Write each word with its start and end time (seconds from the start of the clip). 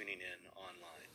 tuning 0.00 0.18
in 0.18 0.50
online. 0.56 1.08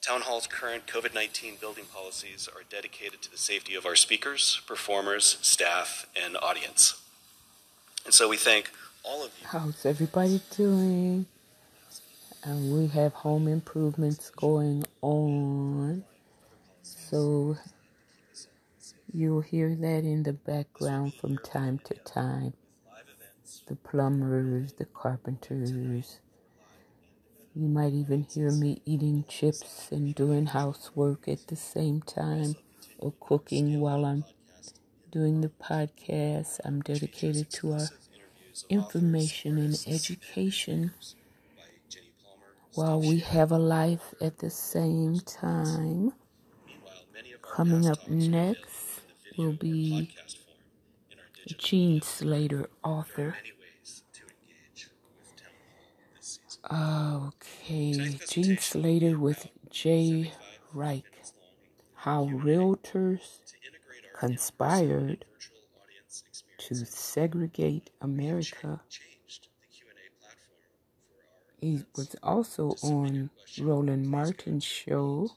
Town 0.00 0.22
Hall's 0.22 0.46
current 0.46 0.86
COVID 0.86 1.14
19 1.14 1.56
building 1.60 1.84
policies 1.92 2.48
are 2.52 2.62
dedicated 2.68 3.22
to 3.22 3.30
the 3.30 3.38
safety 3.38 3.74
of 3.74 3.86
our 3.86 3.94
speakers, 3.94 4.60
performers, 4.66 5.38
staff, 5.42 6.06
and 6.20 6.36
audience. 6.38 7.00
And 8.04 8.12
so 8.12 8.28
we 8.28 8.36
thank 8.36 8.70
all 9.04 9.24
of 9.24 9.30
you. 9.40 9.46
How's 9.46 9.86
everybody 9.86 10.40
doing? 10.56 11.26
And 12.42 12.72
we 12.72 12.88
have 12.88 13.12
home 13.12 13.46
improvements 13.46 14.30
going 14.30 14.84
on. 15.02 16.04
So 16.82 17.56
you'll 19.12 19.42
hear 19.42 19.74
that 19.76 20.04
in 20.04 20.22
the 20.22 20.32
background 20.32 21.14
from 21.14 21.38
time 21.38 21.78
to 21.84 21.94
time. 21.94 22.54
The 23.66 23.76
plumbers, 23.76 24.72
the 24.72 24.86
carpenters. 24.86 26.18
You 27.54 27.68
might 27.68 27.92
even 27.92 28.24
hear 28.24 28.50
me 28.52 28.80
eating 28.84 29.24
chips 29.28 29.90
and 29.92 30.14
doing 30.14 30.46
housework 30.46 31.28
at 31.28 31.46
the 31.48 31.56
same 31.56 32.00
time 32.02 32.56
or 32.98 33.12
cooking 33.20 33.80
while 33.80 34.04
I'm 34.04 34.24
doing 35.10 35.40
the 35.40 35.48
podcast. 35.48 36.60
I'm 36.64 36.80
dedicated 36.80 37.50
to 37.52 37.72
our 37.72 37.88
information 38.68 39.58
and 39.58 39.78
education 39.86 40.92
while 42.74 43.00
we 43.00 43.18
have 43.18 43.50
a 43.52 43.58
life 43.58 44.14
at 44.20 44.38
the 44.38 44.50
same 44.50 45.20
time. 45.20 46.12
Coming 47.42 47.88
up 47.88 48.08
next 48.08 49.00
will 49.36 49.52
be 49.52 50.10
Gene 51.58 52.00
Slater, 52.02 52.70
author. 52.84 53.36
Okay, 56.72 58.18
Gene 58.28 58.56
Slater 58.58 59.18
with 59.18 59.48
Jay 59.70 60.32
Reich. 60.72 61.04
How 61.94 62.26
realtors 62.26 63.40
conspired 64.14 65.24
to 66.58 66.74
segregate 66.74 67.90
America. 68.00 68.80
He 71.60 71.84
was 71.96 72.16
also 72.22 72.70
on 72.82 73.30
Roland 73.58 74.08
Martin's 74.08 74.64
show. 74.64 75.30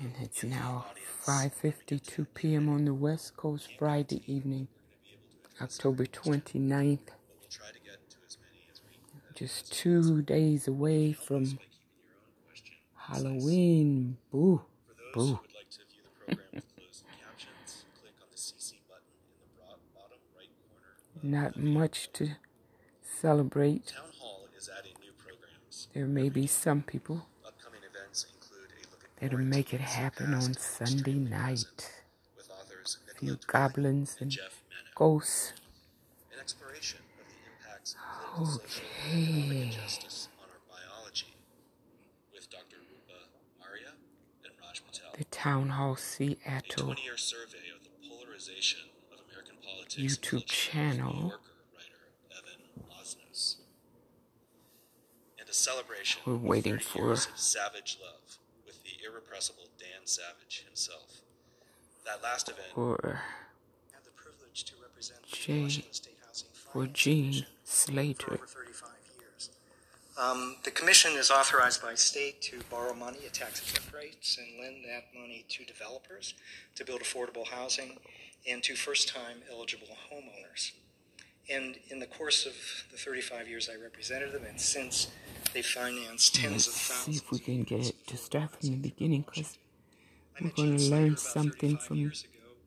And 0.00 0.12
it's 0.20 0.44
now 0.44 0.86
5:52 1.26 2.26
p.m. 2.34 2.68
on 2.68 2.84
the 2.84 2.94
West 2.94 3.36
Coast 3.36 3.68
Friday 3.78 4.22
evening, 4.26 4.68
October 5.60 6.06
29th. 6.06 7.10
Just 9.34 9.72
two 9.72 10.22
days 10.22 10.68
away 10.68 11.12
from 11.12 11.58
Halloween. 12.94 14.18
Boo. 14.30 14.62
Boo. 15.12 15.40
Not 21.22 21.56
much 21.56 22.12
to 22.12 22.36
celebrate. 23.00 23.92
There 25.94 26.06
may 26.06 26.28
be 26.28 26.46
some 26.46 26.82
people 26.82 27.26
that'll 29.24 29.38
make 29.38 29.72
it 29.72 29.80
happen 29.80 30.34
on 30.34 30.52
Sunday 30.54 31.14
night. 31.14 31.90
A 33.10 33.18
few 33.18 33.38
goblins 33.46 34.18
and 34.20 34.36
ghosts. 34.94 35.54
Okay. 38.38 39.70
The 45.16 45.24
Town 45.30 45.70
Hall 45.70 45.96
Seattle 45.96 46.94
YouTube 49.96 50.44
channel. 50.46 51.34
We're 56.26 56.34
waiting 56.34 56.78
for 56.78 57.16
savage 57.36 57.98
love 58.02 58.23
the 59.04 59.10
irrepressible 59.10 59.64
Dan 59.78 60.06
Savage 60.06 60.64
himself. 60.66 61.20
That 62.04 62.22
last 62.22 62.48
event 62.48 62.68
for 62.74 63.20
had 63.92 64.04
the 64.04 64.10
privilege 64.10 64.64
to 64.64 64.74
represent 64.82 65.20
the 65.22 65.36
Jay 65.36 65.62
Washington 65.62 65.92
State 65.92 66.18
Housing 66.26 66.48
for 66.52 66.86
Gene 66.86 67.46
Slater. 67.64 68.34
over 68.34 68.46
35 68.46 68.90
years. 69.18 69.50
Um, 70.20 70.56
the 70.64 70.70
commission 70.70 71.12
is 71.12 71.30
authorized 71.30 71.82
by 71.82 71.94
state 71.94 72.42
to 72.42 72.60
borrow 72.70 72.94
money 72.94 73.18
at 73.26 73.32
tax-exempt 73.32 73.92
rates 73.94 74.38
and 74.38 74.60
lend 74.60 74.84
that 74.84 75.04
money 75.18 75.44
to 75.48 75.64
developers 75.64 76.34
to 76.76 76.84
build 76.84 77.00
affordable 77.00 77.46
housing 77.46 77.98
and 78.48 78.62
to 78.62 78.74
first-time 78.74 79.38
eligible 79.50 79.88
homeowners. 80.12 80.72
And 81.50 81.76
in 81.88 82.00
the 82.00 82.06
course 82.06 82.46
of 82.46 82.52
the 82.90 82.98
35 82.98 83.48
years 83.48 83.70
I 83.72 83.80
represented 83.82 84.32
them, 84.32 84.44
and 84.46 84.60
since 84.60 85.08
they 85.54 85.62
financed 85.62 86.34
tens 86.34 86.66
Let's 86.66 86.66
of 86.66 86.74
see 86.74 87.12
if 87.12 87.30
we 87.30 87.38
can 87.38 87.62
get 87.62 87.86
it 87.86 88.06
to 88.08 88.16
start 88.16 88.50
from 88.60 88.70
the 88.70 88.76
beginning 88.76 89.22
because 89.22 89.56
we're 90.40 90.50
going 90.50 90.76
to 90.76 90.84
learn 90.90 91.16
something 91.16 91.78
from 91.78 91.98
ago. 92.00 92.10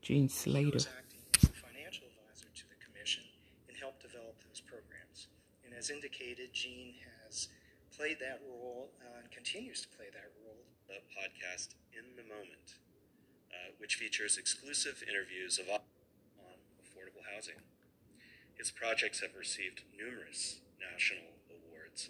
Gene 0.02 0.24
He 0.24 0.30
Slater. 0.30 0.72
was 0.72 0.88
as 0.88 1.42
the 1.42 1.48
financial 1.68 2.08
advisor 2.08 2.48
to 2.56 2.64
the 2.72 2.80
commission 2.80 3.24
and 3.68 3.76
helped 3.78 4.02
develop 4.02 4.40
those 4.48 4.62
programs. 4.62 5.28
And 5.66 5.76
as 5.76 5.90
indicated, 5.90 6.54
Gene 6.54 6.96
has 7.26 7.50
played 7.96 8.20
that 8.22 8.40
role 8.48 8.90
uh, 9.04 9.20
and 9.20 9.30
continues 9.32 9.82
to 9.82 9.90
play 9.90 10.08
that 10.14 10.32
role. 10.46 10.64
the 10.88 11.04
podcast 11.12 11.76
In 11.92 12.16
the 12.16 12.24
Moment, 12.24 12.80
uh, 13.52 13.76
which 13.80 13.96
features 13.96 14.38
exclusive 14.38 15.04
interviews 15.04 15.60
of 15.60 15.68
on 15.68 15.84
affordable 16.80 17.26
housing. 17.36 17.60
His 18.58 18.72
projects 18.72 19.20
have 19.20 19.36
received 19.38 19.84
numerous 19.92 20.62
national 20.80 21.36
awards, 21.52 22.10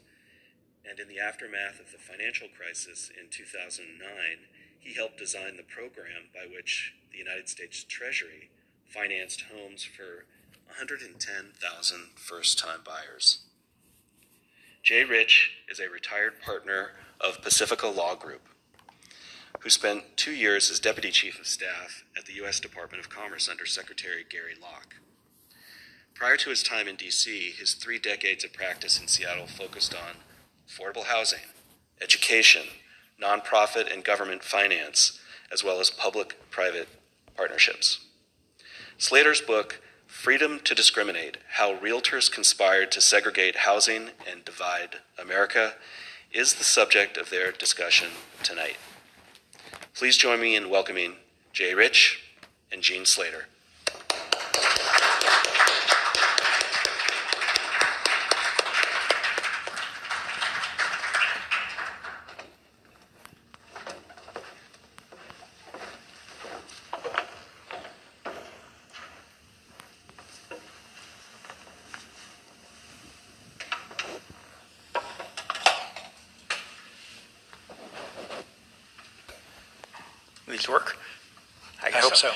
and 0.89 0.99
in 0.99 1.07
the 1.07 1.19
aftermath 1.19 1.79
of 1.79 1.91
the 1.91 1.97
financial 1.97 2.47
crisis 2.47 3.11
in 3.19 3.29
2009, 3.29 4.07
he 4.79 4.93
helped 4.93 5.17
design 5.17 5.57
the 5.57 5.63
program 5.63 6.29
by 6.33 6.47
which 6.51 6.93
the 7.11 7.17
United 7.17 7.49
States 7.49 7.83
Treasury 7.83 8.49
financed 8.87 9.43
homes 9.53 9.83
for 9.83 10.25
110,000 10.67 11.99
first 12.15 12.57
time 12.57 12.79
buyers. 12.85 13.39
Jay 14.83 15.03
Reich 15.03 15.49
is 15.69 15.79
a 15.79 15.89
retired 15.89 16.41
partner 16.41 16.91
of 17.19 17.41
Pacifica 17.41 17.87
Law 17.87 18.15
Group, 18.15 18.47
who 19.59 19.69
spent 19.69 20.15
two 20.15 20.31
years 20.31 20.71
as 20.71 20.79
Deputy 20.79 21.11
Chief 21.11 21.39
of 21.39 21.47
Staff 21.47 22.05
at 22.17 22.25
the 22.25 22.33
U.S. 22.35 22.59
Department 22.59 23.03
of 23.03 23.09
Commerce 23.09 23.49
under 23.49 23.65
Secretary 23.65 24.23
Gary 24.29 24.53
Locke. 24.61 24.95
Prior 26.13 26.37
to 26.37 26.49
his 26.49 26.63
time 26.63 26.87
in 26.87 26.95
D.C., 26.95 27.51
his 27.51 27.73
three 27.73 27.99
decades 27.99 28.43
of 28.43 28.53
practice 28.53 28.99
in 28.99 29.07
Seattle 29.07 29.47
focused 29.47 29.93
on 29.93 30.15
affordable 30.67 31.05
housing, 31.05 31.39
education, 32.01 32.63
nonprofit 33.21 33.91
and 33.91 34.03
government 34.03 34.43
finance, 34.43 35.19
as 35.51 35.63
well 35.63 35.79
as 35.79 35.89
public 35.89 36.37
private 36.51 36.87
partnerships. 37.35 37.99
Slater's 38.97 39.41
book, 39.41 39.81
Freedom 40.07 40.59
to 40.63 40.73
Discriminate 40.73 41.37
How 41.53 41.75
Realtors 41.75 42.31
Conspired 42.31 42.91
to 42.91 43.01
Segregate 43.01 43.57
Housing 43.57 44.09
and 44.29 44.43
Divide 44.43 44.97
America, 45.21 45.73
is 46.31 46.55
the 46.55 46.63
subject 46.63 47.17
of 47.17 47.29
their 47.29 47.51
discussion 47.51 48.09
tonight. 48.43 48.77
Please 49.93 50.17
join 50.17 50.39
me 50.39 50.55
in 50.55 50.69
welcoming 50.69 51.15
Jay 51.53 51.73
Reich 51.73 52.17
and 52.71 52.81
Gene 52.81 53.05
Slater. 53.05 53.45
These 80.47 80.69
work? 80.69 80.97
I 81.83 81.91
hope 81.91 82.15
so. 82.15 82.31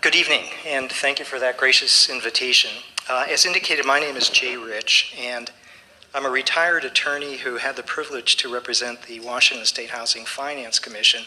Good 0.00 0.14
evening, 0.14 0.44
and 0.64 0.91
thank 1.02 1.18
you 1.18 1.24
for 1.24 1.40
that 1.40 1.56
gracious 1.56 2.08
invitation. 2.08 2.70
Uh, 3.10 3.26
as 3.28 3.44
indicated, 3.44 3.84
my 3.84 3.98
name 3.98 4.16
is 4.16 4.28
Jay 4.28 4.56
Reich, 4.56 5.12
and 5.18 5.50
I'm 6.14 6.24
a 6.24 6.30
retired 6.30 6.84
attorney 6.84 7.38
who 7.38 7.56
had 7.56 7.74
the 7.74 7.82
privilege 7.82 8.36
to 8.36 8.54
represent 8.54 9.02
the 9.02 9.18
Washington 9.18 9.66
State 9.66 9.90
Housing 9.90 10.24
Finance 10.24 10.78
Commission 10.78 11.24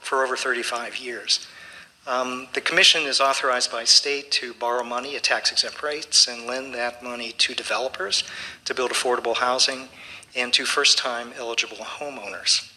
for 0.00 0.24
over 0.24 0.38
35 0.38 0.96
years. 0.96 1.46
Um, 2.06 2.48
the 2.54 2.62
commission 2.62 3.02
is 3.02 3.20
authorized 3.20 3.70
by 3.70 3.84
state 3.84 4.30
to 4.30 4.54
borrow 4.54 4.82
money 4.82 5.16
at 5.16 5.24
tax 5.24 5.52
exempt 5.52 5.82
rates 5.82 6.26
and 6.26 6.46
lend 6.46 6.74
that 6.74 7.02
money 7.02 7.32
to 7.32 7.54
developers 7.54 8.24
to 8.64 8.72
build 8.72 8.90
affordable 8.90 9.36
housing 9.36 9.90
and 10.34 10.50
to 10.54 10.64
first 10.64 10.96
time 10.96 11.34
eligible 11.36 11.76
homeowners. 11.76 12.72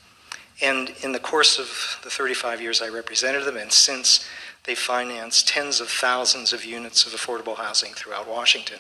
And 0.61 0.93
in 1.03 1.13
the 1.13 1.19
course 1.19 1.57
of 1.57 2.01
the 2.03 2.09
35 2.09 2.61
years 2.61 2.81
I 2.81 2.89
represented 2.89 3.45
them, 3.45 3.55
and 3.55 3.71
since 3.71 4.27
they 4.65 4.75
financed 4.75 5.47
tens 5.47 5.79
of 5.79 5.89
thousands 5.89 6.53
of 6.53 6.63
units 6.63 7.05
of 7.05 7.13
affordable 7.13 7.57
housing 7.57 7.93
throughout 7.93 8.27
Washington. 8.27 8.79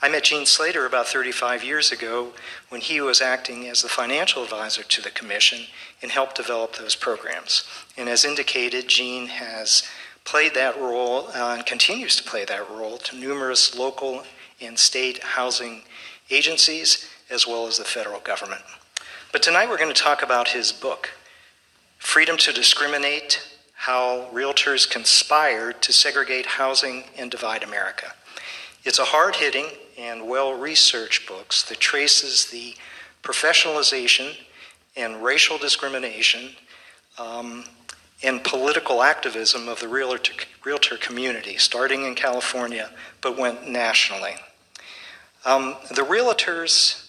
I 0.00 0.08
met 0.08 0.24
Gene 0.24 0.46
Slater 0.46 0.86
about 0.86 1.08
35 1.08 1.64
years 1.64 1.90
ago 1.90 2.32
when 2.68 2.80
he 2.80 3.00
was 3.00 3.20
acting 3.20 3.66
as 3.66 3.82
the 3.82 3.88
financial 3.88 4.44
advisor 4.44 4.84
to 4.84 5.02
the 5.02 5.10
Commission 5.10 5.62
and 6.00 6.12
helped 6.12 6.36
develop 6.36 6.76
those 6.76 6.94
programs. 6.94 7.64
And 7.96 8.08
as 8.08 8.24
indicated, 8.24 8.86
Gene 8.86 9.26
has 9.26 9.82
played 10.24 10.54
that 10.54 10.78
role 10.78 11.28
uh, 11.28 11.54
and 11.56 11.66
continues 11.66 12.14
to 12.14 12.22
play 12.22 12.44
that 12.44 12.70
role 12.70 12.98
to 12.98 13.16
numerous 13.16 13.76
local 13.76 14.22
and 14.60 14.78
state 14.78 15.22
housing 15.22 15.82
agencies 16.30 17.08
as 17.28 17.46
well 17.46 17.66
as 17.66 17.78
the 17.78 17.84
federal 17.84 18.20
government. 18.20 18.62
But 19.32 19.42
tonight 19.42 19.68
we're 19.68 19.78
going 19.78 19.92
to 19.92 20.00
talk 20.00 20.22
about 20.22 20.48
his 20.48 20.70
book, 20.70 21.10
Freedom 21.98 22.36
to 22.36 22.52
Discriminate 22.52 23.57
How 23.82 24.28
Realtors 24.32 24.90
Conspired 24.90 25.80
to 25.82 25.92
Segregate 25.92 26.46
Housing 26.46 27.04
and 27.16 27.30
Divide 27.30 27.62
America. 27.62 28.12
It's 28.82 28.98
a 28.98 29.04
hard 29.04 29.36
hitting 29.36 29.66
and 29.96 30.28
well 30.28 30.52
researched 30.52 31.28
book 31.28 31.54
that 31.68 31.78
traces 31.78 32.46
the 32.46 32.74
professionalization 33.22 34.36
and 34.96 35.22
racial 35.22 35.58
discrimination 35.58 36.56
um, 37.18 37.64
and 38.24 38.42
political 38.42 39.00
activism 39.00 39.68
of 39.68 39.78
the 39.78 39.86
realtor, 39.86 40.32
realtor 40.64 40.96
community, 40.96 41.56
starting 41.56 42.04
in 42.04 42.16
California 42.16 42.90
but 43.20 43.38
went 43.38 43.68
nationally. 43.68 44.34
Um, 45.44 45.76
the 45.90 46.02
realtors, 46.02 47.07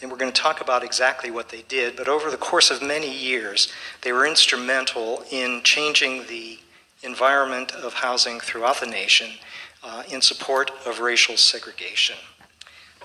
and 0.00 0.10
we're 0.10 0.18
going 0.18 0.32
to 0.32 0.40
talk 0.40 0.60
about 0.60 0.84
exactly 0.84 1.30
what 1.30 1.48
they 1.48 1.62
did, 1.62 1.96
but 1.96 2.08
over 2.08 2.30
the 2.30 2.36
course 2.36 2.70
of 2.70 2.82
many 2.82 3.12
years, 3.12 3.72
they 4.02 4.12
were 4.12 4.26
instrumental 4.26 5.24
in 5.30 5.60
changing 5.64 6.26
the 6.26 6.58
environment 7.02 7.72
of 7.72 7.94
housing 7.94 8.40
throughout 8.40 8.80
the 8.80 8.86
nation 8.86 9.30
uh, 9.82 10.02
in 10.10 10.20
support 10.20 10.70
of 10.86 11.00
racial 11.00 11.36
segregation. 11.36 12.16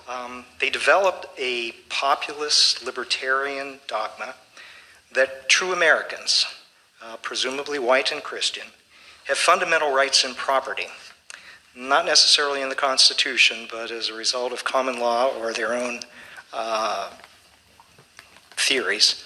Um, 0.08 0.44
they 0.60 0.70
developed 0.70 1.26
a 1.38 1.72
populist 1.88 2.84
libertarian 2.84 3.80
dogma 3.88 4.34
that 5.14 5.48
true 5.48 5.72
Americans, 5.72 6.44
uh, 7.02 7.16
presumably 7.22 7.78
white 7.78 8.12
and 8.12 8.22
Christian, 8.22 8.66
have 9.24 9.38
fundamental 9.38 9.92
rights 9.92 10.24
in 10.24 10.34
property, 10.34 10.86
not 11.74 12.04
necessarily 12.04 12.60
in 12.60 12.68
the 12.68 12.74
Constitution, 12.74 13.66
but 13.70 13.90
as 13.90 14.08
a 14.08 14.14
result 14.14 14.52
of 14.52 14.64
common 14.64 15.00
law 15.00 15.28
or 15.38 15.52
their 15.52 15.72
own 15.72 16.00
theories. 18.56 19.24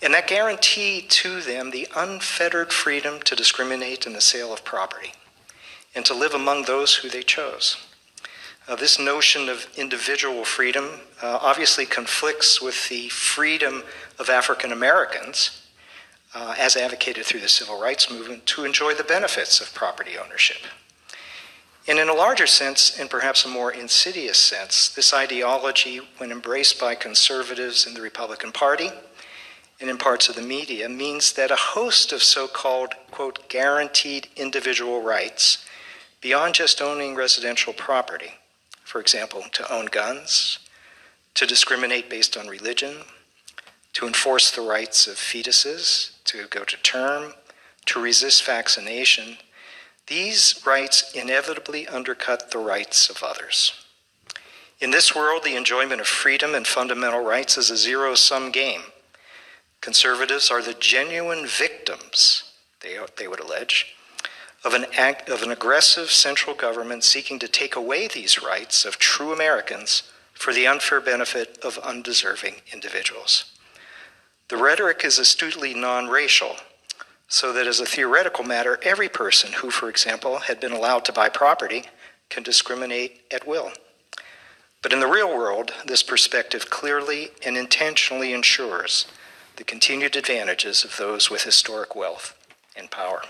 And 0.00 0.14
that 0.14 0.28
guarantee 0.28 1.00
to 1.00 1.40
them 1.40 1.70
the 1.70 1.88
unfettered 1.96 2.72
freedom 2.72 3.20
to 3.22 3.34
discriminate 3.34 4.06
in 4.06 4.12
the 4.12 4.20
sale 4.20 4.52
of 4.52 4.64
property 4.64 5.12
and 5.94 6.04
to 6.04 6.14
live 6.14 6.34
among 6.34 6.62
those 6.62 6.96
who 6.96 7.08
they 7.08 7.22
chose. 7.22 7.76
Uh, 8.68 8.76
this 8.76 8.98
notion 8.98 9.48
of 9.48 9.66
individual 9.76 10.44
freedom 10.44 11.00
uh, 11.22 11.38
obviously 11.40 11.86
conflicts 11.86 12.60
with 12.60 12.88
the 12.88 13.08
freedom 13.08 13.82
of 14.18 14.28
African 14.28 14.72
Americans, 14.72 15.66
uh, 16.34 16.54
as 16.58 16.76
advocated 16.76 17.24
through 17.24 17.40
the 17.40 17.48
civil 17.48 17.80
rights 17.80 18.10
movement, 18.10 18.44
to 18.46 18.64
enjoy 18.64 18.94
the 18.94 19.02
benefits 19.02 19.60
of 19.60 19.72
property 19.74 20.12
ownership. 20.22 20.58
And 21.88 21.98
in 21.98 22.10
a 22.10 22.14
larger 22.14 22.46
sense, 22.46 22.98
and 22.98 23.08
perhaps 23.08 23.46
a 23.46 23.48
more 23.48 23.72
insidious 23.72 24.36
sense, 24.36 24.90
this 24.90 25.14
ideology, 25.14 26.02
when 26.18 26.30
embraced 26.30 26.78
by 26.78 26.94
conservatives 26.94 27.86
in 27.86 27.94
the 27.94 28.02
Republican 28.02 28.52
Party 28.52 28.90
and 29.80 29.88
in 29.88 29.96
parts 29.96 30.28
of 30.28 30.36
the 30.36 30.42
media, 30.42 30.86
means 30.90 31.32
that 31.32 31.50
a 31.50 31.56
host 31.56 32.12
of 32.12 32.22
so 32.22 32.46
called, 32.46 32.92
quote, 33.10 33.48
guaranteed 33.48 34.28
individual 34.36 35.00
rights, 35.00 35.64
beyond 36.20 36.54
just 36.54 36.82
owning 36.82 37.14
residential 37.14 37.72
property, 37.72 38.34
for 38.84 39.00
example, 39.00 39.44
to 39.52 39.72
own 39.72 39.86
guns, 39.86 40.58
to 41.32 41.46
discriminate 41.46 42.10
based 42.10 42.36
on 42.36 42.48
religion, 42.48 42.96
to 43.94 44.06
enforce 44.06 44.50
the 44.50 44.60
rights 44.60 45.06
of 45.06 45.14
fetuses, 45.14 46.10
to 46.24 46.46
go 46.48 46.64
to 46.64 46.76
term, 46.82 47.32
to 47.86 47.98
resist 47.98 48.44
vaccination, 48.44 49.38
these 50.08 50.62
rights 50.66 51.12
inevitably 51.12 51.86
undercut 51.86 52.50
the 52.50 52.58
rights 52.58 53.08
of 53.08 53.22
others. 53.22 53.72
In 54.80 54.90
this 54.90 55.14
world, 55.14 55.42
the 55.44 55.56
enjoyment 55.56 56.00
of 56.00 56.06
freedom 56.06 56.54
and 56.54 56.66
fundamental 56.66 57.24
rights 57.24 57.58
is 57.58 57.70
a 57.70 57.76
zero 57.76 58.14
sum 58.14 58.50
game. 58.50 58.82
Conservatives 59.80 60.50
are 60.50 60.62
the 60.62 60.74
genuine 60.74 61.46
victims, 61.46 62.52
they, 62.80 62.98
they 63.16 63.28
would 63.28 63.40
allege, 63.40 63.94
of 64.64 64.74
an, 64.74 64.86
act, 64.96 65.28
of 65.28 65.42
an 65.42 65.50
aggressive 65.50 66.10
central 66.10 66.54
government 66.54 67.04
seeking 67.04 67.38
to 67.38 67.48
take 67.48 67.76
away 67.76 68.08
these 68.08 68.42
rights 68.42 68.84
of 68.84 68.98
true 68.98 69.32
Americans 69.32 70.04
for 70.32 70.52
the 70.52 70.66
unfair 70.66 71.00
benefit 71.00 71.58
of 71.64 71.78
undeserving 71.78 72.56
individuals. 72.72 73.46
The 74.48 74.56
rhetoric 74.56 75.04
is 75.04 75.18
astutely 75.18 75.74
non 75.74 76.06
racial, 76.06 76.56
so 77.28 77.52
that 77.52 77.66
as 77.66 77.78
a 77.78 77.86
theoretical 77.86 78.42
matter, 78.42 78.78
every 78.82 79.08
person 79.08 79.52
who, 79.52 79.70
for 79.70 79.90
example, 79.90 80.38
had 80.38 80.58
been 80.58 80.72
allowed 80.72 81.04
to 81.04 81.12
buy 81.12 81.28
property 81.28 81.84
can 82.30 82.42
discriminate 82.42 83.20
at 83.30 83.46
will. 83.46 83.70
But 84.82 84.92
in 84.92 85.00
the 85.00 85.06
real 85.06 85.28
world, 85.28 85.72
this 85.86 86.02
perspective 86.02 86.70
clearly 86.70 87.30
and 87.44 87.56
intentionally 87.56 88.32
ensures 88.32 89.06
the 89.56 89.64
continued 89.64 90.16
advantages 90.16 90.84
of 90.84 90.96
those 90.96 91.30
with 91.30 91.42
historic 91.42 91.94
wealth 91.94 92.34
and 92.76 92.90
power. 92.90 93.22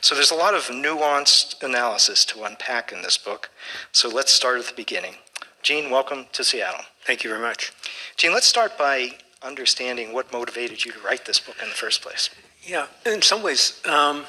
So 0.00 0.14
there's 0.14 0.30
a 0.30 0.36
lot 0.36 0.54
of 0.54 0.64
nuanced 0.68 1.62
analysis 1.62 2.24
to 2.26 2.44
unpack 2.44 2.92
in 2.92 3.02
this 3.02 3.18
book. 3.18 3.50
So 3.90 4.08
let's 4.08 4.30
start 4.30 4.60
at 4.60 4.66
the 4.66 4.74
beginning. 4.74 5.16
Gene, 5.62 5.90
welcome 5.90 6.26
to 6.32 6.44
Seattle. 6.44 6.84
Thank 7.04 7.24
you 7.24 7.30
very 7.30 7.42
much. 7.42 7.72
Gene, 8.16 8.32
let's 8.32 8.46
start 8.46 8.78
by 8.78 9.18
understanding 9.42 10.12
what 10.12 10.32
motivated 10.32 10.84
you 10.84 10.92
to 10.92 11.00
write 11.00 11.24
this 11.24 11.40
book 11.40 11.56
in 11.62 11.68
the 11.68 11.74
first 11.74 12.00
place. 12.00 12.30
Yeah, 12.66 12.86
in 13.04 13.20
some 13.20 13.42
ways, 13.42 13.80
um, 13.84 14.24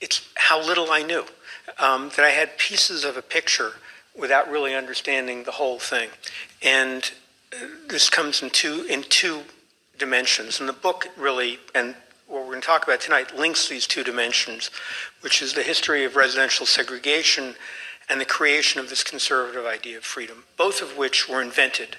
it's 0.00 0.28
how 0.34 0.60
little 0.60 0.90
I 0.90 1.02
knew. 1.02 1.24
Um, 1.78 2.10
that 2.16 2.24
I 2.24 2.30
had 2.30 2.58
pieces 2.58 3.04
of 3.04 3.16
a 3.16 3.22
picture 3.22 3.74
without 4.18 4.50
really 4.50 4.74
understanding 4.74 5.44
the 5.44 5.52
whole 5.52 5.78
thing. 5.78 6.10
And 6.60 7.10
uh, 7.52 7.66
this 7.88 8.10
comes 8.10 8.42
in 8.42 8.50
two, 8.50 8.84
in 8.90 9.04
two 9.04 9.42
dimensions. 9.98 10.58
And 10.58 10.68
the 10.68 10.74
book 10.74 11.08
really, 11.16 11.60
and 11.74 11.94
what 12.26 12.40
we're 12.40 12.50
going 12.50 12.60
to 12.60 12.66
talk 12.66 12.82
about 12.82 13.00
tonight 13.00 13.36
links 13.36 13.68
these 13.68 13.86
two 13.86 14.02
dimensions, 14.02 14.70
which 15.20 15.40
is 15.40 15.54
the 15.54 15.62
history 15.62 16.04
of 16.04 16.16
residential 16.16 16.66
segregation 16.66 17.54
and 18.08 18.20
the 18.20 18.24
creation 18.24 18.80
of 18.80 18.90
this 18.90 19.04
conservative 19.04 19.64
idea 19.64 19.98
of 19.98 20.04
freedom, 20.04 20.44
both 20.56 20.82
of 20.82 20.96
which 20.98 21.28
were 21.28 21.40
invented 21.40 21.96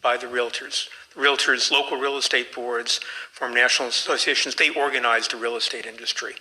by 0.00 0.16
the 0.16 0.26
realtors. 0.26 0.88
Realtors, 1.14 1.70
local 1.70 1.98
real 1.98 2.16
estate 2.16 2.54
boards, 2.54 3.00
formed 3.32 3.54
national 3.54 3.88
associations, 3.88 4.54
they 4.54 4.70
organized 4.70 5.32
the 5.32 5.36
real 5.36 5.56
estate 5.56 5.86
industry. 5.86 6.34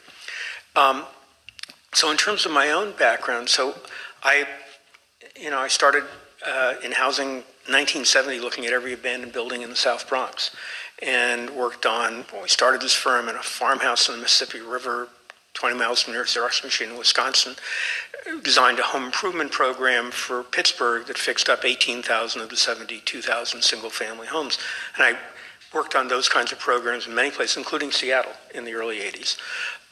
Um, 0.75 1.05
so, 1.93 2.09
in 2.09 2.17
terms 2.17 2.45
of 2.45 2.51
my 2.51 2.71
own 2.71 2.93
background, 2.93 3.49
so 3.49 3.75
I, 4.23 4.47
you 5.39 5.49
know, 5.49 5.59
I 5.59 5.67
started 5.67 6.05
uh, 6.45 6.75
in 6.83 6.93
housing 6.93 7.43
1970, 7.67 8.39
looking 8.39 8.65
at 8.65 8.73
every 8.73 8.93
abandoned 8.93 9.33
building 9.33 9.61
in 9.61 9.69
the 9.69 9.75
South 9.75 10.07
Bronx 10.07 10.51
and 11.01 11.49
worked 11.49 11.85
on, 11.85 12.25
well, 12.31 12.43
we 12.43 12.47
started 12.47 12.81
this 12.81 12.93
firm 12.93 13.27
in 13.27 13.35
a 13.35 13.43
farmhouse 13.43 14.09
on 14.09 14.15
the 14.15 14.21
Mississippi 14.21 14.61
River, 14.61 15.09
20 15.61 15.77
miles 15.77 16.01
from 16.01 16.13
the 16.13 16.19
Xerox 16.19 16.63
machine 16.63 16.89
in 16.89 16.97
Wisconsin, 16.97 17.53
designed 18.43 18.79
a 18.79 18.81
home 18.81 19.03
improvement 19.03 19.51
program 19.51 20.09
for 20.09 20.41
Pittsburgh 20.41 21.05
that 21.05 21.19
fixed 21.19 21.49
up 21.49 21.63
18,000 21.63 22.41
of 22.41 22.49
the 22.49 22.57
72,000 22.57 23.61
single 23.61 23.91
family 23.91 24.25
homes. 24.25 24.57
And 24.97 25.03
I 25.05 25.19
worked 25.71 25.93
on 25.93 26.07
those 26.07 26.27
kinds 26.27 26.51
of 26.51 26.57
programs 26.57 27.05
in 27.05 27.13
many 27.13 27.29
places, 27.29 27.57
including 27.57 27.91
Seattle 27.91 28.31
in 28.55 28.65
the 28.65 28.73
early 28.73 29.01
80s. 29.01 29.37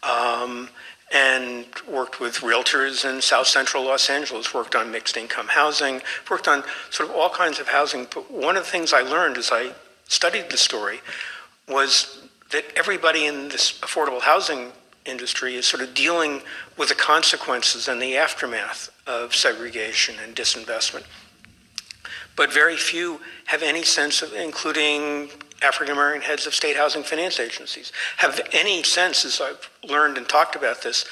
Um, 0.01 0.69
and 1.13 1.67
worked 1.87 2.19
with 2.19 2.37
realtors 2.37 3.07
in 3.07 3.21
South 3.21 3.45
Central 3.45 3.83
Los 3.83 4.09
Angeles, 4.09 4.55
worked 4.55 4.73
on 4.73 4.91
mixed 4.91 5.17
income 5.17 5.49
housing, 5.49 6.01
worked 6.31 6.47
on 6.47 6.63
sort 6.89 7.09
of 7.09 7.15
all 7.15 7.29
kinds 7.29 7.59
of 7.59 7.67
housing. 7.67 8.07
But 8.11 8.31
one 8.31 8.57
of 8.57 8.63
the 8.63 8.71
things 8.71 8.91
I 8.91 9.01
learned 9.01 9.37
as 9.37 9.51
I 9.51 9.73
studied 10.07 10.49
the 10.49 10.57
story 10.57 11.01
was 11.67 12.23
that 12.49 12.65
everybody 12.75 13.27
in 13.27 13.49
this 13.49 13.79
affordable 13.81 14.21
housing 14.21 14.71
industry 15.09 15.55
is 15.55 15.65
sort 15.65 15.83
of 15.83 15.93
dealing 15.93 16.41
with 16.77 16.89
the 16.89 16.95
consequences 16.95 17.87
and 17.87 18.01
the 18.01 18.15
aftermath 18.15 18.89
of 19.07 19.35
segregation 19.35 20.15
and 20.23 20.35
disinvestment. 20.35 21.03
but 22.35 22.53
very 22.53 22.77
few 22.77 23.19
have 23.45 23.61
any 23.63 23.83
sense 23.83 24.21
of, 24.21 24.33
including 24.33 25.29
African 25.61 25.93
American 25.93 26.21
heads 26.21 26.47
of 26.47 26.53
state 26.53 26.77
housing 26.77 27.03
finance 27.03 27.39
agencies, 27.39 27.91
have 28.17 28.39
any 28.53 28.81
sense, 28.83 29.25
as 29.25 29.41
I've 29.41 29.69
learned 29.83 30.17
and 30.17 30.27
talked 30.29 30.55
about 30.55 30.81
this, 30.81 31.05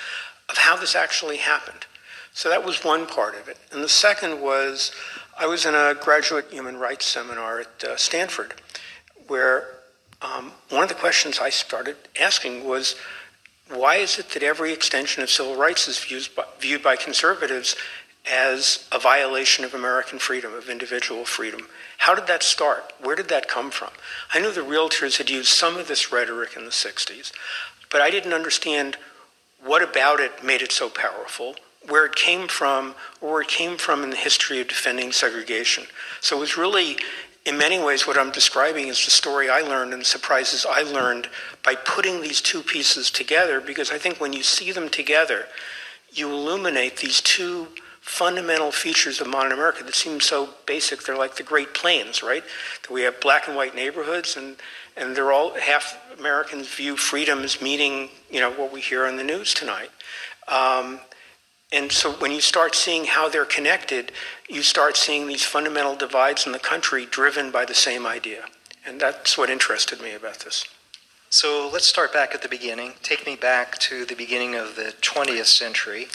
of 0.49 0.57
how 0.57 0.77
this 0.77 0.95
actually 0.95 1.37
happened. 1.37 1.85
So 2.33 2.49
that 2.49 2.63
was 2.63 2.83
one 2.83 3.07
part 3.07 3.35
of 3.35 3.49
it. 3.49 3.57
And 3.71 3.83
the 3.83 3.89
second 3.89 4.39
was 4.39 4.91
I 5.37 5.47
was 5.47 5.65
in 5.65 5.75
a 5.75 5.95
graduate 5.99 6.45
human 6.49 6.77
rights 6.77 7.05
seminar 7.05 7.59
at 7.59 7.83
uh, 7.83 7.97
Stanford 7.97 8.53
where 9.27 9.67
um, 10.21 10.51
one 10.69 10.83
of 10.83 10.89
the 10.89 10.95
questions 10.95 11.39
I 11.39 11.49
started 11.49 11.95
asking 12.19 12.65
was 12.65 12.95
why 13.69 13.97
is 13.97 14.17
it 14.19 14.29
that 14.29 14.43
every 14.43 14.71
extension 14.71 15.23
of 15.23 15.29
civil 15.29 15.55
rights 15.55 15.87
is 15.87 15.99
viewed 15.99 16.29
by, 16.35 16.45
viewed 16.59 16.83
by 16.83 16.95
conservatives 16.95 17.75
as 18.29 18.87
a 18.91 18.99
violation 18.99 19.63
of 19.63 19.73
American 19.73 20.19
freedom, 20.19 20.53
of 20.53 20.69
individual 20.69 21.25
freedom? 21.25 21.67
How 21.99 22.15
did 22.15 22.27
that 22.27 22.43
start? 22.43 22.93
Where 23.01 23.15
did 23.15 23.29
that 23.29 23.47
come 23.47 23.71
from? 23.71 23.91
I 24.33 24.39
knew 24.39 24.51
the 24.51 24.61
realtors 24.61 25.17
had 25.17 25.29
used 25.29 25.49
some 25.49 25.77
of 25.77 25.87
this 25.87 26.11
rhetoric 26.11 26.55
in 26.55 26.65
the 26.65 26.71
60s, 26.71 27.31
but 27.89 28.01
I 28.01 28.09
didn't 28.09 28.33
understand 28.33 28.97
what 29.63 29.81
about 29.81 30.19
it 30.19 30.43
made 30.43 30.61
it 30.61 30.71
so 30.71 30.89
powerful, 30.89 31.55
where 31.87 32.05
it 32.05 32.15
came 32.15 32.47
from, 32.47 32.95
or 33.21 33.33
where 33.33 33.41
it 33.41 33.47
came 33.47 33.77
from 33.77 34.03
in 34.03 34.09
the 34.09 34.17
history 34.17 34.59
of 34.61 34.67
defending 34.67 35.11
segregation. 35.11 35.85
So 36.21 36.37
it 36.37 36.39
was 36.41 36.57
really 36.57 36.97
in 37.47 37.57
many 37.57 37.79
ways, 37.79 38.05
what 38.05 38.17
I'm 38.17 38.31
describing 38.31 38.89
is 38.89 39.03
the 39.05 39.11
story 39.11 39.49
I 39.49 39.61
learned 39.61 39.93
and 39.93 40.01
the 40.01 40.05
surprises 40.05 40.65
I 40.69 40.81
learned 40.81 41.29
by 41.63 41.75
putting 41.75 42.21
these 42.21 42.41
two 42.41 42.61
pieces 42.61 43.09
together, 43.09 43.61
because 43.61 43.89
I 43.89 43.97
think 43.97 44.19
when 44.19 44.33
you 44.33 44.43
see 44.43 44.73
them 44.73 44.89
together, 44.89 45.45
you 46.11 46.29
illuminate 46.29 46.97
these 46.97 47.21
two 47.21 47.69
fundamental 48.01 48.71
features 48.71 49.21
of 49.21 49.27
modern 49.27 49.53
America 49.53 49.81
that 49.85 49.95
seem 49.95 50.19
so 50.19 50.49
basic. 50.65 51.03
They're 51.03 51.17
like 51.17 51.37
the 51.37 51.43
Great 51.43 51.73
Plains, 51.73 52.21
right? 52.21 52.43
That 52.81 52.91
we 52.91 53.03
have 53.03 53.21
black 53.21 53.47
and 53.47 53.55
white 53.55 53.75
neighborhoods, 53.75 54.35
and, 54.35 54.57
and 54.97 55.15
they're 55.15 55.31
all 55.31 55.53
half 55.53 55.97
Americans 56.19 56.67
view 56.67 56.97
freedom 56.97 57.39
as 57.39 57.61
meaning, 57.61 58.09
you 58.29 58.41
know, 58.41 58.51
what 58.51 58.73
we 58.73 58.81
hear 58.81 59.05
on 59.05 59.15
the 59.15 59.23
news 59.23 59.53
tonight. 59.53 59.89
Um, 60.49 60.99
and 61.71 61.91
so 61.91 62.13
when 62.13 62.31
you 62.31 62.39
start 62.39 62.75
seeing 62.75 63.05
how 63.05 63.27
they're 63.27 63.45
connected, 63.45 64.13
you 64.49 64.61
start 64.61 64.95
seeing 64.95 65.27
these 65.27 65.43
fundamental 65.43 65.95
divides 65.95 66.45
in 66.45 66.53
the 66.53 66.59
country 66.59 67.05
driven 67.05 67.51
by 67.51 67.65
the 67.65 67.73
same 67.73 68.05
idea. 68.05 68.45
And 68.85 69.01
that's 69.01 69.37
what 69.37 69.49
interested 69.49 70.01
me 70.01 70.13
about 70.13 70.39
this. 70.39 70.65
So 71.29 71.69
let's 71.71 71.85
start 71.85 72.13
back 72.13 72.33
at 72.33 72.41
the 72.41 72.47
beginning. 72.47 72.93
Take 73.03 73.25
me 73.25 73.35
back 73.35 73.77
to 73.79 74.05
the 74.05 74.15
beginning 74.15 74.55
of 74.55 74.77
the 74.77 74.93
20th 75.01 75.47
century. 75.47 76.07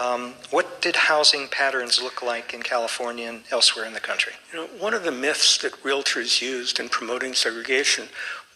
Um, 0.00 0.34
what 0.50 0.80
did 0.80 0.94
housing 0.94 1.48
patterns 1.48 2.00
look 2.00 2.22
like 2.22 2.54
in 2.54 2.62
California 2.62 3.28
and 3.28 3.42
elsewhere 3.50 3.84
in 3.84 3.94
the 3.94 4.00
country? 4.00 4.34
You 4.52 4.60
know, 4.60 4.66
one 4.78 4.94
of 4.94 5.02
the 5.02 5.10
myths 5.10 5.58
that 5.58 5.72
realtors 5.82 6.40
used 6.40 6.78
in 6.78 6.88
promoting 6.88 7.34
segregation 7.34 8.06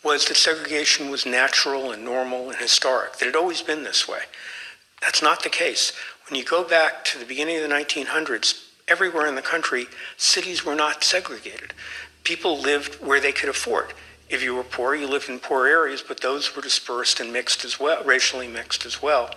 was 0.05 0.27
that 0.27 0.37
segregation 0.37 1.11
was 1.11 1.27
natural 1.27 1.91
and 1.91 2.05
normal 2.05 2.49
and 2.49 2.59
historic, 2.59 3.15
that 3.15 3.23
it 3.23 3.35
had 3.35 3.37
always 3.37 3.61
been 3.61 3.83
this 3.83 4.07
way. 4.07 4.21
That's 5.01 5.21
not 5.21 5.43
the 5.43 5.51
case. 5.51 5.93
When 6.33 6.39
you 6.39 6.47
go 6.47 6.65
back 6.65 7.05
to 7.05 7.19
the 7.19 7.27
beginning 7.27 7.59
of 7.59 7.69
the 7.69 7.75
1900s, 7.75 8.65
everywhere 8.89 9.27
in 9.27 9.35
the 9.35 9.43
country, 9.43 9.87
cities 10.17 10.65
were 10.65 10.75
not 10.75 11.05
segregated. 11.05 11.75
People 12.25 12.59
lived 12.59 12.95
where 13.07 13.21
they 13.21 13.33
could 13.33 13.51
afford. 13.51 13.93
If 14.31 14.43
you 14.43 14.55
were 14.55 14.63
poor, 14.63 14.95
you 14.95 15.07
lived 15.07 15.29
in 15.29 15.41
poor 15.41 15.67
areas, 15.67 16.03
but 16.03 16.23
those 16.23 16.57
were 16.57 16.63
dispersed 16.63 17.21
and 17.21 17.35
mixed 17.35 17.67
as 17.67 17.79
well, 17.79 18.03
racially 18.05 18.49
mixed 18.49 18.87
as 18.87 19.03
well. 19.03 19.35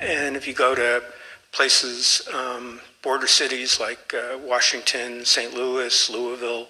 And 0.00 0.36
if 0.36 0.46
you 0.46 0.52
go 0.52 0.74
to 0.74 1.02
places, 1.50 2.28
um, 2.34 2.78
border 3.00 3.26
cities 3.26 3.80
like 3.80 4.12
uh, 4.12 4.36
Washington, 4.36 5.24
St. 5.24 5.54
Louis, 5.54 6.10
Louisville, 6.10 6.68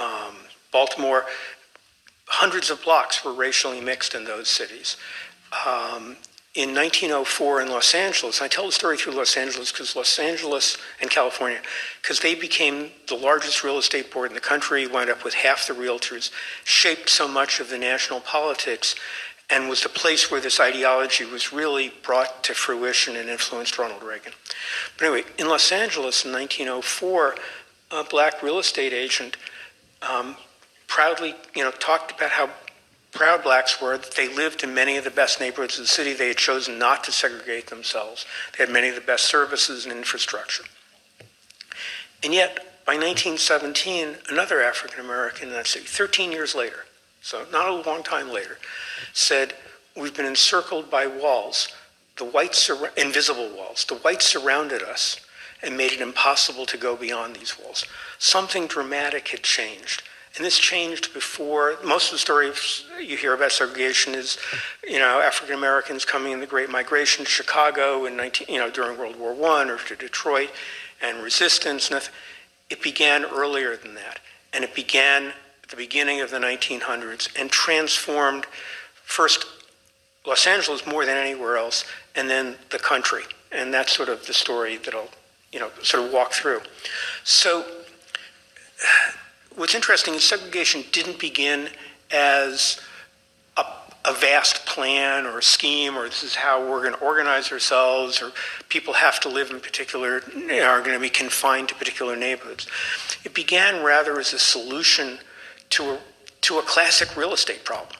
um, 0.00 0.36
Baltimore, 0.70 1.26
hundreds 2.26 2.70
of 2.70 2.80
blocks 2.84 3.24
were 3.24 3.32
racially 3.32 3.80
mixed 3.80 4.14
in 4.14 4.22
those 4.22 4.46
cities. 4.46 4.96
Um, 5.66 6.18
in 6.58 6.74
1904 6.74 7.60
in 7.60 7.68
Los 7.68 7.94
Angeles. 7.94 8.42
I 8.42 8.48
tell 8.48 8.66
the 8.66 8.72
story 8.72 8.96
through 8.96 9.12
Los 9.12 9.36
Angeles 9.36 9.70
because 9.70 9.94
Los 9.94 10.18
Angeles 10.18 10.76
and 11.00 11.08
California, 11.08 11.60
because 12.02 12.18
they 12.18 12.34
became 12.34 12.90
the 13.06 13.14
largest 13.14 13.62
real 13.62 13.78
estate 13.78 14.10
board 14.12 14.32
in 14.32 14.34
the 14.34 14.40
country, 14.40 14.84
wound 14.88 15.08
up 15.08 15.22
with 15.22 15.34
half 15.34 15.68
the 15.68 15.72
realtors, 15.72 16.32
shaped 16.64 17.10
so 17.10 17.28
much 17.28 17.60
of 17.60 17.70
the 17.70 17.78
national 17.78 18.18
politics, 18.18 18.96
and 19.48 19.68
was 19.68 19.84
the 19.84 19.88
place 19.88 20.32
where 20.32 20.40
this 20.40 20.58
ideology 20.58 21.24
was 21.24 21.52
really 21.52 21.92
brought 22.02 22.42
to 22.42 22.54
fruition 22.54 23.14
and 23.14 23.28
influenced 23.28 23.78
Ronald 23.78 24.02
Reagan. 24.02 24.32
But 24.98 25.06
anyway, 25.06 25.28
in 25.38 25.46
Los 25.46 25.70
Angeles 25.70 26.24
in 26.24 26.32
1904, 26.32 27.36
a 27.92 28.02
black 28.02 28.42
real 28.42 28.58
estate 28.58 28.92
agent 28.92 29.36
um, 30.02 30.36
proudly, 30.88 31.36
you 31.54 31.62
know, 31.62 31.70
talked 31.70 32.10
about 32.10 32.30
how 32.30 32.50
proud 33.12 33.42
blacks 33.42 33.80
were 33.80 33.96
that 33.98 34.14
they 34.14 34.32
lived 34.32 34.62
in 34.62 34.74
many 34.74 34.96
of 34.96 35.04
the 35.04 35.10
best 35.10 35.40
neighborhoods 35.40 35.78
of 35.78 35.84
the 35.84 35.88
city. 35.88 36.12
They 36.12 36.28
had 36.28 36.36
chosen 36.36 36.78
not 36.78 37.04
to 37.04 37.12
segregate 37.12 37.68
themselves. 37.68 38.26
They 38.56 38.64
had 38.64 38.72
many 38.72 38.88
of 38.88 38.94
the 38.94 39.00
best 39.00 39.24
services 39.24 39.84
and 39.84 39.94
infrastructure. 39.94 40.64
And 42.22 42.34
yet, 42.34 42.56
by 42.84 42.94
1917, 42.94 44.16
another 44.30 44.62
African 44.62 45.00
American 45.00 45.48
in 45.48 45.54
that 45.54 45.66
city, 45.66 45.84
13 45.86 46.32
years 46.32 46.54
later, 46.54 46.86
so 47.20 47.44
not 47.52 47.68
a 47.68 47.88
long 47.88 48.02
time 48.02 48.30
later, 48.30 48.58
said, 49.12 49.54
We've 49.96 50.16
been 50.16 50.26
encircled 50.26 50.90
by 50.90 51.06
walls, 51.06 51.68
the 52.16 52.24
whites, 52.24 52.70
invisible 52.96 53.50
walls. 53.54 53.84
The 53.84 53.96
whites 53.96 54.26
surrounded 54.26 54.82
us 54.82 55.20
and 55.62 55.76
made 55.76 55.92
it 55.92 56.00
impossible 56.00 56.66
to 56.66 56.76
go 56.76 56.94
beyond 56.94 57.34
these 57.34 57.58
walls. 57.58 57.84
Something 58.18 58.66
dramatic 58.66 59.28
had 59.28 59.42
changed. 59.42 60.02
And 60.36 60.44
this 60.44 60.58
changed 60.58 61.14
before. 61.14 61.76
Most 61.84 62.06
of 62.06 62.12
the 62.12 62.18
stories 62.18 62.84
you 63.00 63.16
hear 63.16 63.34
about 63.34 63.52
segregation 63.52 64.14
is, 64.14 64.38
you 64.86 64.98
know, 64.98 65.20
African 65.20 65.54
Americans 65.54 66.04
coming 66.04 66.32
in 66.32 66.40
the 66.40 66.46
Great 66.46 66.70
Migration 66.70 67.24
to 67.24 67.30
Chicago 67.30 68.04
in 68.04 68.16
19, 68.16 68.46
you 68.48 68.58
know, 68.58 68.70
during 68.70 68.98
World 68.98 69.18
War 69.18 69.34
One 69.34 69.70
or 69.70 69.78
to 69.78 69.96
Detroit, 69.96 70.50
and 71.02 71.22
resistance. 71.22 71.90
And 71.90 72.08
it 72.70 72.82
began 72.82 73.24
earlier 73.24 73.76
than 73.76 73.94
that, 73.94 74.20
and 74.52 74.62
it 74.62 74.74
began 74.74 75.32
at 75.62 75.70
the 75.70 75.76
beginning 75.76 76.20
of 76.20 76.30
the 76.30 76.38
1900s 76.38 77.28
and 77.40 77.50
transformed 77.50 78.46
first 79.04 79.46
Los 80.26 80.46
Angeles 80.46 80.86
more 80.86 81.06
than 81.06 81.16
anywhere 81.16 81.56
else, 81.56 81.84
and 82.14 82.28
then 82.28 82.56
the 82.70 82.78
country. 82.78 83.22
And 83.50 83.72
that's 83.72 83.92
sort 83.96 84.10
of 84.10 84.26
the 84.26 84.34
story 84.34 84.76
that 84.78 84.94
I'll, 84.94 85.08
you 85.52 85.58
know, 85.58 85.70
sort 85.82 86.04
of 86.04 86.12
walk 86.12 86.32
through. 86.32 86.60
So 87.24 87.64
what's 89.58 89.74
interesting 89.74 90.14
is 90.14 90.22
segregation 90.22 90.84
didn't 90.92 91.18
begin 91.18 91.68
as 92.12 92.80
a, 93.56 93.64
a, 94.04 94.14
vast 94.14 94.64
plan 94.66 95.26
or 95.26 95.38
a 95.38 95.42
scheme 95.42 95.96
or 95.96 96.04
this 96.04 96.22
is 96.22 96.36
how 96.36 96.60
we're 96.60 96.80
going 96.80 96.94
to 96.94 97.04
organize 97.04 97.50
ourselves 97.50 98.22
or 98.22 98.30
people 98.68 98.94
have 98.94 99.18
to 99.18 99.28
live 99.28 99.50
in 99.50 99.58
particular 99.58 100.22
are 100.62 100.80
going 100.80 100.94
to 100.94 101.00
be 101.00 101.10
confined 101.10 101.68
to 101.68 101.74
particular 101.74 102.14
neighborhoods. 102.14 102.68
It 103.24 103.34
began 103.34 103.84
rather 103.84 104.20
as 104.20 104.32
a 104.32 104.38
solution 104.38 105.18
to 105.70 105.90
a, 105.90 105.98
to 106.42 106.58
a 106.58 106.62
classic 106.62 107.16
real 107.16 107.34
estate 107.34 107.64
problem, 107.64 107.96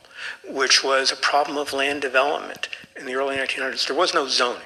which 0.48 0.84
was 0.84 1.10
a 1.10 1.16
problem 1.16 1.58
of 1.58 1.72
land 1.72 2.00
development 2.00 2.68
in 2.96 3.04
the 3.04 3.14
early 3.14 3.36
1900s. 3.36 3.86
There 3.86 3.96
was 3.96 4.14
no 4.14 4.28
zoning. 4.28 4.62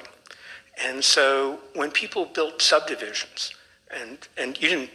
And 0.85 1.03
so 1.03 1.59
when 1.73 1.89
people 1.89 2.25
built 2.25 2.61
subdivisions, 2.61 3.53
and, 3.91 4.27
and 4.37 4.59
you 4.61 4.69
didn't 4.69 4.89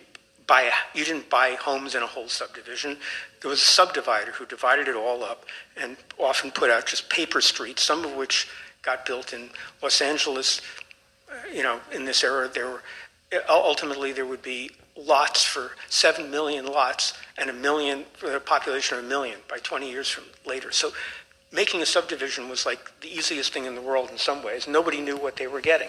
buy 0.49 0.63
a, 0.63 0.73
you 0.99 1.05
didn't 1.05 1.31
buy 1.31 1.51
homes 1.61 1.95
in 1.95 2.03
a 2.03 2.07
whole 2.07 2.29
subdivision. 2.29 2.97
There 3.41 3.49
was 3.49 3.61
a 3.61 3.65
subdivider 3.65 4.31
who 4.31 4.47
divided 4.47 4.89
it 4.89 4.97
all 4.97 5.23
up 5.23 5.45
and 5.77 5.97
often 6.19 6.51
put 6.51 6.71
out 6.71 6.87
just 6.87 7.09
paper 7.09 7.41
streets, 7.41 7.83
some 7.83 8.05
of 8.05 8.15
which 8.17 8.49
got 8.83 9.07
built 9.07 9.33
in 9.33 9.51
Los 9.83 10.01
Angeles. 10.01 10.61
Uh, 11.31 11.35
you 11.55 11.63
know, 11.63 11.79
in 11.93 12.05
this 12.05 12.25
era, 12.25 12.51
there 12.53 12.67
were 12.67 12.83
ultimately 13.49 14.11
there 14.13 14.27
would 14.27 14.43
be 14.43 14.71
lots 14.97 15.45
for 15.45 15.73
seven 15.89 16.31
million 16.31 16.67
lots 16.67 17.15
and 17.37 17.51
a 17.51 17.53
million 17.53 18.05
for 18.15 18.35
a 18.35 18.41
population 18.41 18.99
of 18.99 19.05
a 19.05 19.07
million 19.07 19.39
by 19.49 19.59
20 19.59 19.89
years 19.89 20.09
from 20.09 20.25
later. 20.47 20.73
So 20.73 20.93
making 21.53 21.83
a 21.83 21.87
subdivision 21.87 22.49
was 22.49 22.67
like 22.67 23.01
the 23.01 23.09
easiest 23.09 23.53
thing 23.53 23.67
in 23.67 23.75
the 23.75 23.83
world 23.83 24.11
in 24.11 24.19
some 24.19 24.43
ways. 24.43 24.67
Nobody 24.67 25.01
knew 25.01 25.17
what 25.17 25.37
they 25.37 25.47
were 25.47 25.61
getting. 25.61 25.89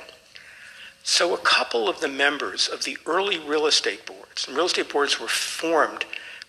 So 1.03 1.33
a 1.33 1.37
couple 1.39 1.89
of 1.89 1.99
the 2.01 2.07
members 2.07 2.67
of 2.67 2.83
the 2.83 2.97
early 3.05 3.39
real 3.39 3.65
estate 3.65 4.05
boards. 4.05 4.47
And 4.47 4.55
real 4.55 4.67
estate 4.67 4.91
boards 4.91 5.19
were 5.19 5.27
formed, 5.27 6.05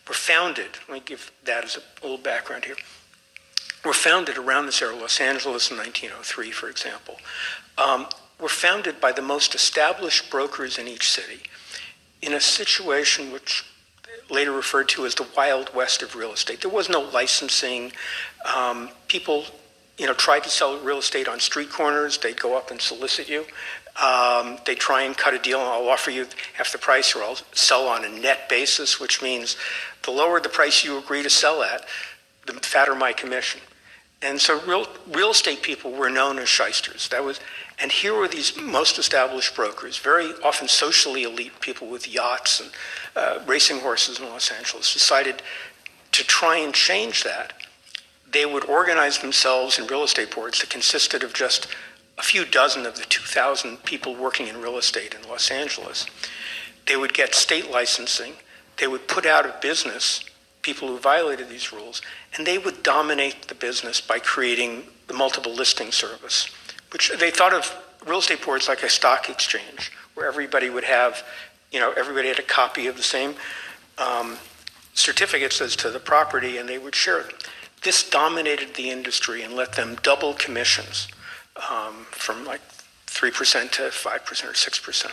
were 0.06 0.14
founded, 0.14 0.68
let 0.88 0.94
me 0.94 1.02
give 1.04 1.32
that 1.44 1.64
as 1.64 1.76
a 1.76 2.02
little 2.02 2.18
background 2.18 2.64
here, 2.64 2.76
were 3.84 3.92
founded 3.92 4.36
around 4.36 4.66
this 4.66 4.82
era, 4.82 4.94
Los 4.94 5.20
Angeles 5.20 5.70
in 5.70 5.76
1903, 5.78 6.50
for 6.50 6.68
example, 6.68 7.16
um, 7.78 8.06
were 8.38 8.48
founded 8.48 9.00
by 9.00 9.12
the 9.12 9.22
most 9.22 9.54
established 9.54 10.30
brokers 10.30 10.78
in 10.78 10.86
each 10.86 11.10
city 11.10 11.40
in 12.22 12.34
a 12.34 12.40
situation 12.40 13.32
which 13.32 13.64
later 14.28 14.52
referred 14.52 14.88
to 14.88 15.06
as 15.06 15.14
the 15.14 15.26
wild 15.36 15.74
west 15.74 16.02
of 16.02 16.14
real 16.14 16.32
estate. 16.32 16.60
There 16.60 16.70
was 16.70 16.88
no 16.88 17.00
licensing. 17.00 17.92
Um, 18.54 18.90
people 19.08 19.44
you 19.98 20.06
know, 20.06 20.14
tried 20.14 20.42
to 20.44 20.48
sell 20.48 20.78
real 20.78 20.98
estate 20.98 21.28
on 21.28 21.38
street 21.38 21.70
corners, 21.70 22.16
they'd 22.16 22.40
go 22.40 22.56
up 22.56 22.70
and 22.70 22.80
solicit 22.80 23.28
you. 23.28 23.44
Um, 23.96 24.58
they 24.66 24.74
try 24.74 25.02
and 25.02 25.16
cut 25.16 25.34
a 25.34 25.38
deal, 25.38 25.60
and 25.60 25.68
I'll 25.68 25.88
offer 25.88 26.10
you 26.10 26.26
half 26.54 26.72
the 26.72 26.78
price, 26.78 27.14
or 27.14 27.22
I'll 27.22 27.38
sell 27.52 27.88
on 27.88 28.04
a 28.04 28.08
net 28.08 28.48
basis, 28.48 29.00
which 29.00 29.20
means 29.20 29.56
the 30.04 30.10
lower 30.10 30.40
the 30.40 30.48
price 30.48 30.84
you 30.84 30.98
agree 30.98 31.22
to 31.22 31.30
sell 31.30 31.62
at, 31.62 31.86
the 32.46 32.52
fatter 32.54 32.94
my 32.94 33.12
commission. 33.12 33.60
And 34.22 34.40
so 34.40 34.60
real, 34.66 34.86
real 35.12 35.30
estate 35.30 35.62
people 35.62 35.92
were 35.92 36.10
known 36.10 36.38
as 36.38 36.48
shysters. 36.48 37.08
That 37.08 37.24
was, 37.24 37.40
and 37.78 37.90
here 37.90 38.14
were 38.14 38.28
these 38.28 38.56
most 38.56 38.98
established 38.98 39.56
brokers, 39.56 39.96
very 39.98 40.32
often 40.44 40.68
socially 40.68 41.22
elite 41.22 41.58
people 41.60 41.88
with 41.88 42.06
yachts 42.06 42.60
and 42.60 42.70
uh, 43.16 43.40
racing 43.46 43.80
horses 43.80 44.18
in 44.18 44.26
Los 44.26 44.50
Angeles, 44.50 44.92
decided 44.92 45.42
to 46.12 46.24
try 46.24 46.58
and 46.58 46.74
change 46.74 47.24
that. 47.24 47.54
They 48.30 48.46
would 48.46 48.66
organize 48.66 49.18
themselves 49.18 49.78
in 49.78 49.86
real 49.86 50.04
estate 50.04 50.34
boards 50.34 50.60
that 50.60 50.70
consisted 50.70 51.24
of 51.24 51.32
just 51.32 51.66
a 52.20 52.22
few 52.22 52.44
dozen 52.44 52.84
of 52.84 52.96
the 52.96 53.04
2,000 53.04 53.82
people 53.84 54.14
working 54.14 54.46
in 54.46 54.60
real 54.60 54.76
estate 54.76 55.14
in 55.14 55.26
Los 55.26 55.50
Angeles. 55.50 56.04
They 56.86 56.94
would 56.94 57.14
get 57.14 57.34
state 57.34 57.70
licensing. 57.70 58.34
They 58.76 58.86
would 58.86 59.08
put 59.08 59.24
out 59.24 59.46
of 59.46 59.58
business 59.62 60.22
people 60.60 60.88
who 60.88 60.98
violated 60.98 61.48
these 61.48 61.72
rules, 61.72 62.02
and 62.36 62.46
they 62.46 62.58
would 62.58 62.82
dominate 62.82 63.48
the 63.48 63.54
business 63.54 64.02
by 64.02 64.18
creating 64.18 64.82
the 65.06 65.14
multiple 65.14 65.54
listing 65.54 65.90
service, 65.90 66.50
which 66.92 67.10
they 67.18 67.30
thought 67.30 67.54
of 67.54 67.74
real 68.06 68.18
estate 68.18 68.44
boards 68.44 68.68
like 68.68 68.82
a 68.82 68.90
stock 68.90 69.30
exchange, 69.30 69.90
where 70.12 70.28
everybody 70.28 70.68
would 70.68 70.84
have, 70.84 71.24
you 71.72 71.80
know, 71.80 71.90
everybody 71.96 72.28
had 72.28 72.38
a 72.38 72.42
copy 72.42 72.86
of 72.86 72.98
the 72.98 73.02
same 73.02 73.34
um, 73.96 74.36
certificates 74.92 75.62
as 75.62 75.74
to 75.74 75.90
the 75.90 75.98
property, 75.98 76.58
and 76.58 76.68
they 76.68 76.76
would 76.76 76.94
share 76.94 77.22
them. 77.22 77.32
This 77.82 78.08
dominated 78.08 78.74
the 78.74 78.90
industry 78.90 79.42
and 79.42 79.54
let 79.54 79.72
them 79.72 79.96
double 80.02 80.34
commissions 80.34 81.08
um, 81.70 82.06
from 82.10 82.44
like 82.44 82.60
3% 83.06 83.70
to 83.72 83.82
5% 83.82 84.44
or 84.44 84.52
6%. 84.52 85.10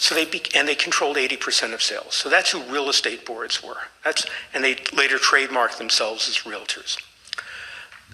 So 0.00 0.14
they 0.14 0.24
be, 0.24 0.42
and 0.54 0.68
they 0.68 0.76
controlled 0.76 1.16
80% 1.16 1.74
of 1.74 1.82
sales. 1.82 2.14
So 2.14 2.28
that's 2.28 2.52
who 2.52 2.62
real 2.62 2.88
estate 2.88 3.26
boards 3.26 3.62
were. 3.62 3.88
That's, 4.04 4.24
and 4.54 4.62
they 4.62 4.76
later 4.96 5.18
trademarked 5.18 5.78
themselves 5.78 6.28
as 6.28 6.36
realtors. 6.50 7.02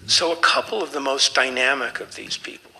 So 0.07 0.31
a 0.31 0.35
couple 0.35 0.81
of 0.81 0.91
the 0.91 0.99
most 0.99 1.35
dynamic 1.35 1.99
of 1.99 2.15
these 2.15 2.37
people, 2.37 2.71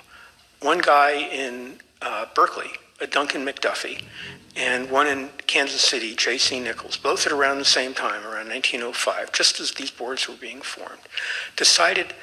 one 0.62 0.80
guy 0.80 1.12
in 1.12 1.80
uh, 2.02 2.26
Berkeley, 2.34 2.72
a 3.00 3.08
Duncan 3.08 3.46
McDuffie, 3.46 4.02
and 4.56 4.90
one 4.90 5.08
in 5.08 5.30
Kansas 5.48 5.82
City, 5.82 6.16
J.C. 6.16 6.60
Nichols, 6.60 6.98
both 6.98 7.26
at 7.26 7.32
around 7.32 7.60
the 7.60 7.66
same 7.66 7.94
time, 7.94 8.24
around 8.24 8.50
1905, 8.50 9.32
just 9.34 9.60
as 9.60 9.74
these 9.74 9.92
boards 9.92 10.28
were 10.28 10.36
being 10.36 10.62
formed, 10.62 11.02
decided 11.56 12.14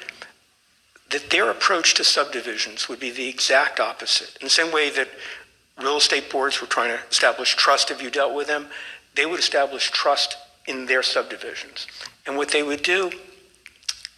that 1.13 1.29
their 1.29 1.49
approach 1.51 1.93
to 1.93 2.03
subdivisions 2.03 2.89
would 2.89 2.99
be 2.99 3.11
the 3.11 3.29
exact 3.29 3.79
opposite. 3.79 4.35
In 4.41 4.47
the 4.47 4.49
same 4.49 4.73
way 4.73 4.89
that 4.89 5.07
real 5.79 5.97
estate 5.97 6.29
boards 6.31 6.59
were 6.59 6.67
trying 6.67 6.89
to 6.89 7.03
establish 7.07 7.55
trust 7.55 7.91
if 7.91 8.01
you 8.01 8.09
dealt 8.09 8.33
with 8.33 8.47
them, 8.47 8.67
they 9.15 9.27
would 9.27 9.39
establish 9.39 9.91
trust 9.91 10.37
in 10.67 10.87
their 10.87 11.03
subdivisions. 11.03 11.85
And 12.25 12.35
what 12.35 12.49
they 12.49 12.63
would 12.63 12.81
do 12.81 13.11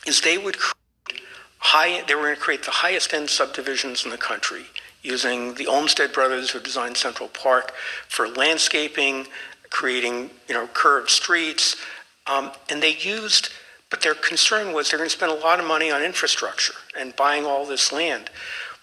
is 0.07 0.21
they 0.21 0.37
would 0.37 0.57
create 0.57 1.21
high, 1.59 2.01
they 2.07 2.15
were 2.15 2.21
going 2.21 2.35
to 2.35 2.41
create 2.41 2.63
the 2.63 2.71
highest 2.71 3.13
end 3.13 3.29
subdivisions 3.29 4.05
in 4.05 4.11
the 4.11 4.17
country 4.17 4.63
using 5.03 5.53
the 5.55 5.67
Olmsted 5.67 6.13
brothers 6.13 6.49
who 6.49 6.59
designed 6.59 6.95
Central 6.95 7.27
Park 7.29 7.73
for 8.07 8.27
landscaping, 8.29 9.27
creating, 9.69 10.29
you 10.47 10.55
know, 10.55 10.67
curved 10.67 11.09
streets. 11.09 11.75
Um, 12.25 12.51
and 12.69 12.81
they 12.81 12.95
used, 12.95 13.49
but 13.89 14.01
their 14.01 14.15
concern 14.15 14.73
was 14.73 14.89
they're 14.89 14.97
going 14.97 15.09
to 15.09 15.15
spend 15.15 15.31
a 15.31 15.35
lot 15.35 15.59
of 15.59 15.65
money 15.65 15.91
on 15.91 16.03
infrastructure 16.03 16.73
and 16.97 17.15
buying 17.15 17.45
all 17.45 17.65
this 17.65 17.91
land. 17.91 18.29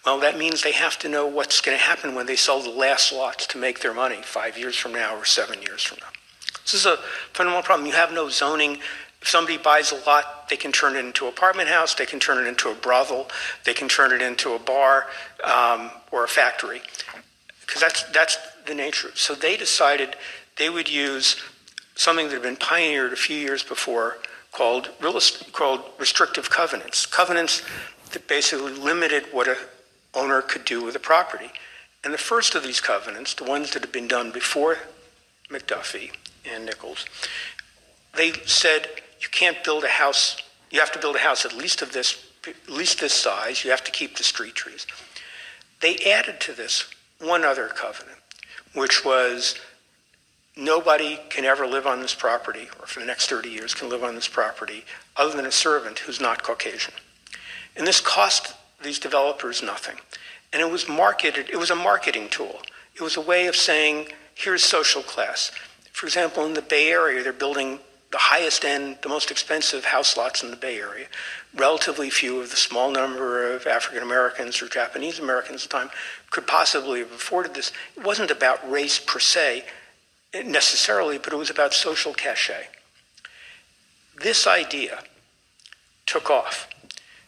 Well, 0.05 0.19
that 0.19 0.37
means 0.37 0.61
they 0.61 0.73
have 0.73 0.99
to 0.99 1.09
know 1.09 1.25
what's 1.27 1.61
going 1.61 1.77
to 1.77 1.83
happen 1.83 2.13
when 2.13 2.25
they 2.25 2.35
sell 2.35 2.61
the 2.61 2.69
last 2.69 3.13
lots 3.13 3.47
to 3.47 3.57
make 3.57 3.79
their 3.79 3.93
money 3.93 4.21
five 4.21 4.57
years 4.57 4.75
from 4.75 4.93
now 4.93 5.15
or 5.15 5.23
seven 5.23 5.61
years 5.61 5.83
from 5.83 5.99
now. 6.01 6.09
This 6.63 6.73
is 6.73 6.85
a 6.85 6.97
fundamental 7.33 7.63
problem. 7.63 7.87
You 7.87 7.93
have 7.93 8.13
no 8.13 8.29
zoning. 8.29 8.79
If 9.21 9.29
somebody 9.29 9.57
buys 9.57 9.91
a 9.93 10.03
lot, 10.05 10.49
they 10.49 10.57
can 10.57 10.73
turn 10.73 10.95
it 10.95 11.05
into 11.05 11.25
an 11.25 11.31
apartment 11.31 11.69
house, 11.69 11.95
they 11.95 12.05
can 12.05 12.19
turn 12.19 12.43
it 12.43 12.47
into 12.47 12.69
a 12.69 12.75
brothel, 12.75 13.29
they 13.63 13.73
can 13.73 13.87
turn 13.87 14.11
it 14.11 14.21
into 14.21 14.53
a 14.53 14.59
bar 14.59 15.07
um, 15.45 15.91
or 16.11 16.25
a 16.25 16.27
factory, 16.27 16.81
because 17.61 17.79
that's 17.79 18.03
that's 18.11 18.37
the 18.65 18.75
nature. 18.75 19.09
So 19.15 19.35
they 19.35 19.55
decided 19.55 20.17
they 20.57 20.69
would 20.69 20.89
use 20.89 21.41
something 21.95 22.27
that 22.27 22.33
had 22.33 22.43
been 22.43 22.57
pioneered 22.57 23.13
a 23.13 23.17
few 23.17 23.37
years 23.37 23.63
before 23.63 24.17
called 24.53 24.89
real 25.01 25.19
called 25.51 25.81
restrictive 25.99 26.49
covenants. 26.49 27.05
Covenants 27.05 27.63
that 28.11 28.27
basically 28.27 28.71
limited 28.71 29.25
what 29.31 29.47
a 29.47 29.57
owner 30.13 30.41
could 30.41 30.63
do 30.63 30.83
with 30.83 30.95
a 30.95 30.99
property. 30.99 31.51
And 32.03 32.13
the 32.13 32.19
first 32.19 32.55
of 32.55 32.63
these 32.63 32.79
covenants, 32.79 33.33
the 33.33 33.43
ones 33.43 33.71
that 33.71 33.81
had 33.81 33.91
been 33.91 34.07
done 34.07 34.31
before 34.31 34.77
McDuffie 35.49 36.11
and 36.45 36.65
Nichols, 36.65 37.05
they 38.15 38.33
said 38.45 38.87
you 39.19 39.27
can't 39.31 39.63
build 39.63 39.83
a 39.83 39.89
house. 39.89 40.37
You 40.69 40.79
have 40.79 40.91
to 40.91 40.99
build 40.99 41.15
a 41.15 41.19
house 41.19 41.45
at 41.45 41.53
least 41.53 41.81
of 41.81 41.91
this, 41.91 42.23
at 42.47 42.69
least 42.69 42.99
this 42.99 43.13
size. 43.13 43.63
You 43.63 43.71
have 43.71 43.83
to 43.85 43.91
keep 43.91 44.17
the 44.17 44.23
street 44.23 44.53
trees. 44.53 44.85
They 45.81 45.97
added 45.97 46.39
to 46.41 46.53
this 46.53 46.85
one 47.19 47.43
other 47.43 47.67
covenant, 47.69 48.19
which 48.73 49.03
was 49.03 49.59
nobody 50.55 51.19
can 51.29 51.45
ever 51.45 51.65
live 51.65 51.87
on 51.87 51.99
this 51.99 52.13
property, 52.13 52.67
or 52.79 52.85
for 52.85 52.99
the 52.99 53.05
next 53.05 53.29
30 53.29 53.49
years 53.49 53.73
can 53.73 53.89
live 53.89 54.03
on 54.03 54.15
this 54.15 54.27
property, 54.27 54.85
other 55.15 55.35
than 55.35 55.45
a 55.45 55.51
servant 55.51 55.99
who's 55.99 56.21
not 56.21 56.43
Caucasian. 56.43 56.93
And 57.75 57.87
this 57.87 57.99
cost 57.99 58.53
these 58.83 58.99
developers 58.99 59.63
nothing. 59.63 59.95
And 60.51 60.61
it 60.61 60.69
was 60.69 60.87
marketed, 60.87 61.49
it 61.49 61.57
was 61.57 61.71
a 61.71 61.75
marketing 61.75 62.29
tool. 62.29 62.61
It 62.95 63.01
was 63.01 63.17
a 63.17 63.21
way 63.21 63.47
of 63.47 63.55
saying, 63.55 64.07
here's 64.35 64.63
social 64.63 65.01
class. 65.01 65.51
For 65.91 66.05
example, 66.05 66.45
in 66.45 66.53
the 66.53 66.61
Bay 66.61 66.89
Area, 66.89 67.23
they're 67.23 67.33
building 67.33 67.79
the 68.11 68.17
highest 68.19 68.63
end, 68.63 68.97
the 69.01 69.09
most 69.09 69.31
expensive 69.31 69.85
house 69.85 70.15
lots 70.15 70.43
in 70.43 70.51
the 70.51 70.55
Bay 70.55 70.79
Area. 70.79 71.07
Relatively 71.55 72.11
few 72.11 72.39
of 72.41 72.51
the 72.51 72.55
small 72.55 72.91
number 72.91 73.51
of 73.51 73.65
African 73.65 74.03
Americans 74.03 74.61
or 74.61 74.67
Japanese 74.67 75.17
Americans 75.17 75.63
at 75.63 75.71
the 75.71 75.77
time 75.77 75.89
could 76.29 76.45
possibly 76.45 76.99
have 76.99 77.11
afforded 77.11 77.55
this. 77.55 77.71
It 77.97 78.03
wasn't 78.03 78.29
about 78.29 78.69
race 78.69 78.99
per 78.99 79.17
se 79.17 79.65
necessarily, 80.33 81.17
but 81.17 81.33
it 81.33 81.37
was 81.37 81.49
about 81.49 81.73
social 81.73 82.13
cachet. 82.13 82.67
This 84.21 84.47
idea 84.47 85.03
took 86.05 86.29
off. 86.29 86.67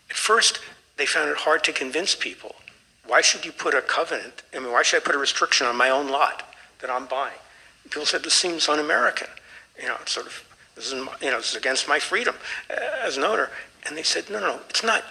At 0.10 0.16
first, 0.16 0.60
they 0.98 1.06
found 1.06 1.30
it 1.30 1.38
hard 1.38 1.64
to 1.66 1.74
convince 1.74 2.16
people. 2.16 2.56
Why 3.06 3.22
should 3.22 3.46
you 3.46 3.52
put 3.52 3.74
a 3.74 3.82
covenant? 3.82 4.44
I 4.56 4.60
mean, 4.60 4.72
why 4.72 4.84
should 4.84 5.02
I 5.02 5.06
put 5.06 5.16
a 5.16 5.20
restriction 5.20 5.68
on 5.68 5.76
my 5.76 5.90
own 5.90 6.10
lot 6.10 6.44
that 6.80 6.90
I'm 6.90 7.06
buying? 7.06 7.38
People 7.84 8.06
said 8.06 8.24
this 8.24 8.34
seems 8.34 8.68
un-American. 8.68 9.28
You 9.80 9.88
know, 9.88 9.98
it's 10.02 10.14
sort 10.14 10.26
of 10.26 10.44
this 10.76 10.88
is 10.88 10.94
you 10.94 11.30
know 11.30 11.38
this 11.38 11.52
is 11.52 11.56
against 11.56 11.88
my 11.88 12.00
freedom 12.00 12.36
uh, 12.70 12.76
as 13.04 13.18
an 13.18 13.24
owner. 13.24 13.50
And 13.86 13.96
they 13.96 14.04
said, 14.04 14.30
no, 14.30 14.40
no, 14.40 14.48
no, 14.48 14.60
it's 14.70 14.84
not 14.84 15.04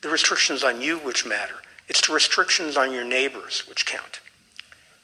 the 0.00 0.08
restrictions 0.08 0.62
on 0.62 0.80
you 0.80 0.98
which 0.98 1.26
matter. 1.26 1.54
It's 1.88 2.06
the 2.06 2.14
restrictions 2.14 2.76
on 2.76 2.92
your 2.92 3.04
neighbors 3.04 3.66
which 3.68 3.84
count. 3.84 4.20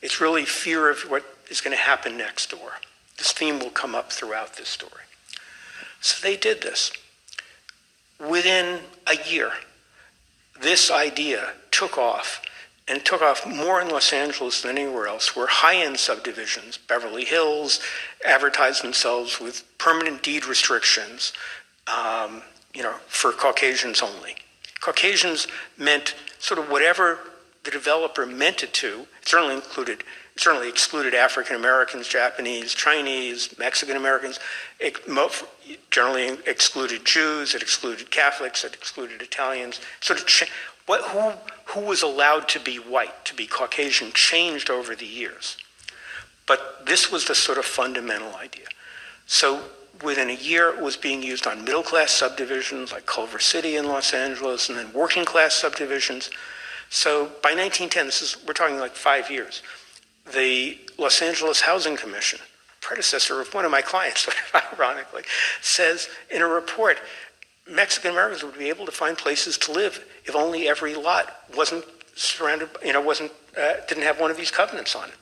It's 0.00 0.20
really 0.20 0.44
fear 0.44 0.88
of 0.88 1.00
what 1.10 1.37
is 1.50 1.60
going 1.60 1.76
to 1.76 1.82
happen 1.82 2.16
next 2.16 2.50
door. 2.50 2.72
This 3.16 3.32
theme 3.32 3.58
will 3.58 3.70
come 3.70 3.94
up 3.94 4.12
throughout 4.12 4.56
this 4.56 4.68
story. 4.68 5.02
So 6.00 6.20
they 6.26 6.36
did 6.36 6.62
this. 6.62 6.92
Within 8.20 8.80
a 9.06 9.16
year, 9.28 9.52
this 10.60 10.90
idea 10.90 11.52
took 11.70 11.98
off 11.98 12.42
and 12.88 13.04
took 13.04 13.20
off 13.20 13.46
more 13.46 13.80
in 13.80 13.88
Los 13.88 14.12
Angeles 14.12 14.62
than 14.62 14.78
anywhere 14.78 15.06
else, 15.06 15.36
where 15.36 15.46
high 15.46 15.76
end 15.76 15.98
subdivisions, 15.98 16.78
Beverly 16.78 17.24
Hills, 17.24 17.80
advertised 18.24 18.82
themselves 18.82 19.38
with 19.38 19.64
permanent 19.76 20.22
deed 20.22 20.46
restrictions, 20.46 21.32
um, 21.86 22.42
you 22.74 22.82
know, 22.82 22.94
for 23.06 23.32
Caucasians 23.32 24.00
only. 24.00 24.36
Caucasians 24.80 25.48
meant 25.76 26.14
sort 26.38 26.58
of 26.58 26.70
whatever 26.70 27.18
the 27.64 27.70
developer 27.70 28.24
meant 28.24 28.62
it 28.62 28.72
to. 28.72 29.06
It 29.20 29.28
certainly 29.28 29.56
included, 29.56 30.02
certainly 30.38 30.68
excluded 30.68 31.14
African 31.14 31.56
Americans, 31.56 32.08
Japanese, 32.08 32.72
Chinese, 32.72 33.56
Mexican 33.58 33.96
Americans. 33.96 34.38
It 34.78 34.98
generally 35.90 36.38
excluded 36.46 37.04
Jews. 37.04 37.54
It 37.54 37.62
excluded 37.62 38.10
Catholics. 38.10 38.64
It 38.64 38.74
excluded 38.74 39.20
Italians. 39.20 39.80
Sort 40.00 40.20
of, 40.20 40.48
what, 40.86 41.02
who, 41.02 41.32
who 41.72 41.86
was 41.86 42.02
allowed 42.02 42.48
to 42.50 42.60
be 42.60 42.76
white, 42.76 43.24
to 43.26 43.34
be 43.34 43.46
Caucasian, 43.46 44.12
changed 44.12 44.70
over 44.70 44.94
the 44.94 45.06
years. 45.06 45.56
But 46.46 46.86
this 46.86 47.10
was 47.10 47.26
the 47.26 47.34
sort 47.34 47.58
of 47.58 47.64
fundamental 47.64 48.34
idea. 48.36 48.66
So 49.26 49.62
within 50.02 50.30
a 50.30 50.34
year, 50.34 50.70
it 50.70 50.80
was 50.80 50.96
being 50.96 51.22
used 51.22 51.46
on 51.46 51.64
middle 51.64 51.82
class 51.82 52.12
subdivisions 52.12 52.92
like 52.92 53.06
Culver 53.06 53.38
City 53.38 53.76
in 53.76 53.86
Los 53.86 54.14
Angeles, 54.14 54.68
and 54.68 54.78
then 54.78 54.92
working 54.92 55.24
class 55.24 55.54
subdivisions. 55.54 56.30
So 56.90 57.26
by 57.42 57.50
1910, 57.50 58.06
this 58.06 58.22
is 58.22 58.36
we're 58.46 58.54
talking 58.54 58.78
like 58.78 58.92
five 58.92 59.30
years. 59.30 59.62
The 60.32 60.78
Los 60.98 61.22
Angeles 61.22 61.62
Housing 61.62 61.96
Commission, 61.96 62.38
predecessor 62.80 63.40
of 63.40 63.52
one 63.54 63.64
of 63.64 63.70
my 63.70 63.82
clients, 63.82 64.28
ironically, 64.72 65.22
says 65.60 66.08
in 66.30 66.42
a 66.42 66.46
report, 66.46 66.98
Mexican 67.70 68.12
Americans 68.12 68.42
would 68.42 68.58
be 68.58 68.68
able 68.68 68.86
to 68.86 68.92
find 68.92 69.16
places 69.16 69.58
to 69.58 69.72
live 69.72 70.04
if 70.24 70.34
only 70.34 70.68
every 70.68 70.94
lot 70.94 71.42
wasn't 71.56 71.84
surrounded, 72.14 72.68
you 72.84 72.92
know, 72.92 73.00
wasn't, 73.00 73.30
uh, 73.56 73.74
didn't 73.88 74.04
have 74.04 74.20
one 74.20 74.30
of 74.30 74.36
these 74.36 74.50
covenants 74.50 74.96
on 74.96 75.08
it. 75.08 75.14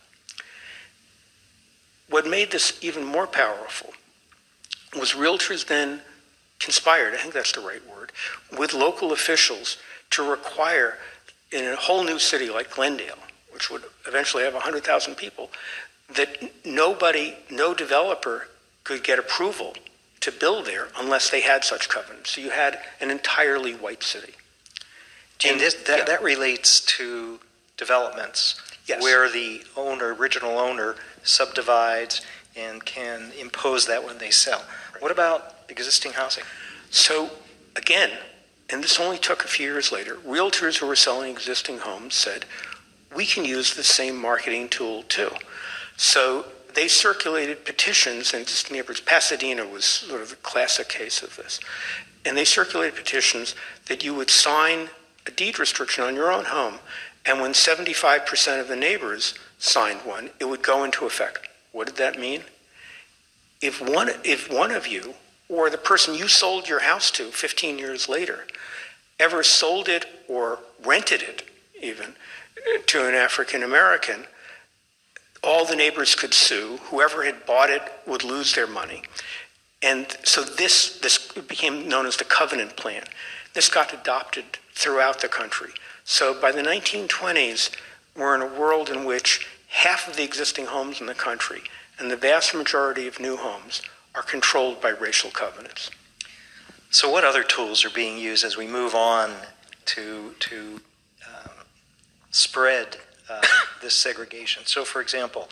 What 2.08 2.26
made 2.26 2.52
this 2.52 2.78
even 2.82 3.04
more 3.04 3.26
powerful 3.26 3.90
was 4.98 5.12
realtors 5.12 5.66
then 5.66 6.00
conspired, 6.58 7.14
I 7.14 7.18
think 7.18 7.34
that's 7.34 7.52
the 7.52 7.60
right 7.60 7.86
word, 7.88 8.12
with 8.56 8.72
local 8.72 9.12
officials 9.12 9.76
to 10.10 10.28
require 10.28 10.98
in 11.52 11.64
a 11.64 11.76
whole 11.76 12.04
new 12.04 12.18
city 12.18 12.48
like 12.48 12.70
Glendale, 12.70 13.18
which 13.56 13.70
would 13.70 13.84
eventually 14.06 14.44
have 14.44 14.52
100,000 14.52 15.14
people, 15.14 15.48
that 16.14 16.52
nobody, 16.62 17.34
no 17.50 17.72
developer 17.72 18.48
could 18.84 19.02
get 19.02 19.18
approval 19.18 19.72
to 20.20 20.30
build 20.30 20.66
there 20.66 20.88
unless 20.98 21.30
they 21.30 21.40
had 21.40 21.64
such 21.64 21.88
covenants. 21.88 22.32
So 22.32 22.42
you 22.42 22.50
had 22.50 22.78
an 23.00 23.10
entirely 23.10 23.72
white 23.72 24.02
city. 24.02 24.34
And 25.42 25.58
this, 25.58 25.72
that, 25.84 26.00
yeah. 26.00 26.04
that 26.04 26.22
relates 26.22 26.80
to 26.98 27.40
developments 27.78 28.60
Yes. 28.86 29.02
where 29.02 29.30
the 29.30 29.62
owner, 29.74 30.14
original 30.14 30.58
owner, 30.58 30.96
subdivides 31.22 32.20
and 32.54 32.84
can 32.84 33.32
impose 33.40 33.86
that 33.86 34.04
when 34.04 34.18
they 34.18 34.30
sell. 34.30 34.62
What 35.00 35.10
about 35.10 35.56
existing 35.70 36.12
housing? 36.12 36.44
So 36.90 37.30
again, 37.74 38.10
and 38.68 38.84
this 38.84 39.00
only 39.00 39.18
took 39.18 39.44
a 39.44 39.48
few 39.48 39.66
years 39.66 39.92
later, 39.92 40.16
realtors 40.16 40.76
who 40.78 40.86
were 40.86 40.96
selling 40.96 41.32
existing 41.32 41.78
homes 41.78 42.14
said, 42.14 42.44
we 43.16 43.26
can 43.26 43.44
use 43.44 43.74
the 43.74 43.82
same 43.82 44.20
marketing 44.20 44.68
tool 44.68 45.02
too. 45.04 45.30
So 45.96 46.46
they 46.74 46.88
circulated 46.88 47.64
petitions 47.64 48.32
and 48.32 48.42
existing 48.42 48.76
neighborhoods. 48.76 49.00
Pasadena 49.00 49.66
was 49.66 49.84
sort 49.84 50.20
of 50.20 50.30
the 50.30 50.36
classic 50.36 50.88
case 50.88 51.22
of 51.22 51.34
this. 51.36 51.58
And 52.24 52.36
they 52.36 52.44
circulated 52.44 52.96
petitions 52.96 53.54
that 53.86 54.04
you 54.04 54.14
would 54.14 54.30
sign 54.30 54.90
a 55.26 55.30
deed 55.30 55.58
restriction 55.58 56.04
on 56.04 56.14
your 56.14 56.30
own 56.30 56.44
home, 56.44 56.74
and 57.24 57.40
when 57.40 57.52
75% 57.52 58.60
of 58.60 58.68
the 58.68 58.76
neighbors 58.76 59.34
signed 59.58 60.00
one, 60.00 60.30
it 60.38 60.44
would 60.44 60.62
go 60.62 60.84
into 60.84 61.06
effect. 61.06 61.48
What 61.72 61.88
did 61.88 61.96
that 61.96 62.18
mean? 62.18 62.42
If 63.60 63.80
one, 63.80 64.10
if 64.22 64.52
one 64.52 64.70
of 64.70 64.86
you 64.86 65.14
or 65.48 65.70
the 65.70 65.78
person 65.78 66.14
you 66.14 66.28
sold 66.28 66.68
your 66.68 66.80
house 66.80 67.10
to 67.12 67.30
15 67.30 67.78
years 67.78 68.08
later 68.08 68.46
ever 69.18 69.42
sold 69.42 69.88
it 69.88 70.04
or 70.28 70.58
rented 70.84 71.22
it 71.22 71.48
even 71.80 72.14
to 72.86 73.06
an 73.06 73.14
African 73.14 73.62
American, 73.62 74.24
all 75.42 75.64
the 75.64 75.76
neighbors 75.76 76.14
could 76.14 76.34
sue. 76.34 76.78
Whoever 76.84 77.24
had 77.24 77.46
bought 77.46 77.70
it 77.70 77.82
would 78.06 78.24
lose 78.24 78.54
their 78.54 78.66
money. 78.66 79.02
And 79.82 80.06
so 80.24 80.42
this, 80.42 80.98
this 80.98 81.32
became 81.32 81.88
known 81.88 82.06
as 82.06 82.16
the 82.16 82.24
Covenant 82.24 82.76
Plan. 82.76 83.04
This 83.54 83.68
got 83.68 83.92
adopted 83.92 84.44
throughout 84.72 85.20
the 85.20 85.28
country. 85.28 85.70
So 86.04 86.38
by 86.40 86.52
the 86.52 86.62
1920s, 86.62 87.70
we're 88.16 88.34
in 88.34 88.42
a 88.42 88.58
world 88.58 88.90
in 88.90 89.04
which 89.04 89.46
half 89.68 90.08
of 90.08 90.16
the 90.16 90.24
existing 90.24 90.66
homes 90.66 91.00
in 91.00 91.06
the 91.06 91.14
country 91.14 91.62
and 91.98 92.10
the 92.10 92.16
vast 92.16 92.54
majority 92.54 93.06
of 93.06 93.20
new 93.20 93.36
homes 93.36 93.82
are 94.14 94.22
controlled 94.22 94.80
by 94.80 94.90
racial 94.90 95.30
covenants. 95.30 95.90
So, 96.90 97.10
what 97.10 97.24
other 97.24 97.42
tools 97.42 97.84
are 97.84 97.90
being 97.90 98.16
used 98.16 98.44
as 98.44 98.56
we 98.56 98.66
move 98.66 98.94
on 98.94 99.32
to 99.86 100.34
to 100.40 100.80
spread 102.36 102.98
uh, 103.28 103.42
this 103.82 103.94
segregation? 103.94 104.64
So, 104.66 104.84
for 104.84 105.00
example, 105.00 105.48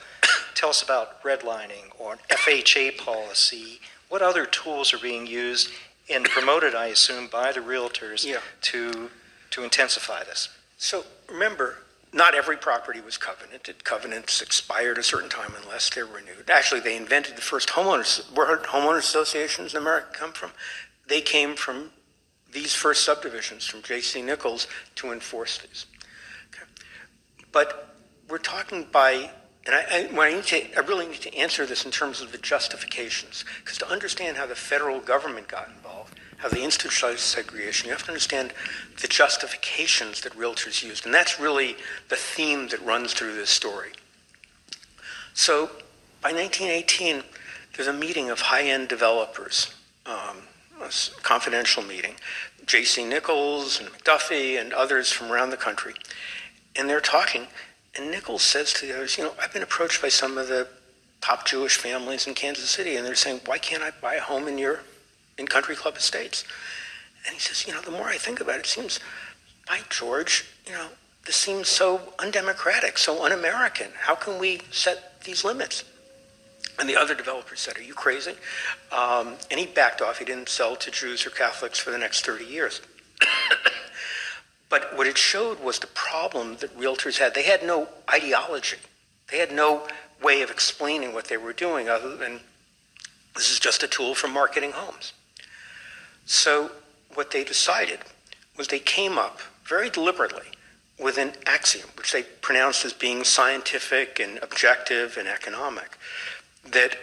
tell 0.55 0.71
us 0.71 0.83
about 0.83 1.23
redlining 1.23 1.91
or 1.99 2.13
an 2.15 2.19
FHA 2.29 2.99
policy. 2.99 3.81
What 4.09 4.23
other 4.23 4.47
tools 4.47 4.93
are 4.95 4.99
being 4.99 5.27
used 5.27 5.71
and 6.11 6.25
promoted, 6.27 6.75
I 6.75 6.87
assume, 6.87 7.29
by 7.29 7.53
the 7.53 7.61
realtors 7.61 8.25
Yeah. 8.25 8.41
to 8.63 9.11
to 9.51 9.63
intensify 9.63 10.25
this? 10.25 10.49
So 10.77 11.05
remember, 11.29 11.79
not 12.13 12.35
every 12.35 12.57
property 12.57 13.01
was 13.01 13.17
covenanted. 13.17 13.85
Covenants 13.85 14.43
expired 14.43 14.99
a 14.99 15.03
certain 15.03 15.29
time 15.31 15.55
unless 15.63 15.89
they're 15.91 16.05
renewed. 16.07 16.51
Actually, 16.53 16.81
they 16.81 16.97
invented 16.97 17.37
the 17.37 17.41
first 17.43 17.71
homeowners. 17.71 18.31
Where 18.37 18.59
homeowners 18.59 18.99
associations 18.99 19.73
in 19.75 19.81
America 19.81 20.09
come 20.13 20.33
from? 20.33 20.51
They 21.07 21.21
came 21.21 21.55
from 21.57 21.91
these 22.53 22.75
first 22.75 23.05
subdivisions, 23.05 23.65
from 23.67 23.83
J.C. 23.83 24.23
Nichols, 24.23 24.67
to 24.97 25.13
enforce 25.13 25.59
these. 25.59 25.87
But 27.55 27.95
we're 28.29 28.39
talking 28.39 28.87
by, 28.91 29.31
and 29.65 29.75
I, 29.75 29.85
I, 29.91 30.07
when 30.13 30.29
I, 30.29 30.37
need 30.37 30.45
to, 30.47 30.77
I 30.77 30.81
really 30.81 31.07
need 31.07 31.21
to 31.23 31.35
answer 31.35 31.65
this 31.65 31.87
in 31.87 31.93
terms 31.93 32.21
of 32.21 32.33
the 32.33 32.39
justifications, 32.39 33.45
because 33.63 33.79
to 33.79 33.89
understand 33.89 34.37
how 34.37 34.47
the 34.47 34.57
federal 34.57 34.99
government 34.99 35.47
got 35.47 35.69
involved, 35.69 36.19
how 36.39 36.49
they 36.49 36.65
institutionalized 36.65 37.21
segregation, 37.21 37.87
you 37.87 37.93
have 37.93 38.03
to 38.03 38.09
understand 38.09 38.53
the 39.01 39.07
justifications 39.07 40.21
that 40.23 40.33
realtors 40.33 40.83
used. 40.83 41.07
And 41.07 41.15
that's 41.15 41.39
really 41.39 41.77
the 42.09 42.17
theme 42.17 42.69
that 42.69 42.85
runs 42.85 43.15
through 43.15 43.37
this 43.37 43.51
story. 43.51 43.93
So 45.33 45.67
by 46.21 46.33
1918, 46.33 47.23
there's 47.77 47.89
a 47.89 47.93
meeting 47.93 48.31
of 48.31 48.41
high 48.41 48.65
end 48.65 48.89
developers, 48.89 49.73
um, 50.07 50.39
a 50.83 50.91
confidential 51.23 51.85
meeting. 51.85 52.17
J.C. 52.67 53.05
Nichols 53.05 53.79
and 53.79 53.89
McDuffie 53.91 54.61
and 54.61 54.73
others 54.73 55.13
from 55.13 55.31
around 55.31 55.51
the 55.51 55.57
country. 55.57 55.95
And 56.77 56.89
they're 56.89 57.01
talking, 57.01 57.47
and 57.97 58.11
Nichols 58.11 58.43
says 58.43 58.73
to 58.75 58.87
the 58.87 58.95
others, 58.95 59.17
You 59.17 59.25
know, 59.25 59.35
I've 59.41 59.53
been 59.53 59.63
approached 59.63 60.03
by 60.03 60.09
some 60.09 60.39
of 60.39 60.49
the 60.49 60.69
top 61.21 61.47
Jewish 61.47 61.77
families 61.77 62.27
in 62.27 62.35
Kansas 62.35 62.69
City, 62.69 62.97
and 62.97 63.07
they're 63.07 63.15
saying, 63.15 63.41
Why 63.47 63.59
can't 63.59 63.83
I 63.83 63.91
buy 64.01 64.15
a 64.15 64.21
home 64.21 64.49
in 64.49 64.59
your 64.59 64.81
in 65.39 65.47
Country 65.47 65.77
Club 65.77 65.97
Estates? 65.97 66.45
And 67.27 67.35
he 67.35 67.41
says, 67.41 67.67
You 67.67 67.73
know, 67.73 67.81
the 67.81 67.91
more 67.91 68.09
I 68.09 68.17
think 68.17 68.41
about 68.41 68.57
it, 68.57 68.61
it 68.61 68.67
seems, 68.67 69.01
by 69.67 69.81
George, 69.89 70.47
you 70.67 70.73
know, 70.73 70.89
this 71.25 71.37
seems 71.37 71.69
so 71.69 72.13
undemocratic, 72.19 72.99
so 72.99 73.25
un 73.25 73.33
American. 73.33 73.89
How 73.99 74.15
can 74.15 74.39
we 74.39 74.61
set 74.71 75.23
these 75.23 75.45
limits? 75.45 75.85
And 76.79 76.89
the 76.89 76.97
other 76.97 77.15
developer 77.15 77.57
said, 77.57 77.79
Are 77.79 77.83
you 77.83 77.95
crazy? 77.95 78.35
Um, 78.93 79.35
and 79.51 79.61
he 79.61 79.67
backed 79.67 80.03
off. 80.03 80.19
He 80.19 80.25
didn't 80.25 80.49
sell 80.49 80.77
to 80.77 80.91
Jews 80.91 81.27
or 81.27 81.31
Catholics 81.31 81.79
for 81.79 81.91
the 81.91 81.99
next 81.99 82.27
30 82.27 82.45
years. 82.45 82.81
But 84.75 84.97
what 84.97 85.07
it 85.07 85.17
showed 85.17 85.61
was 85.61 85.79
the 85.79 85.87
problem 85.87 86.57
that 86.57 86.77
realtors 86.77 87.19
had. 87.19 87.33
They 87.33 87.45
had 87.45 87.63
no 87.63 87.87
ideology, 88.13 88.79
they 89.31 89.39
had 89.39 89.53
no 89.53 89.87
way 90.21 90.43
of 90.43 90.51
explaining 90.51 91.15
what 91.15 91.27
they 91.27 91.37
were 91.37 91.53
doing 91.53 91.89
other 91.89 92.17
than 92.17 92.41
this 93.37 93.53
is 93.53 93.61
just 93.61 93.85
a 93.85 93.87
tool 93.87 94.17
for 94.17 94.27
marketing 94.27 94.73
homes. 94.73 95.13
So 96.27 96.73
what 97.15 97.31
they 97.31 97.45
decided 97.45 98.01
was 98.57 98.67
they 98.67 98.81
came 98.81 99.17
up 99.17 99.39
very 99.65 99.91
deliberately 99.91 100.49
with 100.99 101.19
an 101.19 101.35
axiom, 101.47 101.89
which 101.97 102.11
they 102.11 102.25
pronounced 102.25 102.85
as 102.85 102.93
being 102.93 103.23
scientific 103.23 104.19
and 104.19 104.41
objective 104.43 105.17
and 105.17 105.29
economic, 105.29 105.97
that 106.65 106.97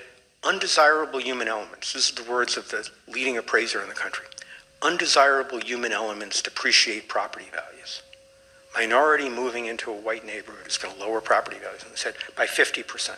undesirable 0.44 1.22
human 1.22 1.48
elements, 1.48 1.94
this 1.94 2.10
is 2.10 2.16
the 2.16 2.30
words 2.30 2.58
of 2.58 2.70
the 2.70 2.90
leading 3.08 3.38
appraiser 3.38 3.82
in 3.82 3.88
the 3.88 3.96
country, 3.96 4.26
undesirable 4.82 5.60
human 5.60 5.92
elements 5.92 6.42
depreciate 6.42 7.08
property 7.08 7.48
values. 7.52 8.02
Minority 8.76 9.30
moving 9.30 9.66
into 9.66 9.92
a 9.92 9.96
white 9.96 10.26
neighborhood 10.26 10.68
is 10.68 10.78
going 10.78 10.96
to 10.96 11.00
lower 11.00 11.22
property 11.22 11.58
values, 11.58 11.84
and 11.84 11.92
they 11.92 11.98
said 11.98 12.16
by 12.36 12.46
50%. 12.46 13.16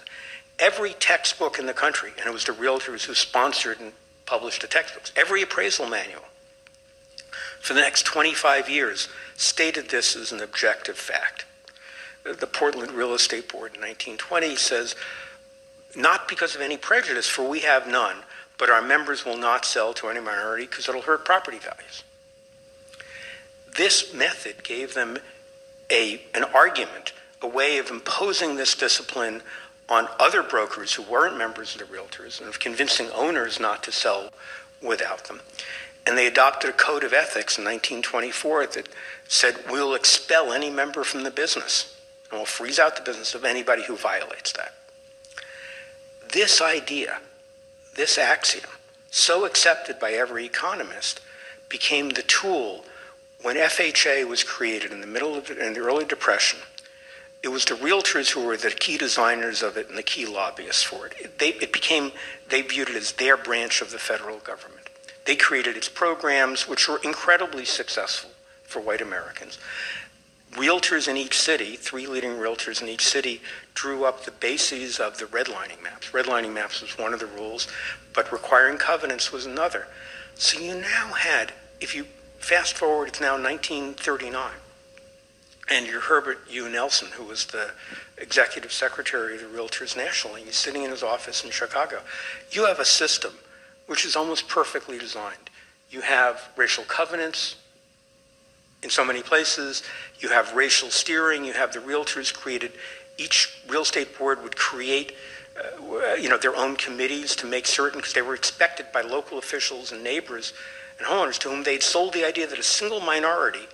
Every 0.60 0.94
textbook 0.94 1.60
in 1.60 1.66
the 1.66 1.74
country, 1.74 2.12
and 2.18 2.28
it 2.28 2.34
was 2.34 2.46
the 2.46 2.54
realtors 2.54 3.06
who 3.06 3.14
sponsored 3.14 3.80
and 3.80 3.94
published 4.26 4.62
the 4.62 4.68
textbooks, 4.68 5.12
every 5.16 5.42
appraisal 5.42 5.88
manual 5.88 6.24
for 7.64 7.74
the 7.74 7.80
next 7.80 8.04
25 8.04 8.70
years 8.70 9.08
stated 9.38 9.90
this 9.90 10.18
as 10.18 10.34
an 10.34 10.42
objective 10.42 10.98
fact. 10.98 11.46
The 12.24 12.46
Portland 12.46 12.92
Real 12.92 13.14
Estate 13.14 13.50
Board 13.50 13.76
in 13.76 13.82
1920 13.82 14.58
says, 14.58 14.96
not 15.96 16.28
because 16.28 16.56
of 16.56 16.62
any 16.62 16.76
prejudice, 16.76 17.28
for 17.28 17.48
we 17.48 17.62
have 17.62 17.88
none, 17.88 18.18
but 18.58 18.70
our 18.70 18.82
members 18.82 19.26
will 19.26 19.38
not 19.38 19.66
sell 19.66 19.94
to 19.94 20.08
any 20.08 20.20
minority 20.20 20.66
because 20.66 20.88
it'll 20.88 21.02
hurt 21.02 21.26
property 21.26 21.58
values. 21.58 22.04
This 23.76 24.14
method 24.14 24.64
gave 24.64 24.94
them 24.94 25.18
a, 25.90 26.22
an 26.34 26.44
argument, 26.44 27.14
a 27.42 27.48
way 27.48 27.78
of 27.78 27.90
imposing 27.90 28.56
this 28.56 28.76
discipline 28.76 29.42
on 29.90 30.08
other 30.20 30.44
brokers 30.44 30.94
who 30.94 31.04
weren't 31.04 31.38
members 31.38 31.76
of 31.76 31.80
the 31.80 31.96
realtors 31.96 32.40
and 32.40 32.48
of 32.48 32.60
convincing 32.60 33.10
owners 33.16 33.60
not 33.60 33.84
to 33.84 33.92
sell 33.92 34.30
without 34.82 35.26
them. 35.26 35.42
And 36.06 36.18
they 36.18 36.28
adopted 36.28 36.70
a 36.70 36.74
code 36.74 37.04
of 37.04 37.14
ethics 37.14 37.58
in 37.58 37.64
1924 37.64 38.68
that 38.68 38.90
said 39.28 39.56
we'll 39.70 39.94
expel 39.94 40.52
any 40.52 40.70
member 40.70 41.04
from 41.04 41.24
the 41.24 41.32
business 41.32 41.98
and 42.30 42.40
we'll 42.40 42.46
freeze 42.46 42.80
out 42.80 42.96
the 42.96 43.02
business 43.02 43.36
of 43.36 43.46
anybody 43.46 43.84
who 43.84 43.96
violates 43.96 44.52
that. 44.54 44.74
This 46.32 46.62
idea, 46.62 47.20
this 47.96 48.18
axiom, 48.18 48.70
so 49.12 49.46
accepted 49.46 50.00
by 50.00 50.12
every 50.12 50.46
economist, 50.46 51.22
became 51.70 52.10
the 52.10 52.24
tool 52.24 52.86
when 53.42 53.56
FHA 53.56 54.28
was 54.28 54.44
created 54.44 54.92
in 54.92 55.02
the 55.02 55.08
middle 55.08 55.36
of 55.36 55.48
the, 55.48 55.66
in 55.66 55.74
the 55.74 55.82
early 55.82 56.06
depression. 56.06 56.60
It 57.44 57.50
was 57.50 57.66
the 57.66 57.76
realtors 57.76 58.30
who 58.30 58.46
were 58.46 58.56
the 58.56 58.72
key 58.72 58.98
designers 58.98 59.62
of 59.62 59.76
it 59.76 59.90
and 59.90 59.98
the 59.98 60.04
key 60.04 60.26
lobbyists 60.26 60.84
for 60.84 61.08
it. 61.08 61.14
it 61.20 61.40
they, 61.40 61.50
it 61.50 61.74
became, 61.74 62.14
they 62.50 62.62
viewed 62.62 62.90
it 62.90 62.96
as 62.96 63.12
their 63.14 63.36
branch 63.36 63.82
of 63.82 63.92
the 63.92 64.00
federal 64.00 64.40
government. 64.40 64.90
They 65.26 65.36
created 65.36 65.76
its 65.76 65.90
programs, 65.90 66.68
which 66.68 66.88
were 66.88 67.02
incredibly 67.04 67.66
successful 67.66 68.32
for 68.64 68.80
white 68.80 69.02
Americans. 69.02 69.58
realtors 70.54 71.08
in 71.08 71.18
each 71.18 71.40
city, 71.40 71.76
three 71.76 72.08
leading 72.08 72.32
realtors 72.32 72.82
in 72.82 72.88
each 72.88 73.06
city, 73.06 73.42
drew 73.74 74.06
up 74.06 74.24
the 74.24 74.32
bases 74.32 75.00
of 75.00 75.18
the 75.18 75.26
redlining 75.26 75.82
maps. 75.82 76.12
Redlining 76.12 76.54
maps 76.54 76.82
was 76.82 76.98
one 76.98 77.14
of 77.14 77.20
the 77.20 77.26
rules, 77.26 77.68
but 78.14 78.32
requiring 78.32 78.78
covenants 78.78 79.32
was 79.32 79.46
another. 79.46 79.88
So 80.36 80.60
you 80.60 80.76
now 80.76 81.08
had, 81.14 81.54
if 81.82 81.96
you 81.96 82.06
fast 82.40 82.76
forward, 82.76 83.08
it's 83.08 83.22
now 83.22 83.34
1939, 83.34 84.52
and 85.70 85.88
you're 85.88 86.02
Herbert 86.02 86.40
U. 86.50 86.70
Nelson, 86.70 87.10
who 87.14 87.24
was 87.24 87.46
the 87.48 87.72
executive 88.18 88.72
secretary 88.72 89.36
of 89.36 89.42
the 89.42 89.48
Realtors 89.58 89.96
nationally. 89.96 90.44
He's 90.44 90.56
sitting 90.56 90.84
in 90.84 90.92
his 90.92 91.04
office 91.04 91.44
in 91.44 91.52
Chicago. 91.52 92.02
You 92.52 92.66
have 92.66 92.80
a 92.80 92.86
system 92.86 93.34
which 93.88 94.06
is 94.06 94.16
almost 94.16 94.48
perfectly 94.48 94.98
designed. 94.98 95.50
You 95.90 96.02
have 96.02 96.50
racial 96.56 96.84
covenants 96.84 97.56
in 98.82 98.90
so 98.90 99.06
many 99.06 99.22
places. 99.22 99.84
You 100.20 100.30
have 100.30 100.54
racial 100.54 100.90
steering. 100.90 101.46
You 101.46 101.54
have 101.54 101.72
the 101.74 101.80
realtors 101.80 102.34
created. 102.34 102.74
Each 103.18 103.62
real 103.68 103.82
estate 103.82 104.18
board 104.18 104.42
would 104.44 104.56
create, 104.56 105.14
uh, 105.58 106.14
you 106.16 106.30
know, 106.30 106.38
their 106.38 106.56
own 106.56 106.76
committees 106.76 107.36
to 107.38 107.46
make 107.46 107.66
certain 107.66 108.00
because 108.00 108.14
they 108.14 108.22
were 108.22 108.36
expected 108.36 108.88
by 108.94 109.02
local 109.02 109.38
officials 109.38 109.92
and 109.92 110.04
neighbors 110.04 110.54
and 110.98 111.08
homeowners 111.08 111.38
to 111.40 111.50
whom 111.50 111.64
they'd 111.64 111.84
sold 111.84 112.14
the 112.14 112.26
idea 112.26 112.48
that 112.48 112.60
a 112.60 112.64
single 112.64 113.00
minority, 113.00 113.68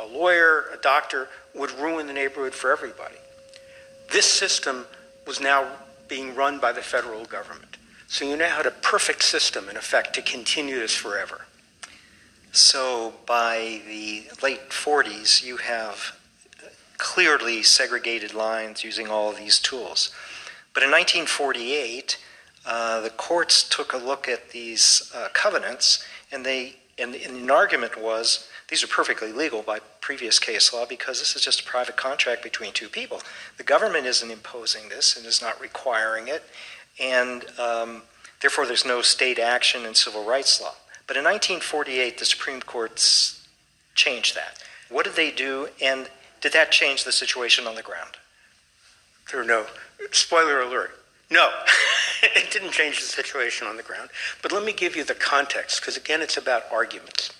a 0.00 0.06
lawyer, 0.06 0.66
a 0.72 0.76
doctor, 0.78 1.28
would 1.54 1.70
ruin 1.72 2.06
the 2.06 2.12
neighborhood 2.12 2.54
for 2.54 2.72
everybody. 2.72 3.16
This 4.12 4.26
system 4.26 4.86
was 5.26 5.40
now 5.40 5.66
being 6.08 6.34
run 6.34 6.58
by 6.58 6.72
the 6.72 6.82
federal 6.82 7.24
government. 7.24 7.76
So 8.08 8.24
you 8.24 8.36
now 8.36 8.56
had 8.56 8.66
a 8.66 8.70
perfect 8.70 9.22
system, 9.22 9.68
in 9.68 9.76
effect, 9.76 10.14
to 10.14 10.22
continue 10.22 10.78
this 10.78 10.94
forever. 10.94 11.46
So 12.52 13.14
by 13.26 13.80
the 13.88 14.24
late 14.42 14.70
40s, 14.70 15.42
you 15.42 15.56
have 15.56 16.16
clearly 16.98 17.62
segregated 17.62 18.34
lines 18.34 18.84
using 18.84 19.08
all 19.08 19.30
of 19.30 19.36
these 19.36 19.58
tools. 19.58 20.10
But 20.72 20.82
in 20.82 20.90
1948, 20.90 22.18
uh, 22.66 23.00
the 23.00 23.10
courts 23.10 23.68
took 23.68 23.92
a 23.92 23.96
look 23.96 24.28
at 24.28 24.50
these 24.50 25.10
uh, 25.14 25.28
covenants, 25.32 26.04
and 26.32 26.44
they 26.44 26.76
and, 26.98 27.14
and 27.14 27.36
an 27.36 27.50
argument 27.50 28.00
was 28.00 28.48
these 28.68 28.84
are 28.84 28.88
perfectly 28.88 29.32
legal 29.32 29.62
by 29.62 29.80
previous 30.00 30.38
case 30.38 30.72
law 30.72 30.86
because 30.86 31.18
this 31.18 31.36
is 31.36 31.42
just 31.42 31.60
a 31.60 31.64
private 31.64 31.96
contract 31.96 32.42
between 32.42 32.72
two 32.72 32.88
people. 32.88 33.20
The 33.56 33.64
government 33.64 34.06
isn't 34.06 34.30
imposing 34.30 34.88
this 34.88 35.16
and 35.16 35.26
is 35.26 35.42
not 35.42 35.60
requiring 35.60 36.28
it, 36.28 36.44
and 37.00 37.44
um, 37.58 38.02
therefore 38.40 38.66
there's 38.66 38.86
no 38.86 39.02
state 39.02 39.38
action 39.38 39.84
in 39.84 39.94
civil 39.94 40.24
rights 40.24 40.60
law. 40.60 40.74
But 41.06 41.16
in 41.16 41.24
1948, 41.24 42.18
the 42.18 42.24
Supreme 42.24 42.62
Court 42.62 42.96
changed 43.94 44.34
that. 44.34 44.62
What 44.88 45.04
did 45.04 45.16
they 45.16 45.30
do, 45.30 45.68
and 45.82 46.08
did 46.44 46.52
that 46.52 46.70
change 46.70 47.04
the 47.04 47.10
situation 47.10 47.66
on 47.66 47.74
the 47.74 47.80
ground? 47.80 48.18
There 49.32 49.40
are 49.40 49.46
no 49.46 49.64
spoiler 50.12 50.60
alert. 50.60 50.90
No, 51.30 51.48
it 52.22 52.50
didn't 52.50 52.72
change 52.72 53.00
the 53.00 53.06
situation 53.06 53.66
on 53.66 53.78
the 53.78 53.82
ground. 53.82 54.10
But 54.42 54.52
let 54.52 54.62
me 54.62 54.74
give 54.74 54.94
you 54.94 55.04
the 55.04 55.14
context, 55.14 55.80
because 55.80 55.96
again, 55.96 56.20
it's 56.20 56.36
about 56.36 56.64
arguments. 56.70 57.32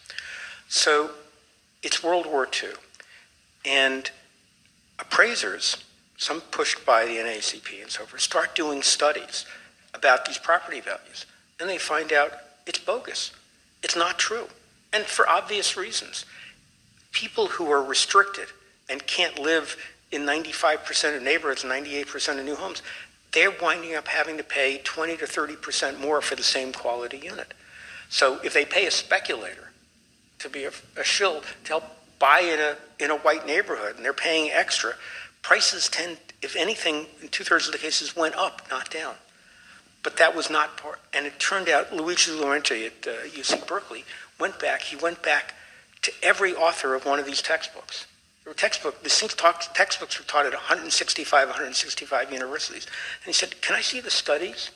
So 0.69 1.11
it's 1.83 2.03
World 2.03 2.25
War 2.25 2.49
II, 2.51 2.71
and 3.67 4.11
appraisers, 4.99 5.85
some 6.17 6.41
pushed 6.41 6.87
by 6.87 7.05
the 7.05 7.17
NAACP 7.17 7.83
and 7.83 7.91
so 7.91 8.07
forth, 8.07 8.23
start 8.23 8.55
doing 8.55 8.81
studies 8.83 9.45
about 9.93 10.25
these 10.25 10.39
property 10.39 10.81
values, 10.81 11.27
and 11.61 11.69
they 11.69 11.77
find 11.77 12.11
out 12.11 12.33
it's 12.67 12.79
bogus. 12.79 13.33
It's 13.83 13.97
not 13.97 14.19
true, 14.19 14.47
and 14.95 15.05
for 15.05 15.29
obvious 15.29 15.77
reasons. 15.77 16.25
People 17.13 17.49
who 17.49 17.71
are 17.71 17.83
restricted 17.83 18.49
and 18.89 19.07
can't 19.07 19.39
live 19.39 19.77
in 20.13 20.23
95% 20.23 21.17
of 21.17 21.23
neighborhoods, 21.23 21.65
98% 21.65 22.39
of 22.39 22.45
new 22.45 22.55
homes, 22.55 22.83
they're 23.33 23.53
winding 23.61 23.97
up 23.97 24.07
having 24.07 24.37
to 24.37 24.45
pay 24.45 24.79
20 24.85 25.17
to 25.17 25.25
30% 25.25 26.01
more 26.01 26.21
for 26.21 26.37
the 26.37 26.43
same 26.43 26.73
quality 26.73 27.19
unit. 27.19 27.53
So 28.09 28.39
if 28.45 28.55
they 28.55 28.65
pay 28.65 28.87
a 28.87 28.91
speculator 28.91 29.73
to 30.39 30.49
be 30.49 30.65
a, 30.65 30.71
a 30.97 31.03
shill 31.03 31.41
to 31.65 31.69
help 31.69 31.85
buy 32.19 32.41
in 32.41 32.61
a, 32.61 32.77
in 33.03 33.11
a 33.11 33.17
white 33.17 33.47
neighborhood 33.47 33.97
and 33.97 34.05
they're 34.05 34.13
paying 34.13 34.51
extra, 34.53 34.95
prices 35.43 35.89
tend, 35.89 36.19
if 36.43 36.55
anything, 36.55 37.07
in 37.21 37.29
two 37.29 37.43
thirds 37.43 37.67
of 37.67 37.73
the 37.73 37.79
cases 37.79 38.15
went 38.15 38.37
up, 38.37 38.63
not 38.71 38.91
down. 38.91 39.15
But 40.05 40.19
that 40.19 40.37
was 40.37 40.49
not 40.51 40.77
part, 40.77 41.01
and 41.13 41.27
it 41.27 41.41
turned 41.41 41.69
out 41.69 41.93
Luigi 41.93 42.31
Laurenti 42.31 42.87
at 42.87 43.09
uh, 43.09 43.27
UC 43.27 43.67
Berkeley 43.67 44.05
went 44.39 44.59
back, 44.61 44.83
he 44.83 44.97
went 44.97 45.23
back 45.23 45.55
to 46.03 46.13
every 46.23 46.55
author 46.55 46.95
of 46.95 47.07
one 47.07 47.19
of 47.19 47.25
these 47.25 47.41
textbooks. 47.41 48.07
Textbook, 48.53 49.03
the 49.03 49.09
talk, 49.09 49.75
textbooks 49.75 50.19
were 50.19 50.27
taught 50.27 50.45
at 50.45 50.53
165, 50.53 51.49
165 51.49 52.33
universities. 52.33 52.87
And 52.87 53.27
he 53.27 53.33
said, 53.33 53.61
Can 53.63 53.75
I 53.75 53.81
see 53.81 54.01
the 54.01 54.11
studies? 54.11 54.71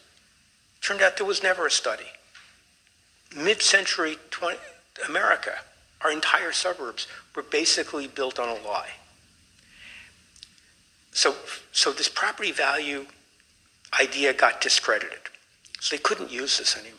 Turned 0.80 1.02
out 1.02 1.16
there 1.18 1.26
was 1.26 1.42
never 1.42 1.66
a 1.66 1.70
study. 1.70 2.06
Mid 3.36 3.60
century 3.60 4.16
America, 5.06 5.58
our 6.00 6.10
entire 6.10 6.52
suburbs, 6.52 7.06
were 7.36 7.42
basically 7.42 8.06
built 8.06 8.38
on 8.38 8.48
a 8.48 8.66
lie. 8.66 8.90
So, 11.12 11.34
so 11.72 11.92
this 11.92 12.08
property 12.08 12.52
value 12.52 13.06
idea 14.00 14.32
got 14.32 14.60
discredited. 14.60 15.18
So 15.80 15.96
they 15.96 16.02
couldn't 16.02 16.30
use 16.30 16.58
this 16.58 16.76
anymore. 16.76 16.94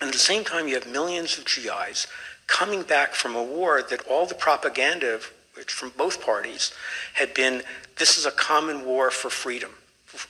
And 0.00 0.08
at 0.08 0.12
the 0.12 0.18
same 0.18 0.44
time, 0.44 0.68
you 0.68 0.74
have 0.74 0.86
millions 0.86 1.38
of 1.38 1.44
GIs 1.44 2.06
coming 2.46 2.82
back 2.82 3.14
from 3.14 3.34
a 3.34 3.42
war 3.42 3.82
that 3.82 4.06
all 4.06 4.26
the 4.26 4.34
propaganda, 4.34 5.14
which 5.14 5.32
from 5.70 5.92
both 5.96 6.24
parties, 6.24 6.72
had 7.14 7.34
been 7.34 7.62
this 7.96 8.18
is 8.18 8.26
a 8.26 8.30
common 8.30 8.84
war 8.84 9.10
for 9.10 9.30
freedom 9.30 9.70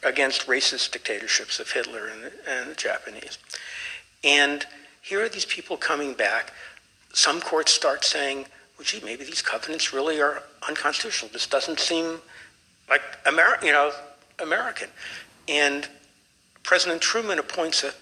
against 0.03 0.47
racist 0.47 0.93
dictatorships 0.93 1.59
of 1.59 1.71
Hitler 1.71 2.09
and, 2.09 2.33
and 2.47 2.71
the 2.71 2.75
Japanese. 2.75 3.39
And 4.23 4.65
here 5.01 5.23
are 5.25 5.29
these 5.29 5.45
people 5.45 5.77
coming 5.77 6.15
back. 6.15 6.53
Some 7.13 7.41
courts 7.41 7.73
start 7.73 8.05
saying, 8.05 8.47
well, 8.79 8.85
gee, 8.85 9.01
maybe 9.05 9.25
these 9.25 9.43
covenants 9.43 9.93
really 9.93 10.21
are 10.21 10.43
unconstitutional. 10.69 11.31
This 11.33 11.47
doesn't 11.47 11.81
seem 11.81 12.21
like 12.89 13.03
Ameri- 13.25 13.63
you 13.65 13.73
know, 13.73 13.93
American. 14.41 14.89
And 15.49 15.89
President 16.63 17.01
Truman 17.01 17.39
appoints 17.39 17.85
a, 17.85 17.93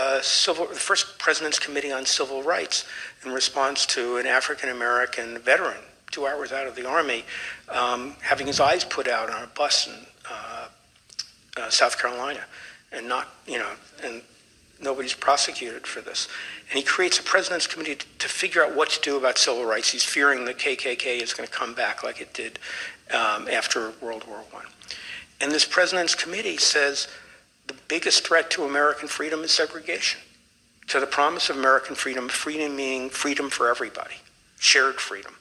a 0.00 0.22
civil, 0.22 0.66
the 0.66 0.74
first 0.74 1.18
President's 1.18 1.58
Committee 1.58 1.92
on 1.92 2.06
Civil 2.06 2.42
Rights 2.42 2.86
in 3.24 3.32
response 3.32 3.84
to 3.86 4.16
an 4.16 4.26
African 4.26 4.70
American 4.70 5.38
veteran, 5.38 5.82
two 6.12 6.26
hours 6.26 6.52
out 6.52 6.66
of 6.66 6.76
the 6.76 6.86
Army, 6.86 7.24
um, 7.68 8.14
having 8.20 8.46
his 8.46 8.60
eyes 8.60 8.84
put 8.84 9.08
out 9.08 9.30
on 9.30 9.42
a 9.42 9.46
bus 9.48 9.88
in 9.88 9.94
uh, 10.30 10.68
uh, 11.56 11.70
South 11.70 11.98
Carolina, 11.98 12.44
and 12.92 13.08
not, 13.08 13.28
you 13.46 13.58
know, 13.58 13.70
and 14.04 14.22
nobody's 14.80 15.14
prosecuted 15.14 15.86
for 15.86 16.00
this. 16.00 16.28
And 16.70 16.78
he 16.78 16.84
creates 16.84 17.18
a 17.18 17.22
president's 17.22 17.66
committee 17.66 17.96
to, 17.96 18.06
to 18.18 18.28
figure 18.28 18.64
out 18.64 18.76
what 18.76 18.90
to 18.90 19.00
do 19.00 19.16
about 19.16 19.38
civil 19.38 19.64
rights. 19.64 19.90
He's 19.90 20.04
fearing 20.04 20.44
the 20.44 20.54
KKK 20.54 21.22
is 21.22 21.32
going 21.32 21.48
to 21.48 21.52
come 21.52 21.74
back 21.74 22.04
like 22.04 22.20
it 22.20 22.32
did 22.34 22.58
um, 23.12 23.48
after 23.48 23.92
World 24.00 24.24
War 24.28 24.42
I. 24.54 24.62
And 25.40 25.50
this 25.50 25.64
president's 25.64 26.14
committee 26.14 26.56
says 26.56 27.08
the 27.66 27.74
biggest 27.88 28.26
threat 28.26 28.50
to 28.50 28.64
American 28.64 29.08
freedom 29.08 29.42
is 29.42 29.50
segregation. 29.50 30.20
To 30.88 31.00
the 31.00 31.06
promise 31.06 31.48
of 31.48 31.56
American 31.56 31.94
freedom, 31.94 32.28
freedom 32.28 32.76
meaning 32.76 33.08
freedom 33.08 33.50
for 33.50 33.70
everybody, 33.70 34.16
shared 34.58 34.96
freedom. 34.96 35.34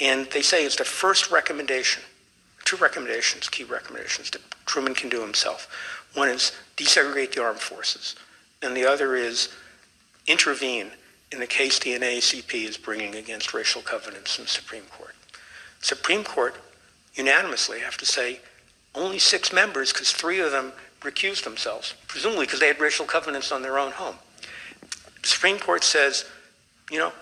And 0.00 0.26
they 0.30 0.42
say 0.42 0.64
it's 0.64 0.76
the 0.76 0.84
first 0.84 1.30
recommendation, 1.30 2.02
two 2.64 2.76
recommendations, 2.76 3.48
key 3.48 3.64
recommendations 3.64 4.30
that 4.30 4.42
Truman 4.66 4.94
can 4.94 5.08
do 5.08 5.20
himself. 5.20 5.68
One 6.14 6.28
is 6.28 6.52
desegregate 6.76 7.34
the 7.34 7.42
armed 7.42 7.60
forces, 7.60 8.16
and 8.62 8.76
the 8.76 8.86
other 8.86 9.14
is 9.14 9.50
intervene 10.26 10.90
in 11.32 11.40
the 11.40 11.46
case 11.46 11.78
the 11.78 11.90
NAACP 11.98 12.68
is 12.68 12.76
bringing 12.76 13.16
against 13.16 13.54
racial 13.54 13.82
covenants 13.82 14.38
in 14.38 14.44
the 14.44 14.50
Supreme 14.50 14.84
Court. 14.84 15.14
Supreme 15.80 16.24
Court 16.24 16.54
unanimously 17.14 17.80
have 17.80 17.96
to 17.98 18.06
say 18.06 18.40
only 18.94 19.18
six 19.18 19.52
members, 19.52 19.92
because 19.92 20.12
three 20.12 20.40
of 20.40 20.52
them 20.52 20.72
recused 21.00 21.44
themselves, 21.44 21.94
presumably 22.06 22.46
because 22.46 22.60
they 22.60 22.68
had 22.68 22.80
racial 22.80 23.04
covenants 23.04 23.50
on 23.50 23.62
their 23.62 23.78
own 23.78 23.92
home. 23.92 24.16
The 25.22 25.28
Supreme 25.28 25.58
Court 25.58 25.82
says, 25.82 26.24
you 26.90 26.98
know, 26.98 27.12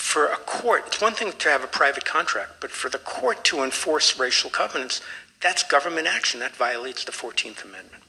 for 0.00 0.26
a 0.26 0.36
court, 0.36 0.84
it's 0.86 1.00
one 1.00 1.12
thing 1.12 1.30
to 1.30 1.48
have 1.50 1.62
a 1.62 1.66
private 1.66 2.06
contract, 2.06 2.54
but 2.60 2.70
for 2.70 2.88
the 2.88 2.98
court 2.98 3.44
to 3.44 3.62
enforce 3.62 4.18
racial 4.18 4.48
covenants, 4.48 5.02
that's 5.42 5.62
government 5.62 6.06
action. 6.06 6.40
That 6.40 6.56
violates 6.56 7.04
the 7.04 7.12
14th 7.12 7.62
Amendment. 7.64 8.02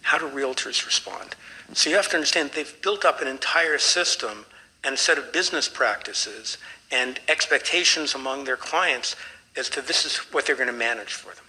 How 0.00 0.16
do 0.16 0.26
realtors 0.26 0.86
respond? 0.86 1.36
So 1.74 1.90
you 1.90 1.96
have 1.96 2.08
to 2.08 2.16
understand 2.16 2.50
they've 2.54 2.82
built 2.82 3.04
up 3.04 3.20
an 3.20 3.28
entire 3.28 3.76
system 3.76 4.46
and 4.82 4.94
a 4.94 4.98
set 4.98 5.18
of 5.18 5.32
business 5.32 5.68
practices 5.68 6.56
and 6.90 7.20
expectations 7.28 8.14
among 8.14 8.44
their 8.44 8.56
clients 8.56 9.16
as 9.54 9.68
to 9.68 9.82
this 9.82 10.06
is 10.06 10.16
what 10.32 10.46
they're 10.46 10.56
going 10.56 10.66
to 10.66 10.72
manage 10.72 11.12
for 11.12 11.34
them. 11.34 11.44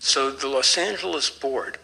So 0.00 0.32
the 0.32 0.48
Los 0.48 0.76
Angeles 0.76 1.30
board 1.30 1.78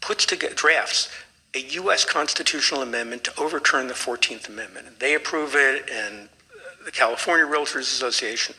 puts 0.00 0.26
together 0.26 0.54
drafts 0.54 1.08
a 1.56 1.60
U.S. 1.70 2.04
constitutional 2.04 2.82
amendment 2.82 3.24
to 3.24 3.40
overturn 3.40 3.86
the 3.86 3.94
14th 3.94 4.46
Amendment. 4.46 5.00
They 5.00 5.14
approve 5.14 5.54
it, 5.54 5.88
and 5.90 6.28
the 6.84 6.90
California 6.90 7.46
Realtors 7.46 7.80
Association, 7.80 8.54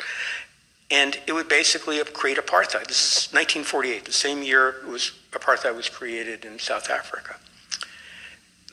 and 0.89 1.19
it 1.27 1.33
would 1.33 1.47
basically 1.47 2.03
create 2.03 2.37
apartheid. 2.37 2.87
This 2.87 3.27
is 3.27 3.33
1948, 3.33 4.05
the 4.05 4.11
same 4.11 4.41
year 4.41 4.77
was 4.89 5.11
apartheid 5.31 5.75
was 5.75 5.89
created 5.89 6.43
in 6.43 6.57
South 6.57 6.89
Africa. 6.89 7.35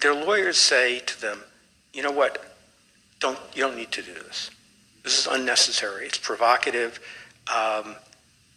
Their 0.00 0.14
lawyers 0.14 0.56
say 0.56 1.00
to 1.00 1.20
them, 1.20 1.40
"You 1.92 2.02
know 2.02 2.10
what? 2.10 2.56
Don't 3.20 3.38
you 3.54 3.62
don't 3.62 3.76
need 3.76 3.92
to 3.92 4.02
do 4.02 4.14
this. 4.14 4.50
This 5.02 5.18
is 5.18 5.26
unnecessary. 5.26 6.06
It's 6.06 6.18
provocative. 6.18 6.98
Um, 7.54 7.96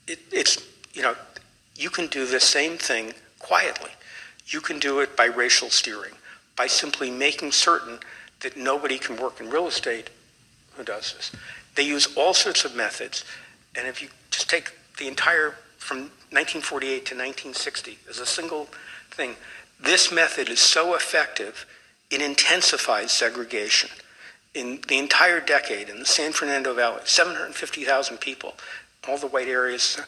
it, 0.07 0.19
it's 0.31 0.65
you 0.93 1.01
know 1.01 1.15
you 1.75 1.89
can 1.89 2.07
do 2.07 2.25
the 2.25 2.39
same 2.39 2.77
thing 2.77 3.13
quietly. 3.39 3.91
You 4.47 4.61
can 4.61 4.79
do 4.79 4.99
it 4.99 5.17
by 5.17 5.25
racial 5.25 5.69
steering, 5.69 6.13
by 6.55 6.67
simply 6.67 7.11
making 7.11 7.51
certain 7.51 7.99
that 8.41 8.55
nobody 8.55 8.97
can 8.97 9.17
work 9.17 9.41
in 9.41 9.49
real 9.49 9.67
estate 9.67 10.09
who 10.75 10.83
does 10.83 11.13
this. 11.13 11.31
They 11.75 11.83
use 11.83 12.15
all 12.15 12.33
sorts 12.33 12.63
of 12.65 12.75
methods, 12.75 13.25
and 13.75 13.87
if 13.87 14.01
you 14.01 14.09
just 14.31 14.49
take 14.49 14.71
the 14.97 15.07
entire 15.07 15.55
from 15.77 16.11
1948 16.31 16.89
to 16.89 17.15
1960 17.15 17.99
as 18.09 18.19
a 18.19 18.25
single 18.25 18.67
thing, 19.11 19.35
this 19.79 20.11
method 20.11 20.49
is 20.49 20.59
so 20.59 20.95
effective, 20.95 21.65
it 22.09 22.21
intensifies 22.21 23.11
segregation. 23.11 23.89
In 24.53 24.79
the 24.87 24.97
entire 24.97 25.39
decade 25.39 25.89
in 25.89 25.99
the 25.99 26.05
San 26.05 26.31
Fernando 26.31 26.73
Valley, 26.73 27.01
750,000 27.05 28.17
people, 28.17 28.55
all 29.07 29.17
the 29.17 29.27
white 29.27 29.47
areas, 29.47 29.99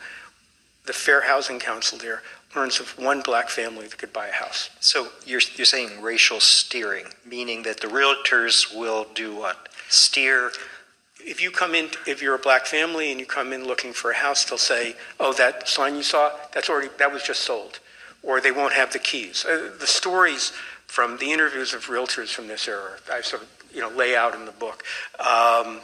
the 0.85 0.93
Fair 0.93 1.21
Housing 1.21 1.59
Council 1.59 1.97
there 1.97 2.23
learns 2.55 2.79
of 2.79 2.97
one 2.97 3.21
black 3.21 3.49
family 3.49 3.87
that 3.87 3.97
could 3.97 4.13
buy 4.13 4.27
a 4.27 4.31
house. 4.31 4.69
So 4.79 5.09
you're, 5.25 5.41
you're 5.55 5.65
saying 5.65 6.01
racial 6.01 6.39
steering, 6.39 7.05
meaning 7.25 7.63
that 7.63 7.79
the 7.79 7.87
realtors 7.87 8.75
will 8.75 9.07
do 9.13 9.35
what? 9.35 9.69
Steer. 9.87 10.51
If 11.19 11.41
you 11.41 11.51
come 11.51 11.75
in, 11.75 11.89
if 12.07 12.21
you're 12.21 12.35
a 12.35 12.39
black 12.39 12.65
family 12.65 13.11
and 13.11 13.19
you 13.19 13.25
come 13.25 13.53
in 13.53 13.65
looking 13.65 13.93
for 13.93 14.11
a 14.11 14.15
house, 14.15 14.45
they'll 14.45 14.57
say, 14.57 14.95
"Oh, 15.19 15.33
that 15.33 15.67
sign 15.67 15.95
you 15.95 16.03
saw, 16.03 16.31
that's 16.53 16.69
already 16.69 16.89
that 16.97 17.11
was 17.11 17.23
just 17.23 17.41
sold," 17.41 17.79
or 18.23 18.39
they 18.39 18.51
won't 18.51 18.73
have 18.73 18.93
the 18.93 18.99
keys. 18.99 19.45
Uh, 19.45 19.71
the 19.79 19.87
stories 19.87 20.53
from 20.87 21.17
the 21.17 21.31
interviews 21.31 21.73
of 21.73 21.85
realtors 21.87 22.29
from 22.29 22.47
this 22.47 22.67
era, 22.67 22.97
I 23.11 23.21
sort 23.21 23.43
of 23.43 23.49
you 23.73 23.81
know 23.81 23.89
lay 23.89 24.15
out 24.15 24.33
in 24.33 24.45
the 24.45 24.51
book. 24.53 24.83
Um, 25.19 25.81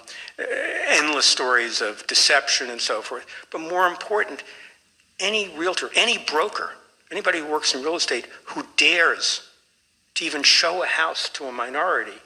endless 0.87 1.25
stories 1.25 1.81
of 1.81 2.05
deception 2.07 2.69
and 2.69 2.81
so 2.81 3.01
forth. 3.01 3.25
But 3.51 3.59
more 3.59 3.87
important, 3.87 4.43
any 5.19 5.49
realtor, 5.57 5.89
any 5.95 6.17
broker, 6.17 6.71
anybody 7.11 7.39
who 7.39 7.45
works 7.45 7.73
in 7.73 7.81
real 7.81 7.95
estate 7.95 8.27
who 8.45 8.65
dares 8.77 9.49
to 10.15 10.25
even 10.25 10.43
show 10.43 10.83
a 10.83 10.87
house 10.87 11.29
to 11.29 11.45
a 11.45 11.51
minority 11.51 12.17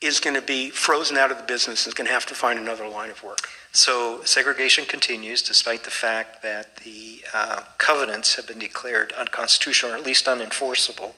is 0.00 0.18
going 0.18 0.34
to 0.34 0.42
be 0.42 0.70
frozen 0.70 1.16
out 1.16 1.30
of 1.30 1.36
the 1.36 1.42
business 1.42 1.84
and 1.84 1.90
is 1.90 1.94
going 1.94 2.06
to 2.06 2.12
have 2.12 2.26
to 2.26 2.34
find 2.34 2.58
another 2.58 2.88
line 2.88 3.10
of 3.10 3.22
work. 3.22 3.48
So 3.72 4.22
segregation 4.24 4.84
continues 4.84 5.42
despite 5.42 5.84
the 5.84 5.90
fact 5.90 6.42
that 6.42 6.76
the 6.76 7.20
uh, 7.34 7.62
covenants 7.78 8.34
have 8.36 8.48
been 8.48 8.58
declared 8.58 9.12
unconstitutional 9.12 9.92
or 9.92 9.96
at 9.96 10.04
least 10.04 10.26
unenforceable. 10.26 11.12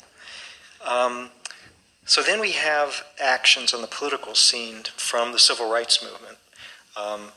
Um, 0.84 1.30
so 2.04 2.22
then 2.22 2.40
we 2.40 2.52
have 2.52 3.04
actions 3.22 3.72
on 3.72 3.80
the 3.80 3.86
political 3.86 4.34
scene 4.34 4.82
from 4.96 5.32
the 5.32 5.38
civil 5.38 5.70
rights 5.70 6.02
movement. 6.02 6.36
Um, 6.96 7.32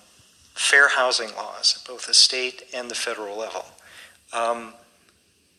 fair 0.55 0.87
housing 0.87 1.33
laws 1.35 1.77
at 1.77 1.87
both 1.87 2.07
the 2.07 2.13
state 2.13 2.63
and 2.73 2.89
the 2.89 2.95
federal 2.95 3.37
level. 3.37 3.65
Um, 4.33 4.73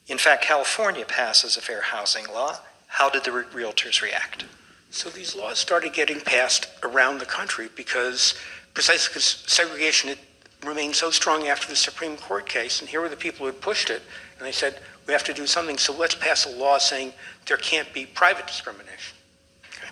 in 0.09 0.19
fact, 0.19 0.43
California 0.43 1.05
passes 1.05 1.57
a 1.57 1.61
fair 1.61 1.83
housing 1.83 2.27
law. 2.33 2.59
How 2.89 3.11
did 3.11 3.25
the 3.25 3.33
re- 3.33 3.45
realtors 3.45 4.03
react? 4.03 4.45
So 4.91 5.11
these 5.11 5.37
laws 5.37 5.59
started 5.59 5.93
getting 5.93 6.21
passed 6.21 6.69
around 6.83 7.19
the 7.19 7.27
country 7.27 7.69
because 7.77 8.35
precisely 8.73 9.11
because 9.11 9.45
segregation 9.47 10.09
had 10.09 10.19
remained 10.65 10.95
so 10.95 11.11
strong 11.11 11.49
after 11.49 11.69
the 11.69 11.77
Supreme 11.77 12.17
Court 12.17 12.47
case, 12.47 12.81
and 12.81 12.89
here 12.89 13.01
were 13.01 13.09
the 13.09 13.17
people 13.17 13.41
who 13.41 13.47
had 13.47 13.61
pushed 13.61 13.91
it, 13.91 14.03
and 14.39 14.47
they 14.47 14.53
said, 14.53 14.81
we 15.07 15.13
have 15.13 15.25
to 15.25 15.35
do 15.35 15.47
something, 15.47 15.79
so 15.79 15.95
let's 15.97 16.15
pass 16.15 16.47
a 16.47 16.57
law 16.57 16.79
saying 16.79 17.13
there 17.47 17.57
can't 17.57 17.93
be 17.93 18.07
private 18.07 18.47
discrimination. 18.47 19.17
Okay. 19.71 19.91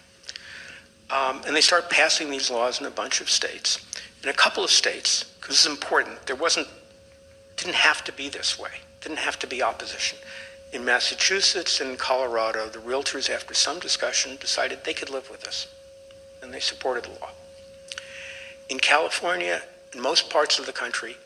Um, 1.10 1.42
and 1.46 1.54
they 1.54 1.60
start 1.60 1.90
passing 1.90 2.30
these 2.30 2.50
laws 2.50 2.80
in 2.80 2.86
a 2.86 2.90
bunch 2.90 3.20
of 3.20 3.30
states. 3.30 3.86
In 4.24 4.30
a 4.30 4.32
couple 4.32 4.64
of 4.64 4.70
states, 4.70 5.24
because 5.38 5.56
this 5.56 5.66
is 5.66 5.70
important, 5.70 6.24
there 6.24 6.34
wasn't, 6.34 6.66
didn't 7.58 7.74
have 7.74 8.02
to 8.04 8.12
be 8.12 8.30
this 8.30 8.58
way, 8.58 8.70
didn't 9.02 9.18
have 9.18 9.38
to 9.40 9.46
be 9.46 9.62
opposition. 9.62 10.16
In 10.72 10.82
Massachusetts 10.82 11.82
and 11.82 11.98
Colorado, 11.98 12.70
the 12.70 12.78
realtors, 12.78 13.28
after 13.28 13.52
some 13.52 13.78
discussion, 13.80 14.38
decided 14.40 14.82
they 14.82 14.94
could 14.94 15.10
live 15.10 15.28
with 15.28 15.42
this, 15.42 15.68
and 16.42 16.54
they 16.54 16.58
supported 16.58 17.04
the 17.04 17.10
law. 17.20 17.32
In 18.70 18.78
California, 18.78 19.60
in 19.92 20.00
most 20.00 20.30
parts 20.30 20.58
of 20.58 20.64
the 20.64 20.72
country, 20.72 21.18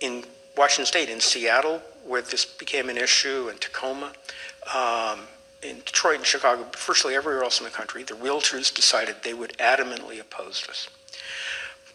in 0.00 0.22
Washington 0.54 0.84
State, 0.84 1.08
in 1.08 1.20
Seattle, 1.20 1.80
where 2.04 2.20
this 2.20 2.44
became 2.44 2.90
an 2.90 2.98
issue, 2.98 3.48
in 3.48 3.56
Tacoma, 3.56 4.12
um, 4.74 5.20
in 5.62 5.76
Detroit 5.86 6.16
and 6.16 6.26
Chicago, 6.26 6.66
virtually 6.76 7.14
everywhere 7.14 7.44
else 7.44 7.60
in 7.60 7.64
the 7.64 7.70
country, 7.70 8.02
the 8.02 8.12
realtors 8.12 8.74
decided 8.74 9.16
they 9.22 9.32
would 9.32 9.56
adamantly 9.56 10.20
oppose 10.20 10.66
this. 10.66 10.90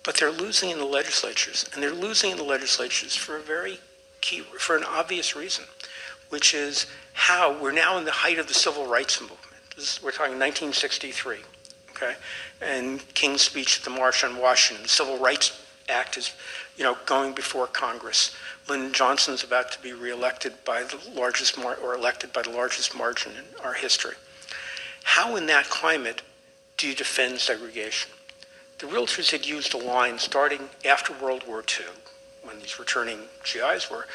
But 0.08 0.16
they're 0.16 0.32
losing 0.32 0.70
in 0.70 0.78
the 0.78 0.86
legislatures, 0.86 1.66
and 1.74 1.84
they're 1.84 1.92
losing 1.92 2.32
in 2.32 2.38
the 2.38 2.44
legislatures 2.44 3.14
for 3.14 3.36
a 3.36 3.42
very 3.42 3.78
key, 4.22 4.40
for 4.40 4.78
an 4.78 4.86
obvious 4.86 5.36
reason, 5.36 5.66
which 6.30 6.54
is 6.54 6.86
how 7.12 7.62
we're 7.62 7.74
now 7.74 7.98
in 7.98 8.06
the 8.06 8.12
height 8.12 8.40
of 8.40 8.48
the 8.48 8.54
civil 8.54 8.86
rights 8.88 9.20
movement. 9.20 9.42
Is, 9.76 10.00
we're 10.02 10.12
talking 10.12 10.40
1963, 10.40 11.40
okay? 11.92 12.14
And 12.62 13.06
King's 13.16 13.42
speech 13.42 13.80
at 13.80 13.84
the 13.84 13.90
March 13.90 14.24
on 14.24 14.38
Washington. 14.38 14.84
The 14.84 14.90
Civil 14.90 15.18
Rights 15.18 15.62
Act 15.90 16.16
is, 16.16 16.34
you 16.78 16.86
know, 16.86 16.96
going 17.06 17.34
before 17.34 17.68
Congress. 17.68 18.34
Lyndon 18.70 18.94
Johnson's 18.94 19.44
about 19.44 19.74
to 19.74 19.82
be 19.82 19.92
reelected 19.92 20.54
by 20.64 20.84
the 20.84 21.02
largest 21.14 21.58
mar- 21.58 21.80
or 21.84 21.96
elected 21.96 22.32
by 22.32 22.44
the 22.44 22.52
largest 22.52 22.96
margin 22.96 23.34
in 23.34 23.60
our 23.62 23.74
history. 23.74 24.16
How, 25.04 25.36
in 25.36 25.48
that 25.48 25.66
climate, 25.66 26.22
do 26.78 26.88
you 26.88 26.96
defend 26.96 27.40
segregation? 27.40 28.10
The 28.80 28.88
realtors 28.88 29.32
had 29.32 29.46
used 29.46 29.74
a 29.74 29.78
line 29.78 30.20
starting 30.20 30.70
after 30.86 31.14
World 31.14 31.44
War 31.48 31.64
II, 31.80 31.86
when 32.44 32.60
these 32.60 32.80
returning 32.80 33.20
GIs 33.44 33.90
were, 33.90 34.06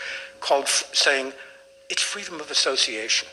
called 0.41 0.69
saying, 0.69 1.33
it's 1.91 2.03
freedom 2.03 2.41
of 2.41 2.51
association. 2.51 3.29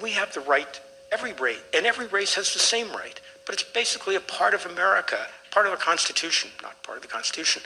We 0.00 0.12
have 0.12 0.32
the 0.32 0.40
right, 0.40 0.80
every 1.10 1.32
race, 1.32 1.60
and 1.74 1.84
every 1.84 2.06
race 2.06 2.34
has 2.34 2.52
the 2.52 2.60
same 2.60 2.90
right, 2.92 3.20
but 3.44 3.54
it's 3.54 3.64
basically 3.64 4.14
a 4.14 4.20
part 4.20 4.54
of 4.54 4.64
America, 4.66 5.26
part 5.50 5.66
of 5.66 5.72
the 5.72 5.78
Constitution, 5.78 6.50
not 6.62 6.80
part 6.82 6.96
of 6.96 7.02
the 7.02 7.08
Constitution, 7.08 7.62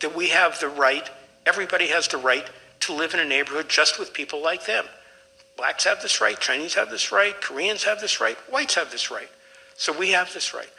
that 0.00 0.16
we 0.16 0.28
have 0.30 0.58
the 0.58 0.68
right, 0.68 1.08
everybody 1.46 1.88
has 1.88 2.08
the 2.08 2.16
right 2.16 2.48
to 2.80 2.94
live 2.94 3.14
in 3.14 3.20
a 3.20 3.24
neighborhood 3.24 3.68
just 3.68 3.98
with 3.98 4.12
people 4.12 4.42
like 4.42 4.64
them. 4.66 4.86
Blacks 5.56 5.84
have 5.84 6.00
this 6.00 6.20
right, 6.20 6.38
Chinese 6.40 6.74
have 6.74 6.88
this 6.88 7.12
right, 7.12 7.38
Koreans 7.40 7.84
have 7.84 8.00
this 8.00 8.20
right, 8.20 8.36
whites 8.50 8.74
have 8.76 8.90
this 8.90 9.10
right. 9.10 9.28
So 9.76 9.96
we 9.96 10.10
have 10.10 10.32
this 10.32 10.54
right. 10.54 10.70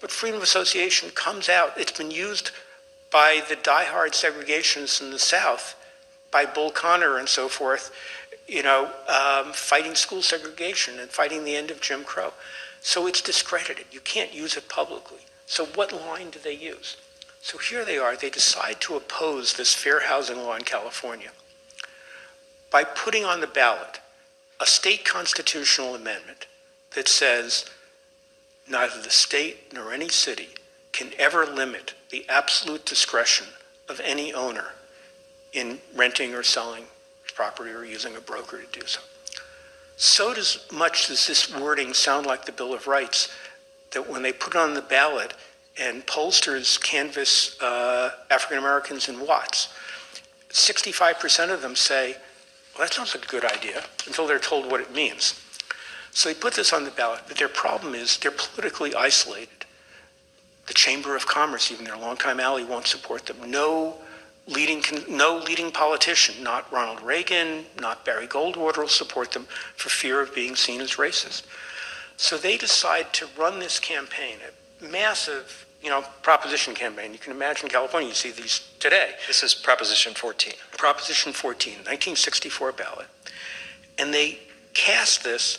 But 0.00 0.10
freedom 0.10 0.38
of 0.38 0.42
association 0.42 1.10
comes 1.10 1.48
out. 1.48 1.72
It's 1.76 1.96
been 1.96 2.10
used 2.10 2.50
by 3.10 3.42
the 3.48 3.56
diehard 3.56 4.12
segregationists 4.12 5.00
in 5.00 5.10
the 5.10 5.18
South, 5.18 5.76
by 6.30 6.44
Bull 6.44 6.70
Connor 6.70 7.18
and 7.18 7.28
so 7.28 7.48
forth, 7.48 7.92
you 8.48 8.62
know, 8.62 8.90
um, 9.08 9.52
fighting 9.52 9.94
school 9.94 10.22
segregation 10.22 10.98
and 10.98 11.10
fighting 11.10 11.44
the 11.44 11.56
end 11.56 11.70
of 11.70 11.80
Jim 11.80 12.04
Crow. 12.04 12.32
So 12.80 13.06
it's 13.06 13.20
discredited. 13.20 13.86
You 13.92 14.00
can't 14.00 14.34
use 14.34 14.56
it 14.56 14.68
publicly. 14.68 15.20
So 15.46 15.66
what 15.66 15.92
line 15.92 16.30
do 16.30 16.38
they 16.38 16.54
use? 16.54 16.96
So 17.40 17.58
here 17.58 17.84
they 17.84 17.98
are. 17.98 18.16
They 18.16 18.30
decide 18.30 18.80
to 18.82 18.96
oppose 18.96 19.54
this 19.54 19.74
fair 19.74 20.00
housing 20.00 20.38
law 20.38 20.54
in 20.56 20.62
California 20.62 21.30
by 22.70 22.84
putting 22.84 23.24
on 23.24 23.40
the 23.40 23.46
ballot 23.46 24.00
a 24.60 24.66
state 24.66 25.04
constitutional 25.04 25.94
amendment 25.94 26.46
that 26.94 27.08
says 27.08 27.66
neither 28.68 29.00
the 29.00 29.10
state 29.10 29.72
nor 29.72 29.92
any 29.92 30.08
city 30.08 30.48
can 30.92 31.10
ever 31.18 31.46
limit 31.46 31.94
the 32.10 32.26
absolute 32.28 32.84
discretion 32.84 33.46
of 33.88 34.00
any 34.04 34.32
owner 34.32 34.66
in 35.52 35.78
renting 35.94 36.34
or 36.34 36.42
selling 36.42 36.84
property 37.34 37.70
or 37.70 37.84
using 37.84 38.16
a 38.16 38.20
broker 38.20 38.60
to 38.60 38.80
do 38.80 38.86
so. 38.86 39.00
So 39.96 40.34
does 40.34 40.66
much 40.72 41.08
does 41.08 41.26
this 41.26 41.54
wording 41.54 41.94
sound 41.94 42.26
like 42.26 42.44
the 42.44 42.52
Bill 42.52 42.74
of 42.74 42.86
Rights 42.86 43.28
that 43.92 44.08
when 44.08 44.22
they 44.22 44.32
put 44.32 44.56
on 44.56 44.74
the 44.74 44.82
ballot 44.82 45.34
and 45.78 46.04
pollsters 46.06 46.80
canvass 46.82 47.60
uh, 47.62 48.10
African 48.30 48.58
Americans 48.58 49.08
in 49.08 49.24
Watts, 49.26 49.68
65% 50.50 51.50
of 51.50 51.62
them 51.62 51.76
say, 51.76 52.16
well, 52.74 52.86
that 52.86 52.92
sounds 52.92 53.14
like 53.14 53.24
a 53.24 53.28
good 53.28 53.44
idea 53.44 53.82
until 54.06 54.26
they're 54.26 54.38
told 54.38 54.70
what 54.70 54.80
it 54.80 54.92
means. 54.94 55.40
So 56.12 56.28
they 56.28 56.34
put 56.34 56.54
this 56.54 56.72
on 56.72 56.84
the 56.84 56.90
ballot, 56.90 57.22
but 57.26 57.38
their 57.38 57.48
problem 57.48 57.94
is 57.94 58.18
they're 58.18 58.30
politically 58.30 58.94
isolated. 58.94 59.64
The 60.66 60.74
Chamber 60.74 61.16
of 61.16 61.26
Commerce, 61.26 61.72
even 61.72 61.84
their 61.84 61.96
longtime 61.96 62.38
ally, 62.38 62.62
won't 62.62 62.86
support 62.86 63.26
them. 63.26 63.50
No 63.50 63.96
leading, 64.46 64.82
no 65.08 65.38
leading 65.38 65.72
politician, 65.72 66.42
not 66.44 66.70
Ronald 66.70 67.00
Reagan, 67.00 67.64
not 67.80 68.04
Barry 68.04 68.26
Goldwater, 68.26 68.78
will 68.78 68.88
support 68.88 69.32
them 69.32 69.46
for 69.76 69.88
fear 69.88 70.20
of 70.20 70.34
being 70.34 70.54
seen 70.54 70.80
as 70.80 70.92
racist. 70.92 71.44
So 72.18 72.36
they 72.36 72.56
decide 72.58 73.12
to 73.14 73.26
run 73.36 73.58
this 73.58 73.80
campaign, 73.80 74.36
a 74.80 74.84
massive 74.84 75.66
you 75.82 75.88
know, 75.88 76.02
proposition 76.22 76.74
campaign. 76.74 77.12
You 77.12 77.18
can 77.18 77.32
imagine 77.32 77.68
California, 77.68 78.08
you 78.08 78.14
see 78.14 78.30
these 78.30 78.68
today. 78.78 79.12
This 79.26 79.42
is 79.42 79.54
Proposition 79.54 80.14
14. 80.14 80.52
Proposition 80.76 81.32
14, 81.32 81.72
1964 81.78 82.72
ballot. 82.72 83.06
And 83.98 84.14
they 84.14 84.38
cast 84.74 85.24
this 85.24 85.58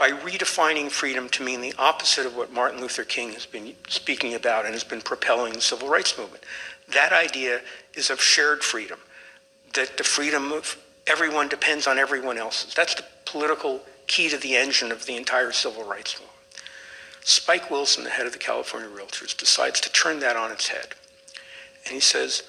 by 0.00 0.10
redefining 0.10 0.90
freedom 0.90 1.28
to 1.28 1.44
mean 1.44 1.60
the 1.60 1.74
opposite 1.78 2.24
of 2.24 2.34
what 2.34 2.50
Martin 2.50 2.80
Luther 2.80 3.04
King 3.04 3.34
has 3.34 3.44
been 3.44 3.74
speaking 3.86 4.32
about 4.32 4.64
and 4.64 4.72
has 4.72 4.82
been 4.82 5.02
propelling 5.02 5.52
the 5.52 5.60
civil 5.60 5.90
rights 5.90 6.16
movement. 6.16 6.42
That 6.88 7.12
idea 7.12 7.60
is 7.92 8.08
of 8.08 8.18
shared 8.18 8.64
freedom, 8.64 8.98
that 9.74 9.98
the 9.98 10.02
freedom 10.02 10.52
of 10.52 10.78
everyone 11.06 11.48
depends 11.48 11.86
on 11.86 11.98
everyone 11.98 12.38
else's. 12.38 12.72
That's 12.72 12.94
the 12.94 13.04
political 13.26 13.82
key 14.06 14.30
to 14.30 14.38
the 14.38 14.56
engine 14.56 14.90
of 14.90 15.04
the 15.04 15.16
entire 15.16 15.52
civil 15.52 15.84
rights 15.84 16.14
movement. 16.14 16.30
Spike 17.22 17.70
Wilson, 17.70 18.02
the 18.04 18.10
head 18.10 18.24
of 18.24 18.32
the 18.32 18.38
California 18.38 18.88
Realtors, 18.88 19.36
decides 19.36 19.82
to 19.82 19.92
turn 19.92 20.18
that 20.20 20.34
on 20.34 20.50
its 20.50 20.68
head. 20.68 20.94
And 21.84 21.92
he 21.92 22.00
says, 22.00 22.44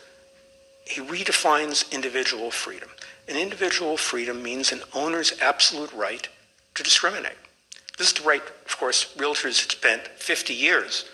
he 0.86 1.02
redefines 1.02 1.92
individual 1.92 2.50
freedom. 2.50 2.90
An 3.28 3.36
individual 3.36 3.98
freedom 3.98 4.42
means 4.42 4.72
an 4.72 4.84
owner's 4.94 5.38
absolute 5.42 5.92
right 5.92 6.30
to 6.76 6.84
discriminate. 6.84 7.36
This 8.02 8.14
is 8.14 8.24
the 8.24 8.28
right, 8.28 8.42
of 8.66 8.80
course, 8.80 9.14
realtors 9.16 9.62
had 9.62 9.70
spent 9.70 10.08
50 10.08 10.56
years, 10.56 11.06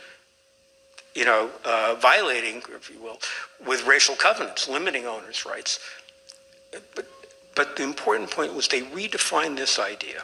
you 1.13 1.25
know, 1.25 1.49
uh, 1.65 1.95
violating, 1.99 2.63
if 2.73 2.89
you 2.89 2.97
will, 3.01 3.19
with 3.65 3.85
racial 3.85 4.15
covenants, 4.15 4.69
limiting 4.69 5.05
owners' 5.05 5.45
rights. 5.45 5.81
But, 6.71 7.05
but 7.57 7.75
the 7.75 7.83
important 7.83 8.31
point 8.31 8.53
was 8.53 8.69
they 8.69 8.83
redefined 8.83 9.57
this 9.57 9.79
idea 9.79 10.23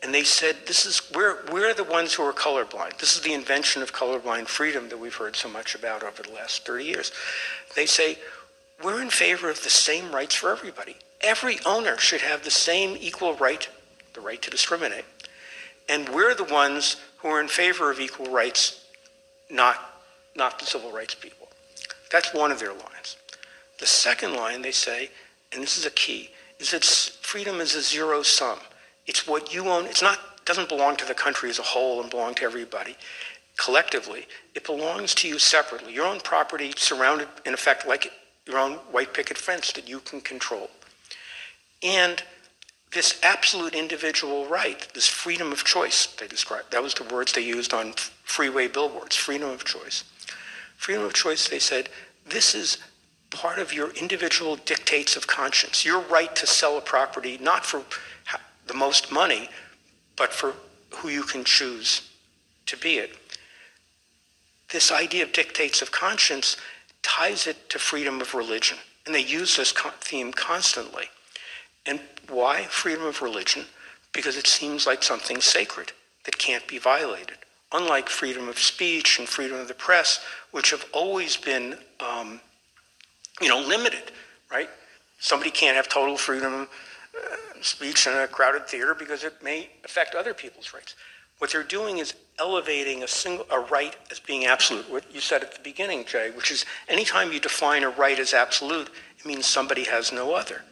and 0.00 0.14
they 0.14 0.22
said, 0.22 0.54
"This 0.66 0.86
is 0.86 1.02
we're 1.16 1.44
we're 1.50 1.74
the 1.74 1.82
ones 1.82 2.14
who 2.14 2.22
are 2.22 2.32
colorblind. 2.32 2.98
This 2.98 3.16
is 3.16 3.22
the 3.22 3.34
invention 3.34 3.82
of 3.82 3.92
colorblind 3.92 4.46
freedom 4.46 4.90
that 4.90 5.00
we've 5.00 5.16
heard 5.16 5.34
so 5.34 5.48
much 5.48 5.74
about 5.74 6.04
over 6.04 6.22
the 6.22 6.30
last 6.30 6.64
30 6.64 6.84
years." 6.84 7.10
They 7.74 7.86
say, 7.86 8.18
"We're 8.84 9.02
in 9.02 9.10
favor 9.10 9.50
of 9.50 9.64
the 9.64 9.70
same 9.70 10.14
rights 10.14 10.36
for 10.36 10.52
everybody. 10.52 10.94
Every 11.20 11.58
owner 11.66 11.98
should 11.98 12.20
have 12.20 12.44
the 12.44 12.52
same 12.52 12.96
equal 13.00 13.34
right, 13.34 13.68
the 14.14 14.20
right 14.20 14.40
to 14.42 14.48
discriminate, 14.48 15.04
and 15.88 16.08
we're 16.10 16.34
the 16.34 16.44
ones 16.44 16.96
who 17.18 17.28
are 17.28 17.40
in 17.40 17.48
favor 17.48 17.90
of 17.90 18.00
equal 18.00 18.30
rights, 18.30 18.84
not 19.50 19.76
not 20.34 20.58
the 20.58 20.66
civil 20.66 20.92
rights 20.92 21.14
people." 21.14 21.48
That's 22.10 22.32
one 22.32 22.52
of 22.52 22.58
their 22.58 22.72
lines. 22.72 23.16
The 23.78 23.86
second 23.86 24.34
line 24.34 24.62
they 24.62 24.72
say, 24.72 25.10
and 25.52 25.62
this 25.62 25.78
is 25.78 25.86
a 25.86 25.90
key, 25.90 26.34
is 26.58 26.70
that 26.70 26.84
freedom 26.84 27.60
is 27.60 27.74
a 27.74 27.82
zero 27.82 28.22
sum. 28.22 28.60
It's 29.06 29.26
what 29.26 29.52
you 29.52 29.68
own. 29.68 29.86
It's 29.86 30.02
not 30.02 30.44
doesn't 30.44 30.68
belong 30.70 30.96
to 30.96 31.04
the 31.04 31.14
country 31.14 31.50
as 31.50 31.58
a 31.58 31.62
whole 31.62 32.00
and 32.00 32.10
belong 32.10 32.34
to 32.34 32.42
everybody 32.42 32.96
collectively. 33.58 34.26
It 34.54 34.64
belongs 34.64 35.14
to 35.16 35.28
you 35.28 35.38
separately. 35.38 35.92
Your 35.92 36.06
own 36.06 36.20
property 36.20 36.72
surrounded 36.76 37.28
in 37.44 37.52
effect 37.52 37.86
like 37.86 38.10
your 38.46 38.58
own 38.58 38.74
white 38.92 39.12
picket 39.12 39.36
fence 39.36 39.72
that 39.72 39.86
you 39.86 40.00
can 40.00 40.22
control. 40.22 40.70
And 41.82 42.22
this 42.92 43.20
absolute 43.22 43.74
individual 43.74 44.46
right, 44.46 44.88
this 44.94 45.06
freedom 45.06 45.52
of 45.52 45.64
choice, 45.64 46.06
they 46.18 46.26
described, 46.26 46.70
that 46.72 46.82
was 46.82 46.94
the 46.94 47.04
words 47.04 47.32
they 47.32 47.42
used 47.42 47.74
on 47.74 47.92
freeway 48.24 48.66
billboards, 48.66 49.14
freedom 49.14 49.50
of 49.50 49.64
choice. 49.64 50.04
Freedom 50.76 51.04
of 51.04 51.12
choice, 51.12 51.48
they 51.48 51.58
said, 51.58 51.90
this 52.26 52.54
is 52.54 52.78
part 53.30 53.58
of 53.58 53.72
your 53.72 53.90
individual 53.90 54.56
dictates 54.56 55.16
of 55.16 55.26
conscience. 55.26 55.84
Your 55.84 56.00
right 56.00 56.34
to 56.36 56.46
sell 56.46 56.78
a 56.78 56.80
property, 56.80 57.38
not 57.40 57.64
for 57.64 57.82
the 58.66 58.74
most 58.74 59.12
money, 59.12 59.50
but 60.16 60.32
for 60.32 60.54
who 60.96 61.08
you 61.08 61.22
can 61.22 61.44
choose 61.44 62.10
to 62.66 62.76
be 62.76 62.98
it. 62.98 63.10
This 64.70 64.92
idea 64.92 65.24
of 65.24 65.32
dictates 65.32 65.82
of 65.82 65.92
conscience 65.92 66.56
ties 67.02 67.46
it 67.46 67.68
to 67.70 67.78
freedom 67.78 68.20
of 68.20 68.34
religion, 68.34 68.78
and 69.06 69.14
they 69.14 69.22
use 69.22 69.56
this 69.56 69.72
theme 70.00 70.32
constantly. 70.32 71.04
And 71.86 72.00
why 72.28 72.64
freedom 72.64 73.04
of 73.04 73.22
religion? 73.22 73.64
Because 74.12 74.36
it 74.36 74.46
seems 74.46 74.86
like 74.86 75.02
something 75.02 75.40
sacred 75.40 75.92
that 76.24 76.38
can't 76.38 76.66
be 76.66 76.78
violated. 76.78 77.36
Unlike 77.72 78.08
freedom 78.08 78.48
of 78.48 78.58
speech 78.58 79.18
and 79.18 79.28
freedom 79.28 79.58
of 79.58 79.68
the 79.68 79.74
press, 79.74 80.24
which 80.52 80.70
have 80.70 80.86
always 80.92 81.36
been, 81.36 81.76
um, 82.00 82.40
you 83.40 83.48
know, 83.48 83.60
limited, 83.60 84.12
right? 84.50 84.70
Somebody 85.18 85.50
can't 85.50 85.76
have 85.76 85.88
total 85.88 86.16
freedom 86.16 86.54
of 86.54 86.68
speech 87.60 88.06
in 88.06 88.14
a 88.14 88.28
crowded 88.28 88.66
theater 88.66 88.94
because 88.94 89.24
it 89.24 89.42
may 89.42 89.68
affect 89.84 90.14
other 90.14 90.32
people's 90.32 90.72
rights. 90.72 90.94
What 91.38 91.52
they're 91.52 91.62
doing 91.62 91.98
is 91.98 92.14
elevating 92.38 93.02
a 93.02 93.08
single 93.08 93.46
a 93.50 93.60
right 93.60 93.96
as 94.10 94.18
being 94.18 94.46
absolute. 94.46 94.90
What 94.90 95.12
you 95.14 95.20
said 95.20 95.42
at 95.42 95.52
the 95.52 95.60
beginning, 95.60 96.04
Jay, 96.04 96.30
which 96.30 96.50
is 96.50 96.64
anytime 96.88 97.32
you 97.32 97.40
define 97.40 97.84
a 97.84 97.90
right 97.90 98.18
as 98.18 98.34
absolute, 98.34 98.90
it 99.18 99.26
means 99.26 99.46
somebody 99.46 99.84
has 99.84 100.12
no 100.12 100.34
other. 100.34 100.62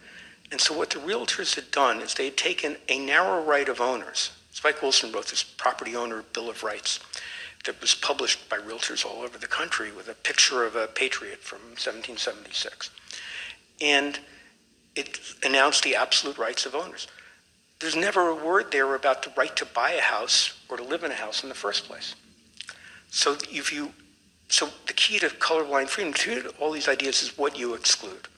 And 0.51 0.61
so 0.61 0.77
what 0.77 0.91
the 0.91 1.01
realtors 1.01 1.55
had 1.55 1.71
done 1.71 2.01
is 2.01 2.15
they 2.15 2.27
had 2.27 2.37
taken 2.37 2.77
a 2.89 2.99
narrow 2.99 3.43
right 3.43 3.69
of 3.69 3.81
owners. 3.81 4.31
Spike 4.53 4.81
Wilson 4.81 5.13
wrote 5.13 5.27
this 5.29 5.43
property 5.43 5.97
owner 5.97 6.23
bill 6.33 6.49
of 6.49 6.63
rights 6.63 7.01
that 7.65 7.81
was 7.81 7.95
published 7.95 8.49
by 8.49 8.59
realtors 8.59 9.05
all 9.05 9.23
over 9.23 9.39
the 9.39 9.47
country 9.47 9.93
with 9.93 10.09
a 10.09 10.15
picture 10.15 10.65
of 10.65 10.77
a 10.77 10.87
patriot 10.87 11.41
from 11.43 11.59
1776. 11.61 12.91
And 13.81 14.19
it 14.95 15.21
announced 15.45 15.83
the 15.83 15.97
absolute 15.97 16.39
rights 16.39 16.65
of 16.65 16.75
owners. 16.75 17.09
There's 17.81 17.97
never 17.97 18.29
a 18.29 18.35
word 18.35 18.73
there 18.73 18.95
about 18.95 19.23
the 19.23 19.33
right 19.37 19.55
to 19.57 19.67
buy 19.67 19.93
a 19.93 20.01
house 20.01 20.59
or 20.69 20.79
to 20.79 20.83
live 20.83 21.05
in 21.05 21.11
a 21.11 21.15
house 21.15 21.43
in 21.43 21.49
the 21.49 21.55
first 21.55 21.85
place. 21.85 22.15
So 23.11 23.37
if 23.51 23.73
you, 23.73 23.93
so 24.49 24.71
the 24.87 24.95
key 24.95 25.19
to 25.19 25.29
colorblind 25.29 25.89
freedom, 25.89 26.15
to 26.15 26.55
all 26.59 26.73
these 26.73 26.89
ideas, 26.89 27.23
is 27.23 27.37
what 27.37 27.59
you 27.59 27.75
exclude. 27.75 28.29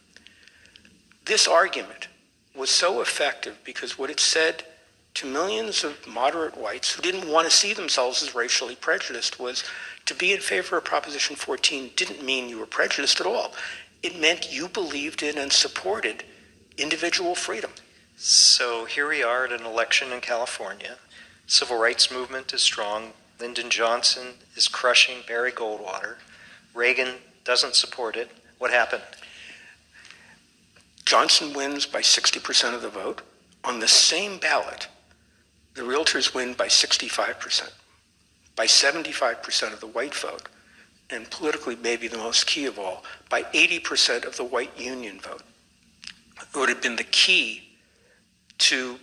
This 1.28 1.46
argument 1.46 2.08
was 2.56 2.70
so 2.70 3.02
effective 3.02 3.58
because 3.62 3.98
what 3.98 4.08
it 4.08 4.18
said 4.18 4.64
to 5.12 5.26
millions 5.26 5.84
of 5.84 6.06
moderate 6.06 6.56
whites 6.56 6.94
who 6.94 7.02
didn't 7.02 7.30
want 7.30 7.46
to 7.46 7.54
see 7.54 7.74
themselves 7.74 8.22
as 8.22 8.34
racially 8.34 8.74
prejudiced 8.74 9.38
was 9.38 9.62
to 10.06 10.14
be 10.14 10.32
in 10.32 10.40
favor 10.40 10.78
of 10.78 10.84
Proposition 10.84 11.36
14 11.36 11.90
didn't 11.96 12.24
mean 12.24 12.48
you 12.48 12.58
were 12.58 12.64
prejudiced 12.64 13.20
at 13.20 13.26
all. 13.26 13.52
It 14.02 14.18
meant 14.18 14.50
you 14.50 14.68
believed 14.68 15.22
in 15.22 15.36
and 15.36 15.52
supported 15.52 16.24
individual 16.78 17.34
freedom. 17.34 17.72
So 18.16 18.86
here 18.86 19.06
we 19.06 19.22
are 19.22 19.44
at 19.44 19.52
an 19.52 19.66
election 19.66 20.10
in 20.12 20.22
California. 20.22 20.96
Civil 21.46 21.76
rights 21.76 22.10
movement 22.10 22.54
is 22.54 22.62
strong. 22.62 23.12
Lyndon 23.38 23.68
Johnson 23.68 24.28
is 24.56 24.66
crushing 24.66 25.18
Barry 25.26 25.52
Goldwater. 25.52 26.14
Reagan 26.72 27.16
doesn't 27.44 27.74
support 27.74 28.16
it. 28.16 28.30
What 28.56 28.70
happened? 28.70 29.02
Johnson 31.08 31.54
wins 31.54 31.86
by 31.86 32.02
60% 32.02 32.74
of 32.74 32.82
the 32.82 32.90
vote. 32.90 33.22
On 33.64 33.80
the 33.80 33.88
same 33.88 34.36
ballot, 34.36 34.88
the 35.72 35.80
realtors 35.80 36.34
win 36.34 36.52
by 36.52 36.66
65%, 36.66 37.72
by 38.54 38.66
75% 38.66 39.72
of 39.72 39.80
the 39.80 39.86
white 39.86 40.14
vote, 40.14 40.50
and 41.08 41.30
politically, 41.30 41.76
maybe 41.76 42.08
the 42.08 42.18
most 42.18 42.46
key 42.46 42.66
of 42.66 42.78
all, 42.78 43.04
by 43.30 43.44
80% 43.44 44.26
of 44.26 44.36
the 44.36 44.44
white 44.44 44.78
union 44.78 45.18
vote 45.18 45.40
It 46.42 46.54
would 46.54 46.68
have 46.68 46.82
been 46.82 46.96
the 46.96 47.04
key 47.04 47.62
to 48.58 48.98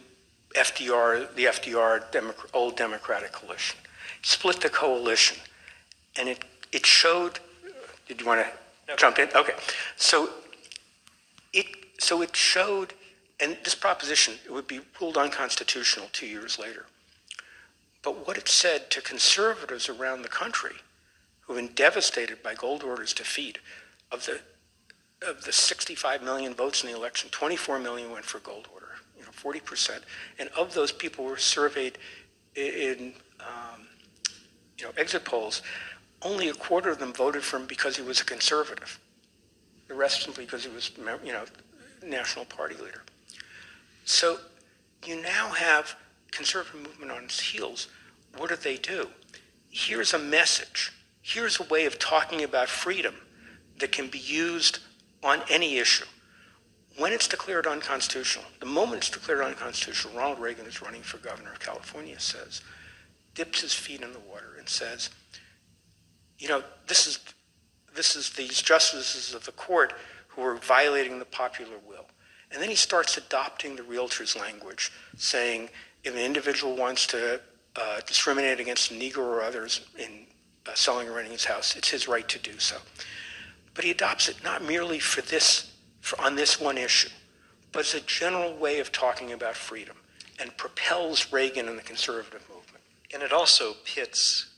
FDR, 0.56 1.34
the 1.34 1.45
FDR 1.45 2.12
Demo- 2.12 2.36
old 2.53 2.78
Democratic 2.78 3.32
coalition. 3.32 3.80
Split 4.22 4.62
the 4.62 4.70
coalition, 4.70 5.38
and 6.18 6.30
it 6.30 6.45
it 6.72 6.86
showed. 6.86 7.39
Did 8.08 8.22
you 8.22 8.28
want 8.28 8.45
to 8.45 8.51
no. 8.89 8.95
jump 8.95 9.18
in? 9.18 9.28
Okay, 9.36 9.56
so 9.95 10.30
it 11.51 11.84
so 11.99 12.21
it 12.21 12.35
showed, 12.35 12.93
and 13.39 13.57
this 13.63 13.75
proposition 13.75 14.35
it 14.45 14.51
would 14.51 14.67
be 14.67 14.81
ruled 14.99 15.17
unconstitutional 15.17 16.07
two 16.11 16.27
years 16.27 16.59
later. 16.59 16.85
But 18.03 18.27
what 18.27 18.37
it 18.37 18.47
said 18.47 18.91
to 18.91 19.01
conservatives 19.01 19.89
around 19.89 20.21
the 20.21 20.29
country 20.29 20.75
who've 21.41 21.57
been 21.57 21.73
devastated 21.73 22.43
by 22.43 22.55
Goldwater's 22.55 23.13
defeat 23.13 23.57
of 24.11 24.25
the 24.25 24.39
of 25.27 25.43
the 25.43 25.51
65 25.51 26.21
million 26.23 26.53
votes 26.53 26.83
in 26.83 26.91
the 26.91 26.95
election, 26.95 27.29
24 27.31 27.79
million 27.79 28.11
went 28.11 28.25
for 28.25 28.39
Goldwater, 28.39 28.99
you 29.17 29.23
know, 29.23 29.31
40%. 29.31 30.01
And 30.37 30.49
of 30.49 30.73
those 30.73 30.91
people 30.91 31.23
who 31.23 31.31
were 31.31 31.37
surveyed 31.37 31.97
in, 32.55 33.13
um, 33.39 33.87
you 34.77 34.85
know, 34.85 34.91
exit 34.97 35.25
polls, 35.25 35.61
only 36.21 36.49
a 36.49 36.53
quarter 36.53 36.89
of 36.89 36.99
them 36.99 37.13
voted 37.13 37.43
for 37.43 37.57
him 37.57 37.65
because 37.65 37.95
he 37.95 38.03
was 38.03 38.21
a 38.21 38.25
conservative. 38.25 38.99
The 39.87 39.93
rest 39.93 40.23
simply 40.23 40.45
because 40.45 40.65
he 40.65 40.71
was, 40.71 40.91
you 41.23 41.31
know, 41.31 41.45
national 42.06 42.45
party 42.45 42.76
leader. 42.76 43.03
So 44.06 44.39
you 45.06 45.22
now 45.22 45.49
have 45.49 45.95
conservative 46.32 46.82
movement 46.82 47.12
on 47.12 47.24
its 47.26 47.39
heels. 47.39 47.88
What 48.38 48.49
do 48.49 48.56
they 48.56 48.78
do? 48.78 49.10
Here's 49.70 50.14
a 50.14 50.20
message. 50.20 50.91
Here's 51.22 51.60
a 51.60 51.64
way 51.64 51.86
of 51.86 51.97
talking 51.97 52.43
about 52.43 52.70
freedom 52.70 53.16
that 53.80 53.91
can 53.91 54.08
be 54.08 54.20
used 54.20 54.80
on 55.24 55.41
any 55.49 55.78
issue. 55.78 56.06
When 56.97 57.12
it's 57.12 57.28
declared 57.28 57.68
unconstitutional, 57.68 58.45
the 58.60 58.66
moment 58.68 58.99
it's 58.99 59.10
declared 59.10 59.41
unconstitutional, 59.41 60.16
Ronald 60.16 60.39
Reagan 60.39 60.66
is 60.66 60.82
running 60.82 61.01
for 61.01 61.18
governor 61.18 61.51
of 61.51 61.60
California, 61.60 62.20
says, 62.20 62.62
dips 63.34 63.62
his 63.62 63.74
feet 63.74 64.01
in 64.01 64.14
the 64.14 64.20
water 64.20 64.56
and 64.58 64.70
says, 64.70 65.10
you 66.38 66.47
know, 66.47 66.64
this 66.88 67.06
is, 67.08 67.20
this 67.93 68.16
is 68.16 68.30
these 68.32 68.62
justices 68.62 69.34
of 69.34 69.45
the 69.45 69.51
court 69.51 69.93
who 70.36 70.43
are 70.43 70.55
violating 70.55 71.19
the 71.19 71.25
popular 71.25 71.77
will. 71.88 72.05
And 72.51 72.61
then 72.61 72.69
he 72.69 72.75
starts 72.75 73.17
adopting 73.17 73.75
the 73.75 73.83
realtor's 73.83 74.36
language, 74.36 74.91
saying 75.17 75.69
if 76.03 76.13
an 76.13 76.19
individual 76.19 76.75
wants 76.75 77.07
to 77.07 77.41
uh, 77.75 77.99
discriminate 78.05 78.59
against 78.59 78.91
a 78.91 78.93
Negro 78.93 79.19
or 79.19 79.41
others 79.41 79.81
in 79.97 80.27
uh, 80.65 80.73
selling 80.73 81.07
or 81.07 81.13
renting 81.13 81.33
his 81.33 81.45
house, 81.45 81.75
it's 81.75 81.89
his 81.89 82.07
right 82.07 82.27
to 82.29 82.39
do 82.39 82.57
so. 82.59 82.77
But 83.73 83.83
he 83.83 83.91
adopts 83.91 84.29
it 84.29 84.43
not 84.43 84.63
merely 84.63 84.99
for 84.99 85.21
this, 85.21 85.73
for, 86.01 86.19
on 86.21 86.36
this 86.36 86.59
one 86.59 86.77
issue, 86.77 87.09
but 87.71 87.79
as 87.79 87.93
a 87.93 88.01
general 88.01 88.55
way 88.55 88.79
of 88.79 88.91
talking 88.91 89.33
about 89.33 89.55
freedom 89.55 89.97
and 90.39 90.55
propels 90.57 91.31
Reagan 91.31 91.67
and 91.67 91.77
the 91.77 91.83
conservative 91.83 92.47
movement. 92.49 92.83
And 93.13 93.21
it 93.21 93.33
also 93.33 93.73
pits 93.86 94.55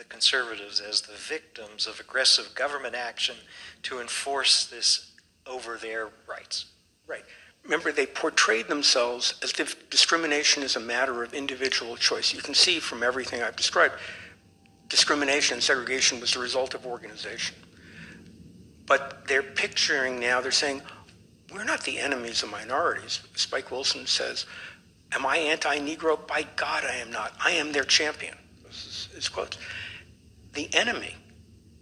the 0.00 0.04
conservatives 0.06 0.80
as 0.80 1.02
the 1.02 1.12
victims 1.12 1.86
of 1.86 2.00
aggressive 2.00 2.54
government 2.54 2.94
action 2.94 3.36
to 3.82 4.00
enforce 4.00 4.64
this 4.64 5.12
over 5.46 5.76
their 5.76 6.08
rights. 6.26 6.64
Right. 7.06 7.22
Remember, 7.64 7.92
they 7.92 8.06
portrayed 8.06 8.66
themselves 8.66 9.34
as 9.42 9.52
if 9.60 9.90
discrimination 9.90 10.62
is 10.62 10.76
a 10.76 10.80
matter 10.80 11.22
of 11.22 11.34
individual 11.34 11.96
choice. 11.96 12.32
You 12.32 12.40
can 12.40 12.54
see 12.54 12.80
from 12.80 13.02
everything 13.02 13.42
I've 13.42 13.56
described, 13.56 13.96
discrimination 14.88 15.54
and 15.56 15.62
segregation 15.62 16.18
was 16.18 16.32
the 16.32 16.40
result 16.40 16.72
of 16.72 16.86
organization. 16.86 17.56
But 18.86 19.28
they're 19.28 19.42
picturing 19.42 20.18
now, 20.18 20.40
they're 20.40 20.50
saying, 20.50 20.80
we're 21.52 21.64
not 21.64 21.84
the 21.84 21.98
enemies 21.98 22.42
of 22.42 22.50
minorities. 22.50 23.20
Spike 23.34 23.70
Wilson 23.70 24.06
says, 24.06 24.46
Am 25.12 25.26
I 25.26 25.36
anti 25.36 25.78
Negro? 25.78 26.26
By 26.26 26.46
God, 26.56 26.84
I 26.84 26.94
am 26.94 27.10
not. 27.10 27.34
I 27.44 27.50
am 27.50 27.72
their 27.72 27.84
champion. 27.84 28.38
This 28.64 28.86
is 28.86 29.08
his 29.14 29.28
quote. 29.28 29.58
The 30.52 30.72
enemy, 30.74 31.14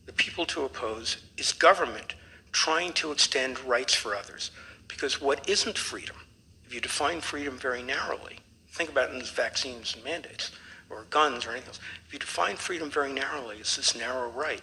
the 0.07 0.13
people 0.13 0.45
to 0.47 0.65
oppose, 0.65 1.19
is 1.37 1.53
government 1.53 2.15
trying 2.53 2.93
to 2.95 3.13
extend 3.13 3.61
rights 3.61 3.95
for 3.95 4.15
others. 4.15 4.51
Because 4.89 5.21
what 5.21 5.49
isn't 5.49 5.79
freedom, 5.79 6.17
if 6.65 6.75
you 6.75 6.81
define 6.81 7.21
freedom 7.21 7.57
very 7.57 7.83
narrowly, 7.83 8.41
think 8.71 8.91
about 8.91 9.11
it 9.11 9.17
in 9.17 9.23
vaccines 9.23 9.95
and 9.95 10.05
mandates, 10.05 10.51
or 10.91 11.05
guns 11.11 11.47
or 11.47 11.51
anything 11.51 11.69
else, 11.69 11.81
if 12.07 12.13
you 12.13 12.19
define 12.19 12.57
freedom 12.57 12.91
very 12.91 13.13
narrowly, 13.13 13.57
it's 13.59 13.77
this 13.77 13.97
narrow 13.97 14.31
right. 14.31 14.63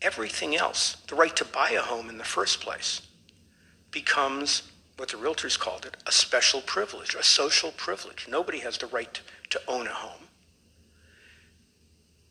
Everything 0.00 0.54
else, 0.56 0.96
the 1.08 1.14
right 1.14 1.34
to 1.36 1.44
buy 1.44 1.70
a 1.70 1.80
home 1.80 2.08
in 2.08 2.18
the 2.18 2.24
first 2.24 2.60
place, 2.60 3.02
becomes 3.90 4.70
what 4.96 5.08
the 5.08 5.16
realtors 5.16 5.58
called 5.58 5.86
it 5.86 5.96
a 6.06 6.12
special 6.12 6.60
privilege, 6.60 7.14
a 7.14 7.22
social 7.22 7.70
privilege. 7.72 8.26
Nobody 8.28 8.58
has 8.58 8.78
the 8.78 8.86
right 8.86 9.20
to 9.50 9.60
own 9.66 9.86
a 9.86 9.92
home. 9.92 10.24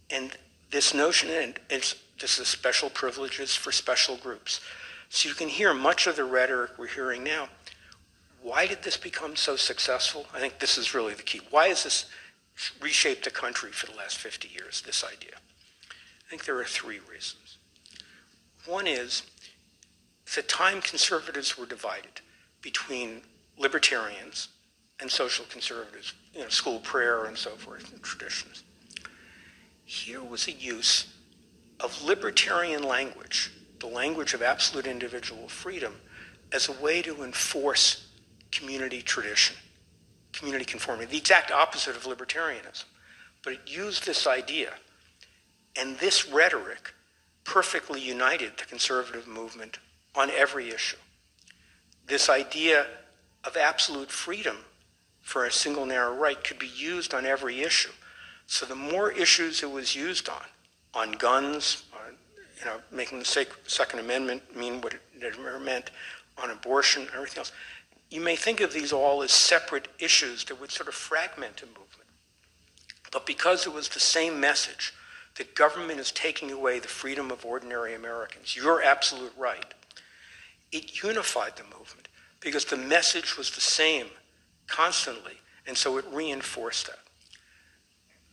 And 0.10 0.38
this 0.70 0.94
notion, 0.94 1.30
and 1.30 1.60
it's, 1.70 1.96
this 2.20 2.40
is 2.40 2.48
special 2.48 2.90
privileges 2.90 3.56
for 3.56 3.72
special 3.72 4.18
groups. 4.18 4.62
So 5.10 5.30
you 5.30 5.36
can 5.36 5.48
hear 5.48 5.74
much 5.74 6.08
of 6.08 6.16
the 6.16 6.26
rhetoric 6.26 6.72
we're 6.78 6.88
hearing 6.88 7.24
now. 7.24 7.48
Why 8.42 8.68
did 8.68 8.84
this 8.84 8.98
become 8.98 9.36
so 9.36 9.56
successful? 9.56 10.26
I 10.34 10.40
think 10.40 10.60
this 10.60 10.78
is 10.78 10.94
really 10.94 11.14
the 11.14 11.24
key. 11.24 11.42
Why 11.50 11.70
has 11.70 11.84
this 11.84 12.06
reshaped 12.82 13.24
the 13.24 13.32
country 13.32 13.72
for 13.72 13.88
the 13.88 13.98
last 13.98 14.18
50 14.18 14.50
years, 14.50 14.82
this 14.82 15.04
idea? 15.04 15.36
I 15.36 16.30
think 16.30 16.46
there 16.46 16.58
are 16.60 16.66
three 16.66 17.00
reasons. 17.10 17.58
One 18.66 18.88
is 18.88 19.24
the 20.36 20.42
time 20.42 20.82
conservatives 20.82 21.58
were 21.58 21.66
divided 21.66 22.22
between 22.62 23.22
libertarians 23.58 24.50
and 25.00 25.10
social 25.10 25.46
conservatives, 25.50 26.14
you 26.34 26.42
know, 26.42 26.50
school 26.50 26.80
prayer 26.80 27.26
and 27.26 27.38
so 27.38 27.52
forth, 27.52 27.92
and 27.94 28.02
traditions. 28.04 28.64
Here 29.88 30.22
was 30.22 30.48
a 30.48 30.52
use 30.52 31.08
of 31.80 32.04
libertarian 32.04 32.84
language 32.84 33.52
the 33.80 33.88
language 33.88 34.34
of 34.34 34.42
absolute 34.42 34.88
individual 34.88 35.48
freedom 35.48 35.96
as 36.52 36.70
a 36.70 36.72
way 36.72 37.02
to 37.02 37.24
enforce 37.24 38.08
community 38.52 39.02
tradition, 39.02 39.56
community 40.34 40.66
conformity, 40.66 41.12
the 41.12 41.18
exact 41.18 41.52
opposite 41.52 41.96
of 41.96 42.04
libertarianism. 42.04 42.86
But 43.44 43.54
it 43.54 43.60
used 43.66 44.06
this 44.06 44.26
idea, 44.26 44.74
and 45.80 45.98
this 45.98 46.28
rhetoric 46.28 46.94
perfectly 47.44 48.02
united 48.02 48.58
the 48.58 48.66
conservative 48.66 49.28
movement 49.28 49.80
on 50.16 50.30
every 50.32 50.70
issue. 50.70 50.98
This 52.08 52.30
idea 52.30 52.88
of 53.44 53.56
absolute 53.56 54.12
freedom 54.12 54.58
for 55.22 55.46
a 55.46 55.52
single 55.52 55.86
narrow 55.86 56.16
right 56.16 56.42
could 56.44 56.60
be 56.60 56.68
used 56.68 57.14
on 57.14 57.26
every 57.26 57.62
issue. 57.62 57.92
So 58.48 58.66
the 58.66 58.76
more 58.76 59.12
issues 59.12 59.62
it 59.62 59.70
was 59.70 59.96
used 59.96 60.30
on, 60.30 60.42
on 60.94 61.12
guns, 61.14 61.84
you 62.60 62.66
know, 62.66 62.78
making 62.92 63.20
the 63.20 63.48
Second 63.68 64.00
Amendment 64.00 64.56
mean 64.56 64.82
what 64.82 64.94
it 64.94 65.62
meant 65.64 65.92
on 66.42 66.50
abortion 66.50 67.08
everything 67.14 67.40
else. 67.40 67.52
You 68.10 68.22
may 68.22 68.36
think 68.36 68.62
of 68.62 68.74
these 68.74 68.94
all 68.94 69.22
as 69.22 69.32
separate 69.32 69.90
issues 70.00 70.46
that 70.46 70.60
would 70.60 70.72
sort 70.72 70.88
of 70.88 70.96
fragment 70.96 71.62
a 71.62 71.66
movement. 71.66 72.10
But 73.12 73.26
because 73.26 73.68
it 73.68 73.74
was 73.74 73.90
the 73.90 74.00
same 74.00 74.40
message 74.40 74.94
that 75.36 75.54
government 75.54 76.00
is 76.00 76.12
taking 76.12 76.52
away 76.52 76.80
the 76.80 76.88
freedom 76.88 77.32
of 77.32 77.46
ordinary 77.46 77.94
Americans, 77.94 78.56
your 78.56 78.82
absolute 78.82 79.34
right, 79.38 79.74
it 80.72 81.04
unified 81.04 81.58
the 81.58 81.64
movement 81.64 82.08
because 82.40 82.66
the 82.66 82.78
message 82.78 83.38
was 83.38 83.52
the 83.52 83.62
same 83.62 84.08
constantly, 84.68 85.34
and 85.66 85.78
so 85.78 85.98
it 85.98 86.06
reinforced 86.12 86.88
that. 86.88 87.00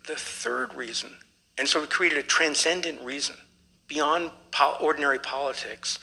The 0.07 0.17
third 0.17 0.75
reason, 0.75 1.11
and 1.57 1.67
so 1.67 1.83
it 1.83 1.91
created 1.91 2.19
a 2.19 2.23
transcendent 2.23 3.01
reason 3.01 3.37
beyond 3.89 4.31
ordinary 4.81 5.19
politics 5.19 5.99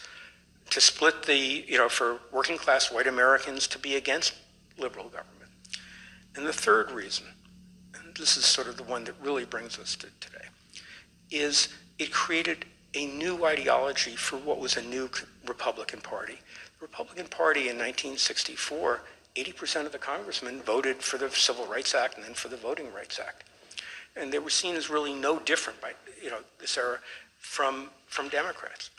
to 0.70 0.82
split 0.82 1.24
the, 1.24 1.66
you 1.68 1.78
know, 1.78 1.90
for 1.90 2.20
working 2.32 2.58
class 2.58 2.92
white 2.92 3.08
Americans 3.08 3.68
to 3.68 3.78
be 3.80 3.96
against 3.96 4.34
liberal 4.78 5.06
government. 5.06 5.52
And 6.36 6.46
the 6.46 6.54
third 6.54 6.92
reason, 6.92 7.26
and 7.94 8.16
this 8.16 8.38
is 8.38 8.46
sort 8.46 8.68
of 8.68 8.78
the 8.78 8.84
one 8.84 9.04
that 9.04 9.16
really 9.22 9.46
brings 9.46 9.78
us 9.78 9.96
to 9.98 10.08
today, 10.20 10.46
is 11.30 11.70
it 12.00 12.12
created 12.12 12.66
a 12.94 13.06
new 13.06 13.46
ideology 13.46 14.16
for 14.16 14.38
what 14.38 14.60
was 14.60 14.78
a 14.78 14.82
new 14.82 15.10
Republican 15.48 16.02
Party. 16.02 16.40
The 16.80 16.86
Republican 16.86 17.28
Party 17.28 17.62
in 17.70 17.78
1964, 17.78 19.02
80% 19.36 19.86
of 19.86 19.92
the 19.92 19.98
congressmen 19.98 20.62
voted 20.62 20.98
for 20.98 21.18
the 21.18 21.30
Civil 21.30 21.66
Rights 21.68 21.96
Act 21.96 22.16
and 22.16 22.26
then 22.26 22.34
for 22.34 22.48
the 22.48 22.58
Voting 22.58 22.92
Rights 22.94 23.20
Act. 23.20 23.44
And 24.16 24.32
they 24.32 24.40
were 24.40 24.50
seen 24.50 24.76
as 24.76 24.90
really 24.90 25.14
no 25.14 25.40
different 25.40 25.80
by, 25.82 25.94
you 26.22 26.30
know, 26.30 26.40
this 26.60 26.78
era 26.78 27.00
from, 27.38 27.90
from 28.08 28.30
Democrats. 28.30 28.90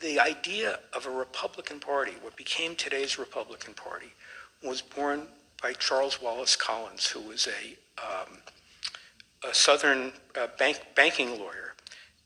The 0.00 0.18
idea 0.18 0.80
of 0.94 1.06
a 1.06 1.10
Republican 1.10 1.78
Party, 1.78 2.12
what 2.22 2.36
became 2.36 2.74
today's 2.74 3.18
Republican 3.18 3.74
Party, 3.74 4.12
was 4.62 4.80
born 4.80 5.26
by 5.62 5.74
Charles 5.74 6.22
Wallace 6.22 6.56
Collins, 6.56 7.06
who 7.06 7.20
was 7.20 7.46
a, 7.46 8.02
um, 8.02 8.38
a 9.48 9.54
Southern 9.54 10.12
uh, 10.38 10.46
bank, 10.58 10.80
banking 10.94 11.38
lawyer 11.38 11.74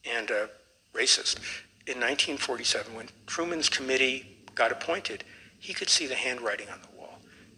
and 0.05 0.31
a 0.31 0.49
racist. 0.93 1.39
In 1.87 2.01
1947, 2.01 2.95
when 2.95 3.09
Truman's 3.27 3.69
committee 3.69 4.37
got 4.55 4.73
appointed, 4.73 5.25
he 5.59 5.75
could 5.75 5.89
see 5.89 6.07
the 6.07 6.15
handwriting 6.15 6.69
on 6.71 6.81
the 6.81 6.94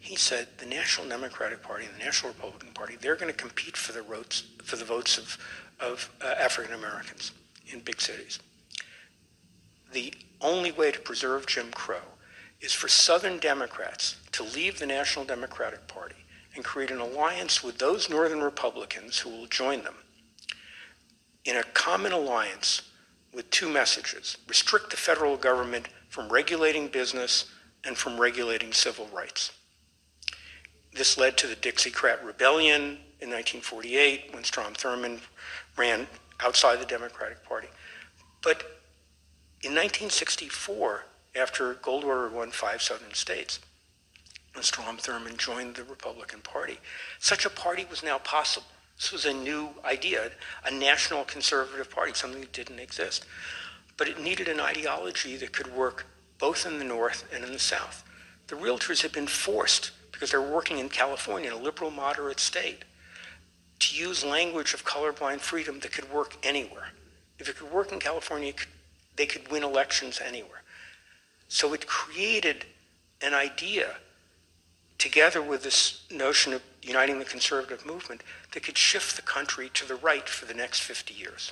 he 0.07 0.15
said 0.15 0.47
the 0.57 0.65
National 0.65 1.05
Democratic 1.09 1.61
Party 1.61 1.85
and 1.85 1.93
the 1.93 2.05
National 2.05 2.31
Republican 2.31 2.69
Party, 2.69 2.95
they're 3.01 3.17
going 3.17 3.31
to 3.31 3.37
compete 3.37 3.75
for 3.75 3.91
the 3.91 4.01
votes, 4.01 4.43
for 4.63 4.77
the 4.77 4.85
votes 4.85 5.17
of, 5.17 5.37
of 5.81 6.09
uh, 6.21 6.33
African 6.39 6.73
Americans 6.73 7.33
in 7.67 7.81
big 7.81 7.99
cities. 7.99 8.39
The 9.91 10.13
only 10.39 10.71
way 10.71 10.91
to 10.91 10.99
preserve 10.99 11.45
Jim 11.45 11.71
Crow 11.71 12.07
is 12.61 12.71
for 12.71 12.87
Southern 12.87 13.37
Democrats 13.37 14.15
to 14.31 14.43
leave 14.43 14.79
the 14.79 14.85
National 14.85 15.25
Democratic 15.25 15.87
Party 15.89 16.15
and 16.55 16.63
create 16.63 16.89
an 16.89 16.99
alliance 16.99 17.61
with 17.61 17.77
those 17.77 18.09
Northern 18.09 18.41
Republicans 18.41 19.19
who 19.19 19.29
will 19.29 19.47
join 19.47 19.83
them 19.83 19.95
in 21.43 21.57
a 21.57 21.63
common 21.63 22.13
alliance 22.13 22.81
with 23.33 23.49
two 23.49 23.67
messages 23.67 24.37
restrict 24.47 24.89
the 24.89 24.97
federal 24.97 25.35
government 25.35 25.89
from 26.07 26.29
regulating 26.29 26.87
business 26.87 27.51
and 27.83 27.97
from 27.97 28.17
regulating 28.17 28.71
civil 28.71 29.07
rights. 29.13 29.51
This 30.93 31.17
led 31.17 31.37
to 31.37 31.47
the 31.47 31.55
Dixiecrat 31.55 32.23
Rebellion 32.23 32.99
in 33.19 33.29
1948 33.29 34.33
when 34.33 34.43
Strom 34.43 34.73
Thurmond 34.73 35.19
ran 35.75 36.07
outside 36.39 36.79
the 36.79 36.85
Democratic 36.85 37.43
Party. 37.43 37.67
But 38.41 38.61
in 39.61 39.71
1964, 39.71 41.05
after 41.35 41.75
Goldwater 41.75 42.31
won 42.31 42.51
five 42.51 42.81
southern 42.81 43.13
states, 43.13 43.59
and 44.55 44.63
Strom 44.63 44.97
Thurmond 44.97 45.37
joined 45.37 45.75
the 45.75 45.83
Republican 45.83 46.41
Party, 46.41 46.79
such 47.19 47.45
a 47.45 47.49
party 47.49 47.85
was 47.89 48.03
now 48.03 48.17
possible. 48.17 48.67
This 48.97 49.11
was 49.11 49.25
a 49.25 49.33
new 49.33 49.69
idea, 49.85 50.31
a 50.65 50.71
national 50.71 51.23
conservative 51.23 51.89
party, 51.91 52.13
something 52.13 52.41
that 52.41 52.53
didn't 52.53 52.79
exist. 52.79 53.25
But 53.95 54.07
it 54.07 54.19
needed 54.19 54.47
an 54.47 54.59
ideology 54.59 55.37
that 55.37 55.53
could 55.53 55.75
work 55.75 56.07
both 56.39 56.65
in 56.65 56.79
the 56.79 56.85
North 56.85 57.25
and 57.33 57.43
in 57.43 57.51
the 57.51 57.59
South. 57.59 58.03
The 58.47 58.55
realtors 58.55 59.01
had 59.01 59.11
been 59.11 59.27
forced 59.27 59.91
because 60.17 60.31
they're 60.31 60.41
working 60.41 60.79
in 60.79 60.89
California, 60.89 61.51
in 61.51 61.55
a 61.55 61.61
liberal 61.61 61.91
moderate 61.91 62.39
state. 62.39 62.83
to 63.79 63.95
use 63.95 64.23
language 64.25 64.73
of 64.73 64.83
colorblind 64.83 65.39
freedom 65.39 65.79
that 65.81 65.91
could 65.91 66.11
work 66.11 66.35
anywhere. 66.41 66.87
If 67.37 67.47
it 67.47 67.57
could 67.57 67.71
work 67.71 67.91
in 67.91 67.99
California, 67.99 68.51
they 69.17 69.27
could 69.27 69.51
win 69.51 69.63
elections 69.63 70.19
anywhere. 70.19 70.63
So 71.47 71.73
it 71.73 71.85
created 71.85 72.65
an 73.21 73.35
idea, 73.35 73.97
together 74.97 75.43
with 75.43 75.61
this 75.61 76.07
notion 76.09 76.53
of 76.53 76.63
uniting 76.81 77.19
the 77.19 77.25
conservative 77.25 77.85
movement, 77.85 78.23
that 78.53 78.63
could 78.63 78.79
shift 78.79 79.15
the 79.15 79.21
country 79.21 79.69
to 79.75 79.87
the 79.87 79.95
right 79.95 80.27
for 80.27 80.47
the 80.47 80.55
next 80.55 80.79
50 80.79 81.13
years. 81.13 81.51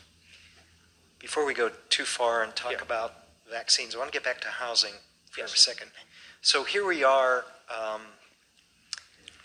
Before 1.20 1.45
we 1.45 1.53
go 1.53 1.70
too 1.89 2.05
far 2.05 2.41
and 2.41 2.55
talk 2.55 2.72
Yeah. 2.72 2.82
about 2.82 3.13
vaccines, 3.47 3.93
I 3.93 3.99
want 3.99 4.11
to 4.11 4.16
get 4.20 4.24
back 4.24 4.41
to 4.41 4.47
housing 4.49 4.95
for 5.30 5.41
Yes. 5.41 5.53
a 5.53 5.57
second. 5.57 5.91
So 6.41 6.63
here 6.63 6.86
we 6.88 7.03
are 7.03 7.45
um, 7.70 8.01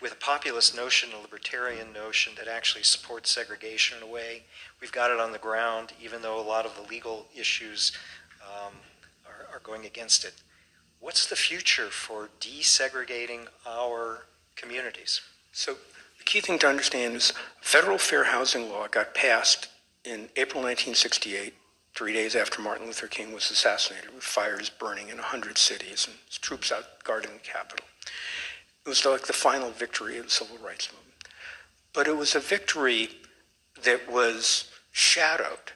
with 0.01 0.13
a 0.13 0.15
populist 0.15 0.75
notion, 0.75 1.09
a 1.17 1.21
libertarian 1.21 1.93
notion 1.93 2.33
that 2.37 2.47
actually 2.47 2.83
supports 2.83 3.29
segregation 3.29 3.97
in 3.97 4.03
a 4.03 4.11
way. 4.11 4.43
We've 4.79 4.91
got 4.91 5.11
it 5.11 5.19
on 5.19 5.31
the 5.31 5.37
ground, 5.37 5.93
even 6.01 6.21
though 6.21 6.39
a 6.39 6.41
lot 6.41 6.65
of 6.65 6.75
the 6.75 6.89
legal 6.89 7.27
issues 7.37 7.91
um, 8.43 8.73
are, 9.25 9.55
are 9.55 9.59
going 9.59 9.85
against 9.85 10.25
it. 10.25 10.33
What's 10.99 11.27
the 11.27 11.35
future 11.35 11.87
for 11.87 12.29
desegregating 12.39 13.47
our 13.67 14.25
communities? 14.55 15.21
So 15.51 15.73
the 16.17 16.23
key 16.23 16.41
thing 16.41 16.59
to 16.59 16.67
understand 16.67 17.15
is 17.15 17.33
federal 17.61 17.97
fair 17.97 18.25
housing 18.25 18.69
law 18.69 18.87
got 18.87 19.13
passed 19.13 19.67
in 20.03 20.29
April 20.35 20.63
1968, 20.63 21.53
three 21.95 22.13
days 22.13 22.35
after 22.35 22.61
Martin 22.61 22.87
Luther 22.87 23.07
King 23.07 23.33
was 23.33 23.51
assassinated, 23.51 24.13
with 24.13 24.23
fires 24.23 24.69
burning 24.69 25.09
in 25.09 25.17
100 25.17 25.57
cities 25.57 26.07
and 26.07 26.17
troops 26.41 26.71
out 26.71 27.03
guarding 27.03 27.33
the 27.33 27.39
Capitol. 27.39 27.85
It 28.85 28.89
was 28.89 29.05
like 29.05 29.27
the 29.27 29.33
final 29.33 29.69
victory 29.69 30.17
of 30.17 30.25
the 30.25 30.31
civil 30.31 30.57
rights 30.57 30.89
movement. 30.91 31.25
But 31.93 32.07
it 32.07 32.17
was 32.17 32.35
a 32.35 32.39
victory 32.39 33.09
that 33.83 34.11
was 34.11 34.71
shadowed 34.91 35.73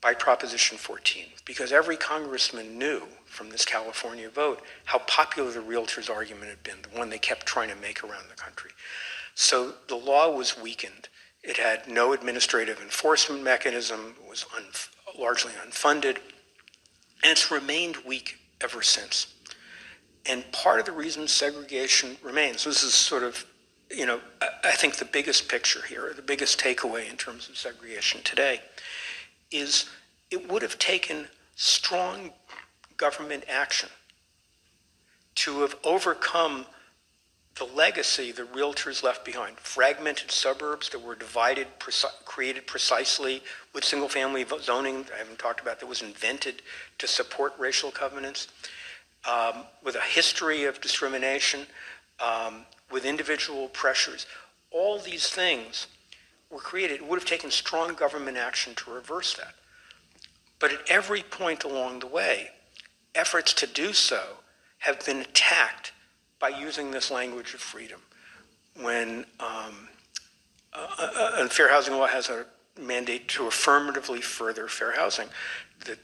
by 0.00 0.14
Proposition 0.14 0.78
14, 0.78 1.24
because 1.44 1.72
every 1.72 1.96
congressman 1.96 2.78
knew 2.78 3.02
from 3.26 3.50
this 3.50 3.64
California 3.64 4.28
vote 4.28 4.62
how 4.84 4.98
popular 5.00 5.50
the 5.50 5.60
realtors' 5.60 6.08
argument 6.08 6.50
had 6.50 6.62
been, 6.62 6.82
the 6.82 6.96
one 6.96 7.10
they 7.10 7.18
kept 7.18 7.46
trying 7.46 7.68
to 7.68 7.76
make 7.76 8.04
around 8.04 8.28
the 8.30 8.36
country. 8.36 8.70
So 9.34 9.74
the 9.88 9.96
law 9.96 10.30
was 10.30 10.60
weakened. 10.60 11.08
It 11.42 11.56
had 11.56 11.88
no 11.88 12.12
administrative 12.12 12.80
enforcement 12.80 13.42
mechanism, 13.42 14.14
it 14.22 14.28
was 14.28 14.46
un- 14.56 14.66
largely 15.18 15.52
unfunded, 15.52 16.18
and 17.22 17.32
it's 17.32 17.50
remained 17.50 17.96
weak 18.06 18.38
ever 18.60 18.82
since. 18.82 19.34
And 20.28 20.50
part 20.52 20.78
of 20.78 20.86
the 20.86 20.92
reason 20.92 21.26
segregation 21.26 22.16
remains, 22.22 22.64
this 22.64 22.82
is 22.82 22.92
sort 22.92 23.22
of, 23.22 23.46
you 23.90 24.04
know, 24.04 24.20
I, 24.62 24.72
think 24.72 24.96
the 24.96 25.06
biggest 25.06 25.48
picture 25.48 25.80
here, 25.88 26.12
the 26.14 26.22
biggest 26.22 26.60
takeaway 26.60 27.10
in 27.10 27.16
terms 27.16 27.48
of 27.48 27.56
segregation 27.56 28.20
today, 28.22 28.60
is 29.50 29.86
it 30.30 30.50
would 30.50 30.60
have 30.60 30.78
taken 30.78 31.28
strong 31.56 32.30
government 32.98 33.44
action 33.48 33.88
to 35.36 35.60
have 35.60 35.76
overcome 35.84 36.66
the 37.58 37.64
legacy 37.64 38.30
the 38.30 38.42
realtors 38.42 39.02
left 39.02 39.24
behind 39.24 39.56
fragmented 39.58 40.30
suburbs 40.30 40.88
that 40.90 41.00
were 41.00 41.14
divided, 41.14 41.66
preci- 41.80 42.24
created 42.24 42.66
precisely 42.66 43.42
with 43.74 43.84
single 43.84 44.08
family 44.08 44.46
zoning, 44.60 45.06
I 45.14 45.18
haven't 45.18 45.38
talked 45.38 45.60
about, 45.60 45.80
that 45.80 45.86
was 45.86 46.02
invented 46.02 46.62
to 46.98 47.08
support 47.08 47.54
racial 47.58 47.90
covenants, 47.90 48.48
um, 49.28 49.64
with 49.82 49.94
a 49.94 50.00
history 50.00 50.64
of 50.64 50.80
discrimination, 50.80 51.66
um, 52.20 52.64
with 52.90 53.04
individual 53.04 53.68
pressures. 53.68 54.26
All 54.70 54.98
these 54.98 55.28
things 55.28 55.86
were 56.50 56.58
created. 56.58 56.96
It 56.96 57.06
would 57.06 57.18
have 57.18 57.28
taken 57.28 57.50
strong 57.50 57.94
government 57.94 58.36
action 58.36 58.74
to 58.76 58.90
reverse 58.90 59.34
that. 59.34 59.54
But 60.58 60.72
at 60.72 60.80
every 60.88 61.22
point 61.22 61.64
along 61.64 62.00
the 62.00 62.06
way, 62.06 62.50
efforts 63.14 63.52
to 63.54 63.66
do 63.66 63.92
so 63.92 64.22
have 64.78 65.04
been 65.04 65.18
attacked 65.18 65.92
by 66.38 66.48
using 66.48 66.90
this 66.90 67.10
language 67.10 67.54
of 67.54 67.60
freedom. 67.60 68.00
When 68.80 69.26
um, 69.40 69.88
uh, 70.72 70.86
uh, 70.98 71.48
fair 71.48 71.68
housing 71.68 71.94
law 71.94 72.06
has 72.06 72.28
a 72.28 72.46
mandate 72.80 73.28
to 73.28 73.46
affirmatively 73.46 74.20
further 74.20 74.68
fair 74.68 74.92
housing, 74.92 75.28
the 75.84 75.98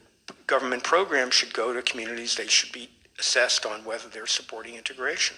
government 0.45 0.83
program 0.83 1.31
should 1.31 1.53
go 1.53 1.73
to 1.73 1.81
communities. 1.81 2.35
They 2.35 2.47
should 2.47 2.71
be 2.73 2.89
assessed 3.19 3.65
on 3.65 3.85
whether 3.85 4.09
they're 4.09 4.27
supporting 4.27 4.75
integration. 4.75 5.37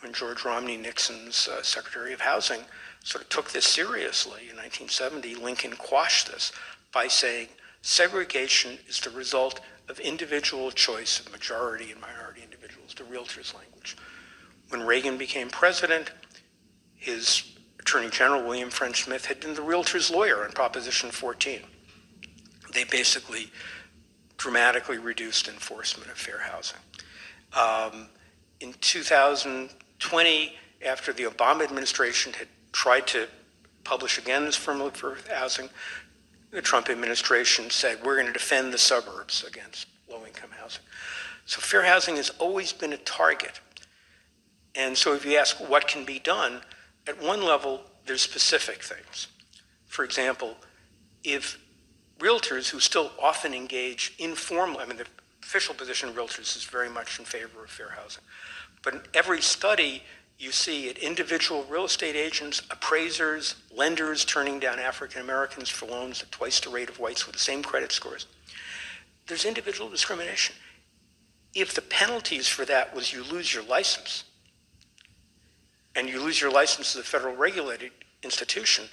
When 0.00 0.12
George 0.12 0.44
Romney, 0.44 0.76
Nixon's 0.76 1.48
uh, 1.48 1.62
Secretary 1.62 2.12
of 2.12 2.20
Housing, 2.20 2.60
sort 3.04 3.22
of 3.22 3.28
took 3.28 3.50
this 3.50 3.66
seriously 3.66 4.42
in 4.50 4.56
1970, 4.56 5.36
Lincoln 5.36 5.72
quashed 5.72 6.30
this 6.30 6.52
by 6.92 7.08
saying 7.08 7.48
segregation 7.82 8.78
is 8.88 9.00
the 9.00 9.10
result 9.10 9.60
of 9.88 9.98
individual 10.00 10.70
choice 10.70 11.20
of 11.20 11.30
majority 11.32 11.90
and 11.90 12.00
minority 12.00 12.42
individuals, 12.42 12.94
the 12.94 13.04
realtor's 13.04 13.54
language. 13.54 13.96
When 14.68 14.82
Reagan 14.82 15.18
became 15.18 15.50
president, 15.50 16.12
his 16.96 17.44
Attorney 17.78 18.10
General, 18.10 18.42
William 18.42 18.70
French 18.70 19.04
Smith, 19.04 19.26
had 19.26 19.40
been 19.40 19.54
the 19.54 19.62
realtor's 19.62 20.10
lawyer 20.10 20.44
on 20.44 20.52
Proposition 20.52 21.10
14. 21.10 21.60
They 22.72 22.84
basically 22.84 23.50
dramatically 24.36 24.98
reduced 24.98 25.48
enforcement 25.48 26.10
of 26.10 26.16
fair 26.16 26.38
housing. 26.38 26.78
Um, 27.54 28.08
in 28.60 28.72
2020, 28.80 30.52
after 30.84 31.12
the 31.12 31.24
Obama 31.24 31.62
administration 31.62 32.32
had 32.32 32.48
tried 32.72 33.06
to 33.08 33.28
publish 33.84 34.18
again 34.18 34.44
this 34.44 34.56
framework 34.56 34.94
for 34.94 35.18
housing, 35.30 35.68
the 36.50 36.62
Trump 36.62 36.88
administration 36.88 37.70
said, 37.70 37.98
we're 38.04 38.14
going 38.14 38.26
to 38.26 38.32
defend 38.32 38.72
the 38.72 38.78
suburbs 38.78 39.44
against 39.44 39.86
low 40.10 40.24
income 40.26 40.50
housing. 40.58 40.82
So 41.46 41.60
fair 41.60 41.82
housing 41.82 42.16
has 42.16 42.30
always 42.38 42.72
been 42.72 42.92
a 42.92 42.98
target. 42.98 43.60
And 44.74 44.96
so 44.96 45.14
if 45.14 45.24
you 45.24 45.36
ask 45.36 45.56
what 45.68 45.88
can 45.88 46.04
be 46.04 46.18
done, 46.18 46.60
at 47.06 47.20
one 47.20 47.44
level, 47.44 47.82
there's 48.06 48.22
specific 48.22 48.82
things. 48.82 49.28
For 49.86 50.04
example, 50.04 50.56
if 51.24 51.58
realtors 52.18 52.70
who 52.70 52.80
still 52.80 53.10
often 53.20 53.52
engage 53.54 54.14
informally, 54.18 54.84
I 54.84 54.86
mean, 54.86 55.00
official 55.42 55.74
position 55.74 56.08
of 56.08 56.14
realtors 56.14 56.56
is 56.56 56.64
very 56.64 56.88
much 56.88 57.18
in 57.18 57.24
favor 57.24 57.64
of 57.64 57.70
fair 57.70 57.90
housing. 57.90 58.22
But 58.82 58.94
in 58.94 59.00
every 59.14 59.42
study, 59.42 60.02
you 60.38 60.50
see 60.50 60.88
it 60.88 60.98
individual 60.98 61.64
real 61.68 61.84
estate 61.84 62.16
agents, 62.16 62.62
appraisers, 62.70 63.56
lenders 63.74 64.24
turning 64.24 64.58
down 64.58 64.78
African 64.78 65.20
Americans 65.20 65.68
for 65.68 65.86
loans 65.86 66.22
at 66.22 66.32
twice 66.32 66.60
the 66.60 66.70
rate 66.70 66.88
of 66.88 66.98
whites 66.98 67.26
with 67.26 67.34
the 67.34 67.40
same 67.40 67.62
credit 67.62 67.92
scores. 67.92 68.26
There's 69.26 69.44
individual 69.44 69.88
discrimination. 69.88 70.56
If 71.54 71.74
the 71.74 71.82
penalties 71.82 72.48
for 72.48 72.64
that 72.64 72.94
was 72.94 73.12
you 73.12 73.22
lose 73.24 73.52
your 73.54 73.62
license, 73.64 74.24
and 75.94 76.08
you 76.08 76.20
lose 76.20 76.40
your 76.40 76.50
license 76.50 76.96
as 76.96 77.02
a 77.02 77.04
federal 77.04 77.36
regulated 77.36 77.92
institution, 78.22 78.86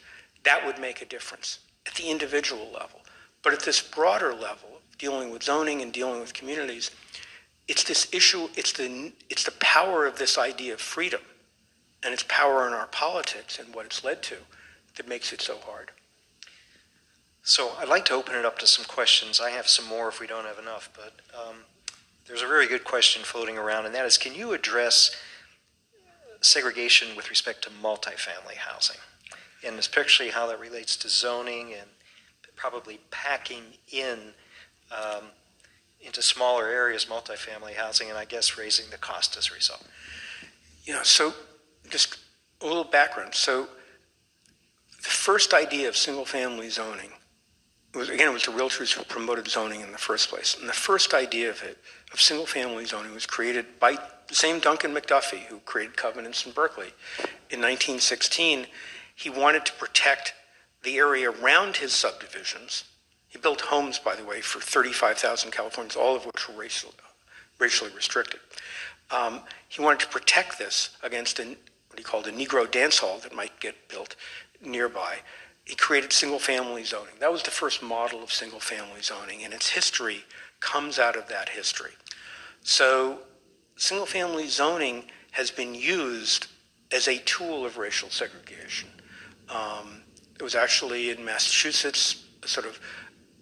that 0.44 0.66
would 0.66 0.80
make 0.80 1.02
a 1.02 1.06
difference 1.06 1.60
at 1.88 1.96
the 1.96 2.10
individual 2.10 2.68
level. 2.74 3.02
But 3.42 3.54
at 3.54 3.62
this 3.62 3.82
broader 3.82 4.34
level, 4.34 4.69
dealing 5.00 5.32
with 5.32 5.42
zoning 5.42 5.82
and 5.82 5.92
dealing 5.92 6.20
with 6.20 6.34
communities, 6.34 6.92
it's 7.68 7.84
this 7.84 8.08
issue, 8.14 8.50
it's 8.56 8.74
the, 8.74 9.12
it's 9.30 9.44
the 9.44 9.52
power 9.60 10.06
of 10.06 10.20
this 10.20 10.38
idea 10.38 10.74
of 10.74 10.82
freedom 10.82 11.22
and 12.04 12.14
its 12.14 12.24
power 12.28 12.68
in 12.68 12.74
our 12.74 12.88
politics 12.88 13.58
and 13.58 13.74
what 13.74 13.86
it's 13.86 14.04
led 14.04 14.22
to 14.24 14.36
that 14.96 15.08
makes 15.08 15.34
it 15.34 15.42
so 15.42 15.58
hard. 15.66 15.92
So 17.44 17.72
I'd 17.80 17.90
like 17.90 18.06
to 18.06 18.14
open 18.14 18.36
it 18.36 18.46
up 18.46 18.60
to 18.60 18.68
some 18.68 18.86
questions. 18.86 19.42
I 19.42 19.50
have 19.52 19.68
some 19.68 19.88
more 19.88 20.10
if 20.10 20.20
we 20.20 20.28
don't 20.28 20.46
have 20.46 20.60
enough, 20.60 20.90
but 20.96 21.14
um, 21.36 21.56
there's 22.28 22.44
a 22.44 22.48
very 22.48 22.68
good 22.68 22.84
question 22.84 23.24
floating 23.24 23.58
around, 23.58 23.86
and 23.86 23.96
that 23.96 24.06
is 24.06 24.18
can 24.18 24.36
you 24.36 24.54
address 24.54 25.16
segregation 26.42 27.16
with 27.16 27.30
respect 27.30 27.64
to 27.64 27.70
multifamily 27.70 28.56
housing? 28.56 28.98
And 29.66 29.80
especially 29.80 30.30
how 30.30 30.48
that 30.48 30.60
relates 30.60 30.96
to 30.98 31.10
zoning 31.10 31.74
and 31.74 31.90
probably 32.56 33.00
packing 33.10 33.64
in 33.92 34.34
um, 34.92 35.26
into 36.02 36.22
smaller 36.22 36.68
areas 36.68 37.06
multifamily 37.06 37.76
housing, 37.76 38.10
and 38.10 38.18
I 38.18 38.26
guess 38.26 38.58
raising 38.58 38.90
the 38.90 38.98
cost 38.98 39.38
as 39.38 39.50
a 39.52 39.54
result. 39.54 39.84
You 40.86 40.94
know, 40.94 41.04
so 41.04 41.34
just 41.90 42.18
a 42.62 42.66
little 42.66 42.84
background. 42.84 43.36
So 43.36 43.68
the 45.02 45.10
first 45.10 45.54
idea 45.54 45.88
of 45.88 45.98
single 45.98 46.26
family 46.26 46.70
zoning 46.70 47.12
was 47.94 48.10
again 48.10 48.30
it 48.30 48.34
was 48.34 48.44
the 48.44 48.52
realtors 48.52 48.94
who 48.94 49.04
promoted 49.04 49.48
zoning 49.48 49.82
in 49.82 49.92
the 49.92 49.98
first 49.98 50.30
place. 50.30 50.56
And 50.60 50.70
the 50.70 50.74
first 50.74 51.14
idea 51.14 51.50
of 51.50 51.64
it, 51.64 51.78
of 52.14 52.22
single 52.22 52.46
family 52.46 52.86
zoning, 52.86 53.14
was 53.14 53.26
created 53.26 53.66
by 53.80 53.98
the 54.28 54.36
same 54.36 54.60
Duncan 54.60 54.94
McDuffie 54.94 55.46
who 55.46 55.60
created 55.60 55.98
covenants 55.98 56.46
in 56.46 56.52
Berkeley. 56.52 56.94
In 57.50 57.62
1916, 57.62 58.68
he 59.16 59.30
wanted 59.30 59.66
to 59.66 59.74
protect 59.74 60.34
the 60.84 60.98
area 60.98 61.32
around 61.32 61.78
his 61.78 61.94
subdivisions. 61.94 62.86
He 63.30 63.38
built 63.38 63.62
homes, 63.62 64.00
by 64.00 64.16
the 64.16 64.26
way, 64.26 64.42
for 64.42 64.60
35,000 64.60 65.52
Californians, 65.52 65.96
all 65.96 66.16
of 66.16 66.26
which 66.26 66.50
were 66.50 66.56
racial, 66.56 66.94
racially 67.60 67.92
restricted. 67.96 68.40
Um, 69.12 69.42
he 69.68 69.82
wanted 69.82 70.00
to 70.02 70.08
protect 70.08 70.60
this 70.60 70.98
against 71.04 71.40
a, 71.40 71.46
what 71.46 71.98
he 71.98 72.04
called 72.04 72.28
a 72.28 72.32
Negro 72.32 72.70
dance 72.70 72.98
hall 73.00 73.20
that 73.20 73.34
might 73.34 73.60
get 73.60 73.88
built 73.88 74.16
nearby, 74.62 75.20
he 75.66 75.76
created 75.76 76.12
single 76.12 76.40
family 76.40 76.84
zoning. 76.84 77.14
That 77.20 77.32
was 77.32 77.44
the 77.44 77.52
first 77.52 77.84
model 77.84 78.24
of 78.24 78.34
single 78.34 78.60
family 78.60 79.02
zoning, 79.02 79.44
and 79.44 79.54
its 79.54 79.70
history 79.70 80.24
comes 80.60 80.98
out 80.98 81.16
of 81.16 81.28
that 81.30 81.50
history. 81.50 81.92
So, 82.64 83.20
single 83.78 84.08
family 84.08 84.48
zoning 84.48 85.06
has 85.32 85.52
been 85.52 85.76
used 85.76 86.48
as 86.92 87.08
a 87.08 87.20
tool 87.20 87.66
of 87.66 87.78
racial 87.78 88.10
segregation. 88.10 88.90
Um, 89.48 90.02
it 90.36 90.44
was 90.44 90.56
actually 90.56 91.12
in 91.12 91.24
Massachusetts, 91.24 92.26
sort 92.46 92.66
of, 92.66 92.80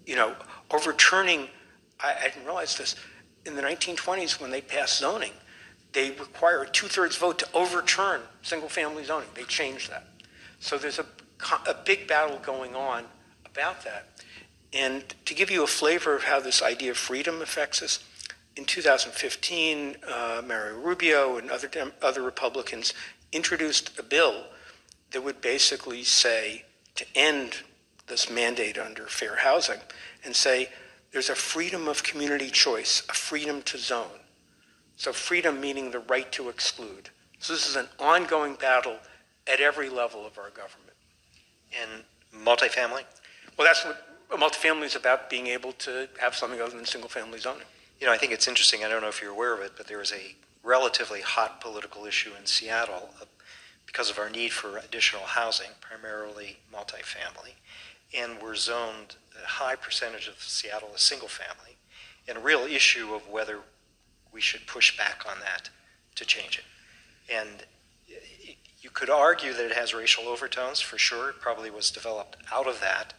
you 0.08 0.16
know, 0.16 0.36
overturning. 0.72 1.48
I, 2.00 2.16
I 2.20 2.24
didn't 2.30 2.46
realize 2.46 2.76
this 2.76 2.96
in 3.46 3.56
the 3.56 3.62
1920s 3.62 4.42
when 4.42 4.50
they 4.50 4.62
passed 4.62 4.98
zoning. 4.98 5.34
They 5.94 6.12
require 6.12 6.64
a 6.64 6.70
two-thirds 6.70 7.18
vote 7.18 7.38
to 7.40 7.48
overturn 7.54 8.22
single-family 8.42 9.04
zoning. 9.04 9.30
They 9.36 9.44
changed 9.44 9.92
that. 9.92 10.08
So 10.60 10.78
there's 10.78 11.00
a, 11.00 11.06
a 11.68 11.76
big 11.86 12.08
battle 12.08 12.40
going 12.40 12.76
on 12.76 13.04
about 13.46 13.84
that. 13.84 14.08
And 14.74 15.04
to 15.26 15.34
give 15.34 15.52
you 15.52 15.64
a 15.64 15.68
flavor 15.68 16.16
of 16.16 16.24
how 16.24 16.40
this 16.40 16.62
idea 16.62 16.92
of 16.92 16.98
freedom 16.98 17.42
affects 17.42 17.82
us, 17.82 18.04
in 18.58 18.66
2015, 18.66 19.98
uh, 20.08 20.42
Marco 20.46 20.76
Rubio 20.80 21.38
and 21.38 21.52
other, 21.52 21.70
other 22.02 22.24
Republicans 22.24 22.94
introduced 23.32 23.98
a 24.00 24.04
bill 24.04 24.46
that 25.12 25.24
would 25.24 25.42
basically 25.42 26.04
say 26.04 26.66
to 26.96 27.06
end 27.16 27.58
this 28.08 28.30
mandate 28.30 28.78
under 28.78 29.06
fair 29.06 29.38
housing 29.38 29.80
and 30.24 30.36
say 30.36 30.70
there's 31.12 31.30
a 31.30 31.36
freedom 31.36 31.88
of 31.88 32.04
community 32.04 32.50
choice, 32.50 33.04
a 33.10 33.14
freedom 33.14 33.62
to 33.64 33.78
zone. 33.78 34.20
So, 34.96 35.14
freedom 35.14 35.62
meaning 35.62 35.92
the 35.92 36.00
right 36.00 36.32
to 36.32 36.50
exclude. 36.50 37.10
So, 37.40 37.54
this 37.54 37.70
is 37.70 37.76
an 37.76 37.88
ongoing 38.00 38.56
battle 38.56 38.98
at 39.46 39.62
every 39.62 39.90
level 39.90 40.26
of 40.26 40.38
our 40.38 40.50
government. 40.50 40.96
And 41.72 42.04
multifamily? 42.44 43.04
Well, 43.58 43.68
that's 43.68 43.86
what 43.86 44.40
multifamily 44.40 44.86
is 44.86 44.96
about 44.96 45.30
being 45.30 45.48
able 45.48 45.72
to 45.74 46.10
have 46.20 46.36
something 46.36 46.62
other 46.62 46.76
than 46.76 46.86
single 46.86 47.10
family 47.10 47.40
zoning. 47.40 47.68
You 48.00 48.08
know, 48.08 48.14
I 48.14 48.18
think 48.18 48.32
it's 48.32 48.48
interesting. 48.48 48.84
I 48.84 48.90
don't 48.90 49.02
know 49.02 49.08
if 49.08 49.22
you're 49.22 49.32
aware 49.32 49.54
of 49.54 49.62
it, 49.62 49.74
but 49.78 49.88
there 49.88 49.98
was 49.98 50.12
a 50.12 50.36
relatively 50.64 51.22
hot 51.22 51.62
political 51.62 52.06
issue 52.06 52.32
in 52.40 52.46
Seattle 52.46 53.10
uh, 53.22 53.26
because 53.86 54.10
of 54.10 54.20
our 54.20 54.30
need 54.30 54.52
for 54.52 54.78
additional 54.78 55.24
housing, 55.24 55.72
primarily 55.80 56.58
multifamily. 56.74 57.54
And 58.16 58.42
we're 58.42 58.56
zoned 58.56 59.16
a 59.44 59.48
high 59.48 59.76
percentage 59.76 60.28
of 60.28 60.36
Seattle 60.40 60.90
as 60.96 61.02
single 61.02 61.28
family, 61.28 61.78
and 62.28 62.38
a 62.38 62.42
real 62.42 62.62
issue 62.62 63.14
of 63.14 63.28
whether 63.28 63.60
we 64.32 64.42
should 64.42 64.68
push 64.68 64.98
back 64.98 65.24
on 65.30 65.40
that 65.40 65.70
to 66.16 66.26
change 66.26 66.58
it. 66.60 66.66
And 67.34 67.66
you 68.80 68.90
could 68.90 69.10
argue 69.10 69.54
that 69.54 69.66
it 69.66 69.74
has 69.74 69.94
racial 69.94 70.26
overtones 70.28 70.80
for 70.80 70.98
sure. 70.98 71.30
It 71.30 71.40
probably 71.42 71.70
was 71.70 71.92
developed 71.92 72.38
out 72.52 72.68
of 72.68 72.80
that. 72.82 73.14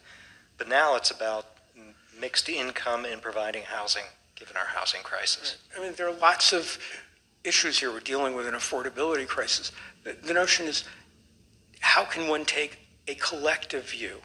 But 0.57 0.69
now 0.69 0.97
it's 0.97 1.11
about 1.11 1.47
mixed 2.19 2.49
income 2.49 3.05
and 3.05 3.21
providing 3.21 3.65
housing, 3.65 4.05
given 4.35 4.57
our 4.57 4.65
housing 4.65 5.03
crisis. 5.03 5.59
I 5.77 5.81
mean, 5.81 5.93
there 5.97 6.09
are 6.09 6.15
lots 6.15 6.53
of 6.53 6.79
issues 7.45 7.79
here. 7.79 7.93
We're 7.93 8.01
dealing 8.01 8.35
with 8.35 8.47
an 8.47 8.55
affordability 8.55 9.27
crisis. 9.27 9.73
The, 10.05 10.17
the 10.23 10.35
notion 10.35 10.67
is 10.67 10.85
how 11.81 12.05
can 12.05 12.29
one 12.29 12.45
take 12.45 12.79
a 13.07 13.15
collective 13.15 13.91
view 13.91 14.19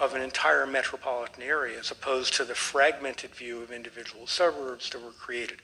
of 0.00 0.14
an 0.14 0.22
entire 0.22 0.66
metropolitan 0.66 1.42
area 1.42 1.78
as 1.78 1.90
opposed 1.90 2.34
to 2.34 2.44
the 2.44 2.54
fragmented 2.54 3.34
view 3.34 3.62
of 3.62 3.70
individual 3.70 4.26
suburbs 4.26 4.90
that 4.90 5.02
were 5.02 5.10
created? 5.10 5.58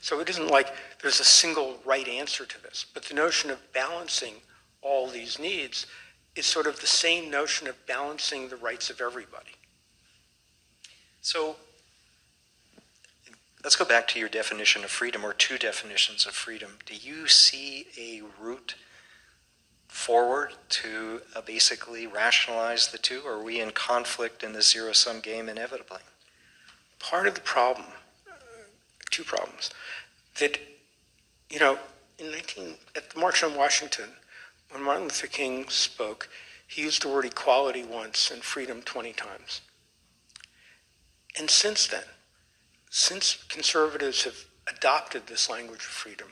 So 0.00 0.20
it 0.20 0.30
isn't 0.30 0.48
like 0.48 0.72
there's 1.02 1.20
a 1.20 1.24
single 1.24 1.78
right 1.84 2.06
answer 2.08 2.46
to 2.46 2.62
this, 2.62 2.86
but 2.94 3.04
the 3.04 3.14
notion 3.14 3.50
of 3.50 3.72
balancing 3.72 4.34
all 4.80 5.08
these 5.08 5.38
needs 5.38 5.86
is 6.36 6.46
sort 6.46 6.66
of 6.66 6.80
the 6.80 6.86
same 6.86 7.30
notion 7.30 7.66
of 7.66 7.86
balancing 7.86 8.48
the 8.48 8.56
rights 8.56 8.88
of 8.88 9.00
everybody. 9.00 9.56
So 11.20 11.56
let's 13.62 13.76
go 13.76 13.84
back 13.84 14.08
to 14.08 14.18
your 14.18 14.28
definition 14.28 14.84
of 14.84 14.90
freedom, 14.90 15.24
or 15.24 15.34
two 15.34 15.58
definitions 15.58 16.24
of 16.24 16.32
freedom. 16.32 16.78
Do 16.86 16.94
you 16.94 17.26
see 17.26 17.86
a 17.98 18.22
route 18.40 18.76
forward 20.00 20.54
to 20.70 21.20
uh, 21.36 21.42
basically 21.42 22.06
rationalize 22.06 22.88
the 22.88 22.96
two, 22.96 23.20
are 23.26 23.42
we 23.42 23.60
in 23.60 23.70
conflict 23.70 24.42
in 24.42 24.54
the 24.54 24.62
zero 24.62 24.92
sum 24.92 25.20
game 25.20 25.46
inevitably? 25.46 26.00
Part 26.98 27.26
of 27.26 27.34
the 27.34 27.42
problem, 27.42 27.86
uh, 28.26 28.32
two 29.10 29.24
problems, 29.24 29.70
that, 30.38 30.58
you 31.50 31.58
know, 31.58 31.78
in 32.18 32.30
19, 32.30 32.76
at 32.96 33.10
the 33.10 33.20
March 33.20 33.44
on 33.44 33.54
Washington, 33.54 34.08
when 34.70 34.82
Martin 34.82 35.04
Luther 35.04 35.26
King 35.26 35.68
spoke, 35.68 36.30
he 36.66 36.80
used 36.80 37.02
the 37.02 37.08
word 37.08 37.26
equality 37.26 37.84
once 37.84 38.30
and 38.30 38.42
freedom 38.42 38.80
20 38.80 39.12
times. 39.12 39.60
And 41.38 41.50
since 41.50 41.86
then, 41.86 42.04
since 42.88 43.44
conservatives 43.50 44.24
have 44.24 44.46
adopted 44.66 45.26
this 45.26 45.50
language 45.50 45.80
of 45.80 45.92
freedom, 45.92 46.28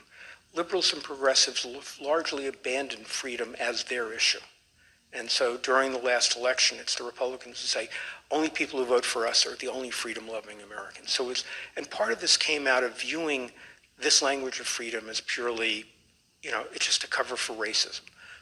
liberals 0.55 0.93
and 0.93 1.03
progressives 1.03 1.65
largely 2.01 2.47
abandoned 2.47 3.05
freedom 3.05 3.55
as 3.59 3.83
their 3.83 4.11
issue. 4.13 4.39
And 5.13 5.29
so 5.29 5.57
during 5.57 5.91
the 5.91 5.97
last 5.97 6.37
election, 6.37 6.77
it's 6.79 6.95
the 6.95 7.03
Republicans 7.03 7.61
who 7.61 7.67
say, 7.67 7.89
only 8.29 8.49
people 8.49 8.79
who 8.79 8.85
vote 8.85 9.05
for 9.05 9.25
us 9.25 9.45
are 9.45 9.55
the 9.55 9.67
only 9.67 9.89
freedom 9.89 10.27
loving 10.27 10.61
Americans. 10.61 11.11
So 11.11 11.29
it's, 11.29 11.43
and 11.75 11.89
part 11.89 12.11
of 12.11 12.21
this 12.21 12.37
came 12.37 12.67
out 12.67 12.83
of 12.83 12.99
viewing 12.99 13.51
this 13.97 14.21
language 14.21 14.59
of 14.59 14.67
freedom 14.67 15.09
as 15.09 15.21
purely, 15.21 15.85
you 16.43 16.51
know, 16.51 16.63
it's 16.73 16.85
just 16.85 17.03
a 17.03 17.07
cover 17.07 17.35
for 17.35 17.53
racism, 17.53 18.01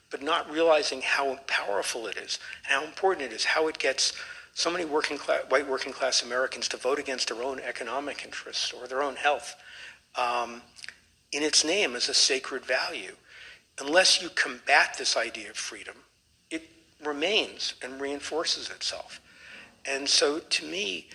but 0.10 0.22
not 0.22 0.52
realizing 0.52 1.02
how 1.02 1.36
powerful 1.48 2.06
it 2.08 2.18
is, 2.18 2.40
how 2.64 2.84
important 2.84 3.32
it 3.32 3.34
is, 3.34 3.46
how 3.46 3.68
it 3.68 3.80
gets 3.80 4.14
so 4.54 4.70
many 4.70 4.86
working 4.86 5.18
class, 5.18 5.42
white 5.50 5.68
working 5.70 5.94
class 5.94 6.24
Americans 6.24 6.68
to 6.68 6.78
vote 6.78 7.00
against 7.00 7.30
their 7.30 7.42
own 7.44 7.60
economic 7.62 8.26
interests 8.26 8.74
or 8.74 8.88
their 8.88 9.02
own 9.02 9.16
health 9.16 9.56
um, 10.16 10.62
in 11.32 11.44
its 11.44 11.64
name 11.64 11.96
as 11.96 12.10
a 12.10 12.14
sacred 12.14 12.66
value. 12.66 13.14
Unless 13.80 14.22
you 14.22 14.30
combat 14.30 14.96
this 14.98 15.16
idea 15.16 15.50
of 15.52 15.58
freedom, 15.58 15.96
it 16.50 16.64
remains 17.04 17.76
and 17.84 18.02
reinforces 18.02 18.70
itself. 18.70 19.22
And 19.86 20.08
so 20.08 20.40
to 20.40 20.66
me, 20.66 21.08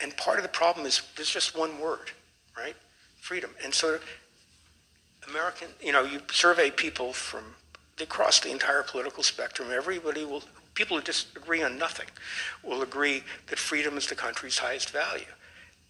and 0.00 0.16
part 0.16 0.38
of 0.38 0.42
the 0.42 0.48
problem 0.48 0.86
is 0.86 1.02
there's 1.16 1.30
just 1.30 1.56
one 1.56 1.78
word, 1.80 2.10
right? 2.56 2.76
Freedom. 3.20 3.50
And 3.62 3.72
so 3.72 3.98
American, 5.28 5.68
you 5.80 5.92
know, 5.92 6.04
you 6.04 6.20
survey 6.30 6.70
people 6.70 7.12
from 7.12 7.44
across 8.00 8.40
the 8.40 8.50
entire 8.50 8.82
political 8.82 9.22
spectrum, 9.22 9.68
everybody 9.72 10.24
will 10.24 10.42
people 10.74 10.98
who 10.98 11.02
disagree 11.02 11.62
on 11.62 11.78
nothing 11.78 12.06
will 12.62 12.82
agree 12.82 13.24
that 13.46 13.58
freedom 13.58 13.96
is 13.96 14.06
the 14.06 14.14
country's 14.14 14.58
highest 14.58 14.90
value. 14.90 15.24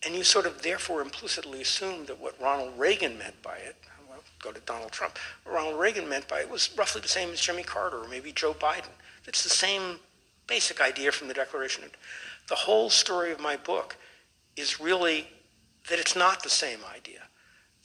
And 0.06 0.14
you 0.14 0.22
sort 0.22 0.46
of 0.46 0.62
therefore 0.62 1.02
implicitly 1.02 1.60
assume 1.60 2.06
that 2.06 2.20
what 2.20 2.40
Ronald 2.40 2.78
Reagan 2.78 3.18
meant 3.18 3.42
by 3.42 3.56
it, 3.56 3.74
well, 4.08 4.22
go 4.40 4.52
to 4.52 4.60
Donald 4.60 4.92
Trump, 4.92 5.18
what 5.42 5.56
Ronald 5.56 5.80
Reagan 5.80 6.08
meant 6.08 6.28
by 6.28 6.40
it 6.40 6.48
was 6.48 6.70
roughly 6.78 7.00
the 7.00 7.08
same 7.08 7.30
as 7.30 7.40
Jimmy 7.40 7.64
Carter 7.64 8.04
or 8.04 8.08
maybe 8.08 8.30
Joe 8.30 8.54
Biden. 8.54 8.92
It's 9.26 9.42
the 9.42 9.50
same 9.50 9.98
basic 10.46 10.80
idea 10.80 11.10
from 11.10 11.26
the 11.26 11.34
Declaration. 11.34 11.82
The 12.48 12.54
whole 12.54 12.88
story 12.88 13.32
of 13.32 13.40
my 13.40 13.56
book 13.56 13.96
is 14.54 14.78
really 14.78 15.26
that 15.90 15.98
it's 15.98 16.14
not 16.14 16.44
the 16.44 16.50
same 16.50 16.78
idea. 16.94 17.22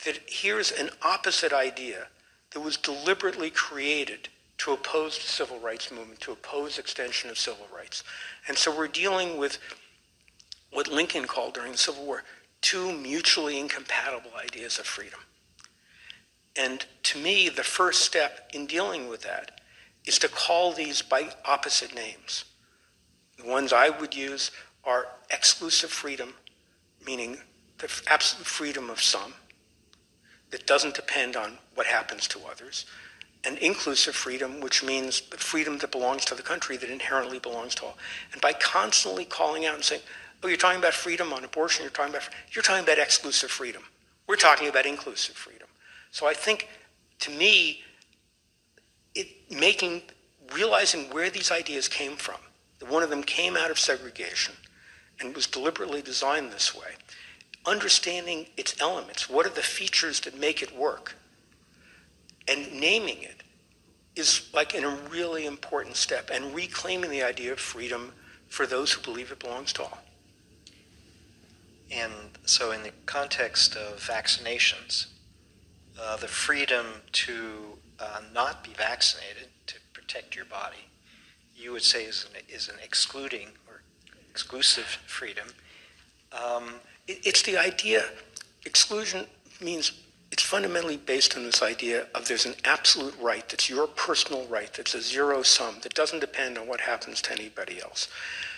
That 0.05 0.19
here's 0.27 0.71
an 0.71 0.91
opposite 1.01 1.53
idea 1.53 2.07
that 2.51 2.59
was 2.59 2.77
deliberately 2.77 3.49
created 3.49 4.29
to 4.59 4.73
oppose 4.73 5.17
the 5.17 5.27
civil 5.27 5.59
rights 5.59 5.91
movement, 5.91 6.19
to 6.19 6.33
oppose 6.33 6.77
extension 6.77 7.31
of 7.31 7.39
civil 7.39 7.65
rights. 7.75 8.03
And 8.47 8.55
so 8.55 8.75
we're 8.75 8.87
dealing 8.87 9.37
with 9.37 9.57
what 10.71 10.87
Lincoln 10.87 11.25
called 11.25 11.53
during 11.53 11.73
the 11.73 11.77
Civil 11.77 12.05
War 12.05 12.23
two 12.61 12.91
mutually 12.91 13.59
incompatible 13.59 14.31
ideas 14.37 14.77
of 14.77 14.85
freedom. 14.85 15.19
And 16.55 16.85
to 17.03 17.17
me, 17.17 17.49
the 17.49 17.63
first 17.63 18.01
step 18.01 18.49
in 18.53 18.67
dealing 18.67 19.07
with 19.07 19.21
that 19.23 19.61
is 20.05 20.19
to 20.19 20.27
call 20.27 20.73
these 20.73 21.01
by 21.01 21.29
opposite 21.45 21.95
names. 21.95 22.45
The 23.37 23.49
ones 23.49 23.73
I 23.73 23.89
would 23.89 24.15
use 24.15 24.51
are 24.83 25.07
exclusive 25.29 25.91
freedom, 25.91 26.33
meaning 27.05 27.37
the 27.77 27.89
absolute 28.07 28.45
freedom 28.45 28.89
of 28.89 29.01
some 29.01 29.33
that 30.51 30.67
doesn't 30.67 30.95
depend 30.95 31.35
on 31.35 31.57
what 31.75 31.87
happens 31.87 32.27
to 32.27 32.39
others, 32.49 32.85
and 33.43 33.57
inclusive 33.59 34.13
freedom, 34.13 34.59
which 34.59 34.83
means 34.83 35.21
the 35.31 35.37
freedom 35.37 35.77
that 35.79 35.91
belongs 35.91 36.25
to 36.25 36.35
the 36.35 36.43
country 36.43 36.77
that 36.77 36.89
inherently 36.89 37.39
belongs 37.39 37.73
to 37.75 37.85
all. 37.85 37.97
And 38.33 38.41
by 38.41 38.53
constantly 38.53 39.25
calling 39.25 39.65
out 39.65 39.75
and 39.75 39.83
saying, 39.83 40.01
"Oh, 40.43 40.47
you're 40.47 40.57
talking 40.57 40.79
about 40.79 40.93
freedom 40.93 41.33
on 41.33 41.43
abortion. 41.43 41.83
You're 41.83 41.91
talking 41.91 42.13
about 42.13 42.29
you're 42.51 42.63
talking 42.63 42.83
about 42.83 42.97
exclusive 42.97 43.51
freedom. 43.51 43.83
We're 44.27 44.35
talking 44.35 44.67
about 44.67 44.85
inclusive 44.85 45.35
freedom." 45.35 45.67
So 46.11 46.27
I 46.27 46.33
think, 46.33 46.67
to 47.19 47.31
me, 47.31 47.83
it 49.15 49.51
making 49.51 50.03
realizing 50.53 51.09
where 51.11 51.29
these 51.29 51.51
ideas 51.51 51.87
came 51.87 52.15
from. 52.15 52.39
That 52.79 52.89
one 52.89 53.03
of 53.03 53.09
them 53.09 53.23
came 53.23 53.55
out 53.55 53.71
of 53.71 53.79
segregation, 53.79 54.55
and 55.19 55.35
was 55.35 55.47
deliberately 55.47 56.01
designed 56.01 56.51
this 56.51 56.73
way. 56.73 56.95
Understanding 57.65 58.47
its 58.57 58.75
elements. 58.81 59.29
What 59.29 59.45
are 59.45 59.49
the 59.49 59.61
features 59.61 60.21
that 60.21 60.37
make 60.37 60.63
it 60.63 60.75
work? 60.75 61.15
and 62.47 62.73
naming 62.73 63.21
it 63.21 63.43
is 64.15 64.49
like 64.53 64.75
a 64.75 64.87
really 65.09 65.45
important 65.45 65.95
step 65.95 66.29
and 66.33 66.53
reclaiming 66.53 67.09
the 67.09 67.23
idea 67.23 67.51
of 67.53 67.59
freedom 67.59 68.11
for 68.49 68.65
those 68.65 68.91
who 68.91 69.01
believe 69.01 69.31
it 69.31 69.39
belongs 69.39 69.71
to 69.73 69.83
all. 69.83 69.99
And 71.91 72.13
so, 72.45 72.71
in 72.71 72.83
the 72.83 72.93
context 73.05 73.75
of 73.75 73.99
vaccinations, 73.99 75.07
uh, 76.01 76.15
the 76.15 76.27
freedom 76.27 76.85
to 77.11 77.77
uh, 77.99 78.21
not 78.33 78.63
be 78.63 78.71
vaccinated 78.71 79.49
to 79.67 79.75
protect 79.93 80.35
your 80.35 80.45
body, 80.45 80.85
you 81.55 81.71
would 81.71 81.83
say 81.83 82.05
is 82.05 82.27
an, 82.33 82.41
is 82.49 82.69
an 82.69 82.75
excluding 82.83 83.49
or 83.67 83.81
exclusive 84.29 84.85
freedom. 85.05 85.47
Um, 86.31 86.75
it, 87.07 87.19
it's 87.23 87.41
the 87.41 87.57
idea, 87.57 88.05
exclusion 88.65 89.25
means 89.59 89.91
it's 90.31 90.43
fundamentally 90.43 90.97
based 90.97 91.35
on 91.35 91.43
this 91.43 91.61
idea 91.61 92.07
of 92.15 92.27
there's 92.27 92.45
an 92.45 92.55
absolute 92.63 93.13
right 93.21 93.47
that's 93.49 93.69
your 93.69 93.85
personal 93.85 94.45
right, 94.47 94.73
that's 94.73 94.95
a 94.95 95.01
zero 95.01 95.43
sum, 95.43 95.75
that 95.83 95.93
doesn't 95.93 96.21
depend 96.21 96.57
on 96.57 96.67
what 96.67 96.79
happens 96.79 97.21
to 97.23 97.33
anybody 97.33 97.81
else. 97.81 98.07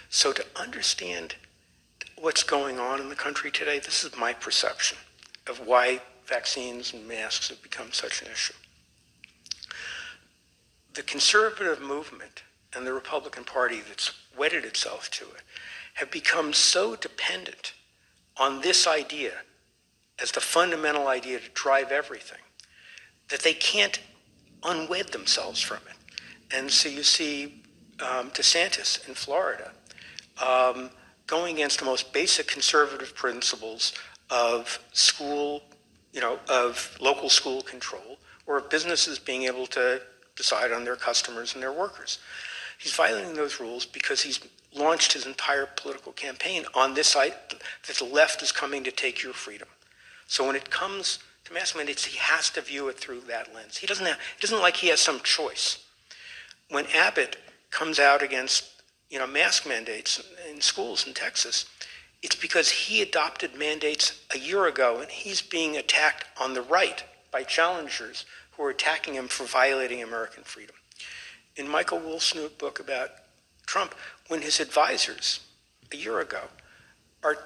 So 0.09 0.31
to 0.33 0.45
understand 0.55 1.35
what's 2.23 2.43
going 2.43 2.79
on 2.79 3.01
in 3.01 3.09
the 3.09 3.15
country 3.15 3.51
today, 3.51 3.79
this 3.79 4.05
is 4.05 4.15
my 4.15 4.31
perception 4.31 4.97
of 5.45 5.67
why 5.67 5.99
vaccines 6.25 6.93
and 6.93 7.05
masks 7.05 7.49
have 7.49 7.61
become 7.61 7.91
such 7.91 8.21
an 8.21 8.29
issue. 8.31 8.53
The 10.93 11.01
conservative 11.03 11.81
movement 11.81 12.43
and 12.73 12.87
the 12.87 12.93
Republican 12.93 13.43
Party 13.43 13.81
that's 13.85 14.13
wedded 14.37 14.63
itself 14.63 15.11
to 15.11 15.25
it 15.25 15.41
have 15.95 16.09
become 16.11 16.53
so 16.53 16.95
dependent 16.95 17.73
on 18.37 18.61
this 18.61 18.87
idea 18.87 19.33
as 20.17 20.31
the 20.31 20.39
fundamental 20.39 21.09
idea 21.09 21.39
to 21.39 21.49
drive 21.49 21.91
everything 21.91 22.39
that 23.31 23.41
they 23.41 23.53
can't 23.53 23.99
unwed 24.63 25.09
themselves 25.09 25.59
from 25.59 25.79
it. 25.89 26.55
And 26.55 26.71
so 26.71 26.87
you 26.87 27.03
see 27.03 27.63
um, 27.99 28.29
DeSantis 28.29 29.09
in 29.09 29.13
Florida 29.13 29.73
um, 30.41 30.89
going 31.27 31.55
against 31.55 31.79
the 31.79 31.85
most 31.85 32.13
basic 32.13 32.47
conservative 32.47 33.15
principles 33.15 33.93
of 34.29 34.79
school, 34.91 35.63
you 36.11 36.21
know, 36.21 36.39
of 36.49 36.97
local 36.99 37.29
school 37.29 37.61
control, 37.61 38.17
or 38.45 38.57
of 38.57 38.69
businesses 38.69 39.19
being 39.19 39.43
able 39.43 39.67
to 39.67 40.01
decide 40.35 40.71
on 40.71 40.83
their 40.83 40.95
customers 40.95 41.53
and 41.53 41.63
their 41.63 41.71
workers. 41.71 42.19
He's 42.77 42.93
violating 42.93 43.33
those 43.33 43.59
rules 43.59 43.85
because 43.85 44.21
he's 44.21 44.39
launched 44.75 45.13
his 45.13 45.25
entire 45.25 45.67
political 45.75 46.11
campaign 46.11 46.65
on 46.73 46.93
this 46.93 47.07
side 47.07 47.33
that 47.87 47.95
the 47.95 48.05
left 48.05 48.41
is 48.41 48.51
coming 48.51 48.83
to 48.83 48.91
take 48.91 49.23
your 49.23 49.33
freedom. 49.33 49.67
So 50.27 50.45
when 50.45 50.55
it 50.55 50.69
comes 50.69 51.19
to 51.45 51.53
mask 51.53 51.75
mandates, 51.75 52.05
he 52.05 52.17
has 52.17 52.49
to 52.51 52.61
view 52.61 52.87
it 52.89 52.97
through 52.97 53.21
that 53.21 53.53
lens. 53.53 53.77
He 53.77 53.87
doesn't 53.87 54.05
have, 54.05 54.15
it 54.15 54.41
doesn't 54.41 54.61
like 54.61 54.77
he 54.77 54.87
has 54.87 54.99
some 54.99 55.19
choice. 55.21 55.85
When 56.69 56.85
Abbott 56.87 57.37
comes 57.69 57.99
out 57.99 58.23
against 58.23 58.72
you 59.13 59.19
know, 59.19 59.27
mask 59.27 59.67
mandates 59.67 60.23
in 60.49 60.59
schools 60.59 61.05
in 61.05 61.13
Texas, 61.13 61.67
it's 62.23 62.35
because 62.35 62.71
he 62.71 62.99
adopted 63.03 63.55
mandates 63.55 64.19
a 64.33 64.39
year 64.39 64.65
ago 64.65 65.01
and 65.01 65.11
he's 65.11 65.39
being 65.39 65.77
attacked 65.77 66.25
on 66.41 66.55
the 66.55 66.63
right 66.63 67.03
by 67.29 67.43
challengers 67.43 68.25
who 68.51 68.63
are 68.63 68.71
attacking 68.71 69.13
him 69.13 69.27
for 69.27 69.43
violating 69.43 70.01
American 70.01 70.41
freedom. 70.43 70.75
In 71.55 71.69
Michael 71.69 71.99
Wolff's 71.99 72.33
new 72.33 72.49
book 72.49 72.79
about 72.79 73.11
Trump, 73.67 73.93
when 74.29 74.41
his 74.41 74.59
advisors 74.59 75.41
a 75.91 75.95
year 75.95 76.19
ago 76.19 76.41
are, 77.23 77.37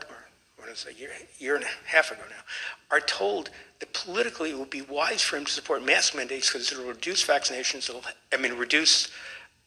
what 0.56 0.70
is 0.70 0.86
it, 0.86 0.96
a 0.96 0.98
year, 0.98 1.10
year 1.38 1.56
and 1.56 1.66
a 1.66 1.90
half 1.90 2.12
ago 2.12 2.22
now, 2.30 2.44
are 2.92 3.02
told 3.02 3.50
that 3.80 3.92
politically 3.92 4.52
it 4.52 4.58
would 4.58 4.70
be 4.70 4.84
wise 4.84 5.22
for 5.22 5.36
him 5.36 5.44
to 5.44 5.52
support 5.52 5.84
mask 5.84 6.16
mandates 6.16 6.50
because 6.50 6.72
it 6.72 6.78
will 6.78 6.86
reduce 6.86 7.26
vaccinations, 7.26 7.90
it'll, 7.90 8.04
I 8.32 8.38
mean, 8.38 8.54
reduce 8.54 9.10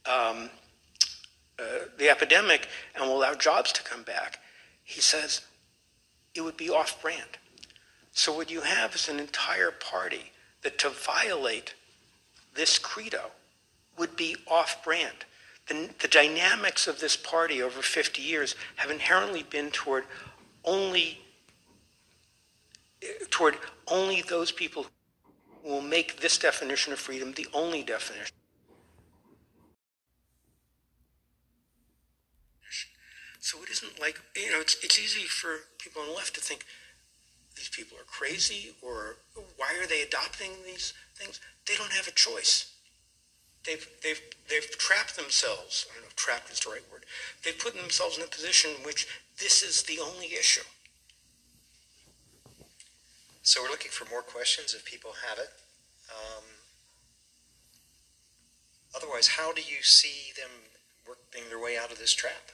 um, 0.06 0.48
uh, 1.60 1.86
the 1.98 2.08
epidemic 2.08 2.68
and 2.94 3.04
will 3.04 3.18
allow 3.18 3.34
jobs 3.34 3.72
to 3.72 3.82
come 3.82 4.02
back. 4.02 4.38
He 4.82 5.00
says 5.00 5.42
it 6.34 6.40
would 6.40 6.56
be 6.56 6.70
off 6.70 7.00
brand. 7.02 7.38
So, 8.12 8.34
what 8.34 8.50
you 8.50 8.62
have 8.62 8.94
is 8.94 9.08
an 9.08 9.20
entire 9.20 9.70
party 9.70 10.32
that 10.62 10.78
to 10.78 10.90
violate 10.90 11.74
this 12.54 12.78
credo 12.78 13.30
would 13.98 14.16
be 14.16 14.36
off 14.48 14.82
brand. 14.84 15.24
The, 15.68 15.90
the 16.00 16.08
dynamics 16.08 16.88
of 16.88 17.00
this 17.00 17.16
party 17.16 17.62
over 17.62 17.82
50 17.82 18.20
years 18.20 18.56
have 18.76 18.90
inherently 18.90 19.44
been 19.44 19.70
toward 19.70 20.04
only 20.64 21.20
toward 23.30 23.56
only 23.86 24.22
those 24.22 24.52
people 24.52 24.86
who 25.62 25.68
will 25.68 25.80
make 25.80 26.20
this 26.20 26.38
definition 26.38 26.92
of 26.92 26.98
freedom 26.98 27.32
the 27.32 27.46
only 27.54 27.82
definition. 27.82 28.34
So 33.50 33.58
it 33.64 33.70
isn't 33.70 33.98
like, 33.98 34.20
you 34.36 34.52
know, 34.52 34.60
it's, 34.60 34.76
it's 34.80 34.96
easy 34.96 35.26
for 35.26 35.66
people 35.78 36.02
on 36.02 36.06
the 36.06 36.14
left 36.14 36.36
to 36.36 36.40
think 36.40 36.64
these 37.56 37.68
people 37.68 37.98
are 37.98 38.06
crazy 38.06 38.76
or 38.80 39.16
why 39.56 39.74
are 39.74 39.88
they 39.88 40.02
adopting 40.02 40.52
these 40.64 40.94
things? 41.16 41.40
They 41.66 41.74
don't 41.74 41.90
have 41.90 42.06
a 42.06 42.12
choice. 42.12 42.70
They've, 43.66 43.84
they've, 44.04 44.20
they've 44.48 44.78
trapped 44.78 45.16
themselves. 45.16 45.88
I 45.90 45.94
don't 45.94 46.04
know 46.04 46.10
if 46.10 46.14
trapped 46.14 46.48
is 46.52 46.60
the 46.60 46.70
right 46.70 46.92
word. 46.92 47.06
They've 47.44 47.58
put 47.58 47.74
themselves 47.74 48.18
in 48.18 48.22
a 48.22 48.28
position 48.28 48.70
in 48.78 48.86
which 48.86 49.08
this 49.40 49.64
is 49.64 49.82
the 49.82 49.98
only 49.98 50.26
issue. 50.26 50.62
So 53.42 53.64
we're 53.64 53.70
looking 53.70 53.90
for 53.90 54.08
more 54.10 54.22
questions 54.22 54.74
if 54.74 54.84
people 54.84 55.10
have 55.28 55.40
it. 55.40 55.50
Um, 56.08 56.44
otherwise, 58.94 59.26
how 59.26 59.52
do 59.52 59.60
you 59.60 59.82
see 59.82 60.30
them 60.36 60.50
working 61.04 61.48
their 61.48 61.58
way 61.58 61.76
out 61.76 61.90
of 61.90 61.98
this 61.98 62.14
trap? 62.14 62.52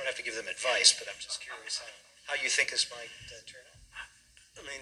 Don't 0.00 0.08
have 0.08 0.16
to 0.16 0.24
give 0.24 0.36
them 0.36 0.48
advice, 0.48 0.96
but 0.96 1.12
I'm 1.12 1.20
just 1.20 1.44
curious 1.44 1.76
how, 1.76 2.32
how 2.32 2.42
you 2.42 2.48
think 2.48 2.70
this 2.70 2.88
might 2.88 3.12
uh, 3.28 3.44
turn 3.44 3.60
out. 3.68 4.08
I 4.56 4.62
mean, 4.64 4.80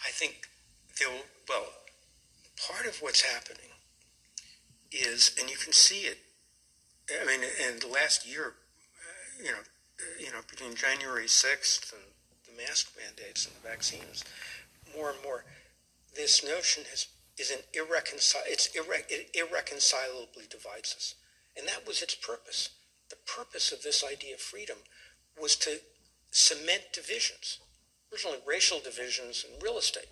I 0.00 0.08
think 0.08 0.48
they'll, 0.96 1.28
well, 1.48 1.68
part 2.56 2.88
of 2.88 2.96
what's 3.04 3.20
happening 3.20 3.76
is, 4.90 5.36
and 5.38 5.50
you 5.50 5.56
can 5.56 5.74
see 5.74 6.08
it, 6.08 6.16
I 7.12 7.26
mean, 7.26 7.44
in 7.44 7.80
the 7.80 7.92
last 7.92 8.26
year, 8.26 8.56
uh, 8.56 9.44
you 9.44 9.52
know, 9.52 9.60
you 10.18 10.32
know, 10.32 10.40
between 10.48 10.74
January 10.74 11.26
6th 11.26 11.92
and 11.92 12.02
the 12.48 12.56
mask 12.56 12.96
mandates 12.96 13.44
and 13.44 13.54
the 13.60 13.68
vaccines, 13.68 14.24
more 14.96 15.10
and 15.10 15.22
more, 15.22 15.44
this 16.16 16.42
notion 16.42 16.84
has, 16.88 17.08
is 17.36 17.50
an 17.50 17.60
irreconcilable, 17.74 18.48
it's 18.48 18.68
irre- 18.68 19.04
it 19.10 19.28
irreconcilably 19.36 20.44
divides 20.48 20.94
us. 20.96 21.14
And 21.54 21.68
that 21.68 21.86
was 21.86 22.00
its 22.00 22.14
purpose. 22.14 22.70
The 23.14 23.32
purpose 23.32 23.70
of 23.70 23.82
this 23.82 24.02
idea 24.02 24.34
of 24.34 24.40
freedom 24.40 24.78
was 25.40 25.54
to 25.56 25.78
cement 26.32 26.82
divisions, 26.92 27.60
originally 28.12 28.38
racial 28.44 28.80
divisions 28.80 29.44
in 29.48 29.60
real 29.60 29.78
estate, 29.78 30.08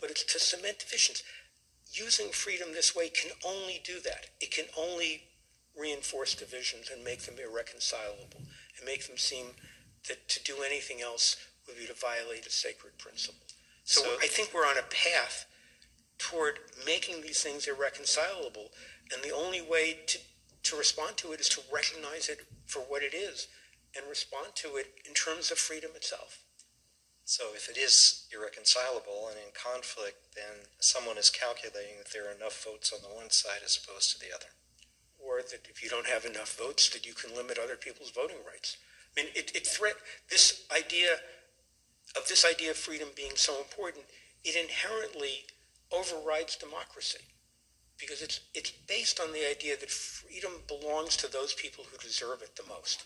but 0.00 0.10
it's 0.10 0.24
to 0.24 0.38
cement 0.38 0.78
divisions. 0.78 1.22
Using 1.92 2.30
freedom 2.30 2.72
this 2.72 2.96
way 2.96 3.10
can 3.10 3.32
only 3.44 3.82
do 3.84 4.00
that. 4.00 4.28
It 4.40 4.50
can 4.50 4.64
only 4.78 5.24
reinforce 5.78 6.34
divisions 6.34 6.90
and 6.90 7.04
make 7.04 7.22
them 7.22 7.34
irreconcilable 7.38 8.40
and 8.76 8.86
make 8.86 9.06
them 9.06 9.18
seem 9.18 9.48
that 10.08 10.26
to 10.28 10.42
do 10.42 10.62
anything 10.64 11.02
else 11.02 11.36
would 11.66 11.76
be 11.76 11.86
to 11.86 11.94
violate 11.94 12.46
a 12.46 12.50
sacred 12.50 12.96
principle. 12.96 13.46
So, 13.84 14.02
so 14.02 14.08
I 14.22 14.26
think 14.26 14.54
we're 14.54 14.66
on 14.66 14.78
a 14.78 14.88
path 14.88 15.44
toward 16.18 16.60
making 16.86 17.20
these 17.20 17.42
things 17.42 17.66
irreconcilable, 17.66 18.70
and 19.12 19.22
the 19.22 19.34
only 19.34 19.60
way 19.60 19.98
to, 20.06 20.18
to 20.64 20.76
respond 20.76 21.16
to 21.18 21.32
it 21.32 21.40
is 21.40 21.48
to 21.50 21.60
recognize 21.72 22.28
it 22.28 22.46
for 22.66 22.80
what 22.80 23.02
it 23.02 23.14
is 23.14 23.48
and 23.96 24.08
respond 24.08 24.54
to 24.54 24.76
it 24.76 24.86
in 25.06 25.14
terms 25.14 25.50
of 25.50 25.58
freedom 25.58 25.90
itself. 25.94 26.38
So 27.24 27.54
if 27.54 27.68
it 27.68 27.78
is 27.78 28.26
irreconcilable 28.34 29.28
and 29.30 29.38
in 29.38 29.52
conflict, 29.54 30.34
then 30.34 30.66
someone 30.80 31.18
is 31.18 31.30
calculating 31.30 31.98
that 31.98 32.12
there 32.12 32.28
are 32.28 32.34
enough 32.34 32.64
votes 32.64 32.92
on 32.92 33.00
the 33.02 33.14
one 33.14 33.30
side 33.30 33.62
as 33.64 33.78
opposed 33.78 34.12
to 34.12 34.18
the 34.18 34.34
other 34.34 34.50
or 35.22 35.40
that 35.40 35.66
if 35.70 35.82
you 35.82 35.88
don't 35.88 36.06
have 36.06 36.24
enough 36.24 36.58
votes, 36.58 36.88
that 36.90 37.06
you 37.06 37.14
can 37.14 37.34
limit 37.34 37.58
other 37.58 37.76
people's 37.76 38.10
voting 38.10 38.38
rights. 38.46 38.76
I 39.16 39.22
mean, 39.22 39.32
it, 39.34 39.52
it 39.54 39.66
threat 39.66 39.94
this 40.30 40.64
idea 40.74 41.14
of 42.16 42.28
this 42.28 42.44
idea 42.44 42.70
of 42.70 42.76
freedom 42.76 43.08
being 43.16 43.36
so 43.36 43.56
important. 43.58 44.04
It 44.44 44.56
inherently 44.56 45.46
overrides 45.92 46.56
democracy 46.56 47.20
because 47.98 48.22
it's 48.22 48.40
it's 48.54 48.72
based 48.88 49.20
on 49.20 49.32
the 49.32 49.48
idea 49.48 49.76
that 49.76 49.90
freedom 49.90 50.52
belongs 50.66 51.16
to 51.16 51.30
those 51.30 51.54
people 51.54 51.84
who 51.90 51.98
deserve 51.98 52.42
it 52.42 52.56
the 52.56 52.68
most. 52.68 53.04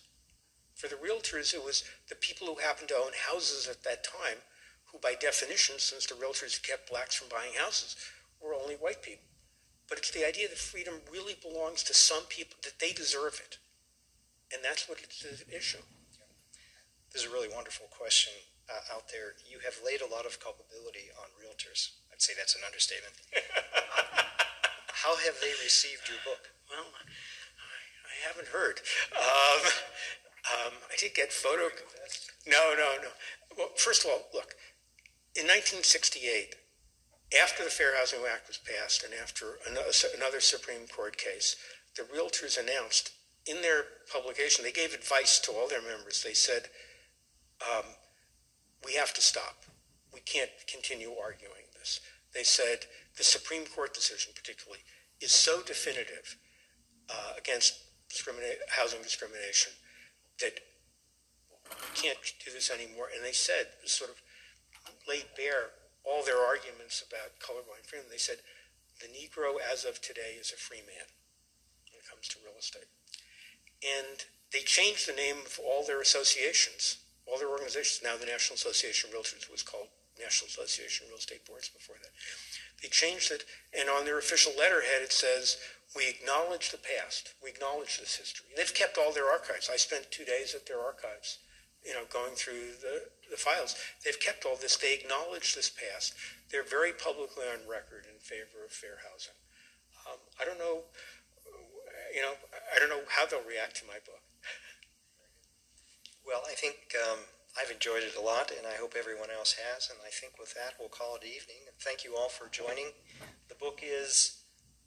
For 0.74 0.88
the 0.88 0.96
realtors, 0.96 1.54
it 1.54 1.64
was 1.64 1.84
the 2.08 2.14
people 2.14 2.46
who 2.46 2.60
happened 2.60 2.88
to 2.88 2.96
own 2.96 3.12
houses 3.30 3.66
at 3.66 3.82
that 3.84 4.04
time, 4.04 4.38
who 4.92 4.98
by 4.98 5.14
definition, 5.18 5.76
since 5.78 6.06
the 6.06 6.14
realtors 6.14 6.62
kept 6.62 6.90
blacks 6.90 7.14
from 7.14 7.28
buying 7.28 7.54
houses, 7.58 7.96
were 8.42 8.54
only 8.54 8.74
white 8.74 9.00
people. 9.00 9.24
But 9.88 9.98
it's 9.98 10.10
the 10.10 10.26
idea 10.26 10.48
that 10.48 10.58
freedom 10.58 11.00
really 11.10 11.36
belongs 11.40 11.82
to 11.84 11.94
some 11.94 12.24
people, 12.28 12.56
that 12.64 12.78
they 12.78 12.92
deserve 12.92 13.40
it. 13.44 13.56
And 14.52 14.62
that's 14.62 14.88
what 14.88 14.98
it's 15.02 15.24
an 15.24 15.48
issue. 15.54 15.82
There's 17.12 17.24
a 17.24 17.32
really 17.32 17.48
wonderful 17.48 17.86
question 17.90 18.34
uh, 18.68 18.94
out 18.94 19.08
there. 19.10 19.34
You 19.48 19.58
have 19.64 19.78
laid 19.84 20.02
a 20.02 20.12
lot 20.12 20.26
of 20.26 20.38
culpability 20.40 21.08
on 21.16 21.32
realtors. 21.40 21.96
I'd 22.12 22.20
say 22.20 22.34
that's 22.36 22.54
an 22.54 22.62
understatement. 22.66 23.14
How 25.06 25.14
have 25.14 25.38
they 25.40 25.54
received 25.62 26.08
your 26.08 26.18
book? 26.24 26.50
Well, 26.68 26.82
I, 26.82 27.06
I 27.06 28.26
haven't 28.26 28.48
heard. 28.48 28.80
Um, 29.14 29.62
um, 30.50 30.72
I 30.90 30.96
did 30.98 31.14
get 31.14 31.32
photo. 31.32 31.70
No, 32.44 32.74
no, 32.74 32.90
no. 33.00 33.08
Well, 33.56 33.68
first 33.76 34.04
of 34.04 34.10
all, 34.10 34.26
look. 34.34 34.56
In 35.36 35.46
1968, 35.46 36.56
after 37.40 37.62
the 37.62 37.70
Fair 37.70 37.96
Housing 37.96 38.18
Act 38.28 38.48
was 38.48 38.58
passed 38.58 39.04
and 39.04 39.14
after 39.14 39.62
another 40.16 40.40
Supreme 40.40 40.88
Court 40.88 41.16
case, 41.16 41.54
the 41.94 42.02
realtors 42.02 42.58
announced 42.58 43.12
in 43.46 43.62
their 43.62 43.84
publication, 44.12 44.64
they 44.64 44.72
gave 44.72 44.92
advice 44.92 45.38
to 45.38 45.52
all 45.52 45.68
their 45.68 45.82
members. 45.82 46.24
They 46.24 46.34
said, 46.34 46.64
um, 47.62 47.84
we 48.84 48.94
have 48.94 49.14
to 49.14 49.20
stop. 49.20 49.62
We 50.12 50.18
can't 50.20 50.50
continue 50.66 51.12
arguing 51.14 51.70
this. 51.78 52.00
They 52.34 52.42
said 52.42 52.86
the 53.16 53.24
Supreme 53.24 53.66
Court 53.66 53.94
decision, 53.94 54.32
particularly, 54.34 54.82
is 55.20 55.32
so 55.32 55.62
definitive 55.62 56.36
uh, 57.10 57.32
against 57.38 57.80
housing 58.68 59.02
discrimination 59.02 59.72
that 60.40 60.60
we 61.70 61.90
can't 61.94 62.18
do 62.44 62.50
this 62.52 62.70
anymore. 62.70 63.08
And 63.14 63.24
they 63.24 63.32
said, 63.32 63.66
sort 63.84 64.10
of 64.10 64.16
laid 65.08 65.26
bare 65.36 65.74
all 66.04 66.22
their 66.22 66.38
arguments 66.38 67.02
about 67.02 67.38
colorblind 67.42 67.86
freedom. 67.86 68.06
They 68.10 68.18
said 68.18 68.38
the 69.00 69.10
Negro, 69.10 69.58
as 69.60 69.84
of 69.84 70.00
today, 70.00 70.38
is 70.38 70.52
a 70.52 70.56
free 70.56 70.82
man 70.86 71.06
when 71.90 71.98
it 71.98 72.08
comes 72.08 72.28
to 72.28 72.38
real 72.42 72.58
estate. 72.58 72.90
And 73.82 74.24
they 74.52 74.60
changed 74.60 75.08
the 75.08 75.16
name 75.18 75.36
of 75.44 75.58
all 75.58 75.84
their 75.84 76.00
associations, 76.00 76.98
all 77.26 77.38
their 77.38 77.50
organizations. 77.50 78.00
Now 78.02 78.16
the 78.16 78.30
National 78.30 78.54
Association 78.54 79.10
of 79.10 79.16
Realtors 79.16 79.50
was 79.50 79.62
called 79.62 79.88
National 80.18 80.48
Association 80.48 81.06
of 81.06 81.10
Real 81.10 81.18
Estate 81.18 81.44
Boards 81.44 81.68
before 81.68 81.96
that. 82.00 82.14
They 82.86 82.90
changed 82.90 83.32
it, 83.34 83.42
and 83.74 83.90
on 83.90 84.04
their 84.06 84.22
official 84.22 84.52
letterhead 84.56 85.02
it 85.02 85.10
says, 85.10 85.58
we 85.98 86.06
acknowledge 86.06 86.70
the 86.70 86.78
past. 86.78 87.34
We 87.42 87.50
acknowledge 87.50 87.98
this 87.98 88.14
history. 88.14 88.46
And 88.46 88.54
they've 88.54 88.78
kept 88.78 88.96
all 88.96 89.10
their 89.10 89.26
archives. 89.26 89.66
I 89.66 89.74
spent 89.74 90.06
two 90.14 90.22
days 90.22 90.54
at 90.54 90.70
their 90.70 90.78
archives, 90.78 91.42
you 91.82 91.94
know, 91.94 92.06
going 92.14 92.38
through 92.38 92.78
the, 92.78 93.10
the 93.28 93.36
files. 93.36 93.74
They've 94.04 94.20
kept 94.20 94.46
all 94.46 94.54
this. 94.54 94.76
They 94.76 94.94
acknowledge 94.94 95.56
this 95.56 95.66
past. 95.66 96.14
They're 96.52 96.62
very 96.62 96.92
publicly 96.92 97.42
on 97.50 97.66
record 97.66 98.06
in 98.06 98.22
favor 98.22 98.62
of 98.62 98.70
fair 98.70 99.02
housing. 99.02 99.34
Um, 100.06 100.22
I 100.38 100.46
don't 100.46 100.62
know, 100.62 100.86
you 102.14 102.22
know, 102.22 102.38
I 102.70 102.78
don't 102.78 102.90
know 102.90 103.02
how 103.10 103.26
they'll 103.26 103.42
react 103.42 103.82
to 103.82 103.84
my 103.90 103.98
book. 104.06 104.22
Well, 106.22 106.42
I 106.46 106.54
think 106.54 106.94
um, 107.10 107.18
I've 107.56 107.70
enjoyed 107.70 108.02
it 108.02 108.16
a 108.16 108.20
lot, 108.20 108.52
and 108.56 108.66
I 108.66 108.76
hope 108.76 108.94
everyone 108.96 109.30
else 109.34 109.56
has. 109.56 109.88
And 109.88 109.98
I 110.04 110.10
think 110.10 110.38
with 110.38 110.52
that, 110.54 110.74
we'll 110.78 110.90
call 110.92 111.16
it 111.16 111.24
evening. 111.24 111.64
And 111.66 111.76
thank 111.80 112.04
you 112.04 112.14
all 112.16 112.28
for 112.28 112.48
joining. 112.48 112.92
The 113.48 113.54
book 113.54 113.80
is 113.82 114.42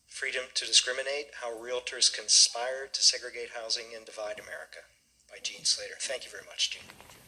Freedom 0.08 0.44
to 0.54 0.66
Discriminate 0.66 1.34
How 1.42 1.50
Realtors 1.50 2.14
Conspired 2.14 2.94
to 2.94 3.02
Segregate 3.02 3.50
Housing 3.56 3.96
and 3.96 4.06
Divide 4.06 4.40
America 4.40 4.86
by 5.30 5.38
Gene 5.42 5.66
Slater. 5.66 5.98
Thank 6.00 6.26
you 6.26 6.32
very 6.32 6.46
much, 6.46 6.72
Gene. 6.72 7.19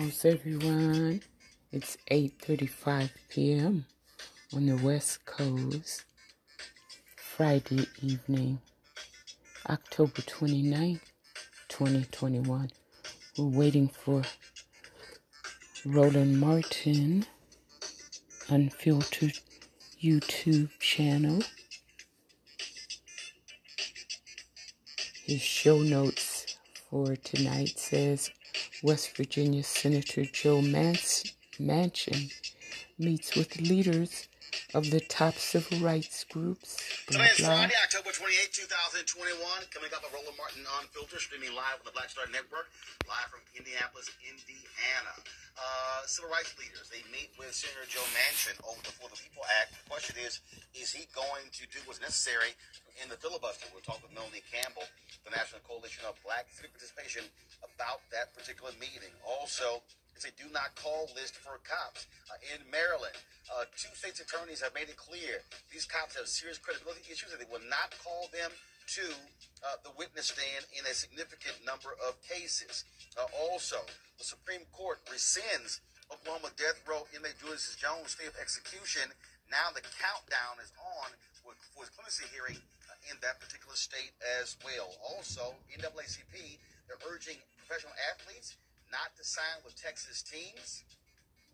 How's 0.00 0.24
everyone? 0.24 1.20
It's 1.70 1.98
8:35 2.10 3.10
p.m. 3.28 3.84
on 4.50 4.64
the 4.64 4.78
West 4.78 5.26
Coast. 5.26 6.04
Friday 7.16 7.84
evening, 8.00 8.62
October 9.68 10.22
29th, 10.22 11.02
2021. 11.68 12.70
We're 13.36 13.44
waiting 13.44 13.88
for 13.88 14.22
Roland 15.84 16.40
Martin 16.40 17.26
Unfiltered 18.48 19.38
YouTube 20.02 20.70
channel. 20.78 21.42
His 25.26 25.42
show 25.42 25.82
notes 25.82 26.56
for 26.88 27.16
tonight 27.16 27.78
says 27.78 28.30
West 28.82 29.14
Virginia 29.16 29.62
Senator 29.62 30.24
Joe 30.24 30.60
Manchin 30.62 32.32
meets 32.98 33.36
with 33.36 33.60
leaders 33.60 34.28
of 34.72 34.90
the 34.90 35.00
top 35.00 35.34
civil 35.34 35.78
rights 35.80 36.24
groups. 36.24 36.80
Blah, 37.08 37.20
Today 37.20 37.30
is 37.36 37.44
Friday, 37.44 37.74
October 37.84 38.10
28, 38.10 38.52
2021. 38.52 39.36
Coming 39.70 39.90
up, 39.92 40.00
a 40.00 40.08
Roland 40.14 40.36
Martin 40.38 40.64
Unfiltered, 40.80 41.20
streaming 41.20 41.52
live 41.52 41.76
on 41.76 41.84
the 41.84 41.92
Black 41.92 42.08
Star 42.08 42.24
Network, 42.32 42.72
live 43.04 43.28
from 43.28 43.44
Indianapolis, 43.52 44.08
Indiana. 44.24 45.12
Uh, 45.60 46.00
civil 46.08 46.32
rights 46.32 46.56
leaders, 46.56 46.88
they 46.88 47.04
meet 47.12 47.28
with 47.36 47.52
Senator 47.52 47.84
Joe 47.84 48.00
Manchin 48.16 48.56
over 48.64 48.80
the 48.80 48.96
For 48.96 49.12
the 49.12 49.20
People 49.20 49.44
Act. 49.60 49.76
The 49.76 49.92
question 49.92 50.16
is, 50.16 50.40
is 50.72 50.88
he 50.88 51.04
going 51.12 51.52
to 51.52 51.68
do 51.68 51.76
what's 51.84 52.00
necessary 52.00 52.56
in 53.04 53.12
the 53.12 53.20
filibuster? 53.20 53.68
We'll 53.68 53.84
talk 53.84 54.00
with 54.00 54.08
Melanie 54.16 54.40
Campbell, 54.48 54.88
the 55.28 55.36
National 55.36 55.60
Coalition 55.68 56.08
of 56.08 56.16
Black 56.24 56.48
Civic 56.48 56.72
Participation, 56.72 57.28
about 57.60 58.00
that 58.08 58.32
particular 58.32 58.72
meeting. 58.80 59.12
Also, 59.20 59.84
it's 60.16 60.24
a 60.24 60.32
do 60.40 60.48
not 60.48 60.72
call 60.80 61.12
list 61.12 61.36
for 61.36 61.60
cops. 61.60 62.08
Uh, 62.32 62.40
in 62.56 62.64
Maryland, 62.72 63.16
uh, 63.52 63.68
two 63.76 63.92
states' 63.92 64.24
attorneys 64.24 64.64
have 64.64 64.72
made 64.72 64.88
it 64.88 64.96
clear 64.96 65.44
these 65.68 65.84
cops 65.84 66.16
have 66.16 66.28
serious 66.28 66.56
credibility 66.56 67.04
issues 67.12 67.36
and 67.36 67.40
they 67.40 67.48
will 67.52 67.64
not 67.68 67.92
call 68.00 68.32
them 68.32 68.48
to 68.96 69.06
uh, 69.62 69.78
the 69.84 69.92
witness 69.94 70.34
stand 70.34 70.66
in 70.74 70.82
a 70.86 70.94
significant 70.94 71.54
number 71.62 71.94
of 72.02 72.18
cases. 72.26 72.84
Uh, 73.14 73.30
also, 73.38 73.78
the 74.18 74.24
Supreme 74.24 74.66
Court 74.72 74.98
rescinds 75.06 75.78
Oklahoma 76.10 76.50
death 76.58 76.82
row 76.90 77.06
inmate 77.14 77.38
Julius 77.38 77.70
Jones' 77.78 78.18
stay 78.18 78.26
of 78.26 78.34
execution. 78.34 79.06
Now 79.46 79.70
the 79.70 79.82
countdown 80.02 80.58
is 80.58 80.74
on 80.78 81.14
for, 81.38 81.54
his 81.54 81.90
clemency 81.94 82.26
hearing 82.34 82.58
uh, 82.90 83.10
in 83.10 83.16
that 83.22 83.38
particular 83.38 83.78
state 83.78 84.10
as 84.42 84.58
well. 84.66 84.90
Also, 85.06 85.54
NAACP, 85.70 86.58
they're 86.90 87.02
urging 87.06 87.38
professional 87.62 87.94
athletes 88.10 88.58
not 88.90 89.14
to 89.14 89.22
sign 89.22 89.62
with 89.62 89.78
Texas 89.78 90.22
teams. 90.26 90.82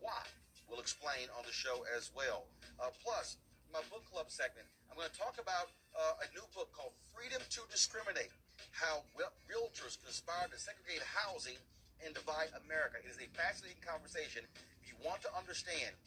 Why? 0.01 0.25
We'll 0.65 0.81
explain 0.81 1.29
on 1.37 1.45
the 1.45 1.53
show 1.53 1.85
as 1.93 2.09
well. 2.17 2.49
Uh, 2.81 2.89
plus, 3.05 3.37
my 3.69 3.85
book 3.93 4.03
club 4.09 4.33
segment, 4.33 4.65
I'm 4.89 4.97
going 4.97 5.09
to 5.09 5.17
talk 5.17 5.37
about 5.37 5.69
uh, 5.97 6.21
a 6.21 6.27
new 6.37 6.45
book 6.53 6.69
called 6.69 6.93
Freedom 7.09 7.41
to 7.41 7.61
Discriminate 7.73 8.29
How 8.69 9.01
Realtors 9.49 9.97
Conspire 10.05 10.45
to 10.53 10.57
Segregate 10.57 11.01
Housing 11.01 11.57
and 12.05 12.13
Divide 12.13 12.53
America. 12.65 13.01
It 13.01 13.09
is 13.09 13.17
a 13.17 13.27
fascinating 13.33 13.81
conversation. 13.81 14.45
If 14.85 14.93
you 14.93 14.97
want 15.01 15.25
to 15.25 15.31
understand 15.33 15.97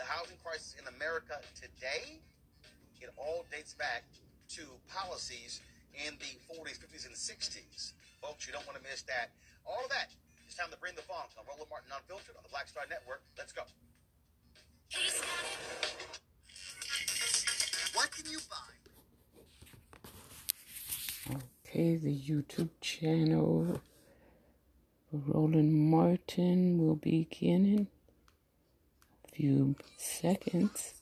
the 0.00 0.08
housing 0.08 0.40
crisis 0.40 0.80
in 0.80 0.88
America 0.88 1.36
today, 1.52 2.24
it 3.04 3.12
all 3.20 3.44
dates 3.52 3.76
back 3.76 4.08
to 4.56 4.64
policies 4.88 5.60
in 5.92 6.16
the 6.16 6.32
40s, 6.48 6.80
50s, 6.80 7.04
and 7.04 7.12
60s. 7.12 7.92
Folks, 8.24 8.48
you 8.48 8.56
don't 8.56 8.64
want 8.64 8.80
to 8.80 8.84
miss 8.88 9.04
that. 9.04 9.28
All 9.68 9.84
of 9.84 9.92
that. 9.92 10.08
It's 10.48 10.56
time 10.56 10.72
to 10.72 10.80
bring 10.80 10.96
the 10.96 11.04
funk 11.04 11.28
on 11.36 11.44
Roland 11.44 11.68
Martin 11.68 11.92
Unfiltered 11.92 12.32
on 12.32 12.42
the 12.42 12.48
Black 12.48 12.72
Star 12.72 12.88
Network. 12.88 13.20
Let's 13.36 13.52
go. 13.52 13.68
What 17.92 18.08
can 18.10 18.24
you 18.32 18.40
buy? 18.48 18.77
Okay, 21.30 21.96
the 21.96 22.18
YouTube 22.18 22.70
channel 22.80 23.82
for 25.10 25.16
Roland 25.26 25.74
Martin 25.74 26.78
will 26.78 26.96
begin 26.96 27.66
in 27.66 27.88
a 29.26 29.32
few 29.34 29.76
seconds. 29.98 30.94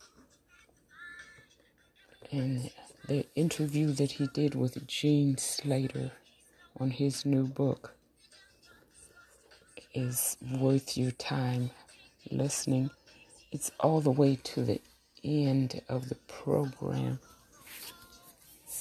And 2.32 2.70
the 3.06 3.24
interview 3.36 3.92
that 3.92 4.12
he 4.12 4.26
did 4.26 4.56
with 4.56 4.84
Gene 4.88 5.38
Slater 5.38 6.10
on 6.80 6.90
his 6.90 7.24
new 7.24 7.44
book 7.44 7.94
is 9.94 10.36
worth 10.58 10.98
your 10.98 11.12
time 11.12 11.70
listening. 12.32 12.90
It's 13.52 13.70
all 13.78 14.00
the 14.00 14.10
way 14.10 14.36
to 14.42 14.64
the 14.64 14.80
end 15.22 15.82
of 15.88 16.08
the 16.08 16.16
program. 16.26 17.20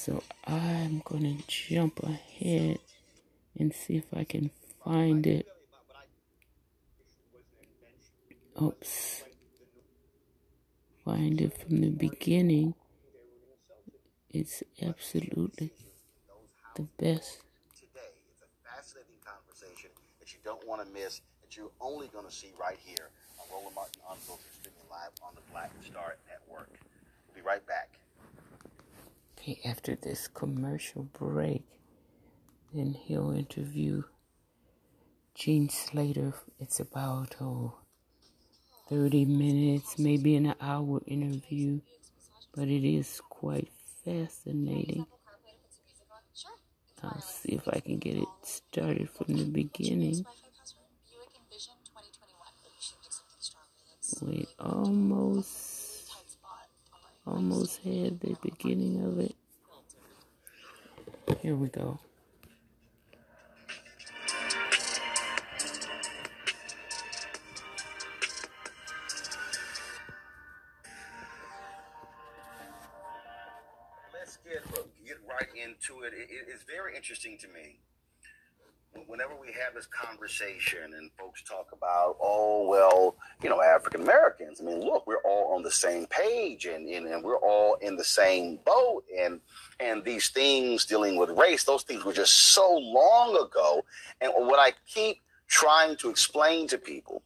So 0.05 0.21
I'm 0.45 1.01
to 1.01 1.35
jump 1.47 2.03
ahead 2.03 2.77
and 3.57 3.73
see 3.73 3.97
if 3.97 4.05
I 4.15 4.23
can 4.23 4.51
find 4.83 5.25
it. 5.25 5.47
Oops. 8.61 9.23
Find 11.03 11.41
it 11.41 11.57
from 11.59 11.81
the 11.81 11.89
beginning. 11.89 12.75
It's 14.29 14.61
absolutely 14.79 15.71
the 16.75 16.83
best. 16.99 17.39
Today, 17.75 18.13
it's 18.29 18.43
a 18.43 18.69
fascinating 18.69 19.17
conversation 19.25 19.89
that 20.19 20.31
you 20.33 20.39
don't 20.45 20.67
want 20.67 20.85
to 20.85 20.93
miss 20.93 21.21
that 21.41 21.57
you're 21.57 21.71
only 21.81 22.09
going 22.09 22.27
to 22.27 22.31
see 22.31 22.51
right 22.61 22.77
here 22.85 23.09
on 23.39 23.47
Roland 23.51 23.73
Martin 23.73 24.03
Unfiltered 24.11 24.45
streaming 24.53 24.85
live 24.87 25.17
on 25.27 25.33
the 25.33 25.41
Black 25.51 25.71
Star 25.83 26.17
Network. 26.29 26.69
We'll 27.27 27.41
be 27.41 27.41
right 27.41 27.65
back. 27.65 27.89
Okay, 29.47 29.61
after 29.63 29.93
this 29.95 30.27
commercial 30.27 31.03
break, 31.03 31.65
then 32.73 32.95
he'll 32.95 33.29
interview 33.29 34.01
Gene 35.35 35.69
Slater. 35.69 36.33
It's 36.59 36.79
about 36.79 37.35
oh, 37.39 37.75
30 38.89 39.25
minutes, 39.25 39.99
maybe 39.99 40.35
an 40.35 40.55
hour 40.59 40.99
interview, 41.05 41.81
but 42.55 42.69
it 42.69 42.83
is 42.83 43.21
quite 43.29 43.69
fascinating. 44.03 45.05
I'll 47.03 47.21
see 47.21 47.51
if 47.51 47.67
I 47.67 47.81
can 47.81 47.99
get 47.99 48.17
it 48.17 48.27
started 48.41 49.11
from 49.11 49.35
the 49.37 49.45
beginning. 49.45 50.25
We 54.23 54.47
almost, 54.59 55.74
almost 57.27 57.81
had 57.83 58.19
the 58.19 58.35
beginning 58.41 59.03
of 59.03 59.19
it. 59.19 59.35
Here 61.41 61.55
we 61.55 61.69
go. 61.69 61.99
Let's 74.13 74.37
get 74.37 74.63
get 75.05 75.17
right 75.27 75.49
into 75.55 76.03
it. 76.03 76.13
it. 76.13 76.29
It's 76.47 76.63
very 76.63 76.95
interesting 76.95 77.37
to 77.39 77.47
me. 77.47 77.79
Whenever 79.07 79.35
we 79.39 79.47
have 79.47 79.73
this 79.73 79.87
conversation 79.87 80.93
and 80.97 81.11
folks 81.19 81.43
talk 81.43 81.67
about, 81.73 82.15
oh, 82.21 82.67
well, 82.67 83.15
you 83.43 83.49
know, 83.49 83.61
African 83.61 84.01
Americans, 84.01 84.61
I 84.61 84.63
mean, 84.63 84.79
look, 84.79 85.05
we're 85.05 85.21
all 85.25 85.53
on 85.53 85.63
the 85.63 85.71
same 85.71 86.05
page 86.07 86.65
and, 86.65 86.87
and, 86.87 87.05
and 87.07 87.23
we're 87.23 87.39
all 87.39 87.75
in 87.81 87.97
the 87.97 88.03
same 88.03 88.59
boat. 88.65 89.03
And, 89.19 89.41
and 89.79 90.03
these 90.03 90.29
things 90.29 90.85
dealing 90.85 91.17
with 91.17 91.29
race, 91.31 91.65
those 91.65 91.83
things 91.83 92.05
were 92.05 92.13
just 92.13 92.33
so 92.33 92.73
long 92.77 93.35
ago. 93.35 93.83
And 94.21 94.31
what 94.35 94.59
I 94.59 94.73
keep 94.87 95.17
trying 95.47 95.97
to 95.97 96.09
explain 96.09 96.67
to 96.69 96.77
people 96.77 97.23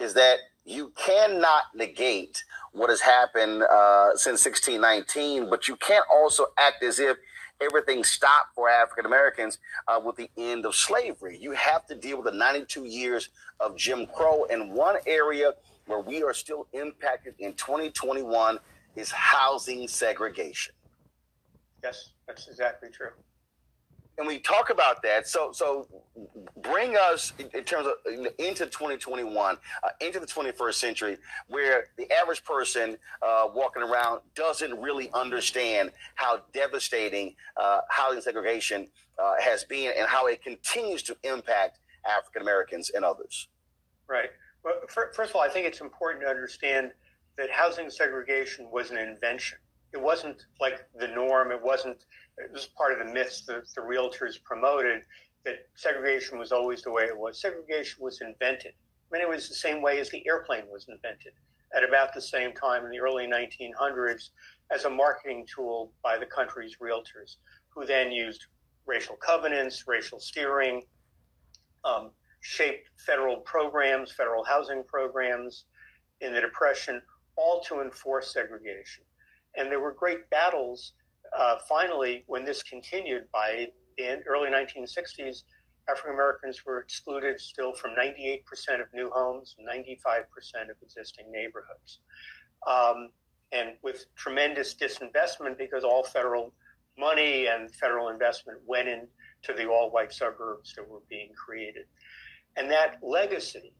is 0.00 0.14
that 0.14 0.38
you 0.64 0.92
cannot 0.96 1.64
negate 1.74 2.42
what 2.72 2.90
has 2.90 3.00
happened 3.00 3.62
uh, 3.62 4.16
since 4.16 4.44
1619, 4.44 5.50
but 5.50 5.68
you 5.68 5.76
can't 5.76 6.04
also 6.12 6.46
act 6.58 6.82
as 6.82 6.98
if 6.98 7.16
everything 7.62 8.04
stopped 8.04 8.54
for 8.54 8.68
African 8.68 9.06
Americans 9.06 9.58
uh, 9.88 10.00
with 10.04 10.16
the 10.16 10.30
end 10.36 10.66
of 10.66 10.74
slavery. 10.74 11.38
You 11.40 11.52
have 11.52 11.86
to 11.86 11.94
deal 11.94 12.22
with 12.22 12.32
the 12.32 12.38
92 12.38 12.84
years 12.84 13.28
of 13.60 13.76
Jim 13.76 14.06
Crow. 14.06 14.46
And 14.50 14.72
one 14.72 14.96
area 15.06 15.52
where 15.86 16.00
we 16.00 16.22
are 16.22 16.34
still 16.34 16.66
impacted 16.72 17.34
in 17.38 17.54
2021 17.54 18.58
is 18.96 19.10
housing 19.10 19.88
segregation. 19.88 20.74
Yes, 21.82 22.10
that's 22.26 22.48
exactly 22.48 22.90
true 22.90 23.10
and 24.18 24.26
we 24.26 24.38
talk 24.38 24.70
about 24.70 25.02
that. 25.02 25.26
So, 25.26 25.52
so 25.52 25.86
bring 26.62 26.96
us 26.96 27.32
in, 27.38 27.64
terms 27.64 27.86
of 27.86 28.14
into 28.38 28.66
2021, 28.66 29.56
uh, 29.56 29.88
into 30.00 30.20
the 30.20 30.26
21st 30.26 30.74
century, 30.74 31.16
where 31.48 31.88
the 31.96 32.10
average 32.12 32.44
person 32.44 32.96
uh, 33.22 33.48
walking 33.54 33.82
around 33.82 34.20
doesn't 34.34 34.78
really 34.78 35.10
understand 35.14 35.90
how 36.14 36.42
devastating 36.52 37.34
uh, 37.56 37.80
housing 37.88 38.20
segregation 38.20 38.88
uh, 39.18 39.34
has 39.40 39.64
been 39.64 39.92
and 39.98 40.06
how 40.06 40.26
it 40.26 40.42
continues 40.42 41.02
to 41.02 41.16
impact 41.24 41.78
African 42.04 42.42
Americans 42.42 42.90
and 42.94 43.04
others. 43.04 43.48
Right. 44.08 44.30
Well, 44.64 44.74
first 44.88 45.30
of 45.30 45.36
all, 45.36 45.42
I 45.42 45.48
think 45.48 45.66
it's 45.66 45.80
important 45.80 46.22
to 46.24 46.28
understand 46.28 46.92
that 47.38 47.50
housing 47.50 47.90
segregation 47.90 48.70
was 48.70 48.90
an 48.90 48.98
invention. 48.98 49.58
It 49.92 50.00
wasn't 50.00 50.46
like 50.60 50.86
the 50.98 51.08
norm. 51.08 51.50
It 51.50 51.62
wasn't 51.62 52.04
it 52.44 52.52
was 52.52 52.66
part 52.76 52.92
of 52.92 53.06
the 53.06 53.12
myths 53.12 53.42
that 53.46 53.68
the 53.74 53.80
realtors 53.80 54.42
promoted 54.42 55.02
that 55.44 55.66
segregation 55.74 56.38
was 56.38 56.52
always 56.52 56.82
the 56.82 56.90
way 56.90 57.04
it 57.04 57.16
was. 57.16 57.40
Segregation 57.40 58.02
was 58.02 58.20
invented. 58.20 58.72
I 59.10 59.16
mean, 59.16 59.22
it 59.22 59.28
was 59.28 59.48
the 59.48 59.54
same 59.54 59.82
way 59.82 59.98
as 59.98 60.10
the 60.10 60.26
airplane 60.26 60.64
was 60.70 60.86
invented 60.88 61.32
at 61.74 61.84
about 61.84 62.14
the 62.14 62.20
same 62.20 62.52
time 62.52 62.84
in 62.84 62.90
the 62.90 63.00
early 63.00 63.26
1900s 63.26 64.30
as 64.70 64.84
a 64.84 64.90
marketing 64.90 65.46
tool 65.52 65.92
by 66.02 66.18
the 66.18 66.26
country's 66.26 66.76
realtors, 66.76 67.36
who 67.70 67.86
then 67.86 68.12
used 68.12 68.46
racial 68.86 69.16
covenants, 69.16 69.84
racial 69.86 70.20
steering, 70.20 70.82
um, 71.84 72.10
shaped 72.40 72.88
federal 73.04 73.38
programs, 73.38 74.12
federal 74.12 74.44
housing 74.44 74.82
programs 74.84 75.64
in 76.20 76.32
the 76.32 76.40
Depression, 76.40 77.00
all 77.36 77.60
to 77.62 77.80
enforce 77.80 78.32
segregation. 78.32 79.04
And 79.56 79.70
there 79.70 79.80
were 79.80 79.92
great 79.92 80.28
battles 80.30 80.92
uh, 81.38 81.58
finally, 81.68 82.24
when 82.26 82.44
this 82.44 82.62
continued 82.62 83.24
by 83.32 83.68
the 83.98 84.22
early 84.26 84.50
1960s, 84.50 85.42
African 85.88 86.14
Americans 86.14 86.64
were 86.64 86.78
excluded 86.78 87.40
still 87.40 87.72
from 87.74 87.92
98% 87.92 88.42
of 88.80 88.86
new 88.94 89.10
homes, 89.10 89.56
95% 89.60 90.24
of 90.70 90.76
existing 90.82 91.30
neighborhoods. 91.30 92.00
Um, 92.66 93.08
and 93.52 93.72
with 93.82 94.06
tremendous 94.16 94.74
disinvestment 94.74 95.58
because 95.58 95.84
all 95.84 96.04
federal 96.04 96.52
money 96.98 97.46
and 97.46 97.74
federal 97.74 98.08
investment 98.08 98.58
went 98.66 98.88
into 98.88 99.56
the 99.56 99.66
all 99.66 99.90
white 99.90 100.12
suburbs 100.12 100.74
that 100.74 100.88
were 100.88 101.02
being 101.10 101.30
created. 101.34 101.84
And 102.56 102.70
that 102.70 102.98
legacy 103.02 103.72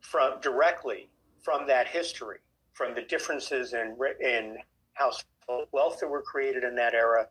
from 0.00 0.40
directly 0.40 1.10
from 1.42 1.66
that 1.66 1.86
history, 1.86 2.38
from 2.72 2.94
the 2.94 3.02
differences 3.02 3.72
in, 3.72 3.96
in 4.20 4.56
house 4.94 5.24
wealth 5.72 6.00
that 6.00 6.08
were 6.08 6.22
created 6.22 6.64
in 6.64 6.74
that 6.76 6.94
era, 6.94 7.26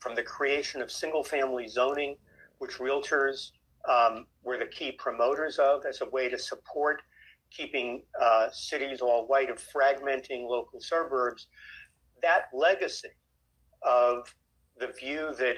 from 0.00 0.14
the 0.14 0.22
creation 0.22 0.82
of 0.82 0.90
single 0.90 1.24
family 1.24 1.66
zoning, 1.68 2.16
which 2.58 2.78
realtors 2.78 3.52
um, 3.88 4.26
were 4.42 4.58
the 4.58 4.66
key 4.66 4.92
promoters 4.92 5.58
of 5.58 5.84
as 5.86 6.00
a 6.00 6.08
way 6.10 6.28
to 6.28 6.38
support 6.38 7.02
keeping 7.50 8.02
uh, 8.20 8.48
cities 8.52 9.00
all 9.00 9.26
white 9.26 9.48
and 9.48 9.58
fragmenting 9.58 10.48
local 10.48 10.80
suburbs, 10.80 11.46
that 12.22 12.44
legacy 12.52 13.08
of 13.82 14.34
the 14.78 14.88
view 14.98 15.32
that 15.38 15.56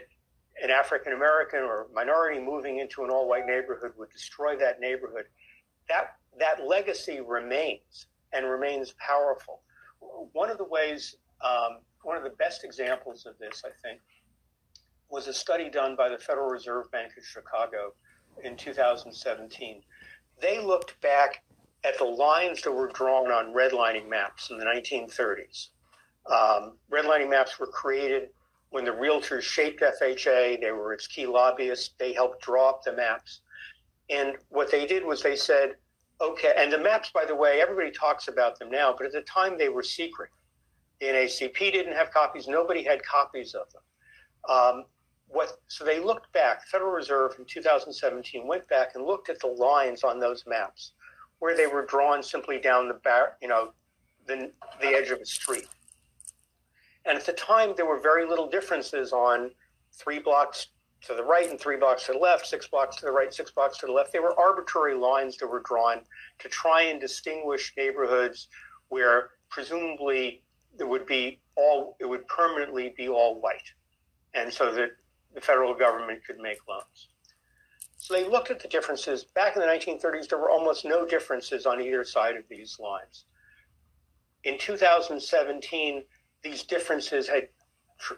an 0.63 0.71
African 0.71 1.13
American 1.13 1.61
or 1.61 1.87
minority 1.95 2.41
moving 2.41 2.79
into 2.79 3.05
an 3.05 3.11
all 3.11 3.29
white 3.29 3.47
neighborhood 3.47 3.93
would 3.99 4.11
destroy 4.11 4.57
that 4.57 4.81
neighborhood, 4.81 5.25
that, 5.89 6.17
that 6.39 6.67
legacy 6.67 7.21
remains 7.21 8.07
and 8.33 8.47
remains 8.47 8.95
powerful. 8.99 9.63
One 10.33 10.51
of 10.51 10.59
the 10.59 10.65
ways 10.65 11.17
um, 11.43 11.79
one 12.03 12.17
of 12.17 12.23
the 12.23 12.31
best 12.31 12.65
examples 12.65 13.27
of 13.27 13.39
this, 13.39 13.63
I 13.65 13.71
think, 13.83 14.01
was 15.09 15.29
a 15.29 15.33
study 15.33 15.71
done 15.71 15.97
by 15.97 16.09
the 16.09 16.19
Federal 16.19 16.49
Reserve 16.49 16.91
Bank 16.91 17.13
of 17.17 17.25
Chicago 17.25 17.93
in 18.43 18.57
2017. 18.57 19.83
They 20.41 20.61
looked 20.61 21.01
back 21.01 21.43
at 21.85 21.99
the 21.99 22.05
lines 22.05 22.63
that 22.63 22.73
were 22.73 22.89
drawn 22.89 23.31
on 23.31 23.55
redlining 23.55 24.09
maps 24.09 24.51
in 24.51 24.59
the 24.59 24.65
1930s. 24.65 25.69
Um, 26.31 26.73
redlining 26.91 27.31
maps 27.31 27.59
were 27.59 27.69
created 27.69 28.31
when 28.71 28.85
the 28.85 28.91
realtors 28.91 29.43
shaped 29.43 29.83
FHA. 29.83 30.61
They 30.61 30.73
were 30.73 30.93
its 30.93 31.07
key 31.07 31.27
lobbyists. 31.27 31.91
They 31.99 32.13
helped 32.13 32.43
draw 32.43 32.71
up 32.71 32.83
the 32.83 32.93
maps. 32.93 33.41
And 34.11 34.37
what 34.49 34.71
they 34.71 34.87
did 34.87 35.05
was 35.05 35.23
they 35.23 35.37
said, 35.37 35.77
okay, 36.21 36.53
and 36.57 36.73
the 36.73 36.79
maps, 36.79 37.11
by 37.13 37.25
the 37.25 37.35
way, 37.35 37.61
everybody 37.61 37.91
talks 37.91 38.29
about 38.29 38.59
them 38.59 38.71
now, 38.71 38.95
but 38.97 39.07
at 39.07 39.13
the 39.13 39.23
time 39.23 39.57
they 39.59 39.69
were 39.69 39.83
secret. 39.83 40.31
The 41.01 41.07
NAACP 41.07 41.59
didn't 41.73 41.95
have 41.95 42.11
copies. 42.11 42.49
Nobody 42.49 42.83
had 42.83 43.03
copies 43.03 43.55
of 43.55 43.67
them. 43.73 43.83
Um, 44.49 44.85
what, 45.29 45.59
so 45.69 45.85
they 45.85 45.99
looked 45.99 46.33
back. 46.33 46.67
Federal 46.69 46.93
Reserve 46.93 47.35
in 47.39 47.45
2017 47.45 48.47
went 48.47 48.67
back 48.69 48.95
and 48.95 49.05
looked 49.05 49.29
at 49.29 49.41
the 49.41 49.49
lines 49.49 50.05
on 50.05 50.21
those 50.21 50.45
maps 50.47 50.93
where 51.39 51.57
they 51.57 51.67
were 51.67 51.85
drawn 51.85 52.23
simply 52.23 52.59
down 52.59 52.89
the 52.89 52.95
bar, 53.05 53.37
you 53.43 53.49
know, 53.49 53.73
the, 54.27 54.51
the 54.81 54.89
edge 54.89 55.11
of 55.11 55.21
a 55.21 55.27
street. 55.27 55.69
And 57.05 57.17
at 57.17 57.27
the 57.27 57.33
time, 57.33 57.75
there 57.77 57.87
were 57.87 58.01
very 58.01 58.27
little 58.27 58.49
differences 58.49 59.13
on 59.13 59.51
three 59.93 60.19
blocks 60.19 60.69
to 61.03 61.15
the 61.15 61.23
right 61.23 61.51
and 61.51 61.61
three 61.61 61.77
blocks 61.77 62.07
to 62.07 62.13
the 62.13 62.19
left, 62.19 62.47
six 62.47 62.67
blocks 62.67 62.97
to 62.97 63.07
the 63.07 63.13
right, 63.13 63.33
six 63.33 63.51
blocks 63.51 63.79
to 63.79 63.87
the 63.87 63.93
left. 63.93 64.13
They 64.13 64.19
were 64.19 64.39
arbitrary 64.39 64.95
lines 64.95 65.37
that 65.39 65.47
were 65.47 65.63
drawn 65.65 65.99
to 66.39 66.49
try 66.49 66.83
and 66.83 67.01
distinguish 67.01 67.73
neighborhoods 67.77 68.49
where 68.89 69.31
presumably 69.51 70.43
it 70.79 70.89
would 70.89 71.07
be 71.07 71.41
all 71.57 71.97
it 72.01 72.05
would 72.05 72.27
permanently 72.29 72.95
be 72.97 73.09
all 73.09 73.41
white, 73.41 73.73
and 74.35 74.53
so 74.53 74.73
that 74.73 74.91
the 75.35 75.41
federal 75.41 75.75
government 75.75 76.21
could 76.27 76.39
make 76.39 76.59
loans. 76.69 77.09
So 77.99 78.15
they 78.15 78.25
looked 78.25 78.51
at 78.51 78.61
the 78.61 78.69
differences. 78.69 79.25
Back 79.25 79.57
in 79.57 79.63
the 79.63 79.69
1930s, 79.69 80.29
there 80.29 80.39
were 80.39 80.51
almost 80.51 80.85
no 80.85 81.07
differences 81.07 81.67
on 81.67 81.81
either 81.81 82.05
side 82.05 82.37
of 82.37 82.45
these 82.49 82.79
lines. 82.79 83.25
In 84.45 84.59
2017, 84.59 86.05
these 86.43 86.63
differences 86.63 87.29
had 87.29 87.49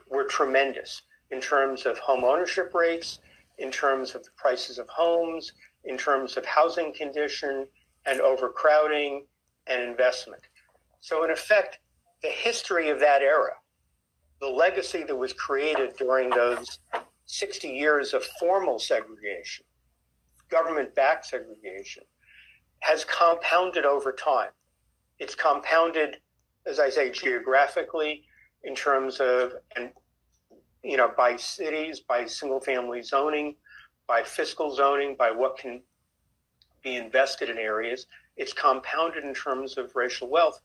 were 0.09 0.25
tremendous 0.25 1.03
in 1.31 1.41
terms 1.41 1.87
of 1.87 1.99
home 1.99 2.25
ownership 2.25 2.75
rates, 2.75 3.21
in 3.59 3.71
terms 3.71 4.15
of 4.15 4.25
the 4.25 4.31
prices 4.37 4.79
of 4.79 4.89
homes, 4.89 5.53
in 5.85 5.97
terms 5.97 6.37
of 6.37 6.45
housing 6.45 6.93
condition 6.93 7.67
and 8.07 8.21
overcrowding 8.21 9.25
and 9.67 9.83
investment. 9.83 10.43
So, 11.01 11.25
in 11.25 11.31
effect, 11.31 11.79
the 12.23 12.29
history 12.29 12.91
of 12.91 13.01
that 13.01 13.23
era, 13.23 13.53
the 14.41 14.49
legacy 14.49 15.05
that 15.05 15.17
was 15.17 15.33
created 15.33 15.95
during 15.97 16.31
those 16.31 16.79
60 17.27 17.69
years 17.69 18.15
of 18.15 18.25
formal 18.41 18.79
segregation, 18.79 19.65
government 20.51 20.95
backed 20.95 21.27
segregation, 21.27 22.03
has 22.81 23.05
compounded 23.05 23.85
over 23.85 24.13
time. 24.13 24.51
It's 25.19 25.35
compounded, 25.35 26.17
as 26.67 26.79
I 26.79 26.91
say, 26.91 27.11
geographically 27.11 28.25
in 28.65 28.75
terms 28.75 29.21
of, 29.21 29.53
and 29.77 29.91
you 30.83 30.97
know, 30.97 31.13
by 31.17 31.37
cities, 31.37 32.01
by 32.01 32.25
single 32.25 32.61
family 32.61 33.03
zoning, 33.03 33.57
by 34.07 34.23
fiscal 34.23 34.75
zoning, 34.75 35.17
by 35.19 35.31
what 35.31 35.59
can 35.59 35.83
be 36.83 36.97
invested 36.97 37.51
in 37.51 37.59
areas. 37.59 38.07
It's 38.37 38.53
compounded 38.53 39.25
in 39.25 39.35
terms 39.35 39.77
of 39.77 39.95
racial 39.95 40.31
wealth. 40.31 40.61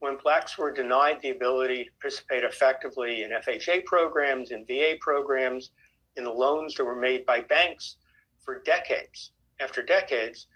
When 0.00 0.16
blacks 0.16 0.56
were 0.56 0.72
denied 0.72 1.20
the 1.20 1.30
ability 1.30 1.84
to 1.84 1.90
participate 2.00 2.42
effectively 2.42 3.22
in 3.22 3.30
FHA 3.30 3.84
programs, 3.84 4.50
in 4.50 4.64
VA 4.66 4.94
programs, 4.98 5.70
in 6.16 6.24
the 6.24 6.32
loans 6.32 6.74
that 6.74 6.84
were 6.84 6.98
made 6.98 7.24
by 7.26 7.42
banks 7.42 7.96
for 8.38 8.62
decades 8.62 9.32
after 9.60 9.82
decades, 9.82 10.46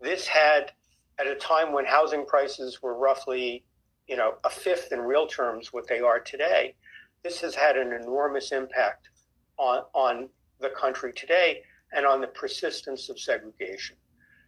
this 0.00 0.26
had, 0.26 0.72
at 1.18 1.26
a 1.26 1.34
time 1.34 1.72
when 1.72 1.86
housing 1.86 2.26
prices 2.26 2.82
were 2.82 2.94
roughly, 2.94 3.64
you 4.06 4.16
know, 4.16 4.34
a 4.44 4.50
fifth 4.50 4.92
in 4.92 5.00
real 5.00 5.26
terms 5.26 5.72
what 5.72 5.88
they 5.88 6.00
are 6.00 6.20
today, 6.20 6.74
this 7.22 7.40
has 7.40 7.54
had 7.54 7.76
an 7.76 7.92
enormous 7.92 8.52
impact 8.52 9.08
on, 9.56 9.82
on 9.94 10.28
the 10.60 10.70
country 10.70 11.12
today 11.14 11.62
and 11.92 12.04
on 12.04 12.20
the 12.20 12.26
persistence 12.28 13.08
of 13.08 13.18
segregation. 13.18 13.96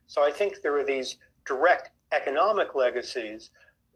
So 0.06 0.22
I 0.22 0.30
think 0.30 0.60
there 0.62 0.78
are 0.78 0.84
these 0.84 1.16
direct 1.46 1.90
economic 2.12 2.74
legacies, 2.74 3.50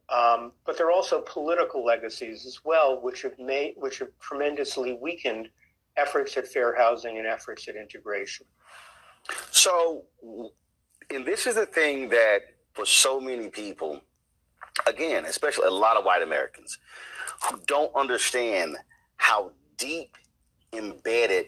um, 0.09 0.53
but 0.65 0.79
there 0.79 0.87
are 0.87 0.93
also 0.93 1.21
political 1.21 1.85
legacies 1.85 2.47
as 2.47 2.61
well, 2.65 3.01
which 3.03 3.23
have 3.23 3.39
made, 3.39 3.75
which 3.77 3.99
have 3.99 4.09
tremendously 4.21 4.99
weakened 5.01 5.49
efforts 5.97 6.37
at 6.37 6.47
fair 6.47 6.77
housing 6.77 7.19
and 7.19 7.27
efforts 7.27 7.67
at 7.69 7.77
integration. 7.77 8.47
So, 9.51 10.05
and 11.11 11.25
this 11.25 11.47
is 11.47 11.57
the 11.57 11.67
thing 11.67 12.09
that 12.11 12.41
for 12.73 12.87
so 12.87 13.21
many 13.21 13.49
people, 13.49 14.01
again, 14.87 15.25
especially 15.25 15.67
a 15.67 15.71
lot 15.71 15.97
of 15.97 16.05
white 16.05 16.23
Americans, 16.23 16.79
who 17.43 17.61
don't 17.67 17.93
understand 17.97 18.77
how 19.17 19.51
deep 19.77 20.17
embedded 20.73 21.47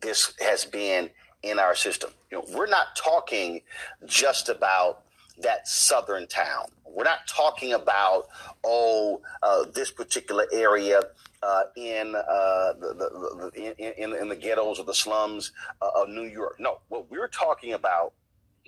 this 0.00 0.32
has 0.40 0.64
been 0.64 1.10
in 1.42 1.58
our 1.58 1.74
system. 1.74 2.10
You 2.30 2.38
know, 2.38 2.44
we're 2.56 2.66
not 2.66 2.94
talking 2.96 3.62
just 4.04 4.48
about 4.48 5.05
that 5.38 5.68
southern 5.68 6.26
town. 6.26 6.66
We're 6.84 7.04
not 7.04 7.26
talking 7.26 7.74
about 7.74 8.28
oh 8.64 9.20
uh, 9.42 9.64
this 9.74 9.90
particular 9.90 10.46
area 10.52 11.02
uh, 11.42 11.62
in, 11.76 12.14
uh, 12.16 12.72
the, 12.80 12.94
the, 12.98 13.50
the, 13.54 14.02
in, 14.02 14.16
in 14.16 14.28
the 14.28 14.36
ghettos 14.36 14.78
or 14.78 14.84
the 14.84 14.94
slums 14.94 15.52
uh, 15.82 15.88
of 15.94 16.08
New 16.08 16.24
York. 16.24 16.56
No, 16.58 16.80
what 16.88 17.10
we're 17.10 17.28
talking 17.28 17.74
about 17.74 18.14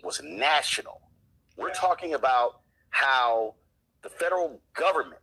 was 0.05 0.21
national. 0.23 1.01
We're 1.57 1.75
talking 1.75 2.15
about 2.15 2.61
how 2.91 3.55
the 4.03 4.09
federal 4.09 4.61
government, 4.75 5.21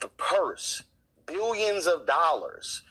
the 0.00 0.08
purse, 0.16 0.82
billions 1.26 1.86
of 1.86 2.06
dollars, 2.06 2.82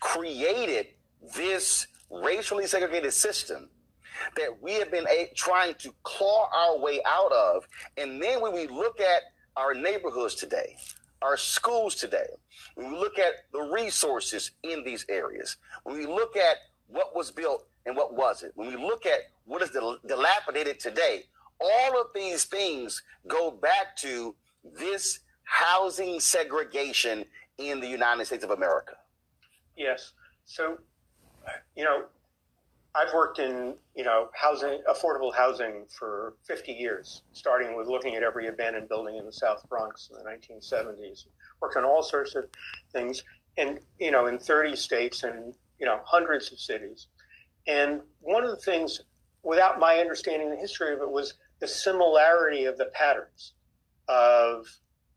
created 0.00 0.88
this 1.36 1.86
racially 2.10 2.66
segregated 2.66 3.12
system 3.12 3.68
that 4.36 4.60
we 4.60 4.74
have 4.74 4.90
been 4.90 5.06
a- 5.08 5.30
trying 5.34 5.74
to 5.76 5.94
claw 6.02 6.48
our 6.54 6.78
way 6.78 7.00
out 7.04 7.32
of. 7.32 7.66
And 7.96 8.22
then 8.22 8.40
when 8.40 8.52
we 8.52 8.66
look 8.66 9.00
at 9.00 9.22
our 9.56 9.74
neighborhoods 9.74 10.34
today, 10.34 10.76
our 11.22 11.36
schools 11.36 11.94
today, 11.94 12.28
when 12.74 12.92
we 12.92 12.98
look 12.98 13.18
at 13.18 13.32
the 13.52 13.60
resources 13.60 14.52
in 14.62 14.84
these 14.84 15.04
areas, 15.08 15.56
when 15.82 15.98
we 15.98 16.06
look 16.06 16.36
at 16.36 16.56
what 16.86 17.14
was 17.14 17.30
built 17.30 17.66
and 17.86 17.96
what 17.96 18.14
wasn't, 18.14 18.56
when 18.56 18.68
we 18.68 18.76
look 18.76 19.04
at 19.06 19.20
what 19.44 19.62
is 19.62 19.70
dilapidated 20.06 20.78
today, 20.78 21.24
all 21.60 22.00
of 22.00 22.08
these 22.14 22.44
things 22.44 23.02
go 23.26 23.50
back 23.50 23.96
to 23.96 24.34
this 24.78 25.20
housing 25.42 26.20
segregation 26.20 27.24
in 27.56 27.80
the 27.80 27.88
United 27.88 28.26
States 28.26 28.44
of 28.44 28.50
America. 28.50 28.94
Yes. 29.76 30.12
So, 30.44 30.78
you 31.74 31.84
know, 31.84 32.04
I've 32.98 33.14
worked 33.14 33.38
in, 33.38 33.74
you 33.94 34.02
know, 34.02 34.28
housing, 34.34 34.82
affordable 34.90 35.32
housing 35.32 35.84
for 35.88 36.34
50 36.44 36.72
years, 36.72 37.22
starting 37.32 37.76
with 37.76 37.86
looking 37.86 38.16
at 38.16 38.24
every 38.24 38.48
abandoned 38.48 38.88
building 38.88 39.16
in 39.16 39.24
the 39.24 39.32
South 39.32 39.62
Bronx 39.68 40.10
in 40.10 40.18
the 40.18 40.28
1970s. 40.28 41.26
Worked 41.60 41.76
on 41.76 41.84
all 41.84 42.02
sorts 42.02 42.34
of 42.34 42.46
things, 42.92 43.22
and 43.56 43.78
you 44.00 44.10
know, 44.10 44.26
in 44.26 44.38
30 44.38 44.74
states 44.74 45.22
and 45.22 45.54
you 45.78 45.86
know, 45.86 46.00
hundreds 46.04 46.50
of 46.52 46.58
cities. 46.58 47.06
And 47.66 48.00
one 48.20 48.42
of 48.42 48.50
the 48.50 48.56
things, 48.56 49.00
without 49.44 49.78
my 49.78 49.98
understanding 49.98 50.50
the 50.50 50.56
history 50.56 50.92
of 50.92 51.00
it, 51.00 51.10
was 51.10 51.34
the 51.60 51.68
similarity 51.68 52.64
of 52.64 52.78
the 52.78 52.86
patterns 52.86 53.52
of, 54.08 54.66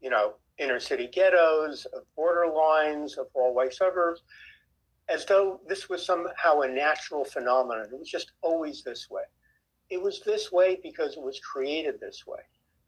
you 0.01 0.09
know, 0.09 0.33
inner 0.59 0.79
city 0.79 1.09
ghettos, 1.11 1.85
of 1.93 2.03
borderlines, 2.17 3.17
of 3.17 3.27
all 3.33 3.55
white 3.55 3.73
suburbs 3.73 4.21
as 5.11 5.25
though 5.25 5.59
this 5.67 5.89
was 5.89 6.05
somehow 6.05 6.61
a 6.61 6.67
natural 6.67 7.25
phenomenon. 7.25 7.87
It 7.91 7.99
was 7.99 8.09
just 8.09 8.31
always 8.41 8.83
this 8.83 9.09
way. 9.09 9.23
It 9.89 10.01
was 10.01 10.21
this 10.21 10.51
way 10.51 10.79
because 10.81 11.17
it 11.17 11.21
was 11.21 11.39
created 11.39 11.99
this 11.99 12.25
way. 12.25 12.39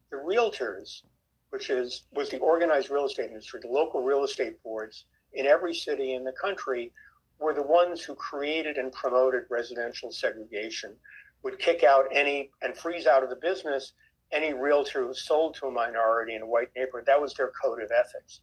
The 0.09 0.17
realtors, 0.17 1.01
which 1.49 1.69
is 1.69 2.03
was 2.13 2.29
the 2.29 2.39
organized 2.39 2.89
real 2.89 3.05
estate 3.05 3.29
industry, 3.29 3.59
the 3.61 3.67
local 3.67 4.01
real 4.01 4.23
estate 4.23 4.61
boards 4.63 5.05
in 5.33 5.45
every 5.45 5.73
city 5.73 6.13
in 6.13 6.23
the 6.23 6.31
country, 6.31 6.93
were 7.39 7.53
the 7.53 7.63
ones 7.63 8.01
who 8.01 8.15
created 8.15 8.77
and 8.77 8.93
promoted 8.93 9.43
residential 9.49 10.11
segregation, 10.11 10.95
would 11.43 11.59
kick 11.59 11.83
out 11.83 12.05
any 12.13 12.51
and 12.61 12.77
freeze 12.77 13.05
out 13.05 13.23
of 13.23 13.29
the 13.29 13.35
business 13.35 13.93
any 14.31 14.53
realtor 14.53 15.05
who 15.05 15.13
sold 15.13 15.55
to 15.55 15.67
a 15.67 15.71
minority 15.71 16.35
in 16.35 16.41
a 16.41 16.47
white 16.47 16.69
neighborhood. 16.75 17.05
That 17.05 17.21
was 17.21 17.33
their 17.33 17.51
code 17.61 17.81
of 17.83 17.91
ethics. 17.91 18.41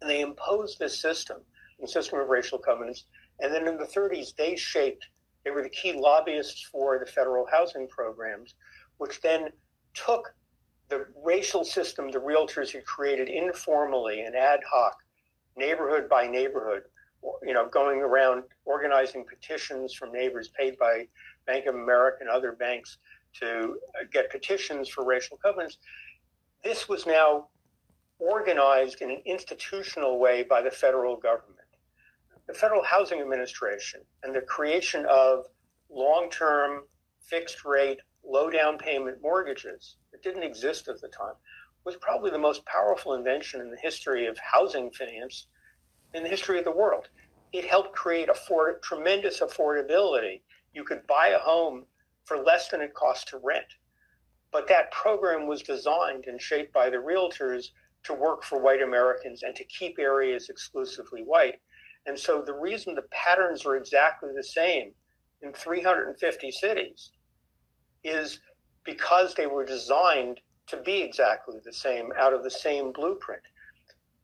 And 0.00 0.08
they 0.08 0.20
imposed 0.20 0.78
this 0.78 1.00
system 1.00 1.42
system 1.88 2.18
of 2.18 2.28
racial 2.28 2.58
covenants. 2.58 3.04
And 3.40 3.52
then 3.52 3.66
in 3.66 3.76
the 3.76 3.84
30s, 3.84 4.34
they 4.36 4.56
shaped, 4.56 5.06
they 5.44 5.50
were 5.50 5.62
the 5.62 5.70
key 5.70 5.92
lobbyists 5.92 6.68
for 6.70 6.98
the 6.98 7.10
federal 7.10 7.46
housing 7.50 7.88
programs, 7.88 8.54
which 8.98 9.20
then 9.20 9.48
took 9.94 10.34
the 10.88 11.06
racial 11.24 11.64
system 11.64 12.10
the 12.10 12.18
realtors 12.18 12.72
had 12.72 12.84
created 12.84 13.28
informally 13.28 14.22
and 14.22 14.34
ad 14.34 14.60
hoc, 14.70 14.96
neighborhood 15.56 16.08
by 16.08 16.26
neighborhood, 16.26 16.82
you 17.42 17.54
know, 17.54 17.68
going 17.68 18.00
around 18.00 18.42
organizing 18.64 19.24
petitions 19.24 19.94
from 19.94 20.12
neighbors 20.12 20.48
paid 20.48 20.76
by 20.78 21.06
Bank 21.46 21.66
of 21.66 21.74
America 21.74 22.18
and 22.20 22.28
other 22.28 22.52
banks 22.52 22.98
to 23.40 23.78
get 24.12 24.30
petitions 24.30 24.88
for 24.88 25.04
racial 25.04 25.36
covenants. 25.36 25.78
This 26.64 26.88
was 26.88 27.06
now 27.06 27.48
organized 28.18 29.00
in 29.00 29.10
an 29.10 29.22
institutional 29.24 30.18
way 30.18 30.42
by 30.42 30.60
the 30.60 30.70
federal 30.70 31.16
government 31.16 31.59
the 32.50 32.58
Federal 32.58 32.82
Housing 32.82 33.20
Administration 33.20 34.00
and 34.24 34.34
the 34.34 34.40
creation 34.40 35.06
of 35.08 35.44
long 35.88 36.28
term, 36.30 36.82
fixed 37.20 37.64
rate, 37.64 38.00
low 38.24 38.50
down 38.50 38.76
payment 38.76 39.18
mortgages 39.22 39.98
that 40.10 40.22
didn't 40.24 40.42
exist 40.42 40.88
at 40.88 41.00
the 41.00 41.06
time 41.08 41.34
was 41.84 41.94
probably 42.00 42.30
the 42.32 42.38
most 42.38 42.66
powerful 42.66 43.14
invention 43.14 43.60
in 43.60 43.70
the 43.70 43.76
history 43.80 44.26
of 44.26 44.36
housing 44.38 44.90
finance 44.90 45.46
in 46.12 46.24
the 46.24 46.28
history 46.28 46.58
of 46.58 46.64
the 46.64 46.72
world. 46.72 47.08
It 47.52 47.64
helped 47.64 47.94
create 47.94 48.28
afford- 48.28 48.82
tremendous 48.82 49.38
affordability. 49.38 50.42
You 50.74 50.82
could 50.82 51.06
buy 51.06 51.28
a 51.28 51.38
home 51.38 51.86
for 52.24 52.36
less 52.36 52.68
than 52.68 52.80
it 52.80 52.94
cost 52.94 53.28
to 53.28 53.38
rent. 53.38 53.72
But 54.50 54.66
that 54.66 54.90
program 54.90 55.46
was 55.46 55.62
designed 55.62 56.24
and 56.26 56.42
shaped 56.42 56.72
by 56.72 56.90
the 56.90 56.96
realtors 56.96 57.66
to 58.02 58.12
work 58.12 58.42
for 58.42 58.58
white 58.58 58.82
Americans 58.82 59.44
and 59.44 59.54
to 59.54 59.64
keep 59.64 60.00
areas 60.00 60.48
exclusively 60.48 61.22
white. 61.22 61.60
And 62.06 62.18
so 62.18 62.42
the 62.42 62.54
reason 62.54 62.94
the 62.94 63.02
patterns 63.10 63.64
are 63.64 63.76
exactly 63.76 64.30
the 64.34 64.42
same 64.42 64.92
in 65.42 65.52
350 65.52 66.50
cities 66.50 67.10
is 68.04 68.40
because 68.84 69.34
they 69.34 69.46
were 69.46 69.64
designed 69.64 70.40
to 70.66 70.76
be 70.78 71.02
exactly 71.02 71.56
the 71.64 71.72
same 71.72 72.10
out 72.18 72.32
of 72.32 72.42
the 72.42 72.50
same 72.50 72.92
blueprint, 72.92 73.42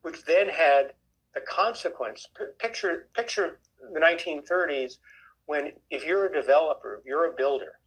which 0.02 0.24
then 0.24 0.48
had 0.48 0.92
the 1.34 1.40
consequence. 1.42 2.26
Picture, 2.58 3.08
picture 3.14 3.58
the 3.92 4.00
1930s 4.00 4.94
when 5.46 5.72
if 5.90 6.04
you're 6.04 6.26
a 6.26 6.32
developer, 6.32 7.02
you're 7.04 7.30
a 7.30 7.36
builder, 7.36 7.78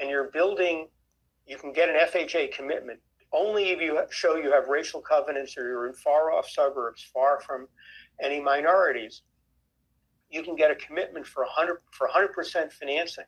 and 0.00 0.10
you're 0.10 0.30
building, 0.30 0.88
you 1.46 1.56
can 1.56 1.72
get 1.72 1.88
an 1.88 1.96
FHA 1.96 2.52
commitment 2.52 3.00
only 3.32 3.70
if 3.70 3.80
you 3.80 4.00
show 4.10 4.36
you 4.36 4.52
have 4.52 4.68
racial 4.68 5.00
covenants 5.00 5.56
or 5.56 5.68
you're 5.68 5.88
in 5.88 5.94
far 5.94 6.32
off 6.32 6.48
suburbs, 6.48 7.04
far 7.12 7.40
from 7.40 7.68
any 8.22 8.40
minorities, 8.40 9.22
you 10.30 10.42
can 10.42 10.56
get 10.56 10.70
a 10.70 10.74
commitment 10.76 11.26
for 11.26 11.42
100 11.44 11.78
for 11.92 12.08
100% 12.08 12.72
financing. 12.72 13.24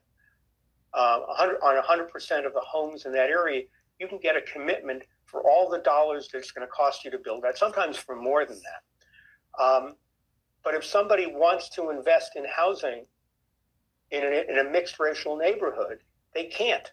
uh, 0.95 1.21
100, 1.21 1.59
on 1.63 1.83
100% 1.83 2.47
of 2.47 2.55
the 2.55 2.61
homes 2.61 3.07
in 3.07 3.13
that 3.13 3.31
area, 3.31 3.63
you 4.01 4.09
can 4.09 4.19
get 4.19 4.37
a 4.37 4.43
commitment 4.43 5.03
for 5.27 5.43
all 5.49 5.69
the 5.71 5.79
dollars 5.81 6.29
that 6.29 6.39
it's 6.39 6.51
going 6.53 6.67
to 6.67 6.73
cost 6.73 7.05
you 7.05 7.11
to 7.11 7.19
build 7.19 7.45
that, 7.45 7.59
sometimes 7.59 7.97
for 7.97 8.17
more 8.17 8.47
than 8.47 8.59
that. 8.59 9.63
Um, 9.63 9.95
but 10.65 10.75
if 10.75 10.85
somebody 10.85 11.27
wants 11.27 11.69
to 11.71 11.91
invest 11.91 12.37
in 12.37 12.45
housing 12.47 13.05
in 14.11 14.23
in 14.25 14.59
a 14.59 14.71
mixed 14.71 14.99
racial 15.01 15.37
neighborhood, 15.37 16.01
they 16.35 16.47
can't. 16.47 16.93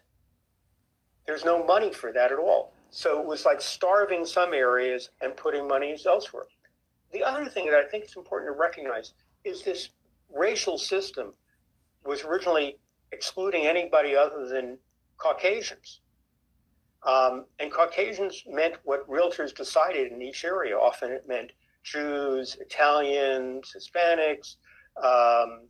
There's 1.26 1.44
no 1.44 1.64
money 1.64 1.92
for 1.92 2.12
that 2.12 2.32
at 2.32 2.38
all. 2.38 2.74
So 2.90 3.20
it 3.20 3.26
was 3.26 3.44
like 3.44 3.60
starving 3.60 4.24
some 4.26 4.54
areas 4.54 5.10
and 5.22 5.36
putting 5.36 5.68
monies 5.68 6.06
elsewhere. 6.06 6.46
The 7.16 7.24
other 7.24 7.46
thing 7.46 7.64
that 7.70 7.78
I 7.78 7.88
think 7.88 8.04
is 8.04 8.14
important 8.14 8.52
to 8.52 8.60
recognize 8.60 9.14
is 9.42 9.62
this 9.62 9.88
racial 10.30 10.76
system 10.76 11.32
was 12.04 12.24
originally 12.24 12.76
excluding 13.10 13.66
anybody 13.66 14.14
other 14.14 14.46
than 14.46 14.76
Caucasians. 15.16 16.02
Um, 17.06 17.46
and 17.58 17.72
Caucasians 17.72 18.44
meant 18.46 18.74
what 18.84 19.08
realtors 19.08 19.54
decided 19.54 20.12
in 20.12 20.20
each 20.20 20.44
area. 20.44 20.76
Often 20.76 21.12
it 21.12 21.26
meant 21.26 21.52
Jews, 21.84 22.58
Italians, 22.60 23.74
Hispanics, 23.74 24.56
um, 25.02 25.68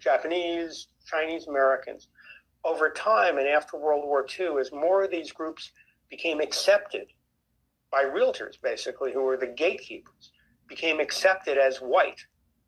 Japanese, 0.00 0.88
Chinese 1.06 1.46
Americans. 1.46 2.08
Over 2.64 2.90
time 2.90 3.38
and 3.38 3.46
after 3.46 3.76
World 3.76 4.04
War 4.04 4.26
II, 4.36 4.58
as 4.58 4.72
more 4.72 5.04
of 5.04 5.12
these 5.12 5.30
groups 5.30 5.70
became 6.10 6.40
accepted 6.40 7.06
by 7.92 8.02
realtors, 8.02 8.60
basically, 8.60 9.12
who 9.12 9.22
were 9.22 9.36
the 9.36 9.46
gatekeepers, 9.46 10.32
became 10.68 11.00
accepted 11.00 11.58
as 11.58 11.78
white, 11.78 12.24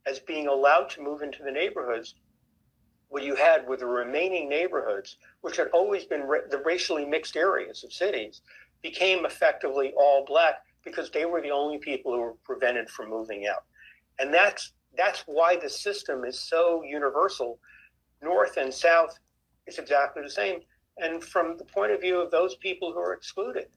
as 0.07 0.19
being 0.21 0.49
allowed 0.49 0.89
to 0.91 1.03
move 1.03 1.23
into 1.23 1.43
the 1.43 1.51
neighborhoods, 1.51 2.15
what 3.09 3.23
you 3.23 3.35
had 3.35 3.67
were 3.67 3.77
the 3.77 3.87
remaining 3.87 4.49
neighborhoods, 4.49 5.17
which 5.41 5.57
had 5.57 5.69
always 5.69 6.05
been 6.05 6.23
ra- 6.23 6.47
the 6.51 6.59
racially 6.59 7.07
mixed 7.07 7.37
areas 7.37 7.83
of 7.85 7.93
cities, 7.93 8.43
became 8.83 9.25
effectively 9.25 9.93
all 9.97 10.25
black 10.25 10.63
because 10.85 11.11
they 11.11 11.25
were 11.25 11.41
the 11.41 11.51
only 11.51 11.79
people 11.79 12.13
who 12.13 12.21
were 12.21 12.35
prevented 12.45 12.89
from 12.89 13.11
moving 13.11 13.47
out. 13.47 13.65
And 14.19 14.33
that's 14.33 14.73
that's 14.97 15.23
why 15.27 15.57
the 15.57 15.69
system 15.69 16.25
is 16.25 16.39
so 16.39 16.83
universal. 16.83 17.59
North 18.23 18.57
and 18.57 18.73
South 18.73 19.19
is 19.67 19.79
exactly 19.79 20.23
the 20.23 20.31
same. 20.31 20.61
And 20.99 21.23
from 21.23 21.57
the 21.57 21.65
point 21.65 21.93
of 21.93 22.01
view 22.01 22.21
of 22.21 22.31
those 22.31 22.57
people 22.57 22.93
who 22.93 22.99
are 22.99 23.13
excluded, 23.13 23.69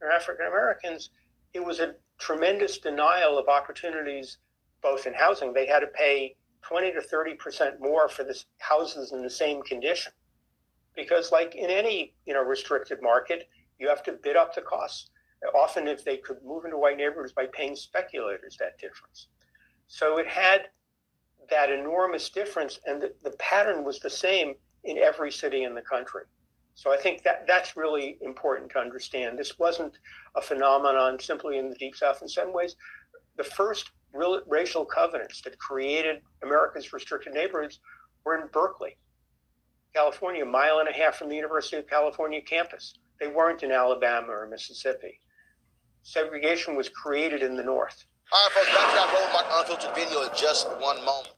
or 0.00 0.10
African 0.10 0.46
Americans, 0.46 1.10
it 1.54 1.64
was 1.64 1.80
a 1.80 1.94
tremendous 2.18 2.78
denial 2.78 3.38
of 3.38 3.48
opportunities, 3.48 4.38
both 4.82 5.06
in 5.06 5.14
housing. 5.14 5.52
They 5.52 5.66
had 5.66 5.80
to 5.80 5.88
pay 5.88 6.36
20 6.62 6.92
to 6.92 7.00
30 7.00 7.34
percent 7.34 7.80
more 7.80 8.08
for 8.08 8.24
the 8.24 8.38
houses 8.58 9.12
in 9.12 9.22
the 9.22 9.30
same 9.30 9.62
condition, 9.62 10.12
because 10.94 11.32
like 11.32 11.54
in 11.54 11.70
any 11.70 12.14
you 12.26 12.34
know 12.34 12.42
restricted 12.42 13.02
market, 13.02 13.48
you 13.78 13.88
have 13.88 14.02
to 14.04 14.12
bid 14.12 14.36
up 14.36 14.54
the 14.54 14.62
costs. 14.62 15.10
Often, 15.54 15.86
if 15.86 16.04
they 16.04 16.16
could 16.16 16.38
move 16.44 16.64
into 16.64 16.78
white 16.78 16.96
neighborhoods 16.96 17.32
by 17.32 17.46
paying 17.52 17.76
speculators 17.76 18.56
that 18.58 18.78
difference, 18.78 19.28
so 19.86 20.18
it 20.18 20.26
had 20.26 20.68
that 21.50 21.70
enormous 21.70 22.30
difference, 22.30 22.80
and 22.86 23.00
the, 23.00 23.12
the 23.22 23.30
pattern 23.32 23.84
was 23.84 24.00
the 24.00 24.10
same 24.10 24.54
in 24.84 24.98
every 24.98 25.30
city 25.30 25.64
in 25.64 25.74
the 25.74 25.82
country. 25.82 26.22
So 26.76 26.92
I 26.92 26.98
think 26.98 27.22
that 27.22 27.46
that's 27.46 27.74
really 27.74 28.18
important 28.20 28.70
to 28.72 28.78
understand. 28.78 29.38
This 29.38 29.58
wasn't 29.58 29.98
a 30.36 30.42
phenomenon 30.42 31.18
simply 31.18 31.56
in 31.56 31.70
the 31.70 31.74
Deep 31.76 31.96
South. 31.96 32.20
In 32.20 32.28
some 32.28 32.52
ways, 32.52 32.76
the 33.38 33.44
first 33.44 33.92
real, 34.12 34.42
racial 34.46 34.84
covenants 34.84 35.40
that 35.42 35.58
created 35.58 36.20
America's 36.42 36.92
restricted 36.92 37.32
neighborhoods 37.32 37.80
were 38.24 38.38
in 38.38 38.48
Berkeley, 38.52 38.98
California, 39.94 40.42
a 40.42 40.46
mile 40.46 40.80
and 40.80 40.88
a 40.88 40.92
half 40.92 41.16
from 41.16 41.30
the 41.30 41.34
University 41.34 41.78
of 41.78 41.88
California 41.88 42.42
campus. 42.42 42.92
They 43.18 43.28
weren't 43.28 43.62
in 43.62 43.72
Alabama 43.72 44.28
or 44.28 44.46
Mississippi. 44.46 45.18
Segregation 46.02 46.76
was 46.76 46.90
created 46.90 47.42
in 47.42 47.56
the 47.56 47.64
North. 47.64 48.04
All 48.30 48.50
right, 48.54 48.66
folks, 48.66 48.76
back 48.76 49.48
to 49.48 49.58
Unfiltered 49.60 49.94
video 49.94 50.22
in 50.24 50.28
just 50.36 50.68
one 50.78 51.02
moment. 51.06 51.30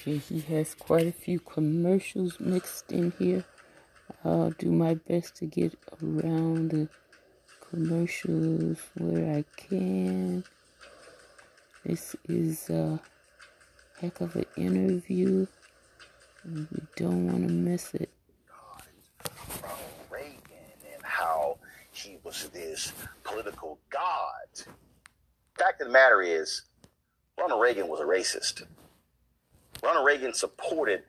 Okay, 0.00 0.16
he 0.16 0.40
has 0.40 0.74
quite 0.74 1.06
a 1.06 1.12
few 1.12 1.38
commercials 1.38 2.40
mixed 2.40 2.90
in 2.90 3.12
here. 3.18 3.44
I'll 4.24 4.50
do 4.52 4.70
my 4.70 4.94
best 4.94 5.36
to 5.36 5.46
get 5.46 5.78
around 6.02 6.70
the 6.70 6.88
commercials 7.60 8.78
where 8.96 9.36
I 9.36 9.44
can. 9.58 10.42
This 11.84 12.16
is 12.26 12.70
a 12.70 12.98
heck 14.00 14.22
of 14.22 14.36
an 14.36 14.46
interview. 14.56 15.46
We 16.46 16.66
don't 16.96 17.26
want 17.26 17.46
to 17.46 17.52
miss 17.52 17.92
it. 17.92 18.08
Ronald 19.62 19.82
Reagan 20.10 20.40
and 20.94 21.02
how 21.02 21.58
he 21.92 22.16
was 22.24 22.48
this 22.54 22.94
political 23.22 23.78
god. 23.90 24.64
Fact 25.58 25.82
of 25.82 25.88
the 25.88 25.92
matter 25.92 26.22
is, 26.22 26.62
Ronald 27.38 27.60
Reagan 27.60 27.86
was 27.86 28.00
a 28.00 28.04
racist. 28.04 28.62
Ronald 29.82 30.06
Reagan 30.06 30.34
supported 30.34 31.02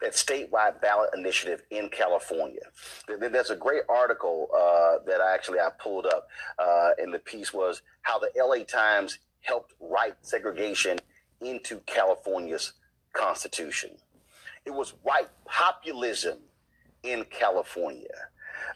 that 0.00 0.12
statewide 0.12 0.80
ballot 0.80 1.10
initiative 1.14 1.62
in 1.70 1.88
California. 1.90 2.62
There's 3.06 3.50
a 3.50 3.56
great 3.56 3.82
article 3.88 4.48
uh, 4.54 5.04
that 5.06 5.20
I 5.20 5.34
actually 5.34 5.60
I 5.60 5.68
pulled 5.78 6.06
up, 6.06 6.26
uh, 6.58 6.90
and 6.98 7.12
the 7.12 7.18
piece 7.18 7.52
was 7.52 7.82
how 8.02 8.18
the 8.18 8.30
LA 8.36 8.64
Times 8.64 9.18
helped 9.42 9.74
write 9.80 10.14
segregation 10.22 10.98
into 11.42 11.80
California's 11.80 12.72
constitution. 13.12 13.90
It 14.64 14.70
was 14.70 14.94
white 15.02 15.28
populism 15.44 16.38
in 17.02 17.24
California 17.30 18.08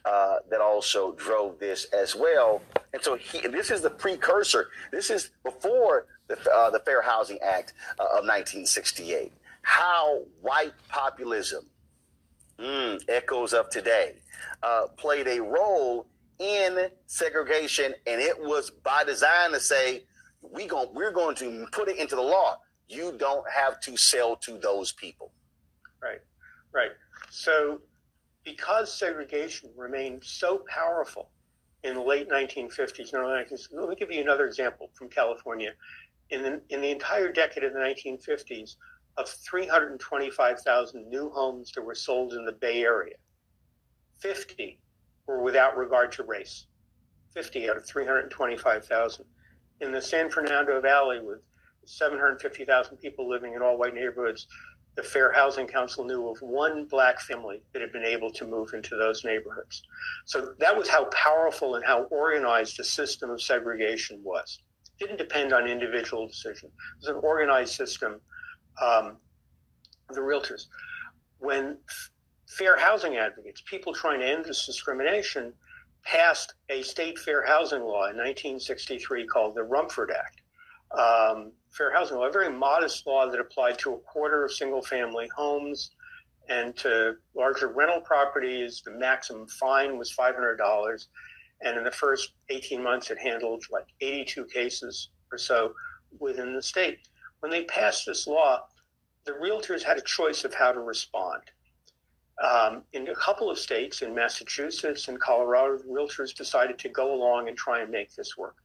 uh, 0.04 0.36
that 0.50 0.60
also 0.60 1.12
drove 1.12 1.58
this 1.58 1.84
as 1.86 2.14
well. 2.14 2.62
And 2.92 3.02
so 3.02 3.16
he, 3.16 3.46
this 3.48 3.70
is 3.70 3.80
the 3.80 3.90
precursor. 3.90 4.68
This 4.92 5.10
is 5.10 5.30
before 5.44 6.06
the, 6.28 6.38
uh, 6.50 6.70
the 6.70 6.80
Fair 6.80 7.02
Housing 7.02 7.38
Act 7.42 7.72
uh, 7.98 8.04
of 8.04 8.24
1968. 8.24 9.32
How 9.62 10.22
white 10.40 10.74
populism, 10.88 11.66
mm, 12.58 13.02
echoes 13.08 13.52
of 13.52 13.70
today, 13.70 14.14
uh, 14.62 14.86
played 14.96 15.26
a 15.26 15.40
role 15.40 16.06
in 16.38 16.88
segregation, 17.06 17.94
and 18.06 18.20
it 18.20 18.38
was 18.38 18.70
by 18.70 19.04
design 19.04 19.52
to 19.52 19.60
say 19.60 20.04
we 20.42 20.66
going 20.66 20.88
we're 20.92 21.12
going 21.12 21.36
to 21.36 21.66
put 21.72 21.88
it 21.88 21.96
into 21.96 22.16
the 22.16 22.22
law. 22.22 22.58
You 22.88 23.14
don't 23.16 23.48
have 23.50 23.80
to 23.80 23.96
sell 23.96 24.36
to 24.36 24.58
those 24.58 24.92
people. 24.92 25.32
Right, 26.02 26.20
right. 26.72 26.90
So 27.30 27.80
because 28.44 28.92
segregation 28.92 29.70
remained 29.76 30.22
so 30.22 30.62
powerful 30.68 31.30
in 31.82 31.94
the 31.94 32.00
late 32.00 32.28
1950s 32.28 33.12
and 33.12 33.22
early 33.22 33.44
1960s, 33.44 33.68
let 33.72 33.88
me 33.88 33.96
give 33.96 34.10
you 34.10 34.20
another 34.20 34.46
example 34.46 34.90
from 34.94 35.08
California. 35.08 35.72
In 36.30 36.42
the, 36.42 36.60
in 36.70 36.80
the 36.80 36.90
entire 36.90 37.30
decade 37.30 37.64
of 37.64 37.72
the 37.72 37.78
1950s, 37.78 38.76
of 39.16 39.28
325,000 39.28 41.08
new 41.08 41.30
homes 41.30 41.70
that 41.72 41.82
were 41.82 41.94
sold 41.94 42.32
in 42.32 42.44
the 42.44 42.52
Bay 42.52 42.82
Area, 42.82 43.14
50 44.18 44.78
were 45.26 45.42
without 45.42 45.76
regard 45.76 46.10
to 46.12 46.24
race. 46.24 46.66
50 47.34 47.68
out 47.68 47.76
of 47.76 47.86
325,000. 47.86 49.24
In 49.80 49.92
the 49.92 50.00
San 50.00 50.30
Fernando 50.30 50.80
Valley, 50.80 51.20
with 51.20 51.40
750,000 51.84 52.96
people 52.96 53.28
living 53.28 53.54
in 53.54 53.62
all 53.62 53.76
white 53.76 53.94
neighborhoods, 53.94 54.46
the 54.96 55.02
Fair 55.02 55.32
Housing 55.32 55.66
Council 55.66 56.04
knew 56.04 56.28
of 56.28 56.38
one 56.40 56.84
black 56.84 57.20
family 57.20 57.62
that 57.72 57.82
had 57.82 57.92
been 57.92 58.04
able 58.04 58.30
to 58.30 58.46
move 58.46 58.74
into 58.74 58.96
those 58.96 59.24
neighborhoods. 59.24 59.82
So 60.24 60.54
that 60.60 60.76
was 60.76 60.88
how 60.88 61.06
powerful 61.06 61.74
and 61.74 61.84
how 61.84 62.04
organized 62.04 62.78
the 62.78 62.84
system 62.84 63.30
of 63.30 63.42
segregation 63.42 64.20
was. 64.22 64.60
It 64.98 65.06
didn't 65.06 65.18
depend 65.18 65.52
on 65.52 65.66
individual 65.66 66.28
decision. 66.28 66.68
It 66.68 67.00
was 67.00 67.08
an 67.08 67.20
organized 67.22 67.74
system. 67.74 68.20
Um, 68.80 69.16
the 70.10 70.20
realtors, 70.20 70.66
when 71.38 71.78
fair 72.48 72.78
housing 72.78 73.16
advocates, 73.16 73.62
people 73.66 73.92
trying 73.92 74.20
to 74.20 74.26
end 74.26 74.44
this 74.44 74.64
discrimination, 74.64 75.52
passed 76.04 76.54
a 76.68 76.82
state 76.82 77.18
fair 77.18 77.44
housing 77.44 77.80
law 77.80 78.08
in 78.08 78.16
1963 78.16 79.26
called 79.26 79.56
the 79.56 79.62
Rumford 79.62 80.12
Act. 80.12 80.42
Um, 80.96 81.52
fair 81.76 81.92
housing 81.92 82.16
law, 82.16 82.26
a 82.26 82.32
very 82.32 82.50
modest 82.50 83.06
law 83.06 83.28
that 83.28 83.40
applied 83.40 83.78
to 83.80 83.94
a 83.94 83.98
quarter 83.98 84.44
of 84.44 84.52
single 84.52 84.82
family 84.82 85.28
homes 85.36 85.90
and 86.48 86.76
to 86.76 87.14
larger 87.34 87.68
rental 87.68 88.00
properties. 88.00 88.82
The 88.84 88.92
maximum 88.92 89.46
fine 89.48 89.98
was 89.98 90.14
$500. 90.14 91.06
And 91.62 91.78
in 91.78 91.84
the 91.84 91.90
first 91.90 92.32
18 92.50 92.82
months, 92.82 93.10
it 93.10 93.18
handled 93.18 93.64
like 93.70 93.86
82 94.00 94.44
cases 94.46 95.08
or 95.32 95.38
so 95.38 95.74
within 96.18 96.54
the 96.54 96.62
state. 96.62 97.00
When 97.40 97.50
they 97.50 97.64
passed 97.64 98.06
this 98.06 98.26
law, 98.26 98.64
the 99.24 99.32
realtors 99.32 99.82
had 99.82 99.96
a 99.96 100.02
choice 100.02 100.44
of 100.44 100.54
how 100.54 100.72
to 100.72 100.80
respond. 100.80 101.42
Um, 102.42 102.82
in 102.92 103.08
a 103.08 103.14
couple 103.14 103.50
of 103.50 103.58
states, 103.58 104.02
in 104.02 104.14
Massachusetts 104.14 105.08
and 105.08 105.20
Colorado, 105.20 105.78
realtors 105.88 106.34
decided 106.34 106.78
to 106.80 106.88
go 106.88 107.14
along 107.14 107.48
and 107.48 107.56
try 107.56 107.80
and 107.80 107.90
make 107.90 108.14
this 108.14 108.36
work. 108.36 108.56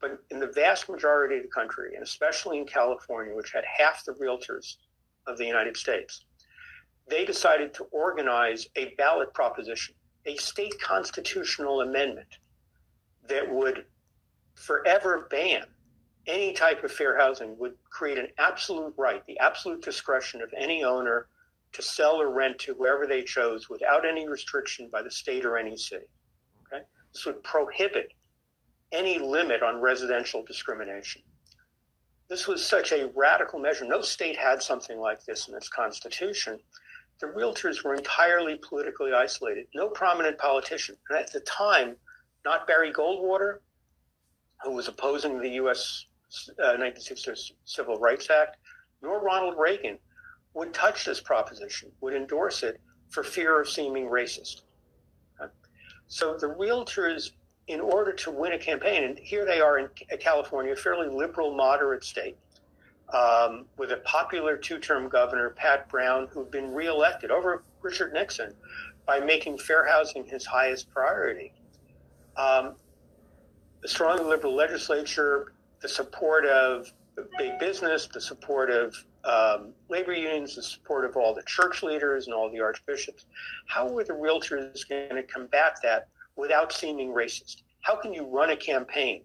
But 0.00 0.18
in 0.30 0.38
the 0.38 0.46
vast 0.46 0.88
majority 0.88 1.36
of 1.36 1.42
the 1.42 1.48
country, 1.48 1.94
and 1.94 2.02
especially 2.02 2.58
in 2.58 2.66
California, 2.66 3.34
which 3.34 3.52
had 3.52 3.64
half 3.64 4.04
the 4.04 4.12
realtors 4.12 4.76
of 5.26 5.36
the 5.36 5.44
United 5.44 5.76
States, 5.76 6.24
they 7.08 7.24
decided 7.24 7.74
to 7.74 7.84
organize 7.84 8.66
a 8.76 8.94
ballot 8.94 9.34
proposition, 9.34 9.94
a 10.26 10.36
state 10.36 10.80
constitutional 10.80 11.82
amendment 11.82 12.38
that 13.28 13.52
would 13.52 13.84
forever 14.54 15.26
ban 15.30 15.64
any 16.26 16.52
type 16.52 16.84
of 16.84 16.92
fair 16.92 17.18
housing, 17.18 17.58
would 17.58 17.74
create 17.90 18.18
an 18.18 18.28
absolute 18.38 18.94
right, 18.96 19.24
the 19.26 19.38
absolute 19.38 19.82
discretion 19.82 20.40
of 20.42 20.52
any 20.56 20.84
owner 20.84 21.26
to 21.72 21.82
sell 21.82 22.20
or 22.20 22.30
rent 22.30 22.58
to 22.58 22.74
whoever 22.74 23.06
they 23.06 23.22
chose 23.22 23.68
without 23.68 24.06
any 24.06 24.28
restriction 24.28 24.88
by 24.90 25.02
the 25.02 25.10
state 25.10 25.44
or 25.44 25.56
any 25.56 25.76
city. 25.76 26.06
Okay? 26.66 26.84
This 27.12 27.24
would 27.26 27.42
prohibit 27.42 28.12
any 28.92 29.18
limit 29.18 29.62
on 29.62 29.80
residential 29.80 30.44
discrimination. 30.44 31.22
This 32.28 32.46
was 32.46 32.64
such 32.64 32.92
a 32.92 33.10
radical 33.14 33.58
measure. 33.58 33.84
No 33.84 34.02
state 34.02 34.36
had 34.36 34.62
something 34.62 34.98
like 34.98 35.24
this 35.24 35.48
in 35.48 35.54
its 35.54 35.68
constitution. 35.68 36.58
The 37.20 37.26
realtors 37.26 37.84
were 37.84 37.94
entirely 37.94 38.56
politically 38.56 39.12
isolated. 39.12 39.66
No 39.74 39.88
prominent 39.88 40.38
politician. 40.38 40.96
And 41.08 41.18
at 41.18 41.32
the 41.32 41.40
time, 41.40 41.96
not 42.44 42.66
Barry 42.66 42.92
Goldwater, 42.92 43.58
who 44.62 44.72
was 44.72 44.88
opposing 44.88 45.40
the 45.40 45.50
U.S. 45.50 46.06
Uh, 46.50 46.78
1960 46.78 47.56
Civil 47.64 47.98
Rights 47.98 48.30
Act, 48.30 48.56
nor 49.02 49.20
Ronald 49.20 49.56
Reagan 49.58 49.98
would 50.54 50.72
touch 50.72 51.04
this 51.04 51.20
proposition, 51.20 51.90
would 52.00 52.14
endorse 52.14 52.62
it 52.62 52.80
for 53.08 53.24
fear 53.24 53.60
of 53.60 53.68
seeming 53.68 54.06
racist. 54.06 54.62
So 56.10 56.36
the 56.36 56.48
realtors 56.48 57.30
in 57.70 57.80
order 57.80 58.12
to 58.12 58.32
win 58.32 58.52
a 58.52 58.58
campaign, 58.58 59.04
and 59.04 59.16
here 59.20 59.44
they 59.44 59.60
are 59.60 59.78
in 59.78 59.88
California, 60.18 60.72
a 60.72 60.76
fairly 60.76 61.08
liberal, 61.08 61.54
moderate 61.54 62.02
state, 62.02 62.36
um, 63.14 63.64
with 63.76 63.92
a 63.92 63.98
popular 63.98 64.56
two-term 64.56 65.08
governor, 65.08 65.50
Pat 65.50 65.88
Brown, 65.88 66.26
who'd 66.32 66.50
been 66.50 66.72
reelected 66.72 67.30
over 67.30 67.62
Richard 67.80 68.12
Nixon 68.12 68.54
by 69.06 69.20
making 69.20 69.56
fair 69.56 69.86
housing 69.86 70.24
his 70.24 70.44
highest 70.44 70.90
priority. 70.90 71.52
Um, 72.36 72.74
the 73.82 73.88
strong 73.88 74.28
liberal 74.28 74.54
legislature, 74.54 75.52
the 75.80 75.88
support 75.88 76.44
of 76.46 76.92
big 77.38 77.56
business, 77.60 78.08
the 78.08 78.20
support 78.20 78.70
of 78.70 78.96
um, 79.24 79.72
labor 79.88 80.12
unions, 80.12 80.56
the 80.56 80.62
support 80.62 81.04
of 81.04 81.16
all 81.16 81.34
the 81.34 81.42
church 81.44 81.84
leaders 81.84 82.26
and 82.26 82.34
all 82.34 82.50
the 82.50 82.60
archbishops. 82.60 83.26
How 83.66 83.88
were 83.88 84.02
the 84.02 84.12
realtors 84.12 84.88
going 84.88 85.14
to 85.14 85.22
combat 85.22 85.78
that 85.84 86.08
without 86.40 86.72
seeming 86.72 87.10
racist? 87.10 87.56
How 87.82 87.96
can 87.96 88.12
you 88.12 88.26
run 88.26 88.50
a 88.50 88.56
campaign 88.56 89.22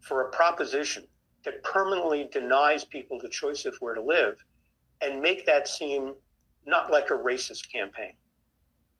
for 0.00 0.22
a 0.22 0.30
proposition 0.30 1.04
that 1.44 1.62
permanently 1.62 2.28
denies 2.32 2.84
people 2.84 3.18
the 3.20 3.28
choice 3.28 3.64
of 3.66 3.76
where 3.80 3.94
to 3.94 4.02
live 4.02 4.36
and 5.00 5.20
make 5.20 5.44
that 5.46 5.68
seem 5.68 6.14
not 6.66 6.90
like 6.90 7.10
a 7.10 7.14
racist 7.14 7.70
campaign? 7.70 8.12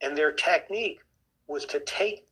And 0.01 0.15
their 0.15 0.31
technique 0.31 0.99
was 1.47 1.65
to 1.65 1.79
take 1.81 2.27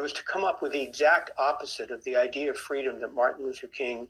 was 0.00 0.12
to 0.14 0.24
come 0.24 0.42
up 0.42 0.62
with 0.62 0.72
the 0.72 0.80
exact 0.80 1.30
opposite 1.38 1.90
of 1.90 2.02
the 2.04 2.16
idea 2.16 2.50
of 2.50 2.56
freedom 2.56 2.98
that 3.00 3.14
Martin 3.14 3.44
Luther 3.44 3.66
King 3.66 4.08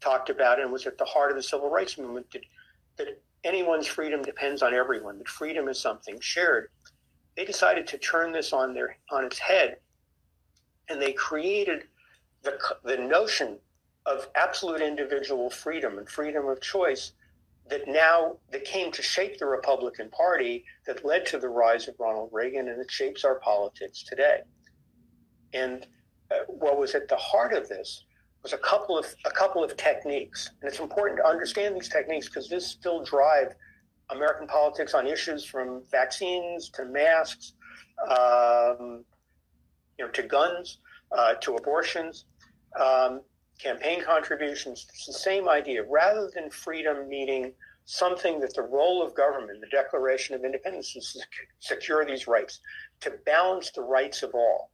talked 0.00 0.28
about 0.28 0.60
and 0.60 0.70
was 0.70 0.86
at 0.86 0.98
the 0.98 1.04
heart 1.06 1.30
of 1.30 1.36
the 1.36 1.42
civil 1.42 1.70
rights 1.70 1.96
movement 1.96 2.26
that, 2.32 2.42
that 2.98 3.22
anyone's 3.44 3.86
freedom 3.86 4.22
depends 4.22 4.62
on 4.62 4.74
everyone, 4.74 5.16
that 5.18 5.28
freedom 5.28 5.68
is 5.68 5.80
something 5.80 6.20
shared. 6.20 6.68
They 7.36 7.44
decided 7.44 7.86
to 7.88 7.98
turn 7.98 8.32
this 8.32 8.52
on 8.52 8.74
their 8.74 8.96
on 9.10 9.24
its 9.24 9.38
head 9.38 9.76
and 10.88 11.00
they 11.00 11.12
created 11.12 11.84
the, 12.42 12.58
the 12.84 12.96
notion 12.96 13.58
of 14.04 14.28
absolute 14.34 14.80
individual 14.80 15.48
freedom 15.48 15.98
and 15.98 16.08
freedom 16.08 16.48
of 16.48 16.60
choice 16.60 17.12
that 17.70 17.86
now 17.86 18.36
that 18.50 18.64
came 18.64 18.90
to 18.92 19.02
shape 19.02 19.38
the 19.38 19.46
Republican 19.46 20.10
Party 20.10 20.64
that 20.86 21.04
led 21.04 21.24
to 21.26 21.38
the 21.38 21.48
rise 21.48 21.86
of 21.88 21.94
Ronald 21.98 22.30
Reagan 22.32 22.68
and 22.68 22.80
it 22.80 22.90
shapes 22.90 23.24
our 23.24 23.36
politics 23.36 24.02
today. 24.02 24.40
And 25.54 25.86
uh, 26.30 26.44
what 26.48 26.78
was 26.78 26.94
at 26.94 27.08
the 27.08 27.16
heart 27.16 27.54
of 27.54 27.68
this 27.68 28.04
was 28.42 28.52
a 28.52 28.58
couple 28.58 28.98
of 28.98 29.06
a 29.24 29.30
couple 29.30 29.62
of 29.62 29.76
techniques, 29.76 30.50
and 30.60 30.68
it's 30.68 30.80
important 30.80 31.18
to 31.18 31.26
understand 31.26 31.76
these 31.76 31.88
techniques 31.88 32.26
because 32.26 32.48
this 32.48 32.66
still 32.66 33.04
drive 33.04 33.54
American 34.12 34.46
politics 34.46 34.94
on 34.94 35.06
issues 35.06 35.44
from 35.44 35.82
vaccines 35.90 36.70
to 36.70 36.84
masks, 36.84 37.54
um, 38.08 39.04
you 39.98 40.04
know, 40.04 40.10
to 40.10 40.22
guns, 40.22 40.78
uh, 41.16 41.34
to 41.34 41.54
abortions, 41.54 42.24
um, 42.80 43.20
campaign 43.58 44.02
contributions. 44.02 44.86
It's 44.88 45.06
the 45.06 45.12
same 45.12 45.48
idea. 45.48 45.84
Rather 45.84 46.30
than 46.34 46.50
freedom 46.50 47.08
meaning 47.08 47.52
something 47.84 48.40
that 48.40 48.54
the 48.54 48.62
role 48.62 49.02
of 49.02 49.14
government, 49.14 49.60
the 49.60 49.66
Declaration 49.68 50.34
of 50.34 50.44
Independence, 50.44 50.94
is 50.96 51.12
to 51.12 51.20
secure 51.60 52.04
these 52.04 52.26
rights, 52.26 52.60
to 53.00 53.12
balance 53.26 53.70
the 53.70 53.82
rights 53.82 54.22
of 54.22 54.34
all 54.34 54.70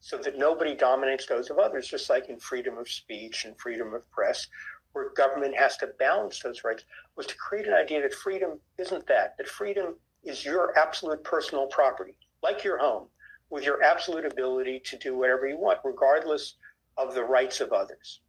so 0.00 0.16
that 0.16 0.38
nobody 0.38 0.74
dominates 0.74 1.26
those 1.26 1.50
of 1.50 1.58
others, 1.58 1.86
just 1.86 2.08
like 2.08 2.28
in 2.28 2.38
freedom 2.38 2.78
of 2.78 2.88
speech 2.88 3.44
and 3.44 3.58
freedom 3.58 3.92
of 3.92 4.10
press, 4.10 4.46
where 4.92 5.10
government 5.10 5.56
has 5.56 5.76
to 5.78 5.88
balance 5.98 6.40
those 6.40 6.64
rights, 6.64 6.84
was 7.16 7.26
to 7.26 7.36
create 7.36 7.66
an 7.66 7.74
idea 7.74 8.02
that 8.02 8.14
freedom 8.14 8.58
isn't 8.78 9.06
that, 9.06 9.36
that 9.38 9.48
freedom 9.48 9.94
is 10.24 10.44
your 10.44 10.76
absolute 10.78 11.22
personal 11.24 11.66
property, 11.66 12.16
like 12.42 12.64
your 12.64 12.78
home, 12.78 13.06
with 13.50 13.64
your 13.64 13.82
absolute 13.82 14.24
ability 14.24 14.80
to 14.84 14.98
do 14.98 15.16
whatever 15.16 15.46
you 15.46 15.58
want, 15.58 15.78
regardless 15.84 16.54
of 16.96 17.14
the 17.14 17.22
rights 17.22 17.60
of 17.60 17.72
others. 17.72 18.20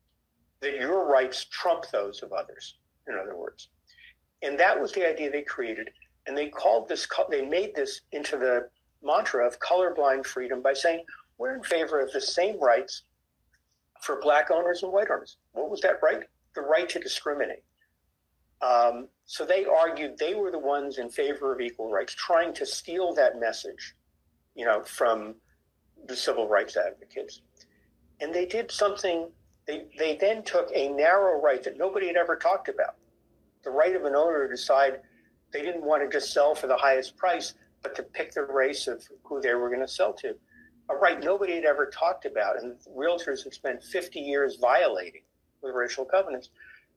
That 0.62 0.76
your 0.76 1.06
rights 1.08 1.46
trump 1.46 1.86
those 1.92 2.22
of 2.24 2.32
others, 2.32 2.76
in 3.08 3.16
other 3.16 3.36
words. 3.36 3.70
And 4.44 4.60
that 4.60 4.80
was 4.80 4.92
the 4.92 5.08
idea 5.08 5.32
they 5.32 5.42
created. 5.44 5.90
And 6.28 6.38
they 6.38 6.50
called 6.50 6.88
this, 6.88 7.08
they 7.30 7.46
made 7.46 7.76
this 7.76 8.02
into 8.12 8.38
the 8.38 8.68
mantra 9.04 9.46
of 9.46 9.60
colorblind 9.60 10.26
freedom 10.26 10.62
by 10.62 10.74
saying, 10.74 11.04
we're 11.38 11.56
in 11.56 11.64
favor 11.64 12.00
of 12.00 12.12
the 12.12 12.22
same 12.22 12.60
rights 12.60 13.04
for 14.02 14.20
black 14.22 14.52
owners 14.52 14.84
and 14.84 14.92
white 14.92 15.10
owners. 15.10 15.38
What 15.54 15.70
was 15.70 15.82
that 15.82 16.00
right? 16.04 16.22
The 16.56 16.62
right 16.62 16.88
to 16.90 17.00
discriminate. 17.00 17.64
Um, 18.62 19.08
so 19.26 19.46
they 19.46 19.66
argued 19.66 20.18
they 20.18 20.36
were 20.36 20.52
the 20.52 20.60
ones 20.60 20.98
in 20.98 21.10
favor 21.10 21.54
of 21.54 21.62
equal 21.62 21.90
rights, 21.90 22.14
trying 22.14 22.54
to 22.56 22.66
steal 22.66 23.14
that 23.16 23.40
message, 23.40 23.96
you 24.56 24.66
know, 24.66 24.84
from 24.84 25.36
the 26.08 26.16
civil 26.16 26.48
rights 26.48 26.78
advocates. 26.78 27.42
And 28.20 28.34
they 28.34 28.46
did 28.46 28.72
something. 28.72 29.30
They 29.66 29.86
they 29.98 30.16
then 30.16 30.44
took 30.44 30.70
a 30.74 30.90
narrow 30.90 31.42
right 31.42 31.64
that 31.64 31.78
nobody 31.78 32.08
had 32.08 32.18
ever 32.18 32.36
talked 32.36 32.70
about, 32.70 32.96
the 33.64 33.72
right 33.72 33.96
of 33.96 34.06
an 34.06 34.16
owner 34.16 34.48
to 34.48 34.54
decide 34.54 35.00
they 35.52 35.62
didn't 35.62 35.84
want 35.84 36.04
to 36.04 36.10
just 36.10 36.34
sell 36.34 36.54
for 36.54 36.68
the 36.68 36.78
highest 36.78 37.18
price, 37.18 37.56
but 37.82 37.96
to 37.96 38.04
pick 38.04 38.34
the 38.34 38.44
race 38.44 38.88
of 38.88 39.04
who 39.24 39.42
they 39.42 39.54
were 39.54 39.70
going 39.70 39.82
to 39.82 39.88
sell 39.88 40.14
to 40.14 40.36
a 40.90 40.96
right 40.96 41.24
nobody 41.24 41.56
had 41.56 41.66
ever 41.66 41.88
talked 41.88 42.26
about, 42.26 42.62
and 42.62 42.76
realtors 42.96 43.44
have 43.44 43.54
spent 43.54 43.84
50 43.84 44.20
years 44.20 44.58
violating 44.60 45.22
with 45.62 45.76
racial 45.76 46.06
covenants. 46.06 46.50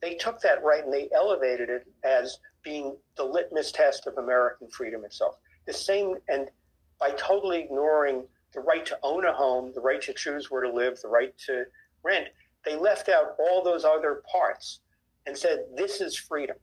They 0.03 0.15
took 0.15 0.41
that 0.41 0.63
right 0.63 0.85
and 0.85 0.93
they 0.93 1.09
elevated 1.15 1.71
it 1.71 1.87
as 2.03 2.39
being 2.63 2.97
the 3.17 3.25
litmus 3.25 3.73
test 3.73 4.07
of 4.07 4.19
American 4.19 4.69
freedom 4.69 5.05
itself. 5.05 5.37
The 5.67 5.73
same, 5.73 6.17
and 6.29 6.49
by 7.01 7.11
totally 7.13 7.61
ignoring 7.61 8.25
the 8.53 8.61
right 8.61 8.85
to 8.87 8.99
own 9.03 9.25
a 9.25 9.33
home, 9.33 9.73
the 9.75 9.81
right 9.81 10.01
to 10.03 10.13
choose 10.13 10.51
where 10.51 10.63
to 10.63 10.73
live, 10.73 11.01
the 11.01 11.09
right 11.09 11.37
to 11.47 11.65
rent, 12.03 12.29
they 12.65 12.77
left 12.77 13.09
out 13.09 13.35
all 13.39 13.63
those 13.63 13.85
other 13.85 14.23
parts 14.31 14.81
and 15.27 15.37
said, 15.37 15.65
this 15.77 16.01
is 16.01 16.17
freedom. 16.17 16.57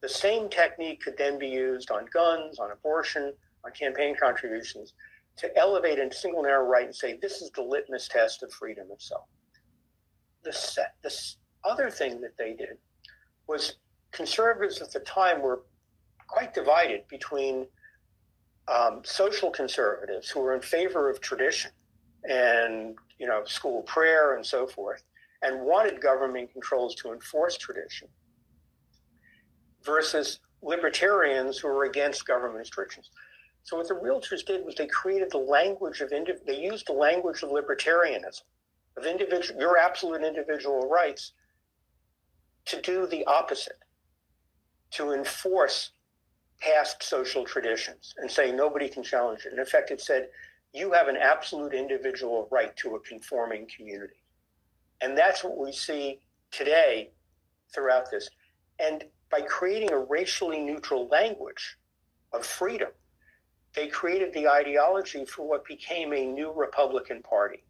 The 0.00 0.08
same 0.08 0.48
technique 0.48 1.02
could 1.02 1.18
then 1.18 1.38
be 1.38 1.48
used 1.48 1.90
on 1.90 2.06
guns, 2.12 2.58
on 2.58 2.70
abortion, 2.70 3.32
on 3.64 3.72
campaign 3.72 4.16
contributions 4.18 4.94
to 5.36 5.56
elevate 5.56 5.98
a 5.98 6.12
single 6.12 6.42
narrow 6.42 6.64
right 6.64 6.86
and 6.86 6.94
say 6.94 7.18
this 7.20 7.40
is 7.40 7.50
the 7.50 7.62
litmus 7.62 8.08
test 8.08 8.42
of 8.42 8.52
freedom 8.52 8.88
itself. 8.92 9.26
The 10.44 10.52
set, 10.52 10.94
this 11.02 11.36
other 11.64 11.90
thing 11.90 12.20
that 12.20 12.36
they 12.36 12.54
did 12.54 12.78
was 13.46 13.74
conservatives 14.12 14.80
at 14.80 14.92
the 14.92 15.00
time 15.00 15.42
were 15.42 15.62
quite 16.28 16.54
divided 16.54 17.06
between 17.08 17.66
um, 18.68 19.00
social 19.04 19.50
conservatives 19.50 20.28
who 20.28 20.40
were 20.40 20.54
in 20.54 20.60
favor 20.60 21.08
of 21.08 21.20
tradition 21.20 21.70
and 22.28 22.96
you 23.18 23.26
know 23.26 23.42
school 23.44 23.82
prayer 23.82 24.36
and 24.36 24.44
so 24.44 24.66
forth, 24.66 25.02
and 25.42 25.60
wanted 25.60 26.00
government 26.00 26.52
controls 26.52 26.94
to 26.96 27.12
enforce 27.12 27.56
tradition, 27.56 28.08
versus 29.84 30.40
libertarians 30.62 31.58
who 31.58 31.68
were 31.68 31.84
against 31.84 32.26
government 32.26 32.58
restrictions. 32.58 33.10
So 33.62 33.76
what 33.76 33.88
the 33.88 33.94
realtors 33.94 34.44
did 34.44 34.64
was 34.64 34.74
they 34.74 34.86
created 34.86 35.30
the 35.30 35.38
language 35.38 36.00
of 36.00 36.10
they 36.10 36.58
used 36.58 36.86
the 36.86 36.92
language 36.92 37.42
of 37.42 37.50
libertarianism, 37.50 38.42
of 38.98 39.06
individual 39.06 39.60
your 39.60 39.78
absolute 39.78 40.22
individual 40.22 40.88
rights, 40.88 41.32
to 42.66 42.80
do 42.82 43.06
the 43.06 43.24
opposite, 43.24 43.78
to 44.92 45.12
enforce 45.12 45.92
past 46.60 47.02
social 47.02 47.44
traditions 47.44 48.14
and 48.18 48.30
say 48.30 48.50
nobody 48.50 48.88
can 48.88 49.02
challenge 49.02 49.46
it. 49.46 49.52
In 49.52 49.60
effect, 49.60 49.90
it 49.90 50.00
said 50.00 50.28
you 50.74 50.92
have 50.92 51.08
an 51.08 51.16
absolute 51.16 51.72
individual 51.72 52.48
right 52.50 52.76
to 52.76 52.96
a 52.96 53.00
conforming 53.00 53.66
community, 53.74 54.22
and 55.00 55.16
that's 55.16 55.44
what 55.44 55.56
we 55.56 55.72
see 55.72 56.20
today 56.50 57.10
throughout 57.72 58.10
this. 58.10 58.28
And 58.78 59.04
by 59.30 59.42
creating 59.42 59.92
a 59.92 59.98
racially 59.98 60.60
neutral 60.60 61.08
language 61.08 61.76
of 62.32 62.44
freedom, 62.44 62.88
they 63.74 63.86
created 63.86 64.32
the 64.32 64.48
ideology 64.48 65.24
for 65.24 65.46
what 65.46 65.64
became 65.64 66.12
a 66.12 66.26
new 66.26 66.52
Republican 66.52 67.22
Party. 67.22 67.62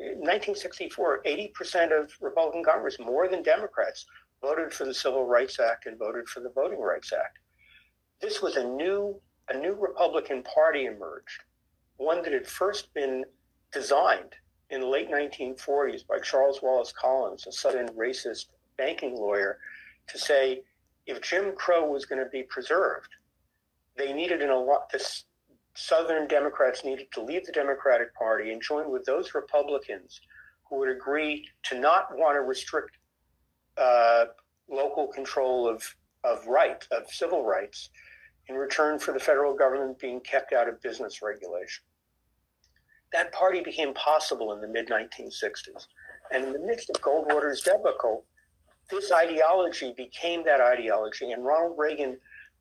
In 0.00 0.20
1964, 0.20 1.24
80% 1.26 2.00
of 2.00 2.10
Republican 2.22 2.64
Congress, 2.64 2.96
more 2.98 3.28
than 3.28 3.42
Democrats, 3.42 4.06
voted 4.40 4.72
for 4.72 4.86
the 4.86 4.94
Civil 4.94 5.26
Rights 5.26 5.60
Act 5.60 5.84
and 5.84 5.98
voted 5.98 6.26
for 6.26 6.40
the 6.40 6.48
Voting 6.48 6.80
Rights 6.80 7.12
Act. 7.12 7.38
This 8.22 8.40
was 8.40 8.56
a 8.56 8.64
new, 8.64 9.20
a 9.50 9.58
new 9.58 9.74
Republican 9.74 10.42
Party 10.42 10.86
emerged, 10.86 11.44
one 11.98 12.22
that 12.22 12.32
had 12.32 12.46
first 12.46 12.94
been 12.94 13.26
designed 13.72 14.34
in 14.70 14.80
the 14.80 14.86
late 14.86 15.10
1940s 15.10 16.06
by 16.06 16.18
Charles 16.18 16.62
Wallace 16.62 16.92
Collins, 16.92 17.46
a 17.46 17.52
Southern 17.52 17.88
racist 17.88 18.46
banking 18.78 19.14
lawyer, 19.14 19.58
to 20.06 20.18
say 20.18 20.62
if 21.04 21.20
Jim 21.20 21.52
Crow 21.54 21.86
was 21.86 22.06
going 22.06 22.24
to 22.24 22.30
be 22.30 22.42
preserved, 22.44 23.08
they 23.98 24.14
needed 24.14 24.40
an, 24.40 24.66
this 24.92 25.24
Southern 25.74 26.26
Democrats 26.26 26.84
needed 26.84 27.06
to 27.12 27.22
leave 27.22 27.46
the 27.46 27.52
Democratic 27.52 28.14
Party 28.14 28.52
and 28.52 28.60
join 28.60 28.90
with 28.90 29.04
those 29.04 29.34
Republicans 29.34 30.20
who 30.68 30.78
would 30.78 30.88
agree 30.88 31.46
to 31.64 31.78
not 31.78 32.06
want 32.12 32.36
to 32.36 32.40
restrict 32.40 32.96
uh, 33.76 34.26
local 34.68 35.08
control 35.08 35.68
of, 35.68 35.82
of 36.24 36.46
right, 36.46 36.86
of 36.90 37.10
civil 37.10 37.44
rights, 37.44 37.90
in 38.48 38.56
return 38.56 38.98
for 38.98 39.12
the 39.12 39.20
federal 39.20 39.54
government 39.54 39.98
being 39.98 40.20
kept 40.20 40.52
out 40.52 40.68
of 40.68 40.80
business 40.82 41.22
regulation. 41.22 41.84
That 43.12 43.32
party 43.32 43.60
became 43.60 43.94
possible 43.94 44.52
in 44.52 44.60
the 44.60 44.68
mid 44.68 44.88
1960s. 44.88 45.86
And 46.32 46.44
in 46.44 46.52
the 46.52 46.60
midst 46.60 46.90
of 46.90 47.00
Goldwater's 47.00 47.62
debacle, 47.62 48.24
this 48.90 49.12
ideology 49.12 49.94
became 49.96 50.44
that 50.44 50.60
ideology, 50.60 51.32
and 51.32 51.44
Ronald 51.44 51.76
Reagan 51.78 52.18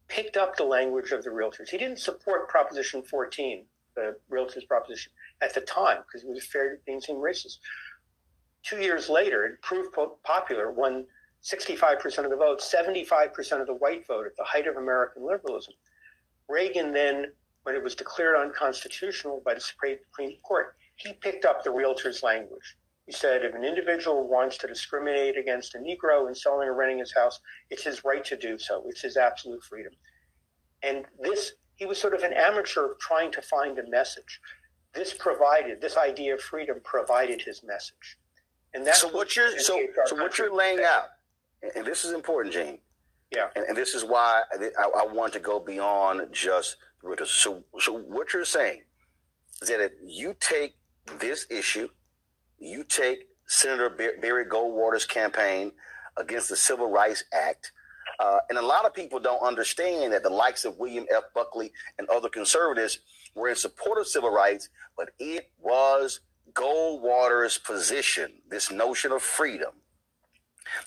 picked 0.10 0.38
up 0.38 0.58
the 0.58 0.64
language 0.64 1.12
of 1.12 1.24
the 1.24 1.30
realtors. 1.30 1.70
He 1.70 1.78
didn't 1.78 2.00
support 2.00 2.50
Proposition 2.50 3.02
14, 3.04 3.64
the 3.96 4.16
realtors 4.32 4.68
proposition, 4.68 5.12
at 5.42 5.54
the 5.54 5.62
time 5.62 6.00
because 6.06 6.24
he 6.24 6.28
was 6.28 6.44
of 6.44 6.86
being 6.86 7.00
seen 7.00 7.16
racist. 7.18 7.60
Two 8.64 8.78
years 8.82 9.08
later, 9.08 9.46
it 9.46 9.62
proved 9.62 9.96
popular 10.24 10.72
won 10.72 11.06
65% 11.44 12.26
of 12.26 12.30
the 12.30 12.36
vote, 12.36 12.60
75% 12.60 13.62
of 13.62 13.68
the 13.68 13.76
white 13.76 14.06
vote 14.06 14.26
at 14.26 14.36
the 14.36 14.44
height 14.44 14.68
of 14.68 14.76
American 14.76 15.26
liberalism. 15.26 15.74
Reagan 16.50 16.92
then, 16.92 17.28
when 17.64 17.76
it 17.76 17.84
was 17.84 17.96
declared 17.96 18.36
unconstitutional 18.36 19.42
by 19.46 19.54
the 19.54 19.62
Supreme 19.62 19.98
Court, 20.44 20.76
he 20.96 21.14
picked 21.14 21.46
up 21.46 21.64
the 21.64 21.72
realtor's 21.72 22.24
language. 22.24 22.76
He 23.10 23.16
said 23.16 23.44
if 23.44 23.56
an 23.56 23.64
individual 23.64 24.28
wants 24.28 24.60
to 24.60 24.68
discriminate 24.68 25.36
against 25.36 25.74
a 25.74 25.80
Negro 25.80 26.28
in 26.28 26.36
selling 26.36 26.68
or 26.68 26.76
renting 26.76 27.00
his 27.00 27.12
house, 27.12 27.40
it's 27.72 27.84
his 27.84 28.06
right 28.06 28.24
to 28.26 28.38
do 28.38 28.60
so. 28.60 28.84
It's 28.88 29.02
his 29.02 29.18
absolute 29.18 29.64
freedom. 29.64 29.94
And 30.84 31.06
this, 31.20 31.54
he 31.78 31.88
was 31.88 31.98
sort 31.98 32.14
of 32.14 32.22
an 32.22 32.34
amateur 32.34 32.90
trying 33.02 33.32
to 33.32 33.42
find 33.42 33.80
a 33.80 33.90
message. 33.90 34.40
This 34.94 35.12
provided, 35.12 35.82
this 35.82 35.98
idea 35.98 36.36
of 36.36 36.42
freedom 36.42 36.82
provided 36.84 37.42
his 37.42 37.64
message. 37.64 38.18
And 38.76 38.86
that's 38.86 39.02
so 39.02 39.10
what 39.10 39.36
you're 39.36 39.58
so, 39.58 39.82
so 40.06 40.16
what 40.16 40.38
you're 40.38 40.56
laying 40.56 40.82
out, 40.82 41.06
and 41.76 41.84
this 41.84 42.06
is 42.06 42.14
important, 42.14 42.54
Gene. 42.54 42.78
Yeah. 43.36 43.48
And, 43.56 43.66
and 43.66 43.76
this 43.76 43.96
is 43.96 44.06
why 44.06 44.44
I, 44.78 44.84
I, 45.00 45.06
want 45.12 45.34
to 45.34 45.40
go 45.40 45.60
beyond 45.60 46.32
just 46.32 46.78
so 47.26 47.64
so 47.80 47.98
what 47.98 48.34
you're 48.34 48.46
saying 48.46 48.84
is 49.64 49.70
that 49.70 49.82
if 49.82 49.94
you 50.04 50.36
take 50.40 50.76
this 51.20 51.48
issue 51.50 51.90
you 52.60 52.84
take 52.84 53.28
Senator 53.48 53.90
Barry 53.90 54.46
Goldwater's 54.46 55.06
campaign 55.06 55.72
against 56.18 56.50
the 56.50 56.56
Civil 56.56 56.90
Rights 56.90 57.24
Act. 57.34 57.72
Uh, 58.20 58.40
and 58.50 58.58
a 58.58 58.62
lot 58.62 58.86
of 58.86 58.94
people 58.94 59.20
don't 59.20 59.42
understand 59.42 60.14
that 60.14 60.24
the 60.24 60.30
likes 60.30 60.66
of 60.66 60.78
William 60.78 61.06
F. 61.12 61.24
Buckley 61.34 61.72
and 61.98 62.08
other 62.10 62.30
conservatives 62.30 63.00
were 63.34 63.50
in 63.50 63.56
support 63.56 64.00
of 64.00 64.08
civil 64.08 64.30
rights, 64.30 64.70
but 64.98 65.10
it 65.20 65.50
was 65.60 66.20
Goldwater's 66.54 67.58
position, 67.58 68.34
this 68.50 68.72
notion 68.72 69.12
of 69.12 69.22
freedom, 69.22 69.72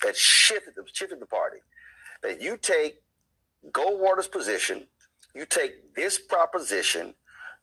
that 0.03 0.15
shifted, 0.15 0.73
shifted 0.93 1.19
the 1.19 1.25
party. 1.25 1.57
That 2.21 2.41
you 2.41 2.57
take 2.57 3.01
Goldwater's 3.71 4.27
position, 4.27 4.87
you 5.33 5.45
take 5.45 5.95
this 5.95 6.19
proposition, 6.19 7.15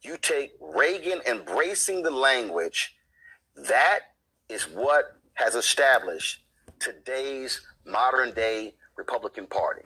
you 0.02 0.16
take 0.16 0.52
Reagan 0.60 1.20
embracing 1.26 2.02
the 2.02 2.10
language 2.10 2.94
that 3.56 4.00
is 4.48 4.64
what 4.64 5.16
has 5.34 5.54
established 5.54 6.42
today's 6.78 7.60
modern 7.86 8.32
day 8.34 8.74
Republican 8.96 9.46
Party. 9.46 9.82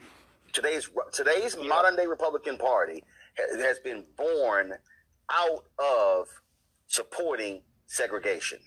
Today's 0.53 0.89
today's 1.11 1.55
yeah. 1.59 1.67
modern 1.67 1.95
day 1.95 2.05
Republican 2.05 2.57
Party 2.57 3.03
has 3.59 3.79
been 3.79 4.03
born 4.17 4.73
out 5.31 5.65
of 5.79 6.27
supporting 6.87 7.61
segregation. 7.87 8.59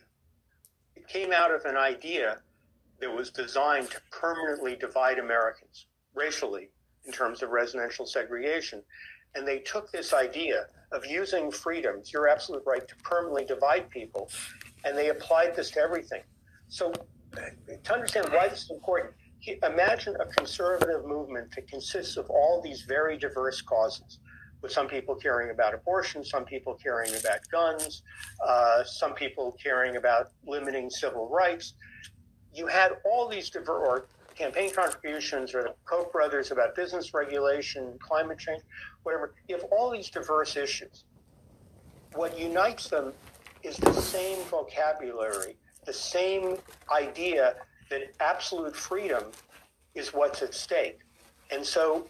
It 0.97 1.09
came 1.09 1.33
out 1.33 1.55
of 1.55 1.65
an 1.65 1.77
idea 1.77 2.39
that 3.01 3.15
was 3.15 3.31
designed 3.31 3.91
to 3.91 4.01
permanently 4.11 4.77
divide 4.77 5.19
Americans 5.19 5.87
racially 6.15 6.69
in 7.07 7.12
terms 7.12 7.43
of 7.43 7.51
residential 7.51 8.07
segregation. 8.07 8.83
And 9.35 9.47
they 9.47 9.61
took 9.61 9.91
this 9.93 10.12
idea 10.12 10.66
of 10.93 11.07
using 11.07 11.51
freedoms, 11.51 12.12
your 12.12 12.29
absolute 12.29 12.62
right 12.66 12.87
to 12.87 12.97
permanently 12.97 13.45
divide 13.45 13.89
people, 13.91 14.31
and 14.85 14.97
they 14.97 15.09
applied 15.09 15.55
this 15.57 15.71
to 15.73 15.81
everything. 15.81 16.23
So, 16.69 16.93
to 17.35 17.93
understand 17.93 18.29
why 18.33 18.49
this 18.49 18.65
is 18.65 18.71
important, 18.71 19.15
imagine 19.63 20.17
a 20.21 20.27
conservative 20.27 21.05
movement 21.07 21.55
that 21.55 21.69
consists 21.69 22.17
of 22.17 22.29
all 22.31 22.61
these 22.63 22.83
very 22.83 23.17
diverse 23.17 23.61
causes, 23.63 24.19
with 24.63 24.73
some 24.73 24.89
people 24.89 25.15
caring 25.15 25.51
about 25.51 25.75
abortion, 25.75 26.25
some 26.25 26.45
people 26.45 26.75
caring 26.75 27.15
about 27.15 27.39
guns, 27.51 28.03
uh, 28.45 28.83
some 28.85 29.15
people 29.15 29.57
caring 29.63 29.97
about 29.97 30.31
limiting 30.47 30.91
civil 30.91 31.29
rights. 31.29 31.75
You 32.53 32.67
had 32.67 32.93
all 33.05 33.29
these 33.29 33.51
diverse, 33.51 34.03
campaign 34.35 34.73
contributions, 34.73 35.55
or 35.55 35.63
the 35.63 35.75
Koch 35.85 36.13
brothers 36.13 36.51
about 36.51 36.75
business 36.75 37.15
regulation, 37.15 37.99
climate 38.01 38.39
change, 38.39 38.63
whatever. 39.03 39.35
You 39.49 39.57
have 39.57 39.65
all 39.71 39.91
these 39.91 40.11
diverse 40.11 40.57
issues. 40.57 41.05
What 42.15 42.39
unites 42.39 42.89
them 42.89 43.13
is 43.63 43.77
the 43.77 43.93
same 43.93 44.43
vocabulary, 44.45 45.57
the 45.85 45.93
same 45.93 46.57
idea 46.93 47.55
that 47.91 48.03
absolute 48.21 48.77
freedom 48.77 49.25
is 49.95 50.15
what's 50.15 50.43
at 50.43 50.55
stake. 50.55 51.01
And 51.51 51.65
so 51.65 52.09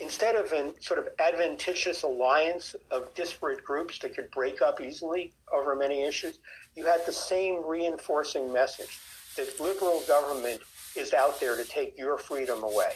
instead 0.00 0.34
of 0.34 0.52
a 0.52 0.72
sort 0.80 0.98
of 0.98 1.08
adventitious 1.18 2.02
alliance 2.02 2.74
of 2.90 3.14
disparate 3.14 3.64
groups 3.64 3.98
that 4.00 4.14
could 4.14 4.30
break 4.30 4.60
up 4.62 4.80
easily 4.80 5.32
over 5.52 5.76
many 5.76 6.02
issues, 6.02 6.38
you 6.74 6.84
had 6.84 7.04
the 7.06 7.12
same 7.12 7.64
reinforcing 7.66 8.52
message 8.52 8.98
that 9.36 9.60
liberal 9.60 10.02
government 10.08 10.60
is 10.96 11.14
out 11.14 11.38
there 11.40 11.56
to 11.56 11.64
take 11.64 11.96
your 11.96 12.18
freedom 12.18 12.62
away. 12.62 12.92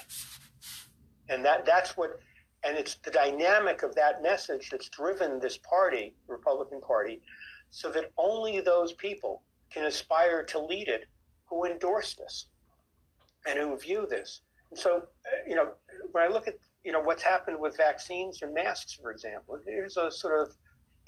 And 1.29 1.45
that, 1.45 1.65
that's 1.65 1.97
what, 1.97 2.21
and 2.65 2.77
it's 2.77 2.97
the 2.97 3.11
dynamic 3.11 3.83
of 3.83 3.95
that 3.95 4.23
message 4.23 4.71
that's 4.71 4.89
driven 4.89 5.39
this 5.39 5.59
party, 5.59 6.15
Republican 6.29 6.81
Party, 6.81 7.21
so 7.70 7.90
that 7.90 8.12
only 8.16 8.60
those 8.60 8.93
people 8.94 9.43
can 9.70 9.84
aspire 9.84 10.43
to 10.44 10.59
lead 10.59 10.88
it 10.88 11.06
who 11.47 11.64
endorse 11.64 12.14
this 12.14 12.47
and 13.47 13.59
who 13.59 13.76
view 13.78 14.06
this. 14.09 14.40
And 14.70 14.78
so, 14.78 14.97
uh, 14.97 15.48
you 15.48 15.55
know, 15.55 15.68
when 16.12 16.24
I 16.24 16.28
look 16.28 16.48
at, 16.48 16.55
you 16.84 16.93
know, 16.93 17.01
what's 17.01 17.22
happened 17.22 17.59
with 17.59 17.76
vaccines 17.76 18.43
and 18.43 18.52
masks, 18.55 18.93
for 18.93 19.10
example, 19.10 19.59
here's 19.66 19.97
a 19.97 20.10
sort 20.10 20.40
of 20.40 20.56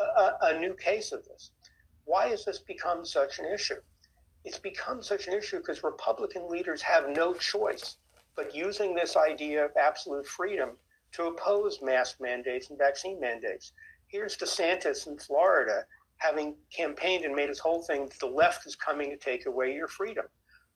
a, 0.01 0.33
a 0.43 0.59
new 0.59 0.75
case 0.75 1.13
of 1.13 1.25
this. 1.25 1.51
Why 2.05 2.29
has 2.29 2.45
this 2.45 2.59
become 2.59 3.05
such 3.05 3.39
an 3.39 3.47
issue? 3.47 3.81
It's 4.45 4.59
become 4.59 5.03
such 5.03 5.27
an 5.27 5.35
issue 5.35 5.59
because 5.59 5.83
Republican 5.83 6.49
leaders 6.49 6.81
have 6.83 7.09
no 7.09 7.35
choice 7.35 7.97
but 8.37 8.55
using 8.55 8.95
this 8.95 9.17
idea 9.17 9.65
of 9.65 9.73
absolute 9.77 10.27
freedom 10.27 10.71
to 11.13 11.25
oppose 11.25 11.81
mask 11.83 12.21
mandates 12.21 12.71
and 12.71 12.79
vaccine 12.79 13.19
mandates. 13.19 13.73
Here's 14.07 14.37
DeSantis 14.37 15.07
in 15.09 15.19
Florida 15.19 15.85
having 16.19 16.57
campaigned 16.75 17.25
and 17.25 17.35
made 17.35 17.49
his 17.49 17.59
whole 17.59 17.83
thing 17.83 18.11
the 18.21 18.27
left 18.27 18.67
is 18.67 18.77
coming 18.77 19.11
to 19.11 19.17
take 19.17 19.47
away 19.47 19.75
your 19.75 19.89
freedom. 19.89 20.25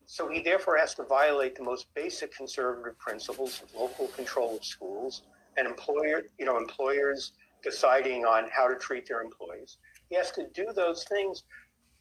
So 0.07 0.29
he 0.29 0.43
therefore 0.43 0.77
has 0.79 0.95
to 0.95 1.05
violate 1.05 1.55
the 1.55 1.63
most 1.63 1.87
basic 1.95 2.35
conservative 2.35 2.99
principles 2.99 3.63
of 3.63 3.75
local 3.75 4.09
control 4.09 4.57
of 4.57 4.65
schools 4.65 5.23
and 5.57 5.67
employer, 5.67 6.23
you 6.39 6.45
know, 6.45 6.59
employers 6.59 7.33
deciding 7.63 8.25
on 8.25 8.49
how 8.51 8.69
to 8.69 8.77
treat 8.77 9.07
their 9.07 9.23
employees. 9.23 9.79
He 10.09 10.17
has 10.17 10.31
to 10.33 10.47
do 10.55 10.67
those 10.75 11.05
things 11.05 11.45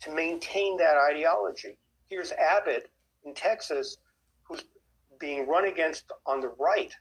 to 0.01 0.13
maintain 0.13 0.77
that 0.77 0.97
ideology. 0.97 1.77
Here's 2.09 2.31
Abbott 2.33 2.89
in 3.23 3.33
Texas, 3.33 3.97
who's 4.43 4.63
being 5.19 5.47
run 5.47 5.65
against 5.65 6.11
on 6.25 6.41
the 6.41 6.53
right 6.59 6.91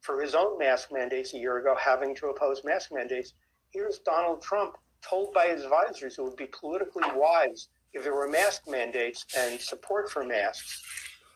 for 0.00 0.20
his 0.20 0.34
own 0.34 0.58
mask 0.58 0.88
mandates 0.90 1.34
a 1.34 1.38
year 1.38 1.58
ago, 1.58 1.76
having 1.78 2.14
to 2.16 2.28
oppose 2.28 2.62
mask 2.64 2.90
mandates. 2.92 3.34
Here's 3.70 3.98
Donald 3.98 4.40
Trump 4.40 4.76
told 5.02 5.32
by 5.32 5.46
his 5.46 5.62
advisors 5.62 6.18
it 6.18 6.22
would 6.22 6.36
be 6.36 6.46
politically 6.46 7.08
wise 7.14 7.68
if 7.92 8.02
there 8.02 8.14
were 8.14 8.28
mask 8.28 8.62
mandates 8.68 9.24
and 9.36 9.60
support 9.60 10.10
for 10.10 10.24
masks 10.24 10.82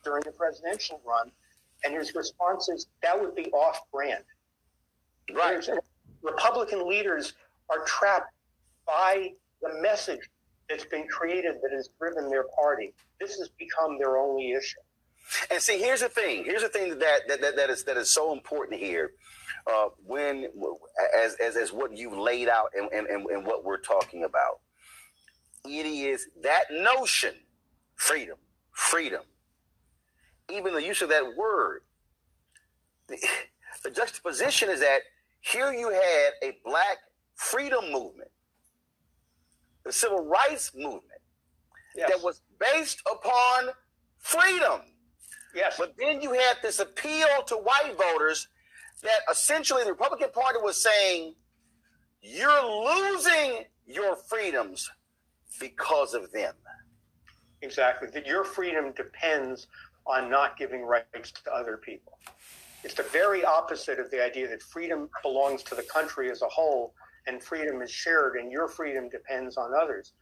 during 0.05 0.23
the 0.25 0.33
presidential 0.33 1.01
run. 1.07 1.31
And 1.85 1.95
his 1.95 2.15
response 2.15 2.69
is 2.69 2.87
that 3.03 3.21
would 3.21 3.35
be 3.35 3.47
off 3.53 3.81
brand. 3.93 4.25
Right. 5.35 5.67
Republican 6.23 6.89
leaders 6.89 7.35
are 7.71 7.85
trapped 7.85 8.33
by 8.87 9.33
the 9.61 9.81
message 9.81 10.21
that's 10.69 10.85
been 10.85 11.07
created 11.09 11.57
that 11.63 11.73
has 11.73 11.89
driven 11.99 12.29
their 12.29 12.45
party. 12.55 12.93
This 13.21 13.37
has 13.37 13.49
become 13.59 13.99
their 13.99 14.17
only 14.17 14.53
issue. 14.53 14.81
And 15.51 15.61
see, 15.61 15.79
here's 15.79 16.01
the 16.01 16.09
thing. 16.09 16.45
Here's 16.45 16.63
the 16.63 16.69
thing 16.69 16.99
that 16.99 17.29
that, 17.29 17.41
that, 17.41 17.57
that 17.57 17.71
is 17.71 17.85
that 17.85 17.97
is 17.97 18.11
so 18.11 18.33
important 18.33 18.81
here. 18.81 19.13
Uh, 19.67 19.89
when 20.05 20.49
as, 21.17 21.35
as 21.37 21.57
as 21.57 21.73
what 21.73 21.97
you've 21.97 22.17
laid 22.17 22.49
out 22.49 22.71
and, 22.77 22.91
and, 22.93 23.07
and, 23.07 23.27
and 23.27 23.47
what 23.47 23.65
we're 23.65 23.81
talking 23.81 24.25
about, 24.25 24.61
it 25.65 25.87
is 25.87 26.27
that 26.43 26.65
notion, 26.71 27.35
freedom, 27.95 28.37
freedom. 28.73 29.23
Even 30.51 30.75
the 30.75 30.83
use 30.83 31.01
of 31.03 31.09
that 31.11 31.37
word, 31.37 31.83
the, 33.09 33.17
the 33.85 33.91
juxtaposition 33.91 34.69
is 34.69 34.81
that 34.81 35.01
here 35.41 35.73
you 35.73 35.91
had 35.91 36.31
a 36.43 36.59
black 36.65 36.99
freedom 37.35 37.93
movement, 37.93 38.31
the 39.85 39.93
civil 39.93 40.25
rights 40.25 40.73
movement, 40.75 41.21
yes. 41.97 42.11
that 42.11 42.23
was 42.23 42.41
based 42.59 43.01
upon 43.11 43.71
freedom. 44.19 44.81
Yes. 45.55 45.77
But 45.79 45.95
then 45.99 46.21
you 46.23 46.33
had 46.33 46.57
this 46.63 46.79
appeal 46.81 47.29
to 47.47 47.57
white 47.57 47.97
voters 47.97 48.49
that 49.03 49.21
essentially 49.31 49.85
the 49.85 49.91
Republican 49.91 50.31
Party 50.31 50.59
was 50.63 50.83
saying, 50.83 51.35
you're 52.23 52.65
losing 52.65 53.65
your 53.87 54.17
freedoms 54.17 54.91
because 55.61 56.15
of 56.15 56.31
them. 56.33 56.55
Exactly. 57.63 58.09
That 58.13 58.27
your 58.27 58.45
freedom 58.45 58.93
depends 58.93 59.67
on 60.07 60.31
not 60.31 60.57
giving 60.57 60.83
rights 60.83 61.33
to 61.45 61.53
other 61.53 61.77
people. 61.77 62.19
It's 62.85 62.95
the 62.95 63.05
very 63.05 63.45
opposite 63.45 64.01
of 64.01 64.11
the 64.11 64.25
idea 64.25 64.49
that 64.49 64.63
freedom 64.63 65.09
belongs 65.23 65.63
to 65.65 65.75
the 65.75 65.83
country 65.83 66.31
as 66.31 66.43
a 66.43 66.49
whole 66.49 66.95
and 67.27 67.43
freedom 67.43 67.81
is 67.83 67.91
shared 67.91 68.37
and 68.37 68.51
your 68.51 68.67
freedom 68.67 69.09
depends 69.09 69.57
on 69.57 69.73
others. 69.75 70.13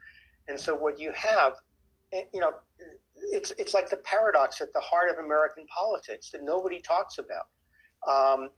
And 0.49 0.61
so 0.61 0.75
what 0.75 0.99
you 0.99 1.13
have, 1.13 1.55
eh, 2.13 2.25
you 2.35 2.41
know, 2.41 2.53
it's 3.33 3.53
it's 3.59 3.75
like 3.75 3.91
the 3.91 3.99
paradox 3.99 4.61
at 4.61 4.73
the 4.73 4.81
heart 4.81 5.11
of 5.11 5.25
American 5.25 5.67
politics 5.67 6.31
that 6.31 6.43
nobody 6.43 6.81
talks 6.81 7.19
about. 7.19 7.47
Um, 8.09 8.51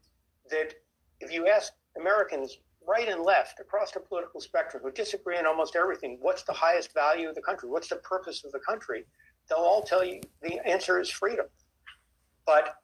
that 0.51 0.75
if 1.21 1.33
you 1.33 1.49
ask 1.49 1.73
Americans 1.99 2.59
right 2.87 3.09
and 3.09 3.23
left 3.23 3.61
across 3.61 3.93
the 3.93 4.01
political 4.01 4.41
spectrum 4.41 4.83
who 4.85 4.91
disagree 4.91 5.39
on 5.39 5.47
almost 5.47 5.77
everything, 5.77 6.19
what's 6.21 6.43
the 6.43 6.53
highest 6.53 6.93
value 6.95 7.29
of 7.29 7.35
the 7.35 7.43
country? 7.43 7.69
What's 7.69 7.89
the 7.89 7.97
purpose 7.97 8.45
of 8.45 8.53
the 8.53 8.59
country? 8.61 9.05
They'll 9.49 9.59
all 9.59 9.83
tell 9.83 10.05
you 10.05 10.21
the 10.43 10.67
answer 10.67 11.01
is 11.01 11.11
freedom. 11.11 11.47
But 12.47 12.77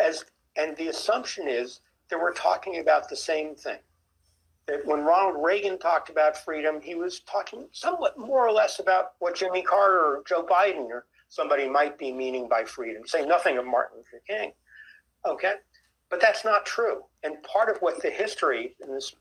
as 0.00 0.24
and 0.56 0.76
the 0.76 0.88
assumption 0.88 1.48
is 1.48 1.80
that 2.10 2.18
we're 2.18 2.32
talking 2.32 2.78
about 2.78 3.08
the 3.08 3.16
same 3.16 3.54
thing. 3.54 3.78
That 4.66 4.84
when 4.84 5.00
Ronald 5.00 5.44
Reagan 5.44 5.78
talked 5.78 6.10
about 6.10 6.36
freedom, 6.44 6.80
he 6.80 6.94
was 6.96 7.20
talking 7.20 7.68
somewhat 7.72 8.18
more 8.18 8.46
or 8.46 8.52
less 8.52 8.80
about 8.80 9.12
what 9.20 9.36
Jimmy 9.36 9.62
Carter 9.62 10.00
or 10.00 10.22
Joe 10.26 10.44
Biden 10.44 10.86
or 10.88 11.06
somebody 11.28 11.68
might 11.68 11.98
be 11.98 12.12
meaning 12.12 12.48
by 12.48 12.64
freedom, 12.64 13.02
saying 13.06 13.28
nothing 13.28 13.58
of 13.58 13.66
Martin 13.66 13.98
Luther 13.98 14.22
King. 14.26 14.52
Okay? 15.24 15.54
But 16.10 16.20
that's 16.20 16.44
not 16.44 16.66
true. 16.66 17.02
And 17.22 17.42
part 17.42 17.68
of 17.68 17.78
what 17.78 18.02
the 18.02 18.10
history 18.10 18.74
in 18.82 18.92
this 18.92 19.14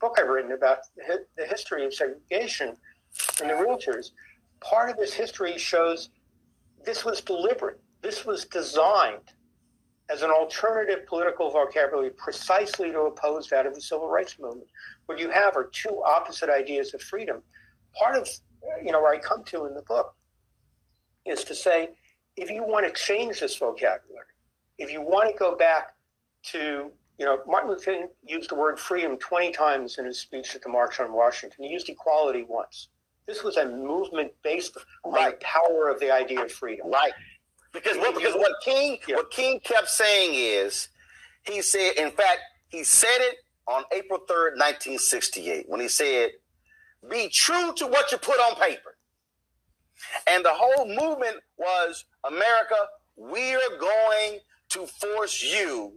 book 0.00 0.16
I've 0.18 0.28
written 0.28 0.52
about 0.52 0.78
the 0.96 1.46
history 1.46 1.84
of 1.86 1.94
segregation 1.94 2.76
and 3.40 3.50
the 3.50 3.54
realtors, 3.54 4.10
part 4.60 4.90
of 4.90 4.96
this 4.96 5.12
history 5.12 5.58
shows 5.58 6.10
this 6.84 7.04
was 7.04 7.20
deliberate. 7.20 7.80
This 8.00 8.24
was 8.24 8.44
designed 8.44 9.32
as 10.12 10.22
an 10.22 10.30
alternative 10.30 11.06
political 11.06 11.50
vocabulary 11.50 12.10
precisely 12.10 12.90
to 12.92 13.00
oppose 13.02 13.48
that 13.48 13.66
of 13.66 13.74
the 13.74 13.80
civil 13.80 14.08
rights 14.08 14.36
movement. 14.38 14.68
What 15.06 15.18
you 15.18 15.30
have 15.30 15.56
are 15.56 15.70
two 15.72 16.02
opposite 16.04 16.50
ideas 16.50 16.92
of 16.92 17.00
freedom. 17.00 17.42
Part 17.98 18.16
of 18.16 18.28
you 18.84 18.92
know 18.92 19.00
where 19.00 19.14
I 19.14 19.18
come 19.18 19.42
to 19.44 19.66
in 19.66 19.74
the 19.74 19.82
book 19.82 20.14
is 21.24 21.44
to 21.44 21.54
say 21.54 21.90
if 22.36 22.50
you 22.50 22.62
want 22.62 22.86
to 22.86 22.92
change 22.92 23.40
this 23.40 23.56
vocabulary, 23.56 24.26
if 24.78 24.92
you 24.92 25.00
want 25.00 25.30
to 25.30 25.38
go 25.38 25.56
back 25.56 25.94
to 26.44 26.90
you 27.18 27.24
know 27.24 27.38
Martin 27.46 27.70
Luther 27.70 27.84
King 27.84 28.08
used 28.26 28.50
the 28.50 28.54
word 28.54 28.78
freedom 28.78 29.16
20 29.16 29.52
times 29.52 29.98
in 29.98 30.04
his 30.04 30.18
speech 30.18 30.54
at 30.54 30.62
the 30.62 30.68
March 30.68 31.00
on 31.00 31.12
Washington. 31.12 31.64
He 31.64 31.70
used 31.70 31.88
equality 31.88 32.44
once. 32.46 32.88
This 33.26 33.42
was 33.42 33.56
a 33.56 33.66
movement 33.66 34.32
based 34.42 34.76
on 35.04 35.12
the 35.12 35.36
power 35.40 35.88
of 35.88 36.00
the 36.00 36.10
idea 36.12 36.42
of 36.42 36.52
freedom. 36.52 36.90
Right. 36.90 37.12
Because 37.72 37.96
what, 37.96 38.14
because 38.14 38.34
what 38.34 38.52
King 38.64 38.98
yeah. 39.08 39.16
what 39.16 39.30
King 39.30 39.60
kept 39.60 39.88
saying 39.88 40.34
is, 40.34 40.88
he 41.44 41.62
said, 41.62 41.92
in 41.96 42.10
fact, 42.10 42.40
he 42.68 42.84
said 42.84 43.18
it 43.18 43.36
on 43.66 43.84
April 43.92 44.20
3rd, 44.20 44.56
1968, 44.58 45.64
when 45.68 45.80
he 45.80 45.88
said, 45.88 46.30
be 47.10 47.28
true 47.28 47.72
to 47.76 47.86
what 47.86 48.12
you 48.12 48.18
put 48.18 48.38
on 48.38 48.56
paper. 48.56 48.96
And 50.26 50.44
the 50.44 50.52
whole 50.52 50.86
movement 50.86 51.36
was 51.56 52.04
America, 52.24 52.74
we 53.16 53.54
are 53.54 53.78
going 53.80 54.38
to 54.70 54.86
force 54.86 55.42
you 55.42 55.94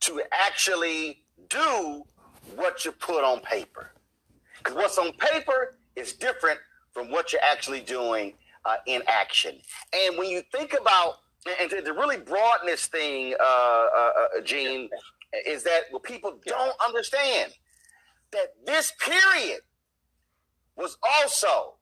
to 0.00 0.22
actually 0.32 1.22
do 1.48 2.02
what 2.54 2.84
you 2.84 2.92
put 2.92 3.24
on 3.24 3.40
paper. 3.40 3.92
Because 4.58 4.76
what's 4.76 4.98
on 4.98 5.12
paper 5.12 5.76
is 5.96 6.12
different 6.12 6.58
from 6.92 7.10
what 7.10 7.32
you're 7.32 7.42
actually 7.42 7.80
doing 7.80 8.34
uh, 8.64 8.76
in 8.86 9.02
action. 9.06 9.56
And 9.92 10.18
when 10.18 10.28
you 10.28 10.42
think 10.52 10.74
about, 10.78 11.14
and 11.60 11.70
to, 11.70 11.82
to 11.82 11.92
really 11.92 12.18
broaden 12.18 12.66
this 12.66 12.86
thing, 12.86 13.34
uh, 13.40 13.42
uh, 13.42 14.10
uh 14.36 14.40
Gene, 14.44 14.88
is 15.46 15.62
that 15.64 15.82
what 15.90 16.02
people 16.02 16.38
don't 16.46 16.74
understand 16.84 17.52
that 18.32 18.54
this 18.66 18.92
period 19.00 19.60
was 20.76 20.96
also 21.02 21.74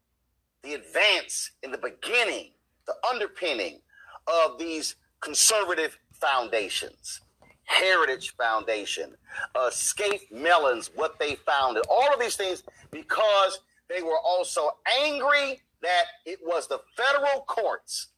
the 0.62 0.74
advance 0.74 1.53
in 1.62 1.70
the 1.70 1.78
beginning, 1.78 2.53
the 2.86 2.94
underpinning 3.09 3.81
of 4.27 4.59
these 4.59 4.97
conservative 5.20 5.98
foundations. 6.12 7.20
Heritage 7.66 8.35
Foundation, 8.36 9.15
uh, 9.57 9.70
Scaife 9.70 10.31
Mellons, 10.31 10.90
what 10.94 11.19
they 11.19 11.35
founded, 11.35 11.85
all 11.90 12.15
of 12.15 12.20
these 12.20 12.36
things 12.36 12.62
because 12.93 13.61
they 13.89 14.03
were 14.03 14.19
also 14.24 14.70
angry 15.03 15.61
that 15.86 16.06
it 16.24 16.40
was 16.42 16.66
the 16.66 16.80
federal 16.96 17.42
courts, 17.42 18.08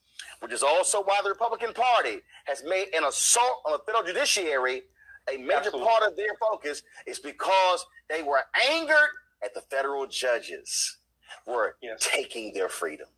which 0.41 0.53
is 0.53 0.63
also 0.63 1.03
why 1.03 1.21
the 1.23 1.29
Republican 1.29 1.75
Party 1.75 2.21
has 2.47 2.65
made 2.65 2.87
an 2.95 3.05
assault 3.05 3.63
on 3.67 3.73
the 3.73 3.79
federal 3.85 4.05
judiciary 4.05 4.83
a 5.29 5.37
major 5.37 5.55
Absolutely. 5.57 5.87
part 5.87 6.03
of 6.11 6.17
their 6.17 6.35
focus 6.41 6.83
is 7.07 7.19
because 7.19 7.85
they 8.09 8.23
were 8.23 8.45
angered 8.71 9.11
at 9.45 9.53
the 9.55 9.61
federal 9.61 10.07
judges 10.07 10.99
were 11.47 11.77
yes. 11.83 11.99
taking 12.01 12.53
their 12.55 12.69
freedom. 12.69 13.09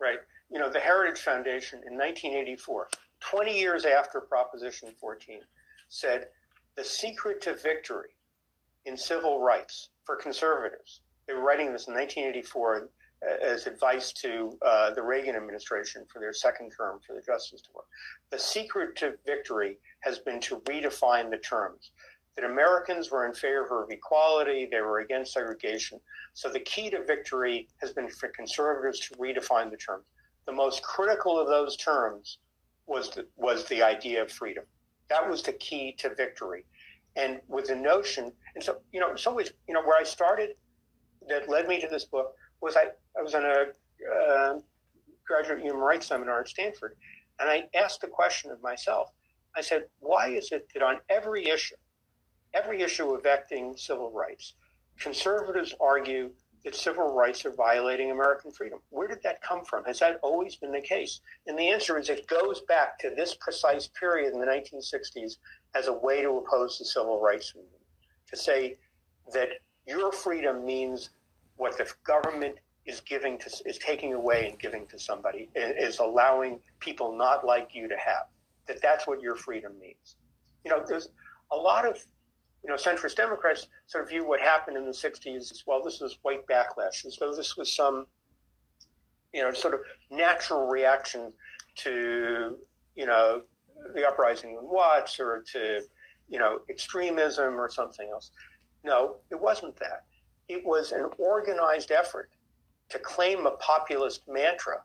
Right. 0.00 0.18
You 0.50 0.58
know, 0.58 0.70
the 0.70 0.80
Heritage 0.80 1.20
Foundation 1.20 1.78
in 1.86 1.96
1984, 1.96 2.88
20 3.20 3.58
years 3.58 3.84
after 3.84 4.20
Proposition 4.20 4.90
14, 5.00 5.40
said 5.88 6.26
the 6.76 6.84
secret 6.84 7.40
to 7.42 7.54
victory 7.54 8.10
in 8.86 8.96
civil 8.96 9.40
rights 9.40 9.90
for 10.04 10.16
conservatives. 10.16 11.00
They 11.26 11.34
were 11.34 11.42
writing 11.42 11.72
this 11.72 11.86
in 11.86 11.94
1984 11.94 12.88
as 13.22 13.66
advice 13.66 14.12
to 14.12 14.56
uh, 14.64 14.92
the 14.94 15.02
Reagan 15.02 15.34
administration 15.34 16.04
for 16.12 16.20
their 16.20 16.32
second 16.32 16.70
term 16.76 17.00
for 17.06 17.14
the 17.14 17.22
Justice 17.22 17.62
Department. 17.62 17.90
The 18.30 18.38
secret 18.38 18.96
to 18.96 19.14
victory 19.26 19.78
has 20.00 20.18
been 20.18 20.40
to 20.40 20.60
redefine 20.60 21.30
the 21.30 21.38
terms. 21.38 21.90
That 22.36 22.44
Americans 22.44 23.10
were 23.10 23.26
in 23.26 23.34
favor 23.34 23.82
of 23.82 23.90
equality, 23.90 24.68
they 24.70 24.80
were 24.80 25.00
against 25.00 25.32
segregation. 25.32 25.98
So 26.34 26.48
the 26.48 26.60
key 26.60 26.88
to 26.90 27.02
victory 27.04 27.68
has 27.78 27.92
been 27.92 28.08
for 28.08 28.28
conservatives 28.28 29.00
to 29.08 29.14
redefine 29.14 29.70
the 29.70 29.76
terms. 29.76 30.04
The 30.46 30.52
most 30.52 30.82
critical 30.82 31.38
of 31.38 31.48
those 31.48 31.76
terms 31.76 32.38
was 32.86 33.10
the, 33.10 33.26
was 33.36 33.64
the 33.64 33.82
idea 33.82 34.22
of 34.22 34.30
freedom. 34.30 34.64
That 35.10 35.28
was 35.28 35.42
the 35.42 35.54
key 35.54 35.96
to 35.98 36.14
victory. 36.14 36.64
And 37.16 37.40
with 37.48 37.66
the 37.66 37.74
notion, 37.74 38.32
and 38.54 38.62
so, 38.62 38.78
you 38.92 39.00
know, 39.00 39.10
in 39.10 39.18
some 39.18 39.34
ways, 39.34 39.50
you 39.66 39.74
know, 39.74 39.82
where 39.82 39.98
I 39.98 40.04
started 40.04 40.50
that 41.28 41.48
led 41.48 41.66
me 41.66 41.80
to 41.80 41.88
this 41.88 42.04
book 42.04 42.34
was 42.60 42.76
I, 42.76 42.86
I 43.18 43.22
was 43.22 43.34
on 43.34 43.44
a 43.44 43.66
uh, 44.14 44.58
graduate 45.26 45.60
human 45.60 45.80
rights 45.80 46.06
seminar 46.06 46.40
at 46.40 46.48
Stanford, 46.48 46.94
and 47.40 47.50
I 47.50 47.64
asked 47.74 48.00
the 48.00 48.06
question 48.06 48.50
of 48.50 48.62
myself. 48.62 49.10
I 49.56 49.60
said, 49.60 49.84
why 50.00 50.28
is 50.28 50.52
it 50.52 50.68
that 50.74 50.82
on 50.82 50.98
every 51.08 51.48
issue, 51.48 51.74
every 52.54 52.82
issue 52.82 53.14
affecting 53.14 53.76
civil 53.76 54.10
rights, 54.12 54.54
conservatives 54.98 55.74
argue 55.80 56.30
that 56.64 56.74
civil 56.74 57.14
rights 57.14 57.44
are 57.44 57.52
violating 57.52 58.10
American 58.10 58.50
freedom. 58.50 58.80
Where 58.90 59.08
did 59.08 59.22
that 59.22 59.40
come 59.42 59.64
from? 59.64 59.84
Has 59.84 60.00
that 60.00 60.18
always 60.22 60.56
been 60.56 60.72
the 60.72 60.80
case? 60.80 61.20
And 61.46 61.58
the 61.58 61.68
answer 61.68 61.98
is 61.98 62.08
it 62.08 62.26
goes 62.26 62.62
back 62.62 62.98
to 63.00 63.10
this 63.10 63.34
precise 63.34 63.88
period 63.98 64.32
in 64.32 64.40
the 64.40 64.46
1960s 64.46 65.36
as 65.74 65.86
a 65.86 65.92
way 65.92 66.22
to 66.22 66.30
oppose 66.30 66.78
the 66.78 66.84
civil 66.84 67.20
rights 67.20 67.54
movement, 67.54 67.82
to 68.30 68.36
say 68.36 68.76
that 69.32 69.48
your 69.86 70.12
freedom 70.12 70.64
means 70.64 71.10
what 71.56 71.78
the 71.78 71.90
government 72.04 72.56
is 72.88 73.00
giving 73.00 73.38
to 73.38 73.50
is 73.66 73.78
taking 73.78 74.14
away 74.14 74.48
and 74.48 74.58
giving 74.58 74.86
to 74.86 74.98
somebody 74.98 75.48
is 75.54 75.98
allowing 75.98 76.58
people 76.80 77.16
not 77.16 77.44
like 77.44 77.74
you 77.74 77.86
to 77.88 77.96
have. 77.96 78.26
that 78.66 78.82
that's 78.82 79.06
what 79.06 79.20
your 79.20 79.36
freedom 79.36 79.72
means. 79.80 80.16
You 80.64 80.70
know, 80.70 80.82
there's 80.86 81.08
a 81.52 81.56
lot 81.56 81.86
of 81.86 82.04
you 82.64 82.70
know, 82.70 82.76
centrist 82.76 83.16
Democrats 83.16 83.68
sort 83.86 84.04
of 84.04 84.10
view 84.10 84.26
what 84.26 84.40
happened 84.40 84.76
in 84.76 84.84
the 84.84 84.90
60s 84.90 85.52
as 85.52 85.62
well. 85.66 85.82
This 85.82 86.00
was 86.00 86.18
white 86.22 86.46
backlash, 86.46 87.06
as 87.06 87.16
though 87.18 87.34
this 87.34 87.56
was 87.56 87.72
some, 87.72 88.06
you 89.32 89.42
know, 89.42 89.52
sort 89.52 89.74
of 89.74 89.80
natural 90.10 90.66
reaction 90.66 91.32
to, 91.76 92.58
you 92.96 93.06
know, 93.06 93.42
the 93.94 94.06
uprising 94.06 94.50
in 94.50 94.58
Watts 94.62 95.20
or 95.20 95.44
to, 95.52 95.82
you 96.28 96.38
know, 96.38 96.60
extremism 96.68 97.58
or 97.58 97.70
something 97.70 98.08
else. 98.10 98.32
No, 98.84 99.16
it 99.30 99.40
wasn't 99.40 99.76
that. 99.76 100.04
It 100.48 100.64
was 100.64 100.92
an 100.92 101.08
organized 101.18 101.92
effort 101.92 102.30
to 102.90 102.98
claim 102.98 103.46
a 103.46 103.52
populist 103.52 104.22
mantra 104.28 104.82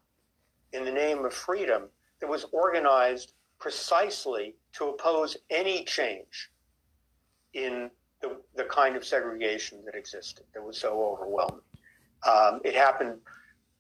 in 0.73 0.84
the 0.85 0.91
name 0.91 1.23
of 1.25 1.34
freedom 1.34 1.84
that 2.19 2.27
was 2.27 2.45
organized 2.51 3.34
precisely 3.59 4.55
to 4.73 4.89
oppose 4.89 5.38
any 5.49 5.84
change 5.85 6.49
in 7.53 7.89
the, 8.21 8.38
the 8.55 8.63
kind 8.63 8.95
of 8.95 9.05
segregation 9.05 9.84
that 9.85 9.95
existed 9.95 10.45
that 10.53 10.63
was 10.63 10.77
so 10.77 11.01
overwhelming. 11.01 11.61
Um, 12.27 12.61
it 12.63 12.73
happened, 12.73 13.19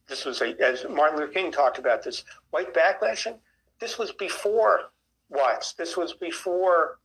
this 0.07 0.25
was 0.25 0.41
a, 0.41 0.55
as 0.61 0.85
Martin 0.89 1.19
Luther 1.19 1.31
King 1.31 1.51
talked 1.51 1.79
about 1.79 2.03
this, 2.03 2.23
white 2.51 2.73
backlashing, 2.73 3.37
this 3.79 3.97
was 3.97 4.11
before 4.11 4.91
Watts, 5.29 5.73
this 5.73 5.97
was 5.97 6.13
before, 6.13 6.99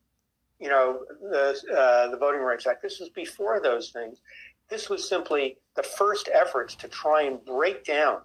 you 0.58 0.68
know, 0.68 1.00
the, 1.20 1.56
uh, 1.74 2.10
the 2.10 2.16
Voting 2.16 2.42
Rights 2.42 2.66
Act, 2.66 2.82
this 2.82 3.00
was 3.00 3.08
before 3.10 3.60
those 3.60 3.90
things. 3.90 4.18
This 4.68 4.90
was 4.90 5.08
simply 5.08 5.56
the 5.76 5.82
first 5.82 6.28
efforts 6.32 6.74
to 6.76 6.88
try 6.88 7.22
and 7.22 7.44
break 7.44 7.84
down 7.84 8.18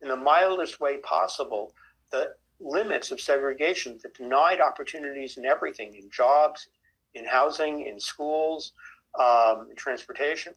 in 0.00 0.08
the 0.08 0.16
mildest 0.16 0.80
way 0.80 0.98
possible 0.98 1.72
the 2.10 2.34
limits 2.60 3.10
of 3.10 3.20
segregation 3.20 3.98
that 4.02 4.14
denied 4.14 4.60
opportunities 4.60 5.36
in 5.36 5.44
everything 5.44 5.94
in 5.94 6.08
jobs, 6.10 6.68
in 7.14 7.24
housing, 7.24 7.86
in 7.86 8.00
schools, 8.00 8.72
um, 9.18 9.66
in 9.70 9.76
transportation. 9.76 10.54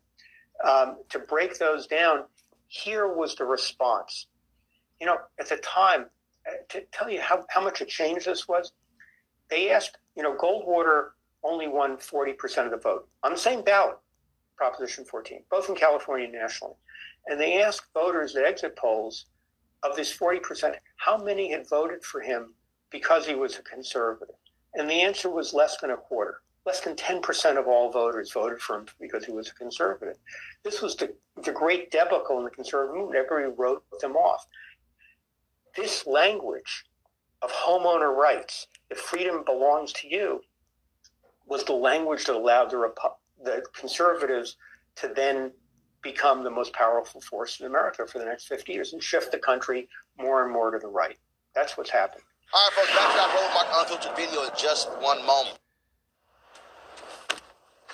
Um, 0.63 0.97
to 1.09 1.19
break 1.19 1.57
those 1.57 1.87
down, 1.87 2.23
here 2.67 3.13
was 3.13 3.35
the 3.35 3.45
response. 3.45 4.27
You 4.99 5.07
know, 5.07 5.17
at 5.39 5.49
the 5.49 5.57
time, 5.57 6.05
uh, 6.47 6.53
to 6.69 6.81
tell 6.91 7.09
you 7.09 7.21
how, 7.21 7.45
how 7.49 7.61
much 7.61 7.81
a 7.81 7.85
change 7.85 8.25
this 8.25 8.47
was, 8.47 8.71
they 9.49 9.71
asked, 9.71 9.97
you 10.15 10.23
know, 10.23 10.35
Goldwater 10.35 11.09
only 11.43 11.67
won 11.67 11.97
40% 11.97 12.65
of 12.65 12.71
the 12.71 12.77
vote 12.77 13.07
on 13.23 13.31
the 13.31 13.37
same 13.37 13.61
ballot, 13.61 13.97
Proposition 14.57 15.05
14, 15.05 15.43
both 15.49 15.69
in 15.69 15.75
California 15.75 16.25
and 16.25 16.34
nationally. 16.34 16.75
And 17.27 17.39
they 17.39 17.61
asked 17.61 17.93
voters 17.93 18.35
at 18.35 18.45
exit 18.45 18.75
polls 18.75 19.25
of 19.84 19.95
this 19.95 20.15
40%, 20.15 20.75
how 20.97 21.17
many 21.17 21.51
had 21.51 21.69
voted 21.69 22.03
for 22.03 22.21
him 22.21 22.53
because 22.89 23.25
he 23.25 23.35
was 23.35 23.57
a 23.57 23.61
conservative? 23.61 24.35
And 24.73 24.89
the 24.89 25.01
answer 25.01 25.29
was 25.29 25.53
less 25.53 25.77
than 25.77 25.91
a 25.91 25.97
quarter 25.97 26.41
less 26.67 26.81
than 26.81 26.95
10% 26.95 27.57
of 27.57 27.65
all 27.65 27.89
voters 27.89 28.34
voted 28.34 28.59
for 28.59 28.79
him 28.79 28.85
because 28.99 29.23
he 29.23 29.31
was 29.31 29.47
a 29.47 29.53
conservative. 29.53 30.17
This 30.65 30.81
was 30.81 30.97
the, 30.97 31.13
the 31.45 31.53
great 31.53 31.91
debacle 31.91 32.38
in 32.39 32.43
the 32.43 32.49
conservative 32.49 32.93
movement. 32.93 33.23
Everybody 33.25 33.55
wrote 33.57 33.84
them 34.01 34.17
off. 34.17 34.45
This 35.77 36.05
language 36.05 36.84
of 37.41 37.51
homeowner 37.51 38.13
rights, 38.13 38.67
that 38.89 38.97
freedom 38.97 39.45
belongs 39.45 39.93
to 39.93 40.09
you, 40.09 40.41
was 41.45 41.63
the 41.63 41.73
language 41.73 42.25
that 42.25 42.35
allowed 42.35 42.69
the, 42.69 42.91
the 43.43 43.64
conservatives 43.73 44.57
to 44.95 45.07
then 45.15 45.51
become 46.01 46.43
the 46.43 46.49
most 46.49 46.73
powerful 46.73 47.22
force 47.22 47.59
in 47.59 47.65
America 47.65 48.05
for 48.07 48.19
the 48.19 48.26
next 48.26 48.47
50 48.47 48.72
years 48.72 48.93
and 48.93 49.01
shift 49.01 49.31
the 49.31 49.38
country 49.38 49.88
more 50.18 50.43
and 50.43 50.51
more 50.51 50.72
to 50.72 50.80
the 50.80 50.88
right. 50.88 51.18
That's 51.55 51.77
what's 51.77 51.89
happened. 51.89 52.23
All 52.53 52.61
right, 52.69 52.85
folks, 52.85 52.97
back 52.97 53.11
to 53.11 53.18
that 53.18 53.34
Roland 53.35 53.53
Martin 53.53 53.73
Unfiltered 53.80 54.15
video 54.15 54.43
in 54.43 54.49
just 54.57 54.89
one 55.01 55.26
moment. 55.26 55.59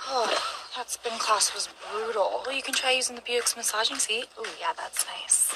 Oh, 0.07 0.27
that 0.77 0.89
spin 0.89 1.17
class 1.17 1.53
was 1.53 1.69
brutal. 1.91 2.43
Well, 2.45 2.55
you 2.55 2.61
can 2.61 2.73
try 2.73 2.91
using 2.91 3.15
the 3.15 3.21
Buick's 3.21 3.57
massaging 3.57 3.97
seat. 3.97 4.27
Oh, 4.37 4.45
yeah, 4.59 4.73
that's 4.77 5.05
nice. 5.07 5.55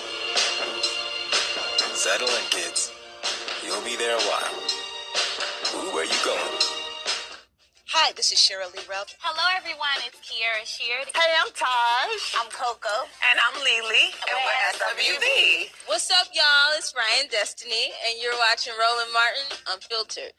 Settle 2.01 2.29
in, 2.29 2.45
kids. 2.49 2.91
You'll 3.63 3.85
be 3.85 3.95
there 3.95 4.17
a 4.17 4.21
while. 4.21 4.57
Ooh, 5.75 5.93
where 5.93 6.03
you 6.03 6.17
going? 6.25 6.57
Hi, 7.93 8.11
this 8.13 8.31
is 8.31 8.39
Sheryl 8.39 8.73
Lee 8.73 8.81
Ralph. 8.89 9.13
Hello, 9.21 9.45
everyone. 9.55 10.01
It's 10.07 10.17
Kiara 10.17 10.65
Shear. 10.65 11.05
Hey, 11.05 11.31
I'm 11.37 11.53
Taj. 11.53 12.41
I'm 12.41 12.49
Coco. 12.49 13.05
And 13.29 13.37
I'm 13.37 13.53
Lily. 13.53 14.09
And, 14.17 14.33
and 14.33 14.39
we're 14.41 15.13
SWV. 15.13 15.69
What's 15.85 16.09
up, 16.09 16.25
y'all? 16.33 16.73
It's 16.75 16.91
Ryan 16.97 17.29
Destiny, 17.29 17.93
and 18.09 18.19
you're 18.19 18.33
watching 18.49 18.73
Roland 18.81 19.13
Martin 19.13 19.61
Unfiltered. 19.69 20.33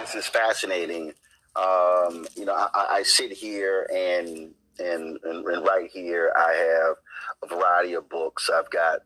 This 0.00 0.14
is 0.14 0.26
fascinating. 0.26 1.12
Um, 1.54 2.26
you 2.34 2.46
know, 2.46 2.54
I, 2.54 2.86
I, 2.90 3.02
sit 3.02 3.30
here 3.30 3.86
and, 3.92 4.54
and, 4.78 5.18
and 5.22 5.44
and 5.44 5.66
right 5.66 5.90
here 5.92 6.32
I 6.34 6.54
have 6.54 6.96
a 7.42 7.54
variety 7.54 7.92
of 7.92 8.08
books. 8.08 8.48
I've 8.48 8.70
got 8.70 9.00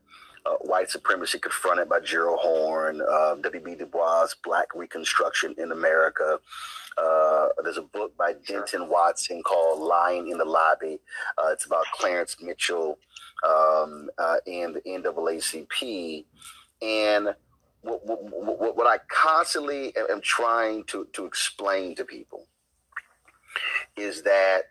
uh, 0.45 0.55
White 0.61 0.89
Supremacy 0.89 1.39
Confronted 1.39 1.89
by 1.89 1.99
Gerald 1.99 2.39
Horne, 2.41 3.01
uh, 3.01 3.35
W.B. 3.35 3.75
Du 3.75 3.85
Bois, 3.85 4.27
Black 4.43 4.67
Reconstruction 4.75 5.55
in 5.57 5.71
America. 5.71 6.39
Uh, 6.97 7.47
there's 7.63 7.77
a 7.77 7.81
book 7.81 8.15
by 8.17 8.33
Denton 8.47 8.87
Watson 8.87 9.43
called 9.43 9.81
Lion 9.81 10.27
in 10.31 10.37
the 10.37 10.45
Lobby. 10.45 10.99
Uh, 11.37 11.51
it's 11.51 11.65
about 11.65 11.85
Clarence 11.93 12.37
Mitchell 12.41 12.97
um, 13.45 14.09
uh, 14.17 14.37
and 14.47 14.75
the 14.75 14.81
NAACP. 14.81 16.25
And 16.81 17.35
what, 17.81 18.05
what, 18.05 18.77
what 18.77 18.87
I 18.87 18.99
constantly 19.09 19.93
am 20.09 20.21
trying 20.21 20.83
to, 20.85 21.07
to 21.13 21.25
explain 21.25 21.95
to 21.95 22.05
people 22.05 22.47
is 23.95 24.23
that 24.23 24.65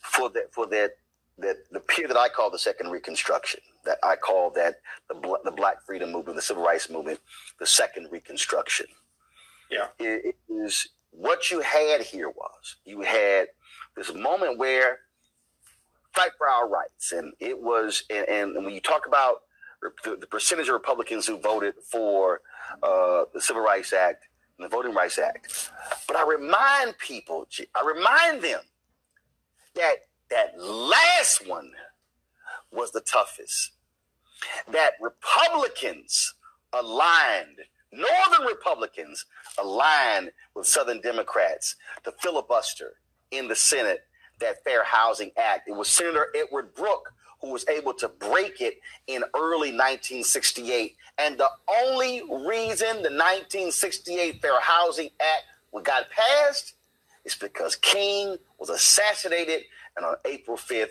for 0.00 0.30
that 0.30 0.52
for 0.52 0.66
that 0.66 0.92
that 1.38 1.56
the 1.72 1.80
period 1.80 2.10
that 2.10 2.18
I 2.18 2.28
call 2.28 2.50
the 2.50 2.58
Second 2.58 2.90
Reconstruction, 2.90 3.60
that 3.84 3.98
I 4.02 4.16
call 4.16 4.50
that 4.50 4.76
the 5.08 5.38
the 5.44 5.50
Black 5.50 5.84
Freedom 5.86 6.12
Movement, 6.12 6.36
the 6.36 6.42
Civil 6.42 6.64
Rights 6.64 6.90
Movement, 6.90 7.20
the 7.58 7.66
Second 7.66 8.08
Reconstruction. 8.10 8.86
Yeah, 9.70 9.86
it, 9.98 10.34
it 10.48 10.52
is 10.52 10.88
what 11.10 11.50
you 11.50 11.60
had 11.60 12.02
here 12.02 12.28
was 12.28 12.76
you 12.84 13.02
had 13.02 13.48
this 13.96 14.12
moment 14.12 14.58
where 14.58 14.98
fight 16.14 16.30
for 16.38 16.48
our 16.48 16.68
rights, 16.68 17.12
and 17.12 17.32
it 17.40 17.60
was, 17.60 18.04
and, 18.08 18.28
and 18.28 18.64
when 18.64 18.72
you 18.72 18.80
talk 18.80 19.06
about 19.06 19.42
the, 20.04 20.16
the, 20.16 20.26
percentage 20.26 20.68
of 20.68 20.74
Republicans 20.74 21.26
who 21.26 21.38
voted 21.38 21.74
for 21.90 22.40
uh, 22.82 23.24
the 23.34 23.40
Civil 23.40 23.62
Rights 23.62 23.92
Act 23.92 24.24
and 24.58 24.64
the 24.64 24.68
Voting 24.68 24.94
Rights 24.94 25.18
Act, 25.18 25.70
but 26.06 26.16
I 26.16 26.26
remind 26.26 26.96
people, 26.98 27.46
I 27.74 27.84
remind 27.84 28.42
them 28.42 28.60
that 29.74 29.96
that 30.30 30.58
last 30.58 31.46
one 31.46 31.72
was 32.72 32.92
the 32.92 33.00
toughest. 33.00 33.72
That 34.70 34.92
Republicans 35.00 36.34
aligned 36.72 37.58
Northern 37.94 38.46
Republicans 38.46 39.24
aligned 39.58 40.32
with 40.54 40.66
Southern 40.66 41.00
Democrats 41.00 41.76
to 42.02 42.12
filibuster 42.20 42.94
in 43.30 43.46
the 43.46 43.54
Senate 43.54 44.00
that 44.40 44.64
Fair 44.64 44.82
Housing 44.82 45.30
Act. 45.36 45.68
It 45.68 45.76
was 45.76 45.88
Senator 45.88 46.28
Edward 46.34 46.74
Brooke 46.74 47.12
who 47.40 47.52
was 47.52 47.66
able 47.68 47.92
to 47.94 48.08
break 48.08 48.60
it 48.60 48.74
in 49.06 49.22
early 49.34 49.70
1968. 49.70 50.96
And 51.18 51.38
the 51.38 51.48
only 51.68 52.22
reason 52.22 52.88
the 53.02 53.12
1968 53.12 54.40
Fair 54.40 54.58
Housing 54.60 55.10
Act 55.20 55.84
got 55.84 56.06
passed 56.10 56.74
is 57.24 57.34
because 57.34 57.76
King 57.76 58.36
was 58.58 58.70
assassinated 58.70 59.62
and 59.96 60.04
on 60.04 60.16
April 60.24 60.56
5th, 60.56 60.90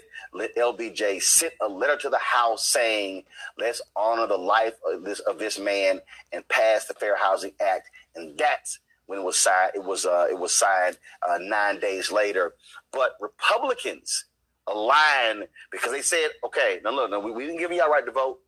LBJ 0.57 1.21
sent 1.21 1.53
a 1.61 1.67
letter 1.67 1.97
to 1.97 2.09
the 2.09 2.19
House 2.19 2.67
saying, 2.67 3.23
let's 3.57 3.81
honor 3.95 4.27
the 4.27 4.37
life 4.37 4.75
of 4.85 5.03
this, 5.03 5.19
of 5.21 5.39
this 5.39 5.59
man 5.59 5.99
and 6.31 6.47
pass 6.47 6.85
the 6.85 6.93
Fair 6.93 7.17
Housing 7.17 7.51
Act. 7.59 7.89
And 8.15 8.37
that's 8.37 8.79
when 9.07 9.19
it 9.19 9.23
was 9.23 9.37
signed. 9.37 9.71
It 9.75 9.83
was, 9.83 10.05
uh, 10.05 10.27
it 10.29 10.39
was 10.39 10.53
signed 10.53 10.97
uh, 11.27 11.37
nine 11.41 11.79
days 11.79 12.11
later. 12.11 12.53
But 12.91 13.17
Republicans 13.19 14.25
aligned 14.67 15.47
because 15.71 15.91
they 15.91 16.01
said, 16.01 16.29
okay, 16.45 16.79
now 16.83 16.91
look, 16.91 17.11
no, 17.11 17.19
we, 17.19 17.31
we 17.31 17.45
didn't 17.45 17.59
give 17.59 17.71
y'all 17.71 17.89
right 17.89 18.05
to 18.05 18.11
vote. 18.11 18.39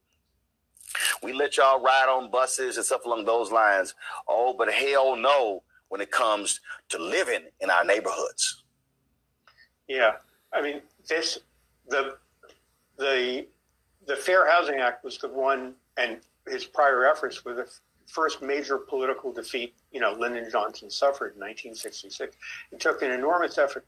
We 1.22 1.34
let 1.34 1.58
y'all 1.58 1.82
ride 1.82 2.08
on 2.08 2.32
buses 2.32 2.78
and 2.78 2.86
stuff 2.86 3.06
along 3.06 3.26
those 3.26 3.52
lines. 3.52 3.94
Oh, 4.28 4.56
but 4.58 4.72
hell 4.72 5.18
no 5.18 5.64
when 5.90 6.00
it 6.00 6.12
comes 6.12 6.62
to 6.90 6.98
living 6.98 7.42
in 7.60 7.70
our 7.70 7.84
neighborhoods. 7.84 8.64
Yeah, 9.88 10.14
I 10.56 10.62
mean 10.62 10.82
this 11.08 11.40
the 11.88 12.16
the 12.98 13.46
the 14.08 14.16
Fair 14.16 14.50
Housing 14.50 14.80
Act 14.80 15.04
was 15.04 15.18
the 15.18 15.28
one, 15.28 15.74
and 15.98 16.20
his 16.48 16.66
prior 16.66 17.06
efforts 17.06 17.44
were 17.44 17.54
the 17.54 17.70
first 18.08 18.42
major 18.42 18.78
political 18.78 19.32
defeat. 19.32 19.74
You 19.92 20.00
know, 20.00 20.14
Lyndon 20.14 20.48
Johnson 20.52 20.90
suffered 20.90 21.34
in 21.36 21.42
1966. 21.42 22.36
It 22.72 22.80
took 22.80 23.02
an 23.02 23.12
enormous 23.12 23.58
effort 23.58 23.86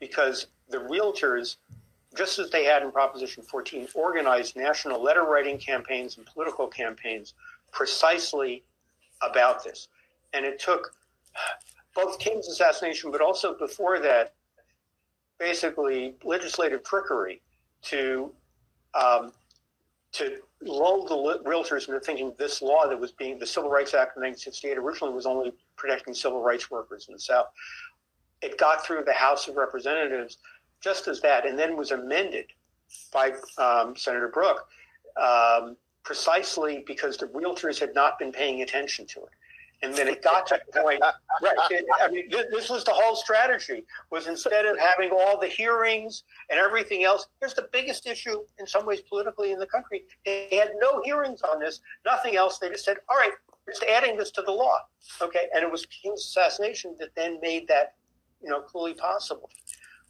because 0.00 0.46
the 0.70 0.78
realtors, 0.78 1.56
just 2.16 2.38
as 2.38 2.50
they 2.50 2.64
had 2.64 2.82
in 2.82 2.90
Proposition 2.90 3.42
14, 3.42 3.88
organized 3.94 4.56
national 4.56 5.02
letter 5.02 5.24
writing 5.24 5.58
campaigns 5.58 6.16
and 6.16 6.26
political 6.26 6.66
campaigns 6.66 7.34
precisely 7.72 8.64
about 9.22 9.62
this. 9.64 9.88
And 10.32 10.44
it 10.44 10.58
took 10.58 10.94
both 11.94 12.18
King's 12.18 12.48
assassination, 12.48 13.10
but 13.10 13.20
also 13.20 13.56
before 13.58 13.98
that, 14.00 14.34
basically 15.38 16.14
legislative 16.24 16.82
trickery 16.82 17.40
to 17.82 18.32
um, 18.94 19.32
to 20.12 20.38
lull 20.62 21.06
the 21.06 21.42
realtors 21.48 21.86
into 21.88 22.00
thinking 22.00 22.32
this 22.38 22.62
law 22.62 22.88
that 22.88 22.98
was 22.98 23.12
being 23.12 23.38
the 23.38 23.46
Civil 23.46 23.70
Rights 23.70 23.94
Act 23.94 24.16
of 24.16 24.22
1968 24.22 24.78
originally 24.78 25.14
was 25.14 25.26
only 25.26 25.52
protecting 25.76 26.14
civil 26.14 26.42
rights 26.42 26.70
workers 26.70 27.06
in 27.08 27.14
the 27.14 27.20
South. 27.20 27.46
It 28.40 28.58
got 28.58 28.84
through 28.84 29.04
the 29.04 29.12
House 29.12 29.48
of 29.48 29.56
Representatives 29.56 30.38
just 30.80 31.08
as 31.08 31.20
that, 31.20 31.46
and 31.46 31.58
then 31.58 31.76
was 31.76 31.90
amended 31.90 32.46
by 33.12 33.32
um, 33.58 33.94
Senator 33.96 34.28
Brooke 34.28 34.66
um, 35.20 35.76
precisely 36.04 36.84
because 36.86 37.16
the 37.16 37.26
realtors 37.26 37.78
had 37.78 37.94
not 37.94 38.18
been 38.18 38.32
paying 38.32 38.62
attention 38.62 39.06
to 39.06 39.20
it. 39.20 39.30
And 39.82 39.94
then 39.94 40.08
it 40.08 40.22
got 40.22 40.46
to 40.48 40.60
the 40.72 40.80
point, 40.80 41.00
right? 41.00 41.56
It, 41.70 41.84
I 42.00 42.10
mean, 42.10 42.28
this 42.30 42.68
was 42.68 42.82
the 42.82 42.92
whole 42.92 43.14
strategy. 43.14 43.84
Was 44.10 44.26
instead 44.26 44.66
of 44.66 44.76
having 44.76 45.10
all 45.10 45.38
the 45.38 45.46
hearings 45.46 46.24
and 46.50 46.58
everything 46.58 47.04
else, 47.04 47.28
here's 47.40 47.54
the 47.54 47.68
biggest 47.72 48.06
issue 48.06 48.42
in 48.58 48.66
some 48.66 48.84
ways 48.84 49.00
politically 49.08 49.52
in 49.52 49.60
the 49.60 49.66
country. 49.66 50.02
They 50.26 50.48
had 50.50 50.72
no 50.80 51.00
hearings 51.04 51.42
on 51.42 51.60
this, 51.60 51.80
nothing 52.04 52.34
else. 52.34 52.58
They 52.58 52.70
just 52.70 52.84
said, 52.84 52.96
all 53.08 53.16
right, 53.16 53.30
just 53.68 53.84
adding 53.84 54.16
this 54.16 54.32
to 54.32 54.42
the 54.42 54.50
law, 54.50 54.80
okay? 55.22 55.46
And 55.54 55.62
it 55.62 55.70
was 55.70 55.86
King's 55.86 56.22
assassination 56.22 56.96
that 56.98 57.14
then 57.14 57.38
made 57.40 57.68
that, 57.68 57.94
you 58.42 58.48
know, 58.48 58.60
clearly 58.60 58.94
possible. 58.94 59.48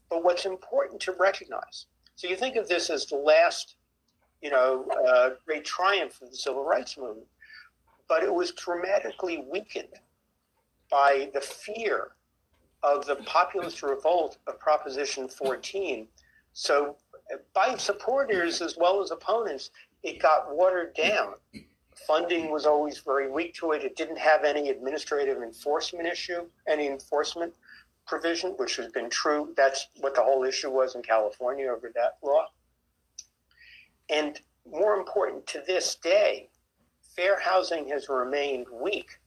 But 0.09 0.25
what's 0.25 0.47
important 0.47 0.99
to 1.03 1.13
recognize, 1.13 1.87
so 2.17 2.27
you 2.27 2.37
think 2.37 2.57
of 2.57 2.69
this 2.69 2.89
as 2.89 3.05
the 3.05 3.17
last, 3.17 3.77
you 4.41 4.51
know, 4.51 4.87
uh, 5.07 5.31
great 5.45 5.67
triumph 5.67 6.23
of 6.23 6.31
the 6.31 6.37
civil 6.37 6.65
rights 6.65 6.97
movement 6.97 7.27
but 8.09 8.23
it 8.23 8.33
was 8.33 8.53
dramatically 8.53 9.45
weakened 9.51 9.95
by 10.91 11.31
the 11.35 11.41
fear 11.41 12.13
of 12.83 13.07
the 13.07 13.17
populist 13.17 13.83
revolt 13.83 14.39
of 14.47 14.59
Proposition 14.59 15.29
14. 15.29 16.07
So, 16.53 16.97
by 17.53 17.77
supporters 17.77 18.63
as 18.63 18.77
well 18.79 19.03
as 19.03 19.11
opponents, 19.11 19.71
it 20.03 20.21
got 20.21 20.55
watered 20.55 20.95
down. 20.95 21.35
Funding 22.07 22.51
was 22.51 22.65
always 22.65 23.01
very 23.01 23.31
weak 23.31 23.55
to 23.55 23.73
it. 23.73 23.83
It 23.83 23.97
didn't 23.97 24.19
have 24.19 24.45
any 24.45 24.71
administrative 24.71 25.43
enforcement 25.43 26.07
issue, 26.07 26.47
any 26.67 26.87
enforcement 26.87 27.53
provision, 28.07 28.53
which 28.53 28.77
has 28.77 28.91
been 28.93 29.11
true. 29.11 29.53
That's 29.57 29.89
what 30.01 30.15
the 30.15 30.23
whole 30.23 30.45
issue 30.45 30.71
was 30.71 30.95
in 30.95 31.03
California 31.03 31.69
over 31.69 31.93
that 31.95 32.17
law. 32.23 32.47
And 34.09 34.41
more 34.71 34.95
important 34.95 35.47
to 35.49 35.63
this 35.67 35.97
day, 35.97 36.49
fair 37.19 37.41
housing 37.41 37.89
has 37.89 38.09
remained 38.09 38.65
weak 38.81 39.19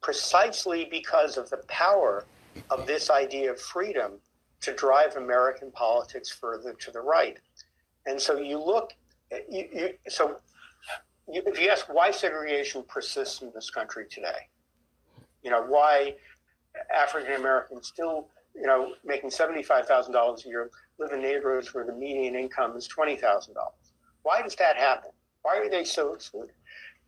precisely 0.00 0.86
because 0.88 1.36
of 1.36 1.50
the 1.50 1.56
power 1.66 2.24
of 2.70 2.86
this 2.86 3.10
idea 3.10 3.50
of 3.50 3.60
freedom 3.60 4.12
to 4.60 4.72
drive 4.72 5.16
American 5.16 5.72
politics 5.72 6.30
further 6.30 6.74
to 6.74 6.92
the 6.92 7.00
right. 7.00 7.38
And 8.06 8.20
so 8.20 8.38
you 8.38 8.62
look, 8.64 8.92
you, 9.50 9.68
you, 9.74 9.94
so 10.08 10.36
you, 11.28 11.42
if 11.44 11.60
you 11.60 11.70
ask 11.70 11.92
why 11.92 12.12
segregation 12.12 12.84
persists 12.86 13.42
in 13.42 13.50
this 13.52 13.68
country 13.68 14.06
today, 14.08 14.46
you 15.42 15.50
know, 15.50 15.64
why 15.64 16.14
African 16.96 17.32
Americans 17.32 17.88
still, 17.88 18.28
you 18.54 18.66
know, 18.66 18.92
making 19.04 19.30
$75,000 19.30 20.44
a 20.44 20.48
year 20.48 20.70
live 21.00 21.10
in 21.10 21.20
neighborhoods 21.20 21.74
where 21.74 21.84
the 21.84 21.92
median 21.92 22.36
income 22.36 22.76
is 22.76 22.88
$20,000. 22.88 23.56
Why 24.22 24.40
does 24.40 24.54
that 24.54 24.76
happen? 24.76 25.10
Why 25.42 25.58
are 25.58 25.68
they 25.68 25.84
so 25.84 26.14
excluded? 26.14 26.54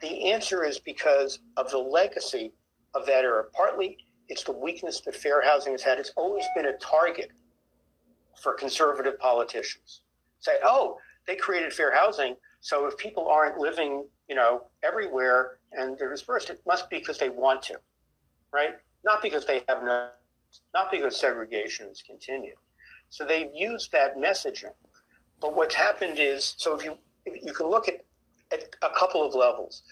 The 0.02 0.30
answer 0.32 0.64
is 0.64 0.78
because 0.78 1.38
of 1.56 1.70
the 1.70 1.78
legacy 1.78 2.52
of 2.94 3.06
that 3.06 3.24
era. 3.24 3.44
Partly, 3.54 3.96
it's 4.28 4.44
the 4.44 4.52
weakness 4.52 5.00
that 5.02 5.14
fair 5.14 5.42
housing 5.42 5.72
has 5.72 5.82
had. 5.82 5.98
It's 5.98 6.12
always 6.16 6.44
been 6.54 6.66
a 6.66 6.76
target 6.78 7.30
for 8.42 8.54
conservative 8.54 9.18
politicians. 9.18 10.02
Say, 10.40 10.56
oh, 10.62 10.98
they 11.26 11.36
created 11.36 11.72
fair 11.72 11.94
housing, 11.94 12.36
so 12.60 12.86
if 12.86 12.96
people 12.98 13.28
aren't 13.28 13.58
living, 13.58 14.06
you 14.28 14.34
know, 14.34 14.64
everywhere 14.82 15.58
and 15.72 15.98
they're 15.98 16.10
dispersed, 16.10 16.50
it 16.50 16.60
must 16.66 16.90
be 16.90 16.98
because 16.98 17.18
they 17.18 17.28
want 17.28 17.62
to, 17.62 17.76
right? 18.52 18.74
Not 19.04 19.22
because 19.22 19.46
they 19.46 19.62
have 19.68 19.82
no, 19.82 20.08
not 20.74 20.90
because 20.90 21.18
segregation 21.18 21.88
has 21.88 22.02
continued. 22.02 22.56
So 23.10 23.24
they've 23.24 23.50
used 23.54 23.92
that 23.92 24.16
messaging. 24.16 24.74
But 25.40 25.54
what's 25.54 25.74
happened 25.74 26.18
is, 26.18 26.54
so 26.56 26.74
if 26.74 26.84
you 26.84 26.96
if 27.24 27.44
you 27.44 27.52
can 27.52 27.68
look 27.68 27.88
at 27.88 28.04
at 28.56 28.76
a 28.82 28.94
couple 28.94 29.24
of 29.24 29.34
levels. 29.34 29.82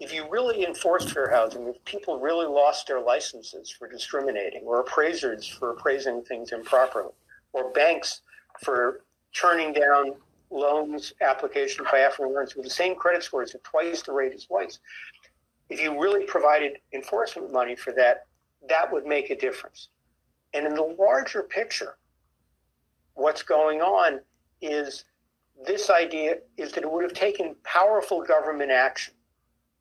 If 0.00 0.12
you 0.12 0.28
really 0.28 0.64
enforced 0.64 1.10
fair 1.10 1.30
housing, 1.30 1.66
if 1.68 1.82
people 1.84 2.18
really 2.18 2.46
lost 2.46 2.86
their 2.86 3.00
licenses 3.00 3.70
for 3.70 3.88
discriminating, 3.88 4.62
or 4.64 4.80
appraisers 4.80 5.46
for 5.46 5.70
appraising 5.70 6.22
things 6.22 6.52
improperly, 6.52 7.12
or 7.52 7.70
banks 7.70 8.22
for 8.62 9.04
turning 9.32 9.72
down 9.72 10.14
loans 10.50 11.14
applications 11.20 11.86
by 11.90 12.00
African 12.00 12.26
Americans 12.26 12.56
with 12.56 12.64
the 12.64 12.70
same 12.70 12.94
credit 12.94 13.22
scores 13.22 13.54
at 13.54 13.64
twice 13.64 14.02
the 14.02 14.12
rate 14.12 14.32
as 14.32 14.46
whites, 14.48 14.80
if 15.70 15.80
you 15.80 16.00
really 16.00 16.24
provided 16.26 16.78
enforcement 16.92 17.52
money 17.52 17.74
for 17.74 17.92
that, 17.92 18.26
that 18.68 18.92
would 18.92 19.06
make 19.06 19.30
a 19.30 19.36
difference. 19.36 19.88
And 20.52 20.66
in 20.66 20.74
the 20.74 20.94
larger 20.98 21.42
picture, 21.42 21.96
what's 23.14 23.42
going 23.42 23.80
on 23.80 24.20
is 24.60 25.04
this 25.66 25.90
idea 25.90 26.36
is 26.56 26.72
that 26.72 26.82
it 26.82 26.90
would 26.90 27.04
have 27.04 27.12
taken 27.12 27.54
powerful 27.64 28.22
government 28.22 28.70
action, 28.70 29.14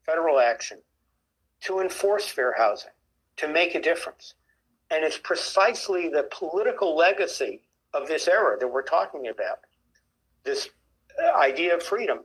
federal 0.05 0.39
action, 0.39 0.79
to 1.61 1.79
enforce 1.79 2.27
fair 2.27 2.53
housing, 2.57 2.91
to 3.37 3.47
make 3.47 3.75
a 3.75 3.81
difference. 3.81 4.35
And 4.91 5.03
it's 5.03 5.17
precisely 5.17 6.09
the 6.09 6.27
political 6.31 6.95
legacy 6.95 7.61
of 7.93 8.07
this 8.07 8.27
era 8.27 8.57
that 8.59 8.67
we're 8.67 8.83
talking 8.83 9.27
about. 9.27 9.59
This 10.43 10.69
uh, 11.21 11.37
idea 11.37 11.75
of 11.75 11.83
freedom 11.83 12.19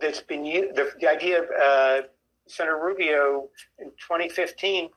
that's 0.00 0.20
been 0.20 0.44
the, 0.44 0.92
the 1.00 1.08
idea 1.08 1.42
of 1.42 1.48
uh, 1.60 2.06
Senator 2.46 2.78
Rubio 2.78 3.48
in 3.78 3.86
2015. 3.90 4.90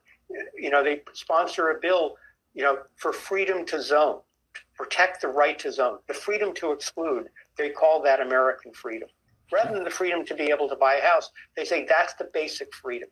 You 0.57 0.69
know, 0.69 0.83
they 0.83 1.01
sponsor 1.13 1.69
a 1.71 1.79
bill, 1.79 2.15
you 2.53 2.63
know, 2.63 2.79
for 2.95 3.13
freedom 3.13 3.65
to 3.67 3.81
zone, 3.81 4.19
to 4.53 4.61
protect 4.75 5.21
the 5.21 5.27
right 5.27 5.57
to 5.59 5.71
zone, 5.71 5.99
the 6.07 6.13
freedom 6.13 6.53
to 6.55 6.71
exclude, 6.71 7.27
they 7.57 7.69
call 7.69 8.01
that 8.03 8.21
American 8.21 8.73
freedom. 8.73 9.09
Rather 9.51 9.73
than 9.73 9.83
the 9.83 9.89
freedom 9.89 10.25
to 10.25 10.35
be 10.35 10.45
able 10.45 10.69
to 10.69 10.75
buy 10.75 10.95
a 10.95 11.01
house, 11.01 11.29
they 11.57 11.65
say 11.65 11.85
that's 11.87 12.13
the 12.15 12.29
basic 12.33 12.73
freedom 12.73 13.09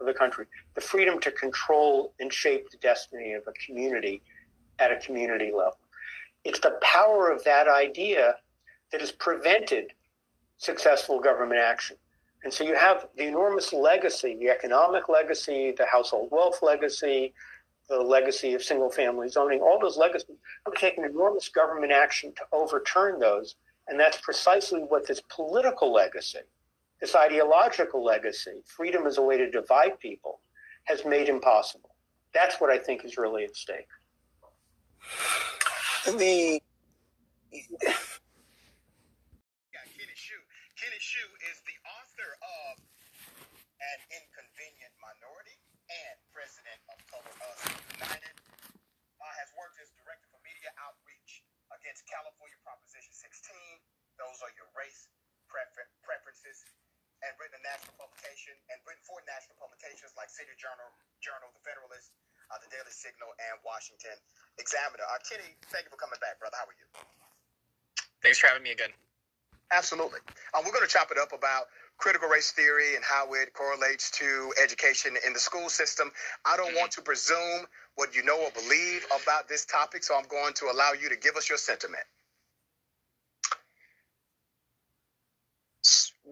of 0.00 0.06
the 0.06 0.14
country 0.14 0.46
the 0.74 0.80
freedom 0.80 1.18
to 1.18 1.30
control 1.30 2.12
and 2.20 2.30
shape 2.30 2.70
the 2.70 2.76
destiny 2.78 3.32
of 3.32 3.42
a 3.46 3.52
community 3.52 4.20
at 4.78 4.92
a 4.92 4.96
community 4.96 5.46
level. 5.46 5.78
It's 6.44 6.60
the 6.60 6.78
power 6.82 7.30
of 7.30 7.42
that 7.44 7.66
idea 7.66 8.34
that 8.92 9.00
has 9.00 9.10
prevented 9.10 9.92
successful 10.58 11.18
government 11.18 11.60
action. 11.60 11.96
And 12.44 12.52
so 12.52 12.62
you 12.62 12.74
have 12.74 13.08
the 13.16 13.26
enormous 13.26 13.72
legacy, 13.72 14.36
the 14.38 14.50
economic 14.50 15.08
legacy, 15.08 15.74
the 15.76 15.86
household 15.86 16.28
wealth 16.30 16.58
legacy, 16.62 17.32
the 17.88 17.98
legacy 17.98 18.54
of 18.54 18.62
single 18.62 18.90
family 18.90 19.28
zoning, 19.28 19.60
all 19.60 19.78
those 19.80 19.96
legacies 19.96 20.36
have 20.64 20.74
taken 20.74 21.04
enormous 21.04 21.48
government 21.48 21.92
action 21.92 22.32
to 22.36 22.42
overturn 22.52 23.18
those 23.18 23.56
and 23.88 23.98
that's 23.98 24.18
precisely 24.20 24.80
what 24.80 25.06
this 25.06 25.20
political 25.28 25.92
legacy, 25.92 26.40
this 27.00 27.14
ideological 27.14 28.02
legacy, 28.04 28.62
freedom 28.66 29.06
as 29.06 29.18
a 29.18 29.22
way 29.22 29.36
to 29.36 29.50
divide 29.50 29.98
people, 30.00 30.40
has 30.84 31.04
made 31.04 31.28
impossible. 31.28 31.94
That's 32.34 32.60
what 32.60 32.70
I 32.70 32.78
think 32.78 33.04
is 33.04 33.16
really 33.16 33.44
at 33.44 33.56
stake. 33.56 33.88
The 36.06 36.60
Kenny 39.80 40.14
Xu. 40.14 40.36
Kenny 40.78 41.00
Xu 41.02 41.24
is 41.50 41.58
the 41.66 41.76
author 41.98 42.30
of 42.42 42.78
An 43.82 43.98
Inconvenient 44.14 44.94
Minority 45.02 45.58
and 45.90 46.16
president 46.30 46.78
of 46.90 46.98
Color 47.10 47.34
Us 47.50 47.60
United. 47.98 48.34
Uh, 49.16 49.32
has 49.42 49.50
worked 49.58 49.80
as 49.82 49.90
director 49.98 50.30
for 50.30 50.38
media 50.46 50.70
outreach 50.78 51.42
against 51.74 52.06
California 52.06 52.54
Proposition 52.62 52.85
16. 52.85 52.85
Those 54.20 54.38
are 54.44 54.52
your 54.56 54.68
race 54.76 55.08
prefer- 55.48 55.90
preferences. 56.04 56.64
and 57.24 57.32
written 57.40 57.56
a 57.56 57.64
national 57.64 57.96
publication 57.96 58.52
and 58.68 58.76
written 58.84 59.00
for 59.08 59.16
national 59.24 59.56
publications 59.56 60.12
like 60.20 60.28
City 60.28 60.52
Journal, 60.60 60.84
Journal, 61.24 61.48
The 61.56 61.62
Federalist, 61.64 62.12
uh, 62.52 62.60
The 62.60 62.68
Daily 62.68 62.92
Signal, 62.92 63.32
and 63.40 63.56
Washington 63.64 64.14
Examiner. 64.60 65.06
Uh, 65.08 65.16
Kenny, 65.24 65.56
thank 65.72 65.88
you 65.88 65.92
for 65.96 66.00
coming 66.00 66.20
back, 66.20 66.36
brother. 66.36 66.60
How 66.60 66.68
are 66.68 66.76
you? 66.76 66.86
Thanks 68.22 68.38
for 68.38 68.48
having 68.52 68.62
me 68.62 68.72
again. 68.76 68.92
Absolutely. 69.72 70.20
Uh, 70.54 70.62
we're 70.64 70.72
going 70.72 70.86
to 70.86 70.92
chop 70.92 71.10
it 71.10 71.18
up 71.18 71.32
about 71.32 71.66
critical 71.98 72.28
race 72.28 72.52
theory 72.52 72.94
and 72.94 73.04
how 73.04 73.32
it 73.34 73.52
correlates 73.54 74.10
to 74.12 74.52
education 74.62 75.16
in 75.26 75.32
the 75.32 75.40
school 75.40 75.68
system. 75.68 76.12
I 76.44 76.56
don't 76.56 76.74
want 76.76 76.92
to 76.92 77.02
presume 77.02 77.66
what 77.96 78.14
you 78.14 78.22
know 78.22 78.38
or 78.38 78.52
believe 78.52 79.06
about 79.24 79.48
this 79.48 79.64
topic, 79.64 80.04
so 80.04 80.14
I'm 80.16 80.28
going 80.28 80.52
to 80.54 80.66
allow 80.70 80.92
you 80.92 81.08
to 81.08 81.16
give 81.16 81.34
us 81.36 81.48
your 81.48 81.58
sentiment. 81.58 82.04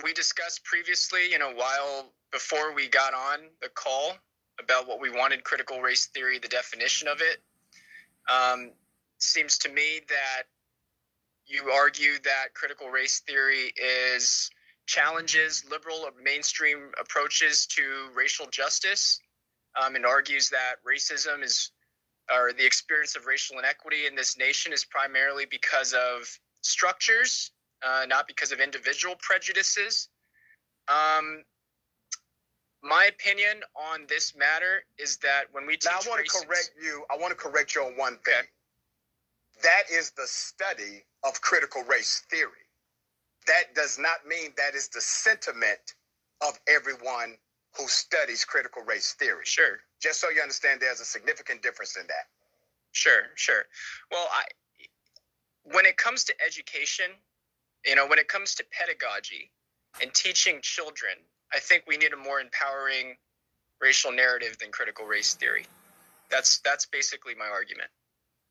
We 0.04 0.12
discussed 0.12 0.64
previously, 0.64 1.30
you 1.30 1.38
know, 1.38 1.52
while 1.54 2.12
before 2.30 2.74
we 2.74 2.88
got 2.88 3.14
on 3.14 3.38
the 3.62 3.70
call 3.70 4.12
about 4.60 4.86
what 4.86 5.00
we 5.00 5.10
wanted 5.10 5.44
critical 5.44 5.80
race 5.80 6.06
theory, 6.14 6.38
the 6.38 6.48
definition 6.48 7.08
of 7.08 7.22
it. 7.22 7.42
Um, 8.30 8.72
seems 9.16 9.56
to 9.58 9.70
me 9.70 10.00
that 10.08 10.42
you 11.46 11.70
argue 11.70 12.18
that 12.22 12.52
critical 12.52 12.88
race 12.88 13.20
theory 13.26 13.72
is 13.76 14.50
challenges 14.86 15.64
liberal 15.70 16.00
or 16.04 16.10
mainstream 16.22 16.90
approaches 17.00 17.66
to 17.66 18.10
racial 18.14 18.46
justice 18.50 19.18
um, 19.82 19.96
and 19.96 20.04
argues 20.04 20.50
that 20.50 20.74
racism 20.86 21.42
is 21.42 21.72
or 22.30 22.52
the 22.52 22.64
experience 22.64 23.16
of 23.16 23.24
racial 23.24 23.58
inequity 23.58 24.06
in 24.06 24.14
this 24.14 24.36
nation 24.36 24.72
is 24.72 24.84
primarily 24.84 25.46
because 25.50 25.94
of 25.94 26.38
structures, 26.62 27.50
uh, 27.84 28.06
not 28.06 28.26
because 28.26 28.52
of 28.52 28.60
individual 28.60 29.14
prejudices. 29.20 30.08
Um, 30.88 31.44
my 32.82 33.06
opinion 33.06 33.62
on 33.92 34.06
this 34.08 34.34
matter 34.36 34.84
is 34.98 35.16
that 35.18 35.44
when 35.52 35.66
we 35.66 35.74
teach 35.74 35.86
now, 35.86 35.98
I 36.04 36.08
want 36.08 36.24
to 36.24 36.30
correct 36.30 36.70
you. 36.82 37.04
I 37.10 37.16
want 37.16 37.30
to 37.30 37.36
correct 37.36 37.74
you 37.74 37.82
on 37.82 37.96
one 37.96 38.18
thing. 38.24 38.34
Okay. 38.34 38.48
That 39.62 39.84
is 39.90 40.10
the 40.10 40.26
study 40.26 41.04
of 41.22 41.40
critical 41.40 41.82
race 41.84 42.22
theory. 42.30 42.50
That 43.46 43.74
does 43.74 43.98
not 43.98 44.26
mean 44.26 44.52
that 44.56 44.74
is 44.74 44.88
the 44.88 45.00
sentiment 45.00 45.94
of 46.46 46.58
everyone 46.68 47.36
who 47.76 47.88
studies 47.88 48.44
critical 48.44 48.82
race 48.82 49.14
theory. 49.18 49.44
Sure. 49.44 49.78
Just 50.00 50.20
so 50.20 50.28
you 50.30 50.40
understand, 50.40 50.80
there's 50.80 51.00
a 51.00 51.04
significant 51.04 51.62
difference 51.62 51.96
in 51.96 52.06
that. 52.06 52.28
Sure, 52.92 53.22
sure. 53.34 53.64
Well, 54.10 54.28
I, 54.30 54.44
when 55.64 55.86
it 55.86 55.96
comes 55.96 56.24
to 56.24 56.34
education, 56.44 57.06
you 57.84 57.94
know, 57.94 58.06
when 58.06 58.18
it 58.18 58.28
comes 58.28 58.54
to 58.56 58.64
pedagogy 58.72 59.50
and 60.00 60.12
teaching 60.14 60.60
children, 60.62 61.14
I 61.52 61.60
think 61.60 61.84
we 61.86 61.96
need 61.96 62.12
a 62.12 62.16
more 62.16 62.40
empowering 62.40 63.16
racial 63.80 64.12
narrative 64.12 64.56
than 64.58 64.70
critical 64.70 65.06
race 65.06 65.34
theory. 65.34 65.66
That's 66.30 66.58
that's 66.60 66.86
basically 66.86 67.34
my 67.34 67.46
argument. 67.46 67.90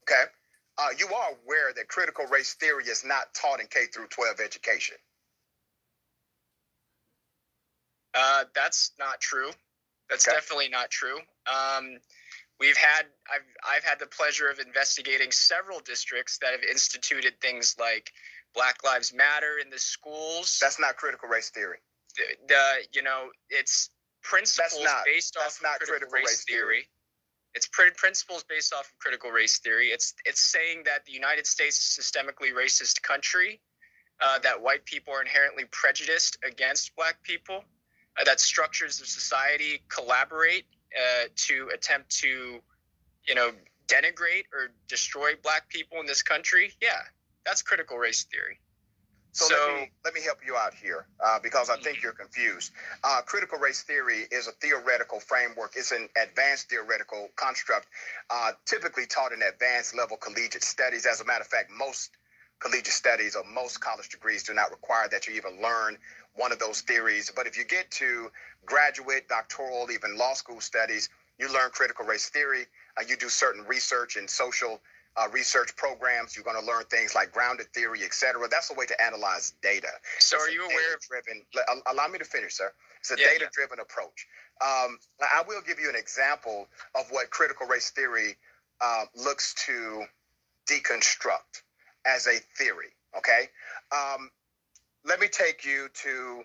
Okay. 0.03 0.23
Uh, 0.77 0.89
you 0.97 1.07
are 1.07 1.29
aware 1.43 1.71
that 1.75 1.87
critical 1.87 2.25
race 2.25 2.53
theory 2.55 2.85
is 2.85 3.03
not 3.05 3.33
taught 3.33 3.59
in 3.59 3.67
K 3.67 3.85
through 3.93 4.07
12 4.07 4.39
education. 4.43 4.95
Uh, 8.15 8.45
that's 8.55 8.91
not 8.99 9.19
true. 9.19 9.49
That's 10.09 10.27
okay. 10.27 10.35
definitely 10.35 10.69
not 10.69 10.89
true. 10.89 11.17
Um, 11.47 11.97
we've 12.59 12.77
had 12.77 13.05
I've 13.31 13.45
I've 13.67 13.83
had 13.83 13.99
the 13.99 14.07
pleasure 14.07 14.49
of 14.49 14.59
investigating 14.59 15.31
several 15.31 15.79
districts 15.79 16.37
that 16.41 16.51
have 16.51 16.63
instituted 16.63 17.39
things 17.41 17.75
like 17.79 18.11
Black 18.53 18.83
Lives 18.83 19.13
Matter 19.13 19.57
in 19.63 19.69
the 19.69 19.79
schools. 19.79 20.59
That's 20.61 20.79
not 20.79 20.97
critical 20.97 21.29
race 21.29 21.49
theory. 21.49 21.79
The, 22.15 22.23
the 22.47 22.63
you 22.93 23.03
know 23.03 23.29
it's 23.49 23.89
principles 24.21 24.83
not, 24.83 25.05
based 25.05 25.37
off 25.37 25.47
of 25.47 25.61
critical, 25.61 25.87
critical, 25.87 26.13
race, 26.13 26.27
race 26.27 26.43
theory. 26.45 26.59
theory. 26.59 26.87
It's 27.55 27.67
principles 27.67 28.43
based 28.43 28.73
off 28.73 28.91
of 28.91 28.99
critical 28.99 29.29
race 29.29 29.59
theory. 29.59 29.87
It's 29.87 30.13
it's 30.25 30.41
saying 30.41 30.83
that 30.85 31.05
the 31.05 31.11
United 31.11 31.45
States 31.45 31.77
is 31.77 31.97
a 31.97 32.01
systemically 32.01 32.51
racist 32.53 33.01
country, 33.01 33.59
uh, 34.21 34.39
that 34.39 34.61
white 34.61 34.85
people 34.85 35.13
are 35.13 35.21
inherently 35.21 35.65
prejudiced 35.71 36.37
against 36.47 36.95
black 36.95 37.21
people, 37.23 37.63
uh, 38.19 38.23
that 38.23 38.39
structures 38.39 39.01
of 39.01 39.07
society 39.07 39.81
collaborate 39.89 40.65
uh, 40.95 41.25
to 41.35 41.69
attempt 41.73 42.09
to, 42.09 42.59
you 43.27 43.35
know, 43.35 43.51
denigrate 43.87 44.45
or 44.53 44.71
destroy 44.87 45.31
black 45.43 45.67
people 45.69 45.99
in 45.99 46.05
this 46.05 46.21
country. 46.21 46.71
Yeah, 46.81 47.01
that's 47.45 47.61
critical 47.61 47.97
race 47.97 48.23
theory. 48.23 48.59
So, 49.33 49.45
so 49.45 49.55
let, 49.55 49.75
me, 49.75 49.91
let 50.05 50.13
me 50.13 50.21
help 50.21 50.37
you 50.45 50.55
out 50.55 50.75
here 50.75 51.07
uh, 51.19 51.39
because 51.41 51.71
I 51.71 51.77
think 51.77 52.03
you're 52.03 52.13
confused. 52.13 52.71
Uh, 53.03 53.21
critical 53.25 53.57
race 53.57 53.81
theory 53.81 54.27
is 54.31 54.47
a 54.47 54.51
theoretical 54.51 55.19
framework. 55.19 55.73
It's 55.75 55.91
an 55.91 56.07
advanced 56.21 56.69
theoretical 56.69 57.29
construct, 57.35 57.87
uh, 58.29 58.51
typically 58.65 59.07
taught 59.07 59.31
in 59.31 59.41
advanced 59.41 59.95
level 59.95 60.17
collegiate 60.17 60.63
studies. 60.63 61.07
As 61.07 61.19
a 61.19 61.25
matter 61.25 61.41
of 61.41 61.47
fact, 61.47 61.71
most 61.75 62.11
collegiate 62.59 62.93
studies 62.93 63.35
or 63.35 63.43
most 63.43 63.81
college 63.81 64.09
degrees 64.09 64.43
do 64.43 64.53
not 64.53 64.69
require 64.69 65.09
that 65.09 65.25
you 65.25 65.33
even 65.33 65.59
learn 65.59 65.97
one 66.35 66.51
of 66.51 66.59
those 66.59 66.81
theories. 66.81 67.31
But 67.35 67.47
if 67.47 67.57
you 67.57 67.65
get 67.65 67.89
to 67.91 68.29
graduate, 68.67 69.27
doctoral, 69.29 69.89
even 69.91 70.15
law 70.15 70.33
school 70.33 70.61
studies, 70.61 71.09
you 71.39 71.51
learn 71.51 71.71
critical 71.71 72.05
race 72.05 72.29
theory. 72.29 72.65
Uh, 72.97 73.03
you 73.07 73.17
do 73.17 73.29
certain 73.29 73.65
research 73.65 74.15
in 74.15 74.27
social 74.27 74.79
uh, 75.15 75.27
research 75.31 75.75
programs. 75.75 76.35
You're 76.35 76.45
going 76.45 76.59
to 76.59 76.65
learn 76.65 76.83
things 76.85 77.15
like 77.15 77.31
grounded 77.31 77.67
theory, 77.73 78.03
etc. 78.03 78.47
That's 78.49 78.71
a 78.71 78.73
way 78.73 78.85
to 78.85 79.01
analyze 79.01 79.53
data. 79.61 79.89
So, 80.19 80.37
it's 80.37 80.47
are 80.47 80.51
you 80.51 80.63
aware 80.63 80.93
of 80.95 81.01
driven? 81.01 81.43
Allow 81.91 82.07
me 82.07 82.19
to 82.19 82.25
finish, 82.25 82.55
sir. 82.55 82.71
It's 82.99 83.11
a 83.11 83.15
yeah, 83.17 83.27
data-driven 83.33 83.77
yeah. 83.77 83.83
approach. 83.83 84.27
Um, 84.61 84.97
I 85.21 85.43
will 85.47 85.61
give 85.61 85.79
you 85.79 85.89
an 85.89 85.95
example 85.95 86.67
of 86.95 87.05
what 87.09 87.29
critical 87.29 87.67
race 87.67 87.89
theory 87.89 88.35
uh, 88.81 89.05
looks 89.15 89.53
to 89.65 90.05
deconstruct 90.69 91.63
as 92.05 92.27
a 92.27 92.37
theory. 92.57 92.93
Okay, 93.17 93.49
um, 93.91 94.29
let 95.05 95.19
me 95.19 95.27
take 95.27 95.65
you 95.65 95.89
to 95.93 96.43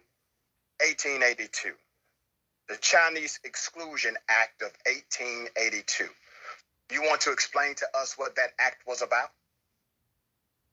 1882, 0.80 1.72
the 2.68 2.76
Chinese 2.76 3.40
Exclusion 3.44 4.14
Act 4.28 4.62
of 4.62 4.72
1882. 4.86 6.04
You 6.90 7.02
want 7.02 7.20
to 7.22 7.32
explain 7.32 7.74
to 7.76 7.86
us 7.94 8.14
what 8.16 8.36
that 8.36 8.50
act 8.58 8.86
was 8.86 9.02
about? 9.02 9.30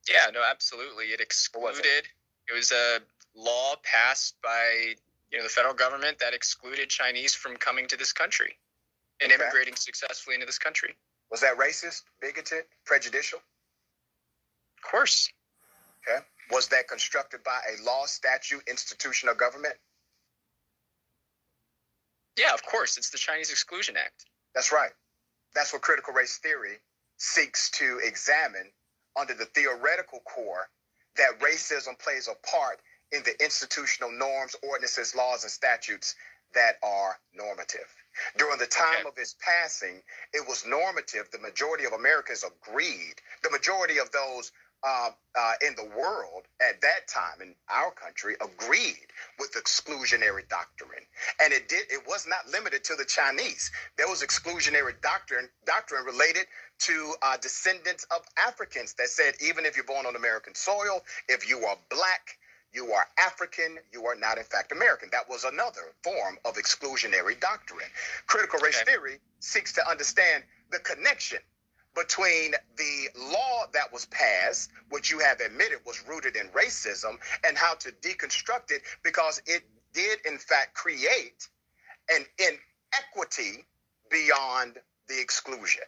Yeah, 0.08 0.30
no, 0.32 0.40
absolutely. 0.48 1.06
It 1.06 1.20
excluded. 1.20 1.84
It? 1.84 2.06
it? 2.48 2.54
was 2.54 2.72
a 2.72 3.00
law 3.34 3.74
passed 3.82 4.36
by 4.42 4.94
you 5.30 5.38
know 5.38 5.44
the 5.44 5.50
federal 5.50 5.74
government 5.74 6.18
that 6.20 6.32
excluded 6.32 6.88
Chinese 6.88 7.34
from 7.34 7.56
coming 7.56 7.86
to 7.88 7.96
this 7.96 8.12
country 8.12 8.56
and 9.20 9.32
okay. 9.32 9.42
immigrating 9.42 9.74
successfully 9.74 10.34
into 10.34 10.46
this 10.46 10.58
country. 10.58 10.94
Was 11.30 11.40
that 11.40 11.58
racist, 11.58 12.02
bigoted, 12.20 12.64
prejudicial? 12.84 13.40
Of 14.78 14.90
course. 14.90 15.28
Okay. 16.08 16.24
Was 16.52 16.68
that 16.68 16.86
constructed 16.88 17.42
by 17.42 17.58
a 17.68 17.82
law, 17.84 18.06
statute, 18.06 18.62
institution, 18.68 19.28
or 19.28 19.34
government? 19.34 19.74
Yeah, 22.38 22.54
of 22.54 22.64
course. 22.64 22.96
It's 22.96 23.10
the 23.10 23.18
Chinese 23.18 23.50
Exclusion 23.50 23.96
Act. 23.96 24.26
That's 24.54 24.70
right. 24.70 24.92
That's 25.56 25.72
what 25.72 25.80
critical 25.80 26.12
race 26.12 26.36
theory 26.36 26.76
seeks 27.16 27.70
to 27.70 27.98
examine 28.04 28.70
under 29.18 29.32
the 29.32 29.46
theoretical 29.46 30.20
core 30.20 30.68
that 31.16 31.40
racism 31.40 31.98
plays 31.98 32.28
a 32.28 32.34
part 32.46 32.78
in 33.10 33.22
the 33.22 33.42
institutional 33.42 34.12
norms, 34.12 34.54
ordinances, 34.62 35.14
laws, 35.14 35.44
and 35.44 35.50
statutes 35.50 36.14
that 36.52 36.76
are 36.82 37.18
normative. 37.32 37.88
During 38.36 38.58
the 38.58 38.66
time 38.66 39.00
okay. 39.00 39.08
of 39.08 39.14
its 39.16 39.34
passing, 39.40 40.02
it 40.34 40.46
was 40.46 40.66
normative. 40.66 41.30
The 41.32 41.38
majority 41.38 41.86
of 41.86 41.94
Americans 41.94 42.44
agreed. 42.44 43.14
The 43.42 43.50
majority 43.50 43.96
of 43.96 44.12
those 44.12 44.52
uh, 44.82 45.10
uh, 45.38 45.52
in 45.66 45.74
the 45.74 45.88
world 45.96 46.44
at 46.60 46.80
that 46.80 47.08
time 47.08 47.40
in 47.40 47.54
our 47.68 47.90
country 47.90 48.34
agreed 48.40 49.06
with 49.38 49.52
exclusionary 49.52 50.48
doctrine, 50.48 51.02
and 51.42 51.52
it 51.52 51.68
did. 51.68 51.84
It 51.90 52.02
was 52.06 52.26
not 52.26 52.48
limited 52.50 52.84
to 52.84 52.94
the 52.94 53.04
Chinese. 53.04 53.70
There 53.96 54.08
was 54.08 54.22
exclusionary 54.22 55.00
doctrine 55.02 55.48
doctrine 55.66 56.04
related 56.04 56.46
to 56.78 57.14
uh, 57.22 57.36
descendants 57.38 58.04
of 58.14 58.22
Africans 58.46 58.94
that 58.94 59.08
said 59.08 59.34
even 59.40 59.64
if 59.64 59.76
you're 59.76 59.84
born 59.84 60.06
on 60.06 60.16
American 60.16 60.54
soil, 60.54 61.02
if 61.28 61.48
you 61.48 61.64
are 61.64 61.76
black, 61.90 62.38
you 62.72 62.92
are 62.92 63.06
African, 63.18 63.78
you 63.92 64.04
are 64.06 64.16
not 64.16 64.38
in 64.38 64.44
fact 64.44 64.72
American. 64.72 65.08
That 65.12 65.28
was 65.28 65.44
another 65.44 65.92
form 66.02 66.38
of 66.44 66.54
exclusionary 66.54 67.38
doctrine. 67.40 67.88
Critical 68.26 68.60
race 68.60 68.80
okay. 68.82 68.92
theory 68.92 69.18
seeks 69.40 69.72
to 69.74 69.88
understand 69.88 70.44
the 70.70 70.78
connection 70.80 71.38
between 71.96 72.52
the 72.76 73.08
law 73.32 73.64
that 73.72 73.92
was 73.92 74.06
passed, 74.06 74.70
which 74.90 75.10
you 75.10 75.18
have 75.18 75.40
admitted 75.40 75.78
was 75.86 76.06
rooted 76.06 76.36
in 76.36 76.48
racism, 76.48 77.16
and 77.44 77.56
how 77.56 77.74
to 77.74 77.90
deconstruct 78.02 78.70
it 78.70 78.82
because 79.02 79.40
it 79.46 79.62
did, 79.92 80.18
in 80.26 80.38
fact, 80.38 80.74
create 80.74 81.48
an 82.10 82.24
inequity 82.38 83.64
beyond 84.10 84.78
the 85.08 85.20
exclusion. 85.20 85.82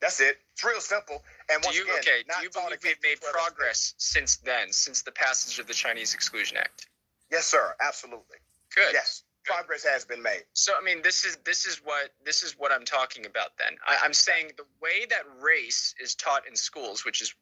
That's 0.00 0.20
it. 0.20 0.36
It's 0.52 0.62
real 0.62 0.80
simple. 0.80 1.22
And 1.50 1.62
do 1.62 1.70
you, 1.74 1.84
again, 1.84 1.96
okay, 1.98 2.22
do 2.22 2.42
you 2.42 2.50
believe 2.50 2.78
we've 2.84 3.02
made 3.02 3.20
progress 3.22 3.94
since 3.96 4.36
then, 4.36 4.70
since 4.70 5.02
the 5.02 5.12
passage 5.12 5.58
of 5.58 5.66
the 5.66 5.74
Chinese 5.74 6.14
Exclusion 6.14 6.58
Act? 6.58 6.88
Yes, 7.30 7.46
sir. 7.46 7.74
Absolutely. 7.80 8.36
Good. 8.74 8.92
Yes, 8.92 9.22
progress 9.46 9.84
has 9.84 10.04
been 10.04 10.22
made. 10.22 10.42
So 10.52 10.72
I 10.78 10.84
mean, 10.84 11.02
this 11.02 11.24
is 11.24 11.38
this 11.44 11.64
is 11.66 11.80
what 11.84 12.10
this 12.24 12.42
is 12.42 12.56
what 12.58 12.72
I'm 12.72 12.84
talking 12.84 13.24
about. 13.24 13.50
Then 13.58 13.76
I, 13.86 13.98
I'm 14.02 14.12
saying 14.12 14.52
the 14.56 14.64
way 14.82 15.06
that 15.08 15.22
race 15.40 15.94
is 16.00 16.14
taught 16.14 16.46
in 16.48 16.56
schools, 16.56 17.04
which 17.04 17.22
is 17.22 17.34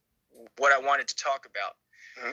what 0.59 0.73
I 0.73 0.79
wanted 0.79 1.09
to 1.09 1.17
talk 1.17 1.47
about. 1.47 1.75
Mm-hmm. 2.21 2.33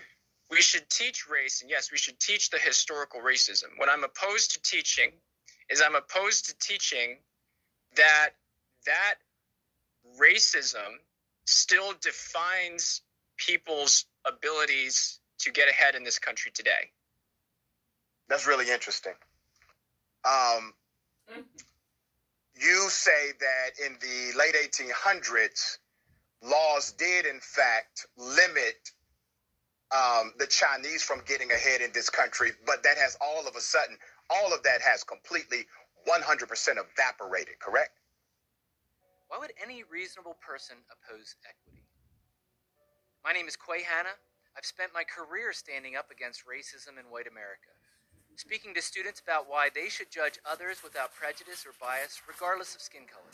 We 0.50 0.62
should 0.62 0.90
teach 0.90 1.30
race, 1.30 1.62
and 1.62 1.72
yes, 1.72 1.92
we 1.92 1.98
should 1.98 2.20
teach 2.20 2.50
the 2.50 2.60
historical 2.60 3.22
racism. 3.22 3.70
What 3.78 3.90
I'm 3.90 4.04
opposed 4.04 4.52
to 4.52 4.62
teaching 4.62 5.12
is 5.70 5.82
I'm 5.82 5.96
opposed 5.96 6.46
to 6.50 6.58
teaching 6.60 7.18
that 7.96 8.32
that 8.86 9.16
racism 10.20 11.00
still 11.46 11.94
defines 12.02 13.02
people's 13.38 14.06
abilities 14.26 15.20
to 15.40 15.52
get 15.52 15.70
ahead 15.70 15.96
in 15.96 16.04
this 16.04 16.20
country 16.20 16.52
today. 16.54 16.92
That's 18.28 18.46
really 18.46 18.70
interesting. 18.70 19.14
Um, 20.26 20.74
you 22.56 22.90
say 22.90 23.32
that 23.40 23.86
in 23.86 23.98
the 24.02 24.38
late 24.38 24.56
1800s, 24.56 25.78
laws 26.44 26.92
did 26.94 27.26
in 27.26 27.40
fact 27.40 28.06
limit 28.18 28.92
um, 29.92 30.32
the 30.38 30.48
Chinese 30.48 31.04
from 31.04 31.22
getting 31.26 31.52
ahead 31.52 31.82
in 31.82 31.92
this 31.94 32.10
country, 32.10 32.52
but 32.66 32.84
that 32.84 32.98
has 32.98 33.18
all 33.20 33.48
of 33.48 33.56
a 33.56 33.62
sudden, 33.62 33.98
all 34.30 34.54
of 34.54 34.64
that 34.64 34.82
has 34.82 35.04
completely 35.04 35.66
100% 36.08 36.48
evaporated, 36.48 37.60
correct? 37.60 38.00
Why 39.28 39.38
would 39.40 39.54
any 39.62 39.84
reasonable 39.84 40.38
person 40.40 40.78
oppose 40.92 41.36
equity? 41.48 41.84
My 43.24 43.32
name 43.32 43.48
is 43.48 43.56
Quay 43.56 43.84
Hanna. 43.84 44.16
I've 44.58 44.66
spent 44.66 44.92
my 44.94 45.04
career 45.04 45.54
standing 45.54 45.96
up 45.96 46.12
against 46.12 46.44
racism 46.44 47.00
in 47.00 47.08
white 47.08 47.28
America, 47.28 47.72
speaking 48.36 48.74
to 48.74 48.82
students 48.82 49.20
about 49.20 49.50
why 49.50 49.70
they 49.74 49.90
should 49.90 50.12
judge 50.12 50.40
others 50.50 50.84
without 50.84 51.14
prejudice 51.14 51.66
or 51.66 51.74
bias, 51.80 52.22
regardless 52.28 52.76
of 52.76 52.82
skin 52.82 53.04
color. 53.08 53.32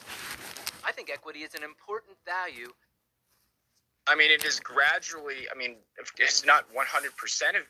I 0.85 0.91
think 0.91 1.09
equity 1.09 1.39
is 1.39 1.53
an 1.55 1.63
important 1.63 2.17
value 2.25 2.73
I 4.07 4.15
mean, 4.15 4.31
it 4.31 4.45
is 4.45 4.59
gradually, 4.59 5.47
I 5.53 5.57
mean, 5.57 5.75
it's 6.17 6.45
not 6.45 6.65
100% 6.73 6.77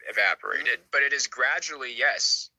evaporated, 0.08 0.66
mm-hmm. 0.68 0.82
but 0.92 1.02
it 1.02 1.12
is 1.12 1.26
gradually, 1.26 1.94
yes, 1.98 2.52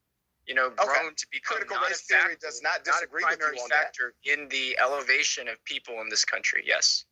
you 0.47 0.55
know, 0.55 0.71
grown 0.71 1.07
Okay. 1.07 1.15
to 1.17 1.27
become 1.31 1.57
Critical 1.59 1.77
not 1.77 1.89
race 1.89 2.03
a 2.03 2.15
theory 2.15 2.21
factor, 2.35 2.47
does 2.47 2.63
not 2.63 2.85
not 2.87 2.97
a 2.97 3.07
disagree 3.07 3.25
with 3.25 3.33
you 3.33 3.37
primary 3.39 3.59
on 3.61 3.69
that. 3.69 3.85
factor 3.85 4.15
in 4.25 4.49
the 4.49 4.77
elevation 4.81 5.47
of 5.47 5.63
people 5.65 6.01
in 6.01 6.09
this 6.09 6.25
country. 6.25 6.65
Yes. 6.67 7.05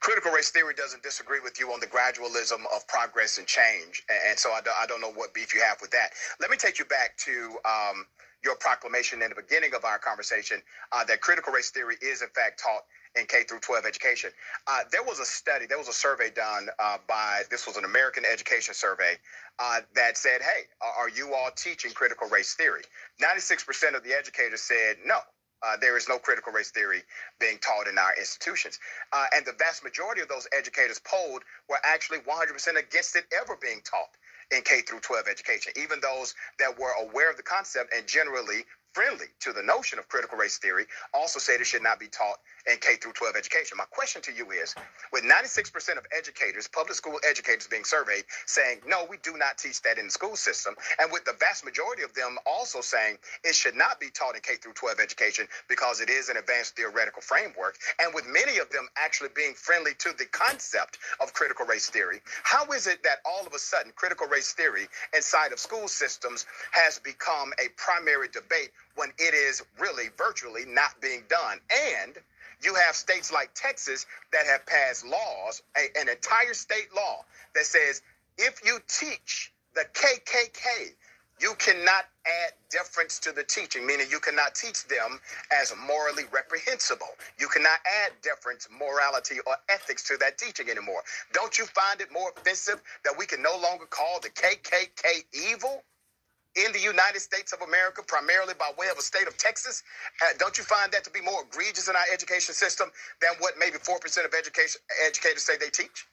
Critical 0.00 0.32
race 0.32 0.50
theory 0.50 0.74
doesn't 0.74 1.02
disagree 1.02 1.40
with 1.40 1.60
you 1.60 1.72
on 1.72 1.80
the 1.80 1.86
gradualism 1.86 2.64
of 2.74 2.86
progress 2.88 3.36
and 3.36 3.46
change, 3.46 4.02
and, 4.28 4.38
so 4.38 4.50
I 4.50 4.62
don't, 4.62 4.76
I 4.80 4.86
don't 4.86 5.00
know 5.00 5.12
what 5.12 5.34
beef 5.34 5.54
you 5.54 5.60
have 5.60 5.78
with 5.80 5.90
that. 5.90 6.10
Let 6.40 6.50
me 6.50 6.56
take 6.56 6.78
you 6.78 6.86
back 6.86 7.18
to 7.18 7.58
um, 7.66 8.06
your 8.42 8.56
proclamation 8.56 9.20
in 9.22 9.28
the 9.28 9.34
beginning 9.34 9.74
of 9.74 9.84
our 9.84 9.98
conversation 9.98 10.62
uh, 10.92 11.04
that 11.04 11.20
critical 11.20 11.52
race 11.52 11.70
theory 11.70 11.96
is 12.00 12.22
in 12.22 12.28
fact 12.28 12.62
taught 12.62 12.84
in 13.14 13.26
K 13.26 13.42
through 13.44 13.60
12 13.60 13.84
education. 13.84 14.30
Uh, 14.66 14.80
there 14.90 15.02
was 15.02 15.20
a 15.20 15.24
study, 15.24 15.66
there 15.66 15.78
was 15.78 15.88
a 15.88 15.92
survey 15.92 16.30
done 16.30 16.68
uh, 16.78 16.96
by 17.06 17.42
this 17.50 17.66
was 17.66 17.76
an 17.76 17.84
American 17.84 18.24
education 18.24 18.72
survey 18.72 19.16
uh, 19.58 19.80
that 19.94 20.16
said, 20.16 20.40
"Hey, 20.40 20.62
are 20.98 21.10
you 21.10 21.34
all 21.34 21.50
teaching 21.56 21.92
critical 21.92 22.28
race 22.28 22.54
theory?" 22.54 22.82
96% 23.22 23.94
of 23.94 24.02
the 24.04 24.14
educators 24.16 24.62
said 24.62 24.96
no. 25.04 25.18
Uh, 25.62 25.76
there 25.80 25.96
is 25.96 26.08
no 26.08 26.18
critical 26.18 26.52
race 26.52 26.70
theory 26.70 27.02
being 27.38 27.58
taught 27.58 27.86
in 27.86 27.98
our 27.98 28.14
institutions. 28.18 28.78
Uh, 29.12 29.26
and 29.34 29.44
the 29.44 29.52
vast 29.58 29.84
majority 29.84 30.20
of 30.20 30.28
those 30.28 30.48
educators 30.56 31.00
polled 31.04 31.42
were 31.68 31.78
actually 31.84 32.18
100% 32.20 32.78
against 32.78 33.16
it 33.16 33.24
ever 33.38 33.58
being 33.60 33.80
taught 33.84 34.10
in 34.50 34.62
K 34.62 34.80
through 34.82 35.00
12 35.00 35.26
education. 35.28 35.72
Even 35.76 36.00
those 36.00 36.34
that 36.58 36.78
were 36.78 36.92
aware 37.00 37.30
of 37.30 37.36
the 37.36 37.42
concept 37.42 37.92
and 37.94 38.06
generally 38.06 38.64
friendly 38.92 39.26
to 39.40 39.52
the 39.52 39.62
notion 39.62 39.98
of 39.98 40.08
critical 40.08 40.36
race 40.36 40.58
theory 40.58 40.86
also 41.14 41.38
said 41.38 41.60
it 41.60 41.66
should 41.66 41.82
not 41.82 42.00
be 42.00 42.08
taught 42.08 42.38
in 42.66 42.76
K 42.78 42.96
through 42.96 43.12
12 43.12 43.36
education. 43.36 43.76
My 43.78 43.84
question 43.90 44.20
to 44.22 44.32
you 44.32 44.50
is 44.50 44.74
with 45.12 45.24
96% 45.24 45.72
of 45.96 46.04
educators, 46.16 46.68
public 46.68 46.94
school 46.94 47.18
educators 47.28 47.66
being 47.66 47.84
surveyed 47.84 48.24
saying, 48.46 48.80
no, 48.86 49.06
we 49.08 49.16
do 49.22 49.36
not 49.36 49.58
teach 49.58 49.80
that 49.82 49.98
in 49.98 50.06
the 50.06 50.12
school 50.12 50.36
system, 50.36 50.74
and 50.98 51.10
with 51.12 51.24
the 51.24 51.34
vast 51.38 51.64
majority 51.64 52.02
of 52.02 52.12
them 52.14 52.38
also 52.46 52.80
saying 52.80 53.16
it 53.44 53.54
should 53.54 53.74
not 53.74 54.00
be 54.00 54.10
taught 54.10 54.34
in 54.34 54.40
K 54.40 54.56
through 54.56 54.74
12 54.74 55.00
education 55.00 55.46
because 55.68 56.00
it 56.00 56.10
is 56.10 56.28
an 56.28 56.36
advanced 56.36 56.76
theoretical 56.76 57.22
framework, 57.22 57.78
and 58.00 58.14
with 58.14 58.26
many 58.26 58.58
of 58.58 58.68
them 58.70 58.88
actually 58.96 59.30
being 59.34 59.54
friendly 59.54 59.92
to 59.98 60.12
the 60.18 60.26
concept 60.26 60.98
of 61.20 61.32
critical 61.32 61.66
race 61.66 61.88
theory, 61.88 62.20
how 62.42 62.66
is 62.72 62.86
it 62.86 63.02
that 63.02 63.18
all 63.24 63.46
of 63.46 63.52
a 63.54 63.58
sudden 63.58 63.92
critical 63.96 64.26
race 64.26 64.52
theory 64.52 64.88
inside 65.14 65.52
of 65.52 65.58
school 65.58 65.88
systems 65.88 66.46
has 66.72 66.98
become 66.98 67.52
a 67.58 67.68
primary 67.76 68.28
debate 68.28 68.70
when 68.96 69.10
it 69.18 69.34
is 69.34 69.62
really 69.78 70.08
virtually 70.16 70.64
not 70.66 71.00
being 71.00 71.22
done? 71.28 71.58
And 71.94 72.18
you 72.62 72.74
have 72.74 72.94
states 72.94 73.32
like 73.32 73.50
Texas 73.54 74.06
that 74.32 74.46
have 74.46 74.66
passed 74.66 75.06
laws, 75.06 75.62
a, 75.76 75.98
an 76.00 76.08
entire 76.08 76.54
state 76.54 76.88
law 76.94 77.24
that 77.54 77.64
says 77.64 78.02
if 78.38 78.60
you 78.64 78.78
teach 78.88 79.52
the 79.74 79.84
KKK, 79.94 80.92
you 81.40 81.54
cannot 81.58 82.04
add 82.26 82.52
deference 82.70 83.18
to 83.20 83.32
the 83.32 83.42
teaching, 83.44 83.86
meaning 83.86 84.06
you 84.10 84.20
cannot 84.20 84.54
teach 84.54 84.86
them 84.88 85.18
as 85.60 85.72
morally 85.86 86.24
reprehensible. 86.32 87.08
You 87.38 87.48
cannot 87.48 87.78
add 88.04 88.12
deference, 88.22 88.68
morality, 88.78 89.36
or 89.46 89.56
ethics 89.70 90.06
to 90.08 90.18
that 90.18 90.36
teaching 90.38 90.68
anymore. 90.68 91.02
Don't 91.32 91.58
you 91.58 91.64
find 91.66 92.00
it 92.00 92.12
more 92.12 92.32
offensive 92.36 92.82
that 93.04 93.14
we 93.16 93.26
can 93.26 93.42
no 93.42 93.58
longer 93.62 93.86
call 93.86 94.20
the 94.20 94.28
KKK 94.30 95.24
evil? 95.32 95.82
In 96.56 96.72
the 96.72 96.80
United 96.80 97.20
States 97.20 97.52
of 97.52 97.60
America, 97.62 98.02
primarily 98.06 98.54
by 98.58 98.70
way 98.78 98.88
of 98.90 98.98
a 98.98 99.02
state 99.02 99.28
of 99.28 99.36
Texas. 99.36 99.82
Uh, 100.22 100.34
don't 100.38 100.58
you 100.58 100.64
find 100.64 100.90
that 100.92 101.04
to 101.04 101.10
be 101.10 101.20
more 101.20 101.44
egregious 101.46 101.88
in 101.88 101.94
our 101.94 102.08
education 102.12 102.54
system 102.54 102.90
than 103.20 103.30
what 103.38 103.54
maybe 103.58 103.78
4% 103.78 103.96
of 104.24 104.34
education 104.34 104.80
educators 105.06 105.42
say 105.44 105.56
they 105.56 105.70
teach? 105.70 106.06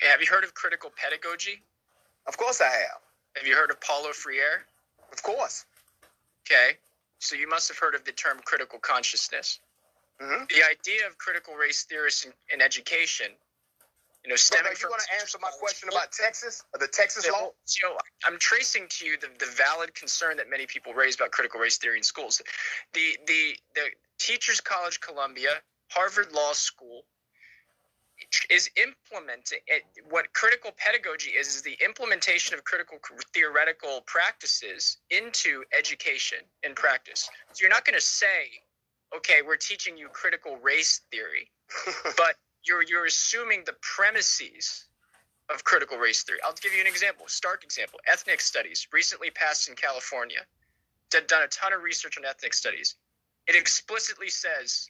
Have 0.00 0.20
you 0.20 0.26
heard 0.26 0.44
of 0.44 0.54
critical 0.54 0.90
pedagogy? 0.94 1.62
Of 2.26 2.36
course 2.36 2.60
I 2.60 2.70
have. 2.70 3.00
Have 3.36 3.46
you 3.46 3.54
heard 3.54 3.70
of 3.70 3.80
Paulo 3.80 4.12
Freire? 4.12 4.64
Of 5.12 5.22
course. 5.22 5.64
Okay. 6.46 6.78
So 7.18 7.36
you 7.36 7.48
must 7.48 7.68
have 7.68 7.78
heard 7.78 7.94
of 7.94 8.04
the 8.04 8.12
term 8.12 8.38
critical 8.44 8.78
consciousness. 8.78 9.60
Mm-hmm. 10.20 10.44
The 10.48 10.62
idea 10.70 11.06
of 11.06 11.18
critical 11.18 11.54
race 11.54 11.84
theorists 11.84 12.24
in, 12.24 12.32
in 12.52 12.60
education, 12.60 13.26
you 14.24 14.30
know, 14.30 14.36
stemming 14.36 14.72
you 14.80 14.88
want 14.88 15.02
to 15.02 15.20
answer 15.20 15.38
my 15.40 15.50
question 15.60 15.90
about 15.90 16.10
Texas, 16.10 16.64
the 16.80 16.88
Texas 16.88 17.28
law? 17.30 17.50
So 17.66 17.88
I'm 18.24 18.38
tracing 18.38 18.86
to 18.88 19.06
you 19.06 19.18
the, 19.18 19.28
the 19.38 19.50
valid 19.52 19.94
concern 19.94 20.38
that 20.38 20.48
many 20.48 20.66
people 20.66 20.94
raise 20.94 21.14
about 21.14 21.30
critical 21.30 21.60
race 21.60 21.76
theory 21.76 21.98
in 21.98 22.02
schools. 22.02 22.40
The 22.94 23.18
the 23.26 23.56
the 23.74 23.82
Teachers 24.18 24.60
College 24.60 25.00
Columbia, 25.00 25.60
Harvard 25.90 26.32
Law 26.32 26.52
School 26.54 27.02
is 28.48 28.70
implementing 28.76 29.58
it, 29.66 29.82
what 30.08 30.32
critical 30.32 30.70
pedagogy 30.78 31.30
is 31.30 31.48
is 31.48 31.62
the 31.62 31.76
implementation 31.84 32.54
of 32.54 32.64
critical 32.64 32.98
theoretical 33.34 34.02
practices 34.06 34.98
into 35.10 35.64
education 35.76 36.38
and 36.62 36.74
practice. 36.74 37.28
So 37.52 37.62
you're 37.62 37.70
not 37.70 37.84
going 37.84 37.96
to 37.98 38.04
say, 38.04 38.48
okay, 39.14 39.40
we're 39.46 39.56
teaching 39.56 39.98
you 39.98 40.08
critical 40.08 40.56
race 40.62 41.02
theory, 41.10 41.50
but 42.16 42.36
you're 42.66 42.82
you're 42.82 43.06
assuming 43.06 43.62
the 43.66 43.74
premises 43.80 44.86
of 45.50 45.64
critical 45.64 45.98
race 45.98 46.22
theory. 46.22 46.38
I'll 46.44 46.54
give 46.54 46.72
you 46.72 46.80
an 46.80 46.86
example, 46.86 47.26
stark 47.28 47.64
example. 47.64 48.00
Ethnic 48.10 48.40
studies 48.40 48.88
recently 48.92 49.30
passed 49.30 49.68
in 49.68 49.74
California. 49.74 50.40
Did, 51.10 51.26
done 51.26 51.42
a 51.42 51.48
ton 51.48 51.72
of 51.72 51.82
research 51.82 52.16
on 52.16 52.24
ethnic 52.24 52.54
studies. 52.54 52.96
It 53.46 53.54
explicitly 53.54 54.30
says 54.30 54.88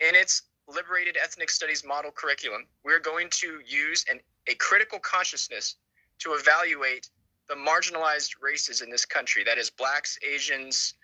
in 0.00 0.14
its 0.14 0.42
liberated 0.68 1.16
ethnic 1.22 1.50
studies 1.50 1.84
model 1.84 2.10
curriculum, 2.10 2.66
we're 2.84 3.00
going 3.00 3.28
to 3.30 3.60
use 3.66 4.04
an, 4.10 4.20
a 4.46 4.54
critical 4.56 4.98
consciousness 4.98 5.76
to 6.18 6.32
evaluate 6.34 7.08
the 7.48 7.54
marginalized 7.54 8.34
races 8.42 8.82
in 8.82 8.90
this 8.90 9.04
country. 9.04 9.42
That 9.44 9.58
is 9.58 9.70
blacks, 9.70 10.18
Asians, 10.26 10.94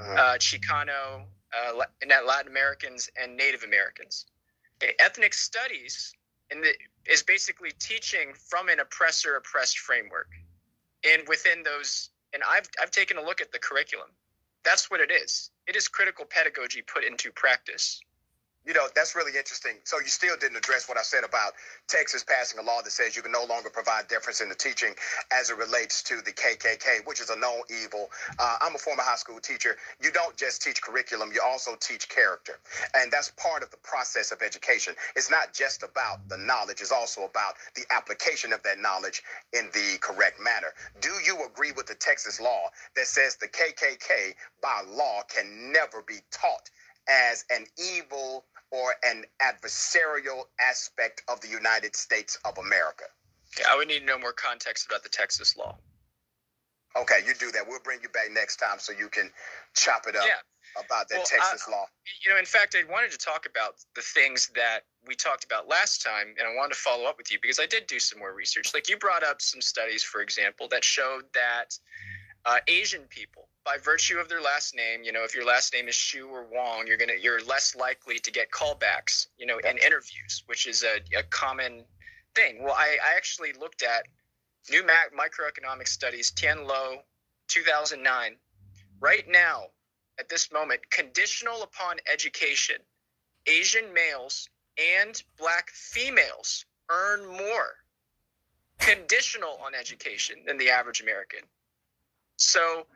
uh, 0.00 0.36
Chicano, 0.38 1.24
uh, 1.54 1.76
Latin 2.26 2.48
Americans, 2.48 3.08
and 3.20 3.36
Native 3.36 3.62
Americans. 3.62 4.26
Ethnic 4.80 5.34
studies 5.34 6.14
in 6.50 6.60
the, 6.60 6.72
is 7.06 7.22
basically 7.22 7.70
teaching 7.78 8.32
from 8.34 8.68
an 8.68 8.80
oppressor 8.80 9.36
oppressed 9.36 9.78
framework. 9.78 10.28
And 11.04 11.26
within 11.28 11.62
those, 11.62 12.10
and 12.32 12.42
I've, 12.48 12.68
I've 12.80 12.90
taken 12.90 13.16
a 13.16 13.22
look 13.22 13.40
at 13.40 13.52
the 13.52 13.58
curriculum. 13.58 14.08
That's 14.64 14.90
what 14.90 15.00
it 15.00 15.10
is. 15.10 15.50
It 15.66 15.76
is 15.76 15.88
critical 15.88 16.24
pedagogy 16.24 16.82
put 16.82 17.04
into 17.04 17.30
practice. 17.32 18.00
You 18.66 18.74
know, 18.74 18.88
that's 18.94 19.14
really 19.14 19.36
interesting. 19.38 19.74
So 19.84 19.98
you 20.00 20.08
still 20.08 20.36
didn't 20.36 20.56
address 20.56 20.88
what 20.88 20.98
I 20.98 21.02
said 21.02 21.22
about 21.22 21.52
Texas 21.86 22.24
passing 22.24 22.58
a 22.58 22.62
law 22.62 22.82
that 22.82 22.90
says 22.90 23.14
you 23.14 23.22
can 23.22 23.30
no 23.30 23.44
longer 23.44 23.70
provide 23.70 24.08
deference 24.08 24.40
in 24.40 24.48
the 24.48 24.56
teaching 24.56 24.92
as 25.32 25.50
it 25.50 25.56
relates 25.56 26.02
to 26.02 26.16
the 26.16 26.32
KKK, 26.32 27.06
which 27.06 27.20
is 27.20 27.30
a 27.30 27.38
known 27.38 27.62
evil. 27.70 28.10
Uh, 28.38 28.56
I'm 28.60 28.74
a 28.74 28.78
former 28.78 29.02
high 29.02 29.16
school 29.16 29.38
teacher. 29.38 29.76
You 30.02 30.10
don't 30.10 30.36
just 30.36 30.62
teach 30.62 30.82
curriculum, 30.82 31.30
you 31.32 31.40
also 31.46 31.76
teach 31.80 32.08
character. 32.08 32.58
And 32.94 33.12
that's 33.12 33.30
part 33.36 33.62
of 33.62 33.70
the 33.70 33.76
process 33.78 34.32
of 34.32 34.42
education. 34.42 34.94
It's 35.14 35.30
not 35.30 35.54
just 35.54 35.84
about 35.84 36.28
the 36.28 36.36
knowledge, 36.36 36.80
it's 36.80 36.92
also 36.92 37.24
about 37.24 37.54
the 37.76 37.84
application 37.94 38.52
of 38.52 38.62
that 38.64 38.80
knowledge 38.80 39.22
in 39.52 39.70
the 39.74 39.98
correct 40.00 40.40
manner. 40.42 40.74
Do 41.00 41.10
you 41.24 41.46
agree 41.46 41.70
with 41.70 41.86
the 41.86 41.94
Texas 41.94 42.40
law 42.40 42.70
that 42.96 43.06
says 43.06 43.36
the 43.36 43.46
KKK 43.46 44.34
by 44.60 44.82
law 44.90 45.22
can 45.28 45.70
never 45.72 46.02
be 46.02 46.18
taught 46.32 46.68
as 47.08 47.44
an 47.50 47.64
evil 47.78 48.44
or 48.70 48.94
an 49.04 49.24
adversarial 49.40 50.44
aspect 50.60 51.22
of 51.28 51.40
the 51.40 51.48
United 51.48 51.94
States 51.94 52.38
of 52.44 52.58
America. 52.58 53.04
Yeah, 53.58 53.66
I 53.70 53.76
would 53.76 53.88
need 53.88 54.00
to 54.00 54.06
know 54.06 54.18
more 54.18 54.32
context 54.32 54.86
about 54.86 55.02
the 55.02 55.08
Texas 55.08 55.56
law. 55.56 55.76
Okay, 56.96 57.20
you 57.26 57.34
do 57.34 57.50
that. 57.52 57.62
We'll 57.68 57.80
bring 57.84 58.00
you 58.02 58.08
back 58.08 58.28
next 58.32 58.56
time 58.56 58.78
so 58.78 58.92
you 58.92 59.08
can 59.08 59.30
chop 59.74 60.06
it 60.08 60.16
up 60.16 60.24
yeah. 60.26 60.40
about 60.82 61.08
that 61.10 61.16
well, 61.16 61.26
Texas 61.26 61.64
I, 61.68 61.70
law. 61.70 61.84
You 62.24 62.32
know, 62.32 62.38
in 62.38 62.46
fact, 62.46 62.74
I 62.74 62.90
wanted 62.90 63.10
to 63.10 63.18
talk 63.18 63.46
about 63.46 63.74
the 63.94 64.00
things 64.00 64.50
that 64.54 64.80
we 65.06 65.14
talked 65.14 65.44
about 65.44 65.68
last 65.68 66.02
time, 66.02 66.34
and 66.38 66.48
I 66.48 66.54
wanted 66.54 66.74
to 66.74 66.80
follow 66.80 67.04
up 67.04 67.18
with 67.18 67.30
you 67.30 67.38
because 67.40 67.60
I 67.60 67.66
did 67.66 67.86
do 67.86 67.98
some 67.98 68.18
more 68.18 68.34
research. 68.34 68.72
Like 68.72 68.88
you 68.88 68.96
brought 68.96 69.22
up 69.22 69.42
some 69.42 69.60
studies, 69.60 70.02
for 70.02 70.22
example, 70.22 70.68
that 70.68 70.82
showed 70.82 71.24
that 71.34 71.78
uh, 72.46 72.58
Asian 72.66 73.02
people, 73.10 73.45
by 73.66 73.76
virtue 73.82 74.18
of 74.18 74.28
their 74.28 74.40
last 74.40 74.76
name, 74.76 75.02
you 75.02 75.10
know, 75.10 75.24
if 75.24 75.34
your 75.34 75.44
last 75.44 75.74
name 75.74 75.88
is 75.88 75.94
Shu 75.96 76.28
or 76.28 76.46
Wong, 76.50 76.86
you're 76.86 76.96
gonna 76.96 77.18
you're 77.20 77.44
less 77.44 77.74
likely 77.74 78.20
to 78.20 78.30
get 78.30 78.52
callbacks, 78.52 79.26
you 79.36 79.44
know, 79.44 79.58
in 79.58 79.76
interviews, 79.78 80.44
which 80.46 80.68
is 80.68 80.84
a, 80.84 81.18
a 81.18 81.24
common 81.24 81.84
thing. 82.36 82.62
Well, 82.62 82.74
I, 82.78 82.96
I 83.04 83.16
actually 83.16 83.52
looked 83.54 83.82
at 83.82 84.06
New 84.70 84.86
Mac 84.86 85.10
Microeconomic 85.12 85.88
Studies, 85.88 86.30
Tian 86.30 86.64
Lo, 86.64 86.98
2009. 87.48 88.36
Right 89.00 89.24
now, 89.28 89.64
at 90.18 90.28
this 90.28 90.52
moment, 90.52 90.80
conditional 90.90 91.62
upon 91.62 91.96
education, 92.10 92.76
Asian 93.46 93.92
males 93.92 94.48
and 94.78 95.20
black 95.38 95.70
females 95.70 96.64
earn 96.88 97.26
more 97.26 97.74
conditional 98.78 99.58
on 99.64 99.74
education 99.74 100.36
than 100.46 100.56
the 100.56 100.70
average 100.70 101.00
American. 101.00 101.40
So, 102.36 102.86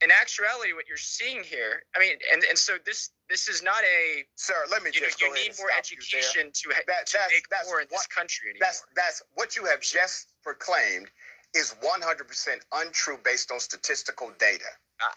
in 0.00 0.10
actuality, 0.10 0.72
what 0.72 0.86
you're 0.86 0.96
seeing 0.96 1.42
here, 1.42 1.82
I 1.96 1.98
mean, 1.98 2.14
and, 2.32 2.42
and 2.44 2.56
so 2.56 2.76
this 2.86 3.10
this 3.28 3.48
is 3.48 3.62
not 3.62 3.82
a 3.82 4.24
sir. 4.36 4.54
Let 4.70 4.82
me 4.82 4.90
you 4.94 5.00
just 5.00 5.20
you 5.20 5.32
need 5.34 5.52
more 5.58 5.70
education 5.76 6.50
to, 6.52 6.70
ha- 6.70 6.86
that, 6.86 7.06
to 7.06 7.18
that's, 7.18 7.32
make 7.32 7.48
that's 7.50 7.68
more 7.68 7.80
in 7.80 7.86
what, 7.90 7.98
this 7.98 8.06
country 8.06 8.50
anymore. 8.50 8.66
That's 8.66 8.84
that's 8.94 9.22
what 9.34 9.56
you 9.56 9.64
have 9.66 9.80
just 9.80 10.32
proclaimed 10.42 11.08
is 11.54 11.74
100% 11.82 12.60
untrue 12.74 13.18
based 13.24 13.50
on 13.50 13.58
statistical 13.58 14.30
data. 14.38 14.68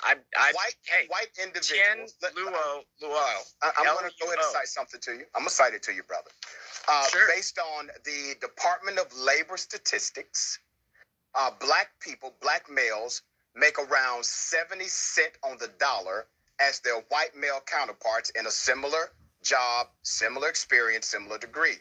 I, 0.04 0.16
I, 0.38 0.52
white 0.54 0.76
hey, 0.86 1.08
white 1.10 1.32
individuals. 1.42 2.14
Tian 2.22 2.34
Luo 2.38 2.86
Luo. 3.02 3.18
I, 3.64 3.72
I'm 3.80 3.86
going 3.86 4.10
to 4.10 4.16
go 4.20 4.28
ahead 4.28 4.38
and 4.38 4.54
cite 4.54 4.68
something 4.68 5.00
to 5.02 5.12
you. 5.14 5.26
I'm 5.36 5.42
going 5.42 5.50
to 5.50 5.56
cite 5.56 5.74
it 5.74 5.82
to 5.84 5.94
you, 5.94 6.04
brother. 6.04 6.30
Uh, 6.88 7.06
Sure. 7.08 7.28
Based 7.28 7.58
on 7.58 7.88
the 8.06 8.36
Department 8.40 9.00
of 9.00 9.08
Labor 9.18 9.58
statistics, 9.58 10.60
uh, 11.34 11.50
black 11.60 11.90
people, 12.00 12.36
black 12.42 12.70
males, 12.70 13.24
make 13.56 13.78
around 13.80 14.26
70 14.26 14.86
cent 14.86 15.34
on 15.44 15.58
the 15.60 15.70
dollar 15.80 16.26
as 16.60 16.80
their 16.80 17.02
white 17.10 17.36
male 17.36 17.62
counterparts 17.66 18.30
in 18.32 18.46
a 18.46 18.52
similar 18.52 19.12
job, 19.44 19.88
similar 20.04 20.48
experience, 20.50 21.08
similar 21.08 21.38
degree. 21.38 21.76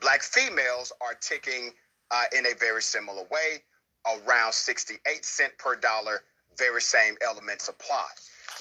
Black 0.00 0.22
females 0.22 0.92
are 1.00 1.14
ticking 1.20 1.72
uh, 2.10 2.24
in 2.36 2.46
a 2.46 2.54
very 2.54 2.82
similar 2.82 3.24
way, 3.30 3.62
around 4.06 4.52
68 4.52 5.24
cent 5.24 5.56
per 5.58 5.76
dollar, 5.76 6.22
very 6.58 6.80
same 6.80 7.16
elements 7.26 7.68
apply. 7.68 8.06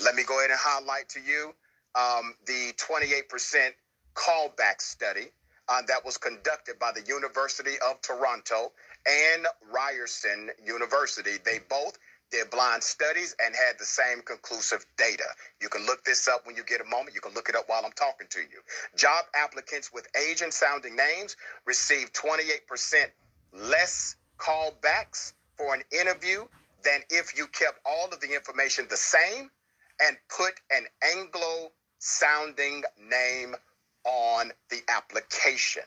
Let 0.04 0.16
me 0.16 0.24
go 0.24 0.40
ahead 0.40 0.50
and 0.50 0.60
highlight 0.60 1.10
to 1.10 1.20
you 1.20 1.54
um, 1.96 2.34
the 2.46 2.74
28% 2.78 3.70
callback 4.16 4.82
study 4.82 5.28
uh, 5.70 5.82
that 5.88 6.04
was 6.04 6.18
conducted 6.18 6.80
by 6.80 6.92
the 6.92 7.02
University 7.08 7.76
of 7.88 8.02
Toronto 8.02 8.72
and 9.06 9.46
Ryerson 9.72 10.50
University. 10.64 11.38
They 11.44 11.60
both 11.70 11.98
did 12.34 12.50
blind 12.50 12.84
studies 12.84 13.36
and 13.46 13.56
had 13.56 13.78
the 13.78 13.86
same 13.86 14.22
conclusive 14.24 14.84
data. 14.98 15.24
You 15.62 15.70
can 15.70 15.86
look 15.86 16.04
this 16.04 16.28
up 16.28 16.48
when 16.48 16.56
you 16.56 16.64
get 16.64 16.82
a 16.82 16.86
moment. 16.86 17.14
You 17.14 17.22
can 17.22 17.34
look 17.36 17.48
it 17.48 17.56
up 17.56 17.66
while 17.70 17.84
I'm 17.86 17.92
talking 17.92 18.26
to 18.28 18.40
you. 18.40 18.60
Job 18.98 19.26
applicants 19.36 19.92
with 19.94 20.08
Asian 20.18 20.52
sounding 20.52 20.96
names 20.96 21.38
receive 21.66 22.12
28% 22.14 23.06
less 23.54 24.16
callbacks 24.40 25.34
for 25.58 25.76
an 25.76 25.84
interview 25.92 26.46
than 26.84 27.02
if 27.12 27.38
you 27.38 27.46
kept 27.48 27.80
all 27.86 28.08
of 28.12 28.20
the 28.20 28.34
information 28.34 28.88
the 28.90 28.98
same 28.98 29.52
and 30.02 30.18
put 30.36 30.54
an 30.72 30.86
Anglo 31.16 31.72
sounding 32.00 32.82
name 33.00 33.56
on 34.06 34.52
the 34.72 34.82
application. 34.90 35.84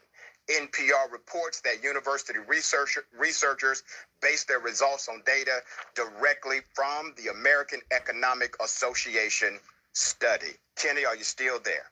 NPR 0.51 1.11
reports 1.11 1.61
that 1.63 1.83
university 1.83 2.39
research, 2.47 2.99
researchers 3.19 3.83
base 4.23 4.45
their 4.45 4.61
results 4.61 5.09
on 5.09 5.23
data 5.27 5.61
directly 5.95 6.61
from 6.75 7.15
the 7.17 7.31
American 7.31 7.81
Economic 7.91 8.55
Association 8.63 9.59
study. 9.93 10.53
Kenny, 10.77 11.05
are 11.05 11.17
you 11.17 11.25
still 11.25 11.59
there? 11.65 11.91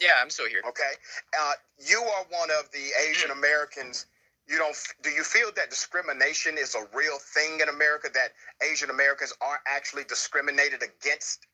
Yeah, 0.00 0.20
I'm 0.20 0.30
still 0.30 0.48
here. 0.48 0.62
Okay. 0.68 0.92
Uh, 1.38 1.52
you 1.78 1.98
are 1.98 2.24
one 2.30 2.50
of 2.58 2.70
the 2.72 2.90
Asian 3.08 3.30
Americans. 3.30 4.06
You 4.48 4.58
don't. 4.58 4.76
Do 5.02 5.10
you 5.10 5.22
feel 5.22 5.50
that 5.56 5.70
discrimination 5.70 6.58
is 6.58 6.74
a 6.74 6.84
real 6.94 7.18
thing 7.18 7.60
in 7.60 7.68
America? 7.68 8.08
That 8.12 8.32
Asian 8.68 8.90
Americans 8.90 9.32
are 9.40 9.60
actually 9.66 10.04
discriminated 10.04 10.82
against? 10.82 11.46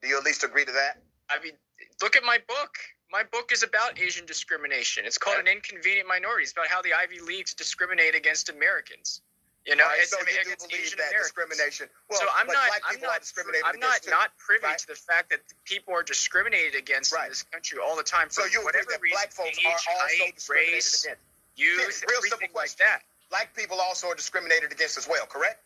Do 0.00 0.08
you 0.08 0.16
at 0.16 0.24
least 0.24 0.44
agree 0.44 0.64
to 0.64 0.72
that? 0.72 1.02
I 1.28 1.42
mean, 1.42 1.54
look 2.00 2.16
at 2.16 2.22
my 2.24 2.38
book. 2.46 2.78
My 3.10 3.22
book 3.24 3.52
is 3.52 3.62
about 3.62 3.98
Asian 3.98 4.26
discrimination. 4.26 5.04
It's 5.06 5.16
called 5.16 5.38
An 5.38 5.48
Inconvenient 5.48 6.06
Minority. 6.06 6.42
It's 6.44 6.52
about 6.52 6.68
how 6.68 6.82
the 6.82 6.92
Ivy 6.92 7.20
Leagues 7.20 7.54
discriminate 7.54 8.14
against 8.14 8.50
Americans. 8.50 9.22
You 9.66 9.76
know, 9.76 9.84
right, 9.84 9.98
it's, 10.00 10.10
so 10.12 10.16
I 10.20 10.24
mean, 10.24 10.36
you 10.36 10.56
do 10.56 10.64
believe 10.64 10.80
Asian 10.80 10.96
that 10.96 11.12
Americans. 11.12 11.28
discrimination. 11.28 11.86
Well, 12.08 12.20
so 12.20 12.26
I'm 12.36 12.46
not, 12.46 12.56
I'm 12.88 13.00
not, 13.00 13.20
discriminated 13.20 13.64
I'm 13.68 13.80
not, 13.80 14.00
too, 14.00 14.10
not 14.10 14.32
privy 14.38 14.64
right? 14.64 14.78
to 14.78 14.86
the 14.86 14.94
fact 14.94 15.28
that 15.28 15.40
people 15.64 15.92
are 15.92 16.02
discriminated 16.02 16.74
against 16.74 17.12
in 17.12 17.20
this 17.28 17.42
country 17.42 17.78
all 17.80 17.96
the 17.96 18.02
time 18.02 18.28
for 18.28 18.40
So 18.40 18.42
you 18.44 18.60
agree 18.60 18.64
whatever 18.64 18.92
that 18.92 19.02
reason, 19.02 19.16
black 19.16 19.32
folks 19.32 19.58
age, 19.58 19.64
are 19.68 19.72
also 19.72 20.24
height, 20.24 20.36
discriminated 20.36 20.72
race, 20.72 21.04
against? 21.04 21.20
youth, 21.56 22.04
real 22.08 22.22
simple 22.22 22.48
like 22.48 22.52
question. 22.52 22.80
that. 22.80 23.04
Black 23.28 23.52
people 23.56 23.76
also 23.80 24.08
are 24.08 24.14
discriminated 24.16 24.72
against 24.72 24.96
as 24.96 25.08
well, 25.08 25.26
correct? 25.26 25.60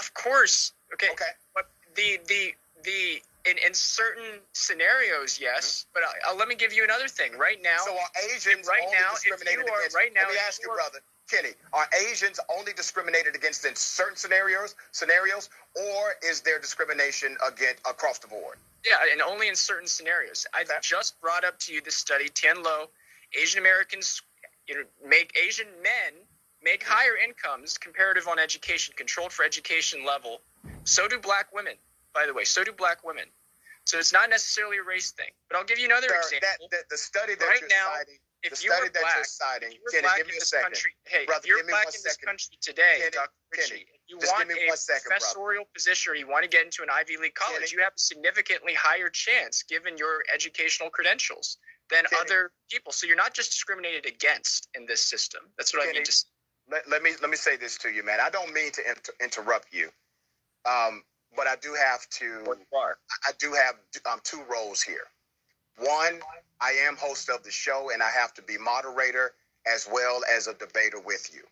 Of 0.00 0.14
course. 0.14 0.72
Okay. 0.94 1.10
Okay. 1.12 1.30
But 1.54 1.70
the 1.94 2.18
the 2.26 2.54
the 2.82 3.22
in, 3.44 3.56
in 3.58 3.74
certain 3.74 4.40
scenarios, 4.52 5.38
yes. 5.40 5.86
But 5.94 6.02
uh, 6.02 6.32
uh, 6.32 6.34
let 6.36 6.48
me 6.48 6.54
give 6.54 6.72
you 6.72 6.84
another 6.84 7.08
thing. 7.08 7.36
Right 7.38 7.58
now, 7.62 7.78
So 7.84 7.92
are 7.94 8.08
Asians 8.34 8.66
right 8.66 8.80
only 8.84 8.96
now, 8.96 9.08
if 9.14 9.22
discriminated 9.22 9.66
you 9.66 9.72
are 9.72 9.78
against? 9.80 9.96
right 9.96 10.12
now, 10.14 10.22
let 10.22 10.32
me 10.32 10.38
ask 10.46 10.62
you, 10.62 10.70
are- 10.70 10.76
brother 10.76 10.98
Kenny, 11.30 11.50
are 11.74 11.86
Asians 12.08 12.40
only 12.56 12.72
discriminated 12.72 13.36
against 13.36 13.64
in 13.66 13.74
certain 13.76 14.16
scenarios, 14.16 14.74
scenarios, 14.92 15.50
or 15.76 16.14
is 16.24 16.40
there 16.40 16.58
discrimination 16.58 17.36
against 17.46 17.80
across 17.86 18.18
the 18.18 18.26
board? 18.28 18.56
Yeah, 18.86 18.94
and 19.12 19.20
only 19.20 19.48
in 19.48 19.54
certain 19.54 19.88
scenarios. 19.88 20.46
I 20.54 20.64
just 20.80 21.20
brought 21.20 21.44
up 21.44 21.58
to 21.60 21.74
you 21.74 21.82
the 21.82 21.90
study 21.90 22.30
Tian 22.30 22.62
Lo, 22.62 22.88
Asian 23.38 23.60
Americans, 23.60 24.22
you 24.66 24.74
know, 24.76 24.84
make 25.06 25.36
Asian 25.36 25.66
men 25.82 26.14
make 26.62 26.82
higher 26.82 27.16
incomes 27.16 27.76
comparative 27.78 28.26
on 28.26 28.38
education, 28.38 28.94
controlled 28.96 29.32
for 29.32 29.44
education 29.44 30.04
level. 30.04 30.40
So 30.84 31.06
do 31.08 31.18
black 31.18 31.52
women, 31.54 31.74
by 32.14 32.26
the 32.26 32.34
way. 32.34 32.44
So 32.44 32.64
do 32.64 32.72
black 32.72 33.04
women. 33.04 33.24
So 33.84 33.98
it's 33.98 34.12
not 34.12 34.28
necessarily 34.28 34.76
a 34.78 34.82
race 34.84 35.12
thing. 35.12 35.32
But 35.48 35.56
I'll 35.56 35.64
give 35.64 35.78
you 35.78 35.86
another 35.86 36.08
Sir, 36.08 36.36
example. 36.36 36.68
that, 36.70 36.84
the, 36.90 36.96
the 36.96 36.98
study 36.98 37.34
that 37.34 37.44
right 37.44 37.60
you're 37.60 37.72
now, 37.72 37.88
citing, 37.96 38.20
if 38.44 38.50
you 38.62 38.68
study 38.70 38.84
were 38.84 38.92
that 38.92 39.00
black, 39.00 39.16
you're 39.16 39.24
citing, 39.24 39.68
if 39.72 39.74
you 39.74 39.80
were 39.80 39.90
Kenny, 39.90 40.02
black 40.04 40.16
give 40.20 40.26
me 40.28 40.32
in 40.32 40.36
a 40.36 40.40
this 40.44 40.50
second. 40.52 40.64
country, 40.68 40.90
hey, 41.08 41.24
Brother, 41.24 41.40
if 41.40 41.48
you're 41.48 41.64
black 41.64 41.88
in 41.88 42.00
this 42.04 42.14
second. 42.20 42.26
country 42.28 42.54
today, 42.60 42.96
Kenny, 43.00 43.16
Dr. 43.16 43.32
Richey, 43.48 43.68
Kenny, 43.68 43.86
if 43.88 44.04
you 44.12 44.20
just 44.20 44.32
want 44.36 44.48
give 44.48 44.56
me 44.60 44.68
a 44.68 44.68
one 44.68 44.76
second, 44.76 45.08
brother. 45.08 45.64
position 45.72 46.12
or 46.12 46.16
you 46.20 46.28
want 46.28 46.44
to 46.44 46.52
get 46.52 46.64
into 46.68 46.84
an 46.84 46.92
Ivy 46.92 47.16
League 47.16 47.34
college, 47.34 47.72
you 47.72 47.80
have 47.80 47.96
a 47.96 48.00
significantly 48.00 48.76
higher 48.76 49.08
chance 49.08 49.64
given 49.64 49.96
your 49.96 50.20
educational 50.32 50.92
credentials 50.92 51.56
than 51.88 52.04
other 52.20 52.52
people. 52.68 52.92
So 52.92 53.06
you're 53.08 53.16
not 53.16 53.32
just 53.32 53.50
discriminated 53.56 54.04
against 54.04 54.68
in 54.76 54.84
this 54.84 55.00
system. 55.00 55.48
That's 55.56 55.72
what 55.72 55.88
I 55.88 55.92
mean 55.92 56.04
to 56.04 56.12
say. 56.12 56.28
let, 56.70 56.84
let 56.88 57.02
me 57.02 57.12
let 57.24 57.30
me 57.32 57.36
say 57.40 57.56
this 57.56 57.78
to 57.78 57.88
you, 57.88 58.04
man. 58.04 58.20
I 58.20 58.28
don't 58.28 58.52
mean 58.52 58.70
to 58.72 58.82
inter- 58.86 59.16
interrupt 59.24 59.72
you, 59.72 59.88
um, 60.68 61.02
but 61.36 61.46
I 61.46 61.56
do 61.56 61.74
have 61.74 62.08
to. 62.10 62.56
I 63.26 63.32
do 63.38 63.52
have 63.52 63.74
um, 64.10 64.20
two 64.24 64.42
roles 64.50 64.82
here. 64.82 65.06
One, 65.78 66.20
I 66.60 66.72
am 66.86 66.96
host 66.96 67.28
of 67.28 67.42
the 67.44 67.50
show, 67.50 67.90
and 67.92 68.02
I 68.02 68.10
have 68.10 68.34
to 68.34 68.42
be 68.42 68.58
moderator 68.58 69.32
as 69.66 69.88
well 69.90 70.20
as 70.34 70.46
a 70.46 70.54
debater 70.54 71.00
with 71.00 71.30
you. 71.32 71.42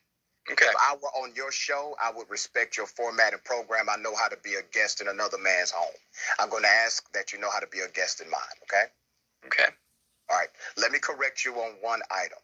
Okay. 0.50 0.66
If 0.66 0.74
I 0.80 0.94
were 1.02 1.22
on 1.22 1.34
your 1.34 1.50
show, 1.50 1.96
I 2.02 2.12
would 2.12 2.30
respect 2.30 2.76
your 2.76 2.86
format 2.86 3.32
and 3.32 3.42
program. 3.42 3.88
I 3.88 3.96
know 3.96 4.14
how 4.14 4.28
to 4.28 4.36
be 4.44 4.54
a 4.54 4.62
guest 4.72 5.00
in 5.00 5.08
another 5.08 5.38
man's 5.38 5.72
home. 5.72 5.94
I'm 6.38 6.48
going 6.48 6.62
to 6.62 6.68
ask 6.68 7.10
that 7.12 7.32
you 7.32 7.40
know 7.40 7.50
how 7.50 7.58
to 7.58 7.66
be 7.66 7.80
a 7.80 7.88
guest 7.88 8.20
in 8.20 8.30
mine. 8.30 8.40
Okay. 8.62 8.84
Okay. 9.46 9.72
All 10.30 10.36
right. 10.36 10.48
Let 10.76 10.92
me 10.92 10.98
correct 11.00 11.44
you 11.44 11.54
on 11.54 11.72
one 11.80 12.00
item. 12.10 12.38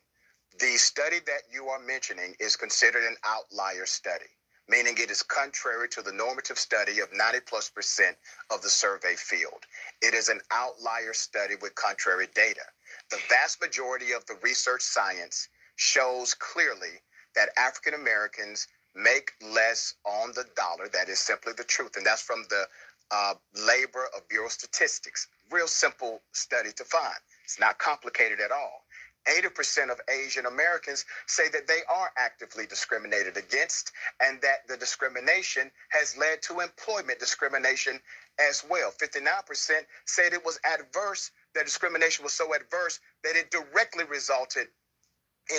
The 0.59 0.77
study 0.77 1.19
that 1.27 1.43
you 1.53 1.69
are 1.69 1.79
mentioning 1.79 2.35
is 2.39 2.57
considered 2.57 3.05
an 3.05 3.17
outlier 3.25 3.87
study, 3.87 4.31
meaning 4.73 4.97
it 4.97 5.11
is 5.11 5.23
contrary 5.23 5.87
to 5.91 6.01
the 6.01 6.13
normative 6.13 6.59
study 6.59 7.01
of 7.01 7.09
90 7.13 7.41
plus 7.47 7.69
percent 7.69 8.17
of 8.51 8.63
the 8.63 8.71
survey 8.71 9.15
field. 9.15 9.61
It 10.01 10.15
is 10.15 10.31
an 10.31 10.41
outlier 10.51 11.13
study 11.13 11.57
with 11.61 11.75
contrary 11.75 12.29
data. 12.35 12.65
The 13.11 13.21
vast 13.29 13.61
majority 13.61 14.13
of 14.13 14.25
the 14.25 14.39
research 14.43 14.81
science 14.81 15.49
shows 15.77 16.33
clearly 16.33 17.03
that 17.37 17.51
African 17.59 17.93
Americans 17.93 18.67
make 18.95 19.33
less 19.43 19.95
on 20.07 20.33
the 20.35 20.47
dollar. 20.57 20.89
That 20.89 21.11
is 21.11 21.19
simply 21.19 21.53
the 21.53 21.65
truth. 21.65 21.99
And 21.99 22.07
that's 22.07 22.23
from 22.23 22.45
the 22.49 22.65
uh, 23.11 23.35
labor 23.67 24.07
of 24.17 24.27
Bureau 24.29 24.49
Statistics. 24.49 25.29
Real 25.51 25.69
simple 25.69 26.23
study 26.33 26.73
to 26.77 26.85
find. 26.85 27.21
It's 27.45 27.61
not 27.61 27.79
complicated 27.79 28.41
at 28.41 28.51
all. 28.51 28.82
80% 29.29 29.91
of 29.91 30.01
Asian 30.09 30.47
Americans 30.47 31.05
say 31.27 31.49
that 31.51 31.69
they 31.69 31.81
are 31.89 32.11
actively 32.17 32.67
discriminated 32.67 33.37
against 33.37 33.93
and 34.21 34.41
that 34.43 34.67
the 34.69 34.77
discrimination 34.77 35.71
has 35.91 36.17
led 36.17 36.43
to 36.43 36.61
employment 36.61 37.19
discrimination 37.19 38.01
as 38.41 38.65
well. 38.69 38.93
59% 38.93 39.71
said 40.07 40.33
it 40.33 40.45
was 40.45 40.59
adverse, 40.65 41.31
that 41.55 41.65
discrimination 41.65 42.25
was 42.25 42.33
so 42.33 42.55
adverse 42.55 43.01
that 43.25 43.37
it 43.37 43.51
directly 43.51 44.05
resulted 44.05 44.69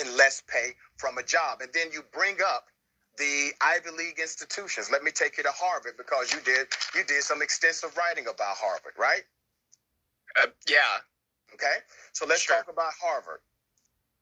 in 0.00 0.16
less 0.16 0.42
pay 0.48 0.74
from 0.96 1.18
a 1.18 1.22
job. 1.22 1.60
And 1.60 1.70
then 1.72 1.88
you 1.92 2.02
bring 2.12 2.36
up 2.46 2.66
the 3.16 3.50
Ivy 3.60 3.90
League 3.96 4.18
institutions. 4.18 4.90
Let 4.90 5.02
me 5.02 5.10
take 5.10 5.36
you 5.36 5.44
to 5.44 5.52
Harvard 5.52 5.94
because 5.96 6.32
you 6.32 6.40
did 6.44 6.66
you 6.94 7.04
did 7.04 7.22
some 7.22 7.42
extensive 7.42 7.96
writing 7.96 8.26
about 8.26 8.56
Harvard, 8.56 8.94
right? 8.98 9.22
Uh, 10.42 10.46
yeah. 10.68 10.78
Okay. 11.54 11.76
So 12.12 12.26
let's 12.26 12.42
sure. 12.42 12.56
talk 12.56 12.72
about 12.72 12.92
Harvard. 13.00 13.38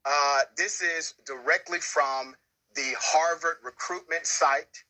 Uh, 0.05 0.41
this 0.57 0.83
is 0.83 1.15
directly 1.27 1.79
from 1.79 2.35
the 2.75 2.95
Harvard 2.99 3.59
recruitment 3.63 4.27
site 4.27 4.85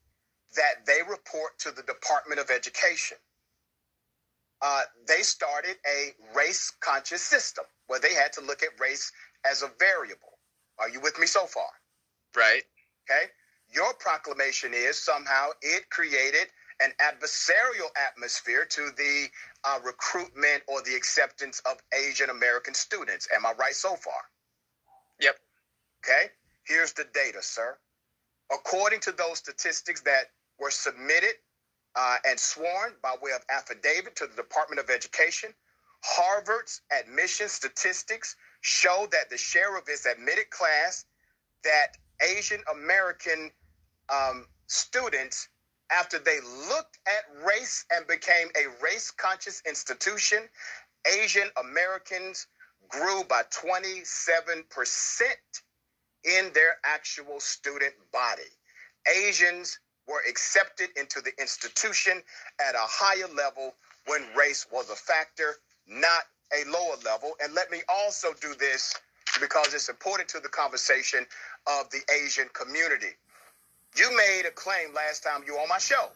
that 0.56 0.86
they 0.86 1.00
report 1.08 1.58
to 1.60 1.70
the 1.70 1.82
Department 1.82 2.40
of 2.40 2.50
Education. 2.50 3.18
Uh, 4.60 4.82
they 5.08 5.22
started 5.22 5.76
a 5.86 6.14
race 6.36 6.72
conscious 6.80 7.22
system 7.22 7.64
where 7.88 7.98
they 7.98 8.14
had 8.14 8.32
to 8.32 8.40
look 8.40 8.62
at 8.62 8.68
race 8.80 9.10
as 9.44 9.62
a 9.62 9.70
variable. 9.78 10.38
Are 10.78 10.88
you 10.88 11.00
with 11.00 11.18
me 11.18 11.26
so 11.26 11.46
far? 11.46 11.68
Right. 12.36 12.62
Okay. 13.10 13.26
Your 13.74 13.92
proclamation 13.94 14.72
is 14.74 14.98
somehow 14.98 15.48
it 15.62 15.90
created 15.90 16.48
an 16.80 16.92
adversarial 17.00 17.90
atmosphere 18.08 18.64
to 18.70 18.90
the 18.96 19.26
uh, 19.64 19.78
recruitment 19.84 20.62
or 20.68 20.82
the 20.82 20.94
acceptance 20.94 21.60
of 21.70 21.78
Asian 21.92 22.30
American 22.30 22.74
students. 22.74 23.28
Am 23.34 23.44
I 23.46 23.52
right 23.58 23.74
so 23.74 23.96
far? 23.96 24.14
Okay. 26.04 26.30
Here's 26.64 26.92
the 26.92 27.04
data, 27.14 27.42
sir. 27.42 27.76
According 28.52 29.00
to 29.00 29.12
those 29.12 29.38
statistics 29.38 30.00
that 30.02 30.30
were 30.58 30.70
submitted 30.70 31.34
uh, 31.94 32.16
and 32.26 32.38
sworn 32.38 32.94
by 33.02 33.14
way 33.22 33.32
of 33.32 33.44
affidavit 33.48 34.16
to 34.16 34.26
the 34.26 34.34
Department 34.34 34.80
of 34.80 34.90
Education, 34.90 35.54
Harvard's 36.04 36.80
admission 36.90 37.48
statistics 37.48 38.36
show 38.60 39.06
that 39.12 39.30
the 39.30 39.36
share 39.36 39.76
of 39.76 39.84
its 39.88 40.06
admitted 40.06 40.50
class 40.50 41.04
that 41.62 41.96
Asian 42.20 42.62
American 42.72 43.50
um, 44.08 44.46
students, 44.66 45.48
after 45.90 46.18
they 46.18 46.40
looked 46.68 46.98
at 47.06 47.44
race 47.44 47.84
and 47.90 48.06
became 48.06 48.48
a 48.56 48.82
race 48.82 49.10
conscious 49.10 49.62
institution, 49.66 50.48
Asian 51.06 51.48
Americans 51.56 52.46
grew 52.88 53.22
by 53.24 53.42
27% 53.44 54.14
in 56.24 56.52
their 56.54 56.78
actual 56.84 57.40
student 57.40 57.94
body. 58.12 58.42
Asians 59.26 59.78
were 60.08 60.22
accepted 60.28 60.88
into 60.96 61.20
the 61.20 61.32
institution 61.40 62.22
at 62.60 62.74
a 62.74 62.82
higher 62.82 63.28
level 63.34 63.74
when 64.06 64.22
race 64.36 64.66
was 64.72 64.90
a 64.90 64.94
factor, 64.94 65.56
not 65.88 66.22
a 66.52 66.68
lower 66.68 66.96
level. 67.04 67.32
And 67.42 67.54
let 67.54 67.70
me 67.70 67.82
also 67.88 68.28
do 68.40 68.54
this 68.58 68.94
because 69.40 69.74
it's 69.74 69.88
important 69.88 70.28
to 70.30 70.40
the 70.40 70.48
conversation 70.48 71.26
of 71.66 71.90
the 71.90 72.00
Asian 72.24 72.48
community. 72.52 73.14
You 73.96 74.14
made 74.16 74.42
a 74.46 74.50
claim 74.50 74.92
last 74.94 75.22
time 75.22 75.42
you 75.46 75.54
were 75.54 75.60
on 75.60 75.68
my 75.68 75.78
show. 75.78 76.08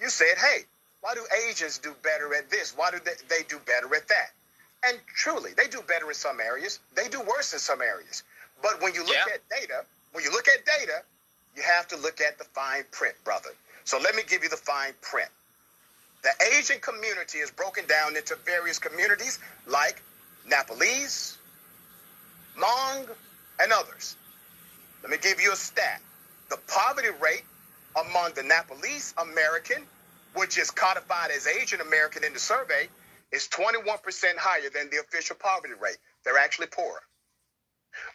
You 0.00 0.08
said, 0.08 0.38
hey, 0.38 0.64
why 1.00 1.14
do 1.14 1.24
Asians 1.48 1.78
do 1.78 1.94
better 2.02 2.34
at 2.34 2.50
this? 2.50 2.74
Why 2.76 2.90
do 2.90 2.98
they, 3.04 3.12
they 3.28 3.44
do 3.48 3.58
better 3.66 3.94
at 3.94 4.08
that? 4.08 4.32
And 4.86 4.98
truly, 5.06 5.52
they 5.56 5.66
do 5.66 5.82
better 5.86 6.08
in 6.08 6.14
some 6.14 6.40
areas. 6.40 6.80
They 6.94 7.08
do 7.08 7.20
worse 7.20 7.52
in 7.52 7.58
some 7.58 7.82
areas. 7.82 8.22
But 8.62 8.80
when 8.82 8.94
you 8.94 9.04
look 9.04 9.14
yeah. 9.14 9.34
at 9.34 9.48
data, 9.48 9.84
when 10.12 10.24
you 10.24 10.30
look 10.30 10.46
at 10.48 10.64
data, 10.64 11.02
you 11.56 11.62
have 11.62 11.88
to 11.88 11.96
look 11.96 12.20
at 12.20 12.38
the 12.38 12.44
fine 12.44 12.84
print, 12.90 13.14
brother. 13.24 13.50
So 13.84 13.98
let 13.98 14.14
me 14.14 14.22
give 14.28 14.42
you 14.42 14.48
the 14.48 14.56
fine 14.56 14.92
print. 15.00 15.28
The 16.22 16.30
Asian 16.56 16.78
community 16.80 17.38
is 17.38 17.50
broken 17.50 17.86
down 17.86 18.16
into 18.16 18.36
various 18.44 18.78
communities 18.78 19.38
like 19.66 20.02
Nepalese, 20.46 21.38
Hmong, 22.56 23.08
and 23.60 23.72
others. 23.72 24.16
Let 25.02 25.10
me 25.10 25.16
give 25.20 25.40
you 25.40 25.52
a 25.52 25.56
stat. 25.56 26.00
The 26.50 26.58
poverty 26.68 27.08
rate 27.20 27.44
among 27.96 28.34
the 28.34 28.42
Nepalese 28.42 29.14
American, 29.18 29.82
which 30.34 30.58
is 30.58 30.70
codified 30.70 31.30
as 31.30 31.46
Asian 31.46 31.80
American 31.80 32.22
in 32.24 32.32
the 32.32 32.38
survey, 32.38 32.88
is 33.32 33.48
21% 33.48 34.36
higher 34.36 34.68
than 34.74 34.90
the 34.90 34.98
official 34.98 35.36
poverty 35.36 35.74
rate. 35.80 35.98
They're 36.24 36.38
actually 36.38 36.66
poorer. 36.66 37.00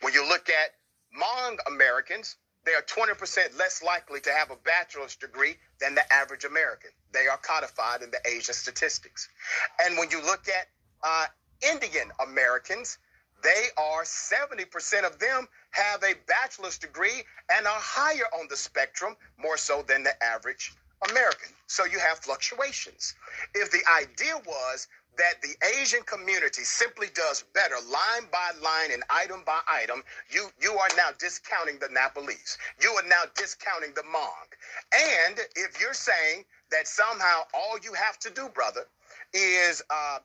When 0.01 0.13
you 0.13 0.27
look 0.27 0.49
at 0.49 0.75
Hmong 1.17 1.57
Americans, 1.67 2.35
they 2.65 2.73
are 2.73 2.81
20% 2.81 3.57
less 3.59 3.83
likely 3.83 4.19
to 4.21 4.33
have 4.33 4.49
a 4.49 4.55
bachelor's 4.55 5.15
degree 5.15 5.55
than 5.79 5.95
the 5.95 6.13
average 6.13 6.45
American. 6.45 6.89
They 7.11 7.27
are 7.27 7.37
codified 7.37 8.01
in 8.01 8.11
the 8.11 8.19
Asian 8.25 8.55
statistics. 8.55 9.29
And 9.83 9.97
when 9.97 10.09
you 10.09 10.21
look 10.23 10.47
at 10.49 10.67
uh, 11.03 11.27
Indian 11.61 12.11
Americans, 12.19 12.97
they 13.43 13.67
are 13.77 14.03
70% 14.03 15.05
of 15.05 15.19
them 15.19 15.47
have 15.71 16.03
a 16.03 16.15
bachelor's 16.25 16.79
degree 16.79 17.23
and 17.51 17.67
are 17.67 17.79
higher 17.79 18.25
on 18.39 18.47
the 18.49 18.57
spectrum, 18.57 19.15
more 19.37 19.57
so 19.57 19.83
than 19.83 20.03
the 20.03 20.23
average 20.23 20.73
American. 21.09 21.49
So 21.67 21.85
you 21.85 21.99
have 21.99 22.19
fluctuations. 22.19 23.13
If 23.53 23.69
the 23.69 23.83
idea 24.01 24.37
was 24.45 24.87
that 25.17 25.41
the 25.41 25.55
Asian 25.79 26.01
community 26.03 26.63
simply 26.63 27.07
does 27.13 27.43
better 27.53 27.75
line 27.91 28.27
by 28.31 28.51
line 28.61 28.91
and 28.91 29.03
item 29.09 29.41
by 29.45 29.59
item, 29.71 30.03
you, 30.29 30.47
you 30.61 30.71
are 30.73 30.89
now 30.97 31.09
discounting 31.19 31.77
the 31.79 31.89
Nepalese. 31.91 32.57
You 32.81 32.91
are 32.91 33.07
now 33.07 33.23
discounting 33.35 33.93
the 33.95 34.01
Hmong. 34.01 34.47
And 35.27 35.39
if 35.55 35.79
you're 35.79 35.93
saying 35.93 36.45
that 36.71 36.87
somehow 36.87 37.41
all 37.53 37.77
you 37.83 37.93
have 37.93 38.19
to 38.19 38.29
do, 38.29 38.49
brother, 38.49 38.87
is 39.33 39.81
uh, 39.89 40.19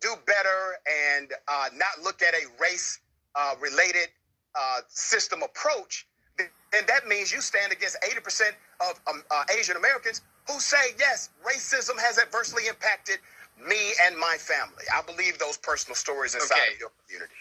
do 0.00 0.14
better 0.26 0.76
and 1.16 1.32
uh, 1.48 1.68
not 1.74 2.02
look 2.02 2.22
at 2.22 2.34
a 2.34 2.46
race 2.60 3.00
uh, 3.34 3.54
related 3.60 4.08
uh, 4.54 4.80
system 4.88 5.42
approach, 5.42 6.06
then 6.38 6.84
that 6.86 7.06
means 7.06 7.32
you 7.32 7.40
stand 7.40 7.72
against 7.72 7.96
80% 8.02 8.50
of 8.80 9.00
um, 9.06 9.22
uh, 9.30 9.44
Asian 9.56 9.76
Americans 9.76 10.22
who 10.48 10.58
say, 10.58 10.94
yes, 10.98 11.30
racism 11.44 11.98
has 11.98 12.18
adversely 12.18 12.66
impacted 12.66 13.18
me 13.58 13.92
and 14.04 14.16
my 14.16 14.36
family. 14.38 14.84
I 14.94 15.02
believe 15.02 15.38
those 15.38 15.56
personal 15.56 15.94
stories 15.94 16.34
inside 16.34 16.56
okay. 16.56 16.74
of 16.74 16.80
your 16.80 16.90
community. 17.06 17.34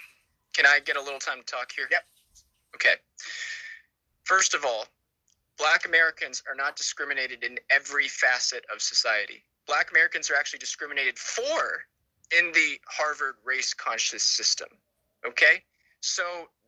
Can 0.53 0.65
I 0.65 0.79
get 0.83 0.97
a 0.97 1.01
little 1.01 1.19
time 1.19 1.39
to 1.39 1.45
talk 1.45 1.71
here? 1.71 1.88
Yep. 1.89 2.03
Okay. 2.75 2.95
First 4.23 4.53
of 4.53 4.65
all, 4.65 4.85
black 5.57 5.85
Americans 5.85 6.43
are 6.49 6.55
not 6.55 6.75
discriminated 6.75 7.43
in 7.43 7.57
every 7.69 8.07
facet 8.07 8.65
of 8.73 8.81
society. 8.81 9.43
Black 9.67 9.91
Americans 9.91 10.29
are 10.29 10.35
actually 10.35 10.59
discriminated 10.59 11.17
for 11.17 11.83
in 12.38 12.51
the 12.53 12.79
Harvard 12.88 13.35
race 13.43 13.73
conscious 13.73 14.23
system. 14.23 14.67
Okay? 15.25 15.63
So 16.01 16.23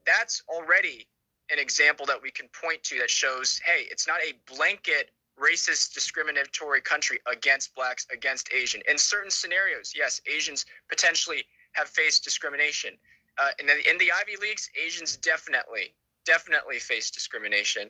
that's 0.05 0.43
already 0.47 1.07
an 1.49 1.59
example 1.59 2.05
that 2.05 2.21
we 2.21 2.31
can 2.31 2.47
point 2.49 2.83
to 2.83 2.99
that 2.99 3.09
shows 3.09 3.59
hey, 3.65 3.85
it's 3.89 4.07
not 4.07 4.19
a 4.21 4.33
blanket 4.53 5.11
racist, 5.39 5.93
discriminatory 5.93 6.81
country 6.81 7.19
against 7.31 7.73
blacks, 7.75 8.05
against 8.11 8.51
Asian. 8.53 8.81
In 8.87 8.97
certain 8.97 9.31
scenarios, 9.31 9.93
yes, 9.95 10.21
Asians 10.27 10.65
potentially 10.89 11.43
have 11.73 11.87
faced 11.87 12.23
discrimination. 12.23 12.97
Uh, 13.41 13.49
in, 13.59 13.65
the, 13.65 13.89
in 13.89 13.97
the 13.97 14.11
Ivy 14.11 14.37
Leagues, 14.41 14.69
Asians 14.83 15.17
definitely, 15.17 15.93
definitely 16.25 16.79
face 16.79 17.09
discrimination. 17.09 17.89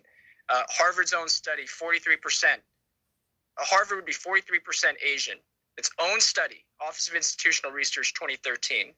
Uh, 0.50 0.64
Harvard's 0.70 1.14
own 1.14 1.28
study, 1.28 1.64
43%. 1.64 2.46
Uh, 2.46 2.56
Harvard 3.60 3.98
would 3.98 4.06
be 4.06 4.14
43% 4.14 4.94
Asian. 5.04 5.38
Its 5.78 5.90
own 6.00 6.22
study, 6.22 6.66
Office 6.82 7.08
of 7.10 7.16
Institutional 7.16 7.72
Research 7.72 8.14
2013. 8.14 8.94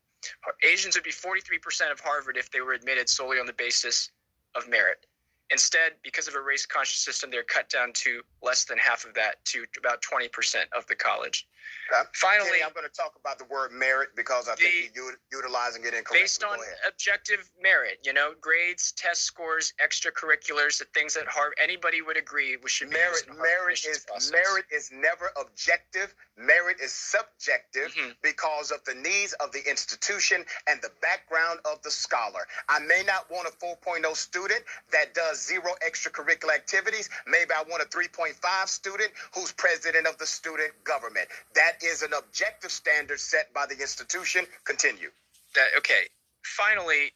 Asians 0.63 0.95
would 0.95 1.03
be 1.03 1.11
43% 1.11 1.91
of 1.91 1.99
Harvard 1.99 2.37
if 2.37 2.51
they 2.51 2.61
were 2.61 2.73
admitted 2.73 3.07
solely 3.07 3.39
on 3.39 3.45
the 3.45 3.53
basis 3.53 4.09
of 4.55 4.67
merit. 4.67 5.05
Instead, 5.51 5.93
because 6.03 6.27
of 6.27 6.35
a 6.35 6.41
race 6.41 6.65
conscious 6.65 6.97
system, 6.97 7.29
they're 7.29 7.43
cut 7.43 7.69
down 7.69 7.93
to 7.93 8.21
less 8.41 8.65
than 8.65 8.77
half 8.77 9.05
of 9.05 9.13
that, 9.13 9.43
to 9.45 9.65
about 9.77 10.01
20% 10.01 10.63
of 10.75 10.85
the 10.87 10.95
college. 10.95 11.47
Finally, 12.13 12.63
I'm 12.65 12.73
going 12.73 12.87
to 12.87 12.95
talk 12.95 13.13
about 13.19 13.37
the 13.37 13.45
word 13.45 13.71
merit 13.71 14.09
because 14.15 14.47
I 14.49 14.55
The- 14.55 14.63
think 14.63 14.91
you're 14.95 15.17
utilizing 15.31 15.83
it 15.83 15.93
incorrectly. 15.93 16.19
based 16.21 16.43
on 16.43 16.57
objective 16.87 17.49
merit, 17.61 17.99
you 18.03 18.13
know, 18.13 18.33
grades, 18.41 18.91
test 18.93 19.23
scores, 19.23 19.73
extracurriculars, 19.83 20.79
the 20.79 20.85
things 20.93 21.13
that 21.13 21.27
Harvard 21.27 21.57
anybody 21.61 22.01
would 22.01 22.17
agree 22.17 22.57
we 22.57 22.69
should 22.69 22.89
merit 22.89 23.27
merit 23.35 23.85
is 23.85 23.99
process. 24.05 24.31
merit 24.31 24.65
is 24.71 24.91
never 24.91 25.31
objective 25.39 26.13
merit 26.37 26.77
is 26.81 26.91
subjective 26.91 27.93
Mm-hmm. 27.95 28.11
because 28.21 28.71
of 28.71 28.83
the 28.85 28.93
needs 28.95 29.33
of 29.33 29.51
the 29.51 29.67
institution 29.69 30.43
and 30.67 30.81
the 30.81 30.89
background 31.01 31.59
of 31.65 31.81
the 31.83 31.91
scholar 31.91 32.41
i 32.69 32.79
may 32.79 33.03
not 33.05 33.29
want 33.29 33.47
a 33.47 33.51
4.0 33.51 34.15
student 34.15 34.63
that 34.91 35.13
does 35.13 35.41
zero 35.45 35.75
extracurricular 35.87 36.53
activities 36.55 37.09
maybe 37.27 37.51
i 37.55 37.63
want 37.69 37.81
a 37.83 37.85
3.5 37.85 38.67
student 38.67 39.11
who's 39.33 39.51
president 39.53 40.07
of 40.07 40.17
the 40.17 40.25
student 40.25 40.71
government 40.83 41.27
that 41.55 41.83
is 41.83 42.01
an 42.01 42.11
objective 42.17 42.71
standard 42.71 43.19
set 43.19 43.53
by 43.53 43.65
the 43.65 43.79
institution. 43.79 44.45
Continue. 44.63 45.09
That 45.55 45.67
okay. 45.77 46.07
Finally 46.43 47.13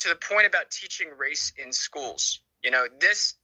to 0.00 0.08
the 0.08 0.16
point 0.16 0.46
about 0.46 0.70
teaching 0.70 1.08
race 1.16 1.52
in 1.56 1.72
schools 1.72 2.40
you 2.62 2.70
know 2.70 2.84
this 3.00 3.34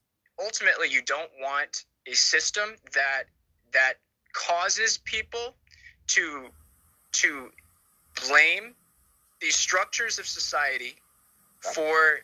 ultimately 0.43 0.89
you 0.89 1.01
don't 1.01 1.31
want 1.39 1.85
a 2.07 2.13
system 2.13 2.75
that 2.93 3.23
that 3.71 3.93
causes 4.33 4.99
people 5.05 5.55
to 6.07 6.47
to 7.13 7.49
blame 8.27 8.75
the 9.39 9.49
structures 9.49 10.19
of 10.19 10.25
society 10.25 10.95
for 11.73 12.19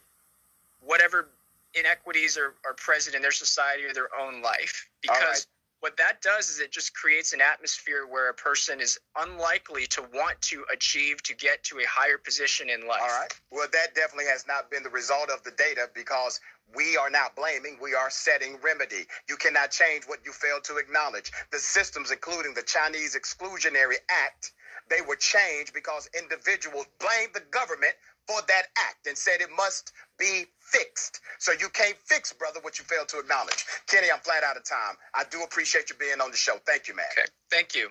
whatever 0.81 1.29
inequities 1.73 2.37
are, 2.37 2.53
are 2.65 2.73
present 2.73 3.15
in 3.15 3.21
their 3.21 3.31
society 3.31 3.83
or 3.83 3.93
their 3.93 4.09
own 4.19 4.41
life. 4.41 4.87
Because. 5.01 5.47
What 5.79 5.97
that 5.97 6.21
does 6.21 6.49
is 6.49 6.59
it 6.59 6.71
just 6.71 6.93
creates 6.95 7.33
an 7.33 7.41
atmosphere 7.41 8.05
where 8.09 8.29
a 8.29 8.33
person 8.33 8.81
is 8.81 8.99
unlikely 9.17 9.85
to 9.87 10.01
want 10.13 10.41
to 10.41 10.63
achieve 10.73 11.21
to 11.23 11.35
get 11.35 11.63
to 11.65 11.79
a 11.79 11.85
higher 11.87 12.17
position 12.17 12.69
in 12.69 12.87
life 12.87 13.01
All 13.01 13.19
right. 13.19 13.33
Well, 13.51 13.67
that 13.71 13.95
definitely 13.95 14.25
has 14.25 14.45
not 14.47 14.71
been 14.71 14.83
the 14.83 14.89
result 14.89 15.29
of 15.29 15.43
the 15.43 15.51
data 15.51 15.89
because 15.93 16.39
we 16.75 16.97
are 16.97 17.09
not 17.09 17.35
blaming, 17.35 17.77
we 17.81 17.93
are 17.93 18.09
setting 18.09 18.57
remedy. 18.61 19.05
You 19.29 19.37
cannot 19.37 19.71
change 19.71 20.03
what 20.05 20.19
you 20.25 20.31
fail 20.33 20.59
to 20.63 20.77
acknowledge. 20.77 21.31
The 21.51 21.59
systems, 21.59 22.11
including 22.11 22.53
the 22.53 22.63
Chinese 22.63 23.15
Exclusionary 23.15 23.95
Act, 24.09 24.51
they 24.89 25.01
were 25.01 25.15
changed 25.15 25.73
because 25.73 26.09
individuals 26.17 26.85
blamed 26.99 27.33
the 27.33 27.43
government 27.51 27.93
for 28.27 28.41
that 28.47 28.63
act 28.89 29.07
and 29.07 29.17
said 29.17 29.41
it 29.41 29.49
must 29.57 29.93
be 30.19 30.45
fixed. 30.59 31.21
So 31.39 31.53
you 31.53 31.69
can't 31.69 31.97
fix, 32.05 32.33
brother, 32.33 32.59
what 32.61 32.79
you 32.79 32.85
failed 32.85 33.09
to 33.09 33.19
acknowledge. 33.19 33.65
Kenny, 33.87 34.07
I'm 34.13 34.19
flat 34.21 34.43
out 34.43 34.57
of 34.57 34.65
time. 34.65 34.95
I 35.15 35.23
do 35.31 35.43
appreciate 35.43 35.89
you 35.89 35.97
being 35.97 36.21
on 36.21 36.31
the 36.31 36.37
show. 36.37 36.57
Thank 36.67 36.87
you, 36.87 36.95
man. 36.95 37.05
Okay. 37.17 37.27
Thank 37.51 37.75
you. 37.75 37.89